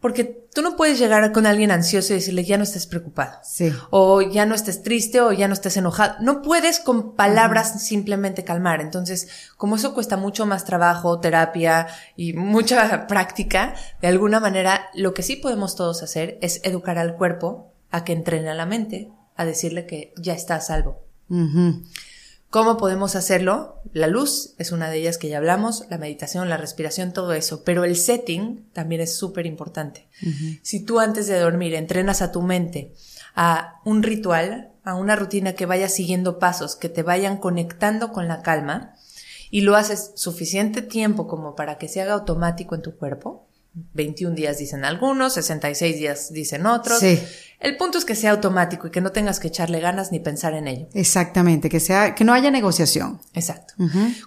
Porque 0.00 0.22
tú 0.54 0.62
no 0.62 0.76
puedes 0.76 1.00
llegar 1.00 1.32
con 1.32 1.44
alguien 1.44 1.72
ansioso 1.72 2.12
y 2.12 2.16
decirle, 2.16 2.44
ya 2.44 2.56
no 2.56 2.62
estés 2.62 2.86
preocupado. 2.86 3.38
Sí. 3.42 3.72
O 3.90 4.22
ya 4.22 4.46
no 4.46 4.54
estés 4.54 4.84
triste 4.84 5.20
o 5.20 5.32
ya 5.32 5.48
no 5.48 5.54
estés 5.54 5.76
enojado. 5.76 6.14
No 6.20 6.40
puedes 6.40 6.78
con 6.78 7.16
palabras 7.16 7.82
simplemente 7.84 8.44
calmar. 8.44 8.80
Entonces, 8.80 9.26
como 9.56 9.74
eso 9.74 9.94
cuesta 9.94 10.16
mucho 10.16 10.46
más 10.46 10.64
trabajo, 10.64 11.18
terapia 11.18 11.88
y 12.14 12.32
mucha 12.34 13.06
práctica, 13.08 13.74
de 14.00 14.06
alguna 14.06 14.38
manera 14.38 14.88
lo 14.94 15.14
que 15.14 15.24
sí 15.24 15.34
podemos 15.34 15.74
todos 15.74 16.04
hacer 16.04 16.38
es 16.42 16.60
educar 16.62 16.96
al 16.96 17.16
cuerpo 17.16 17.72
a 17.90 18.04
que 18.04 18.12
entrene 18.12 18.50
a 18.50 18.54
la 18.54 18.66
mente, 18.66 19.10
a 19.34 19.44
decirle 19.44 19.84
que 19.84 20.14
ya 20.16 20.34
está 20.34 20.54
a 20.54 20.60
salvo. 20.60 21.02
Ujú. 21.28 21.82
¿Cómo 22.50 22.78
podemos 22.78 23.14
hacerlo? 23.14 23.82
La 23.92 24.06
luz 24.06 24.54
es 24.56 24.72
una 24.72 24.88
de 24.88 24.96
ellas 24.98 25.18
que 25.18 25.28
ya 25.28 25.36
hablamos, 25.36 25.84
la 25.90 25.98
meditación, 25.98 26.48
la 26.48 26.56
respiración, 26.56 27.12
todo 27.12 27.34
eso, 27.34 27.62
pero 27.62 27.84
el 27.84 27.94
setting 27.94 28.70
también 28.72 29.02
es 29.02 29.16
súper 29.16 29.44
importante. 29.44 30.08
Si 30.62 30.82
tú 30.82 30.98
antes 30.98 31.26
de 31.26 31.38
dormir 31.38 31.74
entrenas 31.74 32.22
a 32.22 32.32
tu 32.32 32.40
mente 32.40 32.94
a 33.34 33.80
un 33.84 34.02
ritual, 34.02 34.72
a 34.82 34.94
una 34.94 35.14
rutina 35.14 35.52
que 35.52 35.66
vaya 35.66 35.90
siguiendo 35.90 36.38
pasos, 36.38 36.74
que 36.74 36.88
te 36.88 37.02
vayan 37.02 37.36
conectando 37.36 38.12
con 38.12 38.28
la 38.28 38.42
calma, 38.42 38.94
y 39.50 39.60
lo 39.62 39.76
haces 39.76 40.12
suficiente 40.14 40.82
tiempo 40.82 41.26
como 41.26 41.54
para 41.54 41.78
que 41.78 41.88
se 41.88 42.00
haga 42.00 42.14
automático 42.14 42.74
en 42.74 42.82
tu 42.82 42.96
cuerpo, 42.96 43.47
21 43.94 44.34
días 44.34 44.58
dicen 44.58 44.84
algunos, 44.84 45.34
66 45.34 45.96
días 45.96 46.32
dicen 46.32 46.66
otros, 46.66 46.98
Sí. 47.00 47.20
el 47.60 47.76
punto 47.76 47.98
es 47.98 48.04
que 48.04 48.14
sea 48.14 48.30
automático 48.32 48.86
y 48.86 48.90
que 48.90 49.00
no 49.00 49.12
tengas 49.12 49.40
que 49.40 49.48
echarle 49.48 49.80
ganas 49.80 50.12
ni 50.12 50.20
pensar 50.20 50.54
en 50.54 50.68
ello. 50.68 50.86
Exactamente, 50.94 51.68
que 51.68 51.80
sea, 51.80 52.14
que 52.14 52.24
no 52.24 52.32
haya 52.32 52.50
negociación. 52.50 53.20
Exacto. 53.34 53.74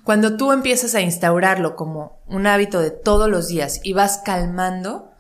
Cuando 0.04 0.38
tú 0.38 0.52
empiezas 0.52 0.96
a 0.96 1.02
instaurarlo 1.02 1.76
como 1.76 2.20
un 2.28 2.48
hábito 2.48 2.80
de 2.82 2.92
todos 2.92 3.30
los 3.30 3.48
días 3.48 3.80
y 3.84 3.94
vas 3.94 4.22
calmando, 4.26 5.12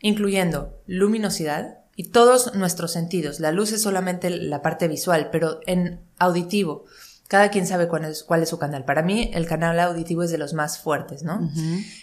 incluyendo 0.00 0.78
luminosidad 0.86 1.78
y 1.96 2.10
todos 2.10 2.54
nuestros 2.54 2.92
sentidos, 2.92 3.40
la 3.40 3.52
luz 3.52 3.72
es 3.72 3.82
solamente 3.82 4.30
la 4.30 4.62
parte 4.62 4.88
visual, 4.88 5.28
pero 5.30 5.60
en 5.66 6.00
auditivo, 6.18 6.84
cada 7.28 7.48
quien 7.50 7.66
sabe 7.66 7.88
cuál 7.88 8.04
es, 8.04 8.22
cuál 8.22 8.42
es 8.42 8.48
su 8.48 8.58
canal. 8.58 8.84
Para 8.84 9.02
mí, 9.02 9.30
el 9.34 9.46
canal 9.46 9.78
auditivo 9.80 10.22
es 10.22 10.30
de 10.30 10.38
los 10.38 10.52
más 10.54 10.78
fuertes, 10.78 11.22
¿no? 11.22 11.50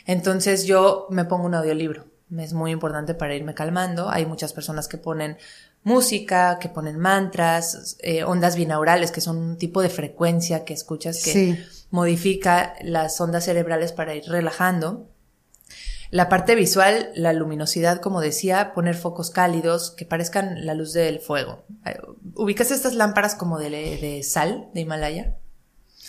Entonces 0.05 0.65
yo 0.65 1.07
me 1.09 1.25
pongo 1.25 1.45
un 1.45 1.55
audiolibro. 1.55 2.05
Es 2.37 2.53
muy 2.53 2.71
importante 2.71 3.13
para 3.13 3.35
irme 3.35 3.53
calmando. 3.53 4.09
Hay 4.09 4.25
muchas 4.25 4.53
personas 4.53 4.87
que 4.87 4.97
ponen 4.97 5.37
música, 5.83 6.59
que 6.59 6.69
ponen 6.69 6.97
mantras, 6.97 7.97
eh, 7.99 8.23
ondas 8.23 8.55
binaurales, 8.55 9.11
que 9.11 9.19
son 9.21 9.37
un 9.37 9.57
tipo 9.57 9.81
de 9.81 9.89
frecuencia 9.89 10.63
que 10.63 10.73
escuchas 10.73 11.21
que 11.23 11.33
Sí. 11.33 11.59
modifica 11.89 12.73
las 12.83 13.19
ondas 13.19 13.45
cerebrales 13.45 13.91
para 13.91 14.15
ir 14.15 14.23
relajando. 14.27 15.09
La 16.11 16.27
parte 16.29 16.55
visual, 16.55 17.09
la 17.15 17.33
luminosidad, 17.33 18.01
como 18.01 18.21
decía, 18.21 18.73
poner 18.73 18.95
focos 18.95 19.31
cálidos 19.31 19.91
que 19.91 20.05
parezcan 20.05 20.65
la 20.65 20.73
luz 20.73 20.93
del 20.93 21.19
fuego. 21.19 21.63
Eh, 21.85 21.97
¿Ubicas 22.35 22.69
estas 22.69 22.93
lámparas 22.93 23.33
como 23.33 23.57
de, 23.57 23.69
de 23.69 24.21
sal 24.23 24.69
de 24.73 24.81
Himalaya? 24.81 25.37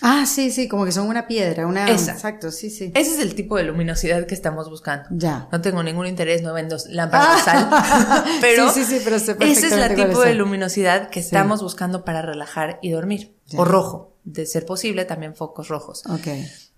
Ah, 0.04 0.26
sí, 0.26 0.50
sí, 0.50 0.66
como 0.66 0.84
que 0.84 0.90
son 0.90 1.06
una 1.06 1.28
piedra, 1.28 1.64
una... 1.64 1.88
Esa. 1.88 2.12
Exacto, 2.12 2.50
sí, 2.50 2.70
sí. 2.70 2.90
Ese 2.96 3.14
es 3.14 3.20
el 3.20 3.36
tipo 3.36 3.56
de 3.56 3.62
luminosidad 3.62 4.26
que 4.26 4.34
estamos 4.34 4.68
buscando. 4.68 5.08
Ya. 5.12 5.48
No 5.52 5.60
tengo 5.60 5.80
ningún 5.84 6.08
interés, 6.08 6.42
no 6.42 6.52
vendo 6.52 6.76
lámparas 6.88 7.36
de 7.36 7.42
sal, 7.42 7.70
pero, 8.40 8.72
Sí, 8.72 8.82
sí, 8.82 8.96
sí, 8.96 9.02
pero 9.04 9.20
sé 9.20 9.36
ese 9.38 9.68
es 9.68 9.72
el 9.72 9.94
tipo 9.94 10.20
de 10.22 10.34
luminosidad 10.34 11.08
que 11.08 11.20
estamos 11.20 11.62
buscando 11.62 12.04
para 12.04 12.20
relajar 12.20 12.80
y 12.82 12.90
dormir. 12.90 13.36
Ya. 13.46 13.60
O 13.60 13.64
rojo, 13.64 14.16
de 14.24 14.44
ser 14.46 14.66
posible, 14.66 15.04
también 15.04 15.36
focos 15.36 15.68
rojos. 15.68 16.02
Ok. 16.06 16.26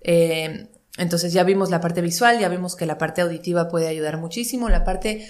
Eh, 0.02 0.68
entonces 0.96 1.32
ya 1.32 1.42
vimos 1.44 1.70
la 1.70 1.80
parte 1.80 2.00
visual, 2.00 2.38
ya 2.38 2.48
vimos 2.48 2.76
que 2.76 2.86
la 2.86 2.98
parte 2.98 3.20
auditiva 3.22 3.68
puede 3.68 3.88
ayudar 3.88 4.18
muchísimo, 4.18 4.68
la 4.68 4.84
parte 4.84 5.28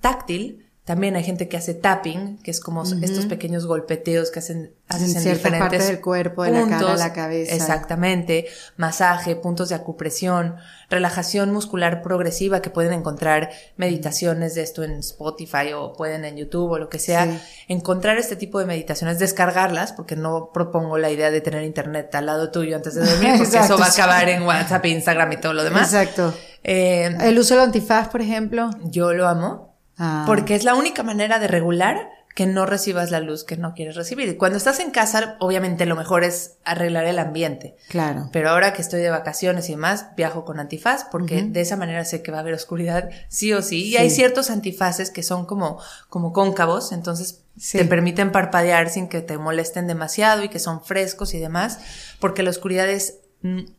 táctil. 0.00 0.65
También 0.86 1.16
hay 1.16 1.24
gente 1.24 1.48
que 1.48 1.56
hace 1.56 1.74
tapping, 1.74 2.38
que 2.44 2.52
es 2.52 2.60
como 2.60 2.84
estos 2.84 3.26
pequeños 3.26 3.66
golpeteos 3.66 4.30
que 4.30 4.38
hacen 4.38 4.72
haces 4.86 5.16
En 5.16 5.34
diferentes 5.34 5.58
partes 5.58 5.88
del 5.88 6.00
cuerpo, 6.00 6.44
de 6.44 6.52
la 6.52 6.68
cara 6.68 6.96
la 6.96 7.12
cabeza. 7.12 7.56
Exactamente. 7.56 8.46
Masaje, 8.76 9.34
puntos 9.34 9.70
de 9.70 9.74
acupresión, 9.74 10.54
relajación 10.88 11.52
muscular 11.52 12.02
progresiva 12.02 12.62
que 12.62 12.70
pueden 12.70 12.92
encontrar 12.92 13.50
meditaciones 13.76 14.54
de 14.54 14.62
esto 14.62 14.84
en 14.84 15.00
Spotify 15.00 15.72
o 15.74 15.92
pueden 15.92 16.24
en 16.24 16.36
YouTube 16.36 16.70
o 16.70 16.78
lo 16.78 16.88
que 16.88 17.00
sea. 17.00 17.24
Sí. 17.24 17.40
Encontrar 17.66 18.16
este 18.18 18.36
tipo 18.36 18.60
de 18.60 18.66
meditaciones, 18.66 19.18
descargarlas, 19.18 19.92
porque 19.92 20.14
no 20.14 20.52
propongo 20.54 20.98
la 20.98 21.10
idea 21.10 21.32
de 21.32 21.40
tener 21.40 21.64
internet 21.64 22.14
al 22.14 22.26
lado 22.26 22.52
tuyo 22.52 22.76
antes 22.76 22.94
de 22.94 23.00
dormir, 23.00 23.30
porque 23.38 23.42
Exacto, 23.42 23.74
eso 23.74 23.78
va 23.78 23.86
a 23.86 23.90
acabar 23.90 24.28
en 24.28 24.44
WhatsApp, 24.44 24.86
Instagram 24.86 25.32
y 25.32 25.36
todo 25.38 25.52
lo 25.52 25.64
demás. 25.64 25.92
Exacto. 25.92 26.32
Eh, 26.62 27.12
El 27.22 27.36
uso 27.40 27.54
del 27.54 27.64
antifaz, 27.64 28.06
por 28.06 28.20
ejemplo. 28.20 28.70
yo 28.84 29.12
lo 29.12 29.26
amo 29.26 29.75
Ah. 29.98 30.24
porque 30.26 30.54
es 30.54 30.64
la 30.64 30.74
única 30.74 31.02
manera 31.02 31.38
de 31.38 31.48
regular 31.48 32.10
que 32.34 32.44
no 32.46 32.66
recibas 32.66 33.10
la 33.10 33.20
luz 33.20 33.44
que 33.44 33.56
no 33.56 33.72
quieres 33.72 33.96
recibir. 33.96 34.28
Y 34.28 34.34
Cuando 34.36 34.58
estás 34.58 34.78
en 34.80 34.90
casa, 34.90 35.36
obviamente 35.40 35.86
lo 35.86 35.96
mejor 35.96 36.22
es 36.22 36.58
arreglar 36.66 37.06
el 37.06 37.18
ambiente. 37.18 37.76
Claro. 37.88 38.28
Pero 38.30 38.50
ahora 38.50 38.74
que 38.74 38.82
estoy 38.82 39.00
de 39.00 39.08
vacaciones 39.08 39.70
y 39.70 39.72
demás, 39.72 40.08
viajo 40.18 40.44
con 40.44 40.60
antifaz 40.60 41.04
porque 41.10 41.44
de 41.44 41.60
esa 41.62 41.76
manera 41.76 42.04
sé 42.04 42.22
que 42.22 42.30
va 42.30 42.36
a 42.36 42.40
haber 42.42 42.52
oscuridad 42.52 43.08
sí 43.30 43.54
o 43.54 43.62
sí. 43.62 43.84
Y 43.86 43.90
Sí. 43.92 43.96
hay 43.96 44.10
ciertos 44.10 44.50
antifaces 44.50 45.10
que 45.10 45.22
son 45.22 45.46
como, 45.46 45.80
como 46.10 46.34
cóncavos, 46.34 46.92
entonces 46.92 47.40
Sí. 47.58 47.78
te 47.78 47.86
permiten 47.86 48.32
parpadear 48.32 48.90
sin 48.90 49.08
que 49.08 49.22
te 49.22 49.38
molesten 49.38 49.86
demasiado 49.86 50.44
y 50.44 50.50
que 50.50 50.58
son 50.58 50.84
frescos 50.84 51.32
y 51.32 51.38
demás, 51.38 51.78
porque 52.20 52.42
la 52.42 52.50
oscuridad 52.50 52.86
es 52.86 53.20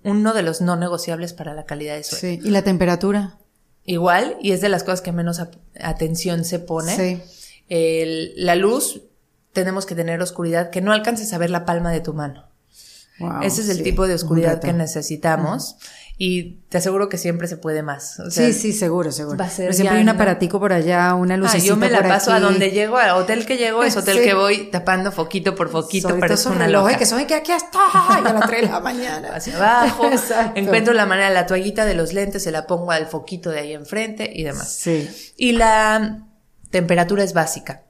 uno 0.04 0.34
de 0.34 0.42
los 0.42 0.62
no 0.62 0.78
negociables 0.78 1.34
para 1.34 1.54
la 1.54 1.66
calidad 1.66 1.96
de 1.96 2.04
sueño. 2.04 2.42
Sí. 2.42 2.48
¿Y 2.48 2.52
la 2.52 2.64
temperatura? 2.64 3.38
Igual, 3.88 4.36
y 4.42 4.52
es 4.52 4.62
de 4.62 4.68
las 4.70 4.84
cosas 4.84 5.02
que 5.02 5.12
menos 5.14 5.42
atención 5.82 6.44
se 6.46 6.60
pone. 6.60 6.96
Sí. 6.96 7.22
El- 7.70 8.34
la 8.36 8.56
luz, 8.56 9.02
tenemos 9.54 9.86
que 9.88 9.96
tener 9.96 10.22
oscuridad 10.22 10.70
que 10.70 10.82
no 10.82 10.92
alcances 10.92 11.32
a 11.34 11.38
ver 11.38 11.50
la 11.50 11.66
palma 11.66 11.92
de 11.92 12.02
tu 12.02 12.14
mano. 12.14 12.48
Wow, 13.20 13.42
Ese 13.42 13.62
es 13.62 13.70
el 13.70 13.78
sí, 13.78 13.84
tipo 13.84 14.06
de 14.06 14.14
oscuridad 14.14 14.60
que 14.62 14.74
necesitamos. 14.74 15.78
Y 16.20 16.62
te 16.70 16.80
aseguro 16.80 17.10
que 17.10 17.18
siempre 17.20 17.48
se 17.48 17.58
puede 17.58 17.84
más. 17.84 18.20
O 18.20 18.32
sea, 18.32 18.48
sí, 18.48 18.54
sí, 18.54 18.74
seguro, 18.74 19.12
seguro. 19.12 19.38
va 19.38 19.46
a 19.46 19.50
ser 19.52 19.66
Pero 19.66 19.74
siempre 19.74 19.98
hay 19.98 20.02
un 20.04 20.10
aparatico 20.10 20.60
por 20.60 20.74
allá, 20.74 21.14
una 21.14 21.36
Ah, 21.36 21.38
lucecita 21.38 21.68
yo 21.68 21.76
me 21.78 21.92
la 21.92 22.00
por 22.00 22.08
paso 22.08 22.32
aquí. 22.34 22.42
a 22.44 22.46
donde 22.46 22.72
llego, 22.72 22.98
al 22.98 23.12
hotel 23.12 23.46
que 23.46 23.58
llego, 23.58 23.84
es 23.84 23.96
hotel 23.96 24.18
Sí. 24.18 24.24
que 24.24 24.34
voy 24.34 24.70
tapando 24.72 25.12
foquito 25.12 25.54
por 25.54 25.70
foquito, 25.70 26.10
es 26.18 26.32
esos 26.32 26.48
una 26.56 26.66
relojes 26.66 26.94
loca. 26.94 26.98
que 27.00 27.06
son 27.06 27.22
y 27.22 27.26
que 27.26 27.36
aquí 27.36 27.52
está, 27.52 27.80
y 28.24 28.28
a 28.28 28.34
las 28.34 28.48
3 28.50 28.62
de 28.64 28.68
la 28.68 28.80
mañana. 28.80 29.30
Hacia 29.36 29.58
abajo, 29.58 30.08
Exacto. 30.12 30.60
encuentro 30.60 30.94
la 30.96 31.06
manera, 31.06 31.30
la 31.30 31.46
toallita 31.46 31.86
de 31.86 31.94
los 31.94 32.14
lentes, 32.14 32.42
se 32.42 32.52
la 32.52 32.66
pongo 32.66 32.90
al 32.92 33.06
foquito 33.06 33.52
de 33.52 33.60
ahí 33.60 33.74
enfrente 33.74 34.32
y 34.34 34.44
demás. 34.44 34.72
Sí. 34.74 35.08
Y 35.38 35.52
la 35.52 36.24
temperatura 36.72 37.24
es 37.24 37.34
básica, 37.34 37.84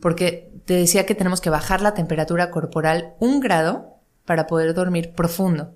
porque 0.00 0.50
te 0.64 0.72
decía 0.72 1.04
que 1.04 1.14
tenemos 1.14 1.42
que 1.42 1.50
bajar 1.50 1.82
la 1.82 1.92
temperatura 1.92 2.50
corporal 2.50 3.12
un 3.20 3.40
grado 3.40 3.98
para 4.24 4.46
poder 4.46 4.72
dormir 4.72 5.12
profundo. 5.14 5.74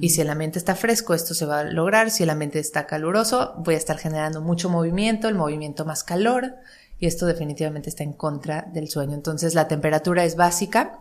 Y 0.00 0.10
si 0.10 0.20
el 0.20 0.30
ambiente 0.30 0.58
está 0.58 0.74
fresco, 0.74 1.14
esto 1.14 1.34
se 1.34 1.46
va 1.46 1.60
a 1.60 1.64
lograr. 1.64 2.10
Si 2.10 2.22
el 2.22 2.30
ambiente 2.30 2.58
está 2.58 2.86
caluroso, 2.86 3.54
voy 3.58 3.74
a 3.74 3.78
estar 3.78 3.98
generando 3.98 4.40
mucho 4.40 4.68
movimiento, 4.68 5.28
el 5.28 5.34
movimiento 5.34 5.84
más 5.84 6.04
calor, 6.04 6.54
y 6.98 7.06
esto 7.06 7.26
definitivamente 7.26 7.88
está 7.88 8.04
en 8.04 8.12
contra 8.12 8.62
del 8.72 8.88
sueño. 8.88 9.14
Entonces 9.14 9.54
la 9.54 9.68
temperatura 9.68 10.24
es 10.24 10.36
básica. 10.36 11.00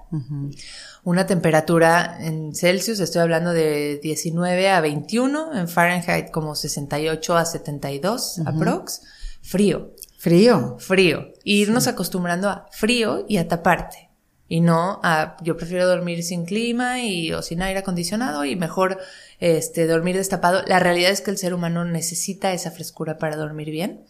Una 1.03 1.26
temperatura 1.28 2.18
en 2.20 2.55
Celsius, 2.55 2.99
estoy 2.99 3.22
hablando 3.22 3.53
de 3.53 3.99
19 4.01 4.70
a 4.70 4.82
21, 4.82 5.59
en 5.59 5.68
Fahrenheit 5.68 6.32
como 6.32 6.55
68 6.55 7.38
a 7.38 7.45
72 7.45 8.41
aprox, 8.45 9.01
frío 9.41 9.93
Frío. 10.24 10.78
frío. 10.80 11.34
Y 11.43 11.61
irnos 11.61 11.88
acostumbrando 11.88 12.47
a 12.47 12.66
frío 12.72 13.26
y 13.28 13.38
a 13.38 13.47
taparte. 13.49 14.09
Y 14.48 14.60
no 14.62 15.00
a, 15.04 15.38
yo 15.41 15.56
prefiero 15.58 15.88
dormir 15.88 16.22
sin 16.24 16.46
clima 16.46 17.00
y, 17.02 17.32
o 17.34 17.41
sin 17.41 17.62
aire 17.62 17.80
acondicionado 17.80 18.46
y 18.46 18.56
mejor, 18.56 19.00
este, 19.39 19.88
dormir 19.88 20.16
destapado. 20.18 20.62
La 20.68 20.80
realidad 20.80 21.12
es 21.12 21.22
que 21.22 21.32
el 21.32 21.38
ser 21.38 21.54
humano 21.54 21.86
necesita 21.86 22.54
esa 22.54 22.70
frescura 22.70 23.18
para 23.18 23.36
dormir 23.38 23.72
bien. 23.72 24.04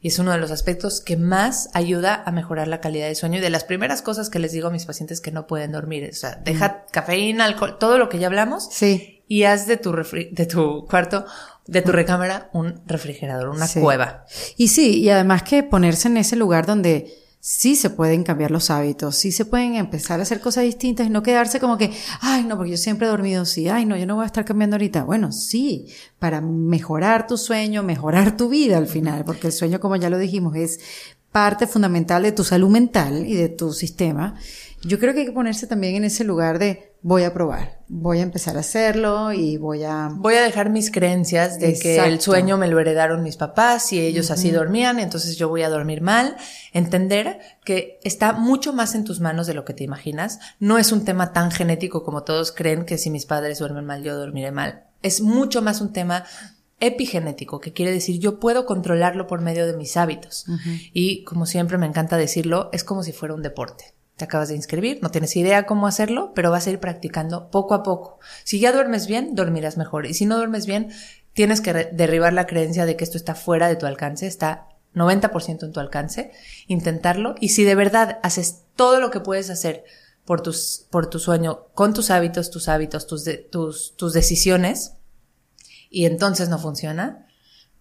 Y 0.00 0.08
es 0.08 0.18
uno 0.20 0.30
de 0.30 0.38
los 0.38 0.52
aspectos 0.52 1.00
que 1.00 1.16
más 1.16 1.70
ayuda 1.74 2.22
a 2.24 2.30
mejorar 2.30 2.68
la 2.68 2.80
calidad 2.80 3.08
de 3.08 3.16
sueño. 3.16 3.38
Y 3.38 3.40
de 3.40 3.50
las 3.50 3.64
primeras 3.64 4.00
cosas 4.02 4.30
que 4.30 4.38
les 4.38 4.52
digo 4.52 4.68
a 4.68 4.70
mis 4.70 4.84
pacientes 4.86 5.20
que 5.20 5.32
no 5.32 5.46
pueden 5.48 5.72
dormir. 5.72 6.08
O 6.12 6.14
sea, 6.14 6.36
deja 6.44 6.84
cafeína, 6.92 7.46
alcohol, 7.46 7.78
todo 7.80 7.98
lo 7.98 8.08
que 8.08 8.20
ya 8.20 8.28
hablamos 8.28 8.68
Sí. 8.70 9.24
y 9.26 9.42
haz 9.44 9.66
de 9.66 9.76
tu 9.78 9.92
refri- 9.92 10.30
de 10.30 10.46
tu 10.46 10.86
cuarto, 10.86 11.24
de 11.66 11.82
tu 11.82 11.90
recámara, 11.90 12.48
un 12.52 12.80
refrigerador, 12.86 13.48
una 13.48 13.66
Sí. 13.66 13.80
cueva. 13.80 14.24
Y 14.56 14.68
sí, 14.68 15.00
y 15.00 15.08
además 15.10 15.42
que 15.42 15.64
ponerse 15.64 16.06
en 16.06 16.18
ese 16.18 16.36
lugar 16.36 16.64
donde 16.66 17.12
sí 17.50 17.76
se 17.76 17.88
pueden 17.88 18.24
cambiar 18.24 18.50
los 18.50 18.68
hábitos, 18.68 19.16
sí 19.16 19.32
se 19.32 19.46
pueden 19.46 19.76
empezar 19.76 20.20
a 20.20 20.24
hacer 20.24 20.38
cosas 20.38 20.64
distintas 20.64 21.06
y 21.06 21.10
no 21.10 21.22
quedarse 21.22 21.58
como 21.58 21.78
que, 21.78 21.90
ay, 22.20 22.44
no, 22.44 22.58
porque 22.58 22.72
yo 22.72 22.76
siempre 22.76 23.06
he 23.06 23.10
dormido 23.10 23.40
así, 23.40 23.70
ay, 23.70 23.86
no, 23.86 23.96
yo 23.96 24.04
no 24.04 24.16
voy 24.16 24.24
a 24.24 24.26
estar 24.26 24.44
cambiando 24.44 24.76
ahorita. 24.76 25.04
Bueno, 25.04 25.32
sí, 25.32 25.86
para 26.18 26.42
mejorar 26.42 27.26
tu 27.26 27.38
sueño, 27.38 27.82
mejorar 27.82 28.36
tu 28.36 28.50
vida 28.50 28.76
al 28.76 28.86
final, 28.86 29.24
porque 29.24 29.46
el 29.46 29.54
sueño, 29.54 29.80
como 29.80 29.96
ya 29.96 30.10
lo 30.10 30.18
dijimos, 30.18 30.56
es 30.56 30.80
parte 31.32 31.66
fundamental 31.66 32.22
de 32.22 32.32
tu 32.32 32.44
salud 32.44 32.68
mental 32.68 33.24
y 33.26 33.34
de 33.34 33.48
tu 33.48 33.72
sistema. 33.72 34.34
Yo 34.82 34.98
creo 34.98 35.12
que 35.12 35.20
hay 35.20 35.26
que 35.26 35.32
ponerse 35.32 35.66
también 35.66 35.96
en 35.96 36.04
ese 36.04 36.24
lugar 36.24 36.58
de 36.58 36.94
voy 37.02 37.24
a 37.24 37.32
probar, 37.32 37.80
voy 37.88 38.18
a 38.18 38.22
empezar 38.22 38.56
a 38.56 38.60
hacerlo 38.60 39.32
y 39.32 39.56
voy 39.56 39.82
a... 39.84 40.08
Voy 40.12 40.34
a 40.34 40.42
dejar 40.42 40.70
mis 40.70 40.90
creencias 40.90 41.58
de 41.58 41.78
que 41.78 41.98
el 41.98 42.20
sueño 42.20 42.56
me 42.58 42.68
lo 42.68 42.78
heredaron 42.78 43.22
mis 43.22 43.36
papás 43.36 43.92
y 43.92 44.00
ellos 44.00 44.30
así 44.30 44.50
dormían, 44.50 44.98
entonces 44.98 45.36
yo 45.36 45.48
voy 45.48 45.62
a 45.62 45.68
dormir 45.68 46.00
mal. 46.00 46.36
Entender 46.72 47.40
que 47.64 47.98
está 48.04 48.32
mucho 48.32 48.72
más 48.72 48.94
en 48.94 49.04
tus 49.04 49.20
manos 49.20 49.46
de 49.46 49.54
lo 49.54 49.64
que 49.64 49.74
te 49.74 49.84
imaginas. 49.84 50.38
No 50.60 50.78
es 50.78 50.92
un 50.92 51.04
tema 51.04 51.32
tan 51.32 51.50
genético 51.50 52.04
como 52.04 52.22
todos 52.22 52.52
creen 52.52 52.84
que 52.84 52.98
si 52.98 53.10
mis 53.10 53.26
padres 53.26 53.58
duermen 53.58 53.84
mal, 53.84 54.02
yo 54.02 54.16
dormiré 54.16 54.52
mal. 54.52 54.84
Es 55.02 55.20
mucho 55.20 55.62
más 55.62 55.80
un 55.80 55.92
tema 55.92 56.24
epigenético, 56.80 57.58
que 57.58 57.72
quiere 57.72 57.90
decir 57.92 58.20
yo 58.20 58.38
puedo 58.38 58.64
controlarlo 58.64 59.26
por 59.26 59.40
medio 59.40 59.66
de 59.66 59.76
mis 59.76 59.96
hábitos. 59.96 60.46
Y 60.92 61.24
como 61.24 61.46
siempre 61.46 61.78
me 61.78 61.86
encanta 61.86 62.16
decirlo, 62.16 62.70
es 62.72 62.84
como 62.84 63.02
si 63.02 63.12
fuera 63.12 63.34
un 63.34 63.42
deporte. 63.42 63.97
Te 64.18 64.24
acabas 64.24 64.48
de 64.48 64.56
inscribir, 64.56 64.98
no 65.00 65.12
tienes 65.12 65.36
idea 65.36 65.64
cómo 65.64 65.86
hacerlo, 65.86 66.32
pero 66.34 66.50
vas 66.50 66.66
a 66.66 66.70
ir 66.70 66.80
practicando 66.80 67.52
poco 67.52 67.74
a 67.74 67.84
poco. 67.84 68.18
Si 68.42 68.58
ya 68.58 68.72
duermes 68.72 69.06
bien, 69.06 69.36
dormirás 69.36 69.76
mejor. 69.76 70.06
Y 70.06 70.14
si 70.14 70.26
no 70.26 70.36
duermes 70.36 70.66
bien, 70.66 70.90
tienes 71.34 71.60
que 71.60 71.72
derribar 71.72 72.32
la 72.32 72.48
creencia 72.48 72.84
de 72.84 72.96
que 72.96 73.04
esto 73.04 73.16
está 73.16 73.36
fuera 73.36 73.68
de 73.68 73.76
tu 73.76 73.86
alcance, 73.86 74.26
está 74.26 74.70
90% 74.96 75.62
en 75.62 75.72
tu 75.72 75.78
alcance, 75.78 76.32
intentarlo. 76.66 77.36
Y 77.38 77.50
si 77.50 77.62
de 77.62 77.76
verdad 77.76 78.18
haces 78.24 78.64
todo 78.74 79.00
lo 79.00 79.12
que 79.12 79.20
puedes 79.20 79.50
hacer 79.50 79.84
por, 80.24 80.40
tus, 80.40 80.88
por 80.90 81.08
tu 81.08 81.20
sueño, 81.20 81.68
con 81.74 81.94
tus 81.94 82.10
hábitos, 82.10 82.50
tus 82.50 82.68
hábitos, 82.68 83.06
tus, 83.06 83.24
tus, 83.52 83.94
tus 83.96 84.12
decisiones, 84.12 84.94
y 85.90 86.06
entonces 86.06 86.48
no 86.48 86.58
funciona, 86.58 87.27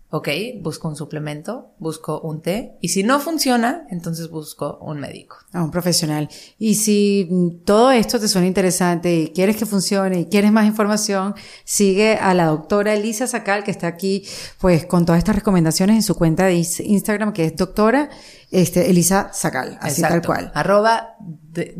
ok, 0.10 0.30
busco 0.62 0.88
un 0.88 0.95
suplemento, 0.95 1.72
busco 1.80 2.22
un 2.22 2.41
té, 2.41 2.78
y 2.82 2.89
si 2.89 3.03
no 3.03 3.20
funciona, 3.20 3.86
entonces 3.89 4.30
busco 4.30 4.78
un 4.82 4.99
médico. 4.99 5.38
a 5.51 5.64
un 5.64 5.72
profesional. 5.72 6.30
Y 6.58 6.76
si 6.76 7.28
mm, 7.30 7.66
todo 7.66 7.91
esto 7.91 8.20
te 8.20 8.28
suena 8.28 8.47
interesante 8.47 9.14
y 9.14 9.28
quieres 9.30 9.58
que 9.58 9.66
funcione 9.66 10.22
y 10.22 10.26
quieres 10.28 10.51
más 10.51 10.66
información, 10.66 11.36
sigue 11.66 12.16
a 12.16 12.34
la 12.34 12.45
doctora 12.45 12.93
Elisa 12.93 13.28
Sacal, 13.28 13.64
que 13.64 13.72
está 13.72 13.88
aquí, 13.88 14.26
pues, 14.60 14.86
con 14.86 15.05
todas 15.05 15.20
estas 15.20 15.36
recomendaciones 15.36 15.97
en 15.97 16.03
su 16.03 16.16
cuenta 16.16 16.45
de 16.45 16.55
Instagram, 16.55 17.34
que 17.34 17.45
es 17.45 17.55
doctora, 17.55 18.10
este, 18.49 18.89
Elisa 18.89 19.32
Sacal, 19.34 19.78
así 19.82 20.01
tal 20.01 20.22
cual. 20.22 20.51
Arroba 20.55 21.18
d- 21.58 21.74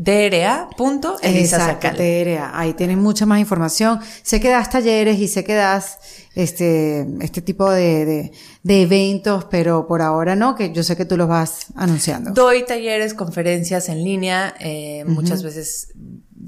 DRA. 2.24 2.50
Ahí 2.58 2.74
tienes 2.74 2.96
mucha 2.96 3.24
más 3.26 3.40
información. 3.40 4.00
Sé 4.22 4.40
que 4.40 4.48
das 4.48 4.68
talleres 4.70 5.18
y 5.18 5.28
sé 5.28 5.44
que 5.44 5.54
das 5.54 5.98
este, 6.34 7.06
este 7.20 7.40
tipo 7.42 7.70
de, 7.70 8.04
de, 8.04 8.32
de 8.62 8.82
eventos, 8.82 9.44
pero 9.50 9.86
por 9.86 10.02
ahora 10.02 10.36
no, 10.36 10.54
que 10.54 10.72
yo 10.72 10.82
sé 10.82 10.96
que 10.96 11.04
tú 11.04 11.16
los 11.16 11.28
vas 11.28 11.66
anunciando. 11.74 12.32
Doy 12.32 12.64
talleres, 12.66 13.14
conferencias 13.14 13.88
en 13.88 14.04
línea, 14.04 14.54
eh, 14.60 15.04
muchas 15.06 15.42
veces 15.42 15.88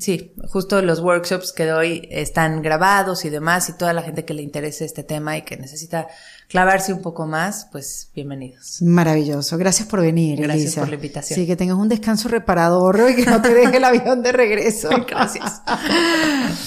Sí, 0.00 0.32
justo 0.48 0.80
los 0.80 1.00
workshops 1.00 1.52
que 1.52 1.66
doy 1.66 2.08
están 2.10 2.62
grabados 2.62 3.26
y 3.26 3.28
demás 3.28 3.68
y 3.68 3.74
toda 3.74 3.92
la 3.92 4.02
gente 4.02 4.24
que 4.24 4.32
le 4.32 4.40
interese 4.42 4.86
este 4.86 5.04
tema 5.04 5.36
y 5.36 5.42
que 5.42 5.58
necesita 5.58 6.08
clavarse 6.48 6.94
un 6.94 7.02
poco 7.02 7.26
más, 7.26 7.68
pues 7.70 8.10
bienvenidos. 8.14 8.80
Maravilloso. 8.80 9.58
Gracias 9.58 9.86
por 9.86 10.00
venir, 10.00 10.40
Gracias 10.40 10.62
Elisa. 10.62 10.80
por 10.80 10.88
la 10.88 10.94
invitación. 10.94 11.38
Sí, 11.38 11.46
que 11.46 11.54
tengas 11.54 11.76
un 11.76 11.90
descanso 11.90 12.28
reparador 12.30 12.98
y 13.10 13.16
que 13.16 13.26
no 13.26 13.42
te 13.42 13.52
deje 13.52 13.76
el 13.76 13.84
avión 13.90 14.22
de 14.22 14.32
regreso. 14.32 14.88
Gracias. 15.08 15.60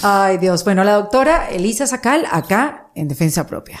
Ay, 0.02 0.38
Dios. 0.38 0.62
Bueno, 0.62 0.84
la 0.84 0.92
doctora 0.94 1.48
Elisa 1.50 1.86
Sacal, 1.88 2.24
acá 2.30 2.88
en 2.94 3.08
Defensa 3.08 3.46
Propia. 3.48 3.80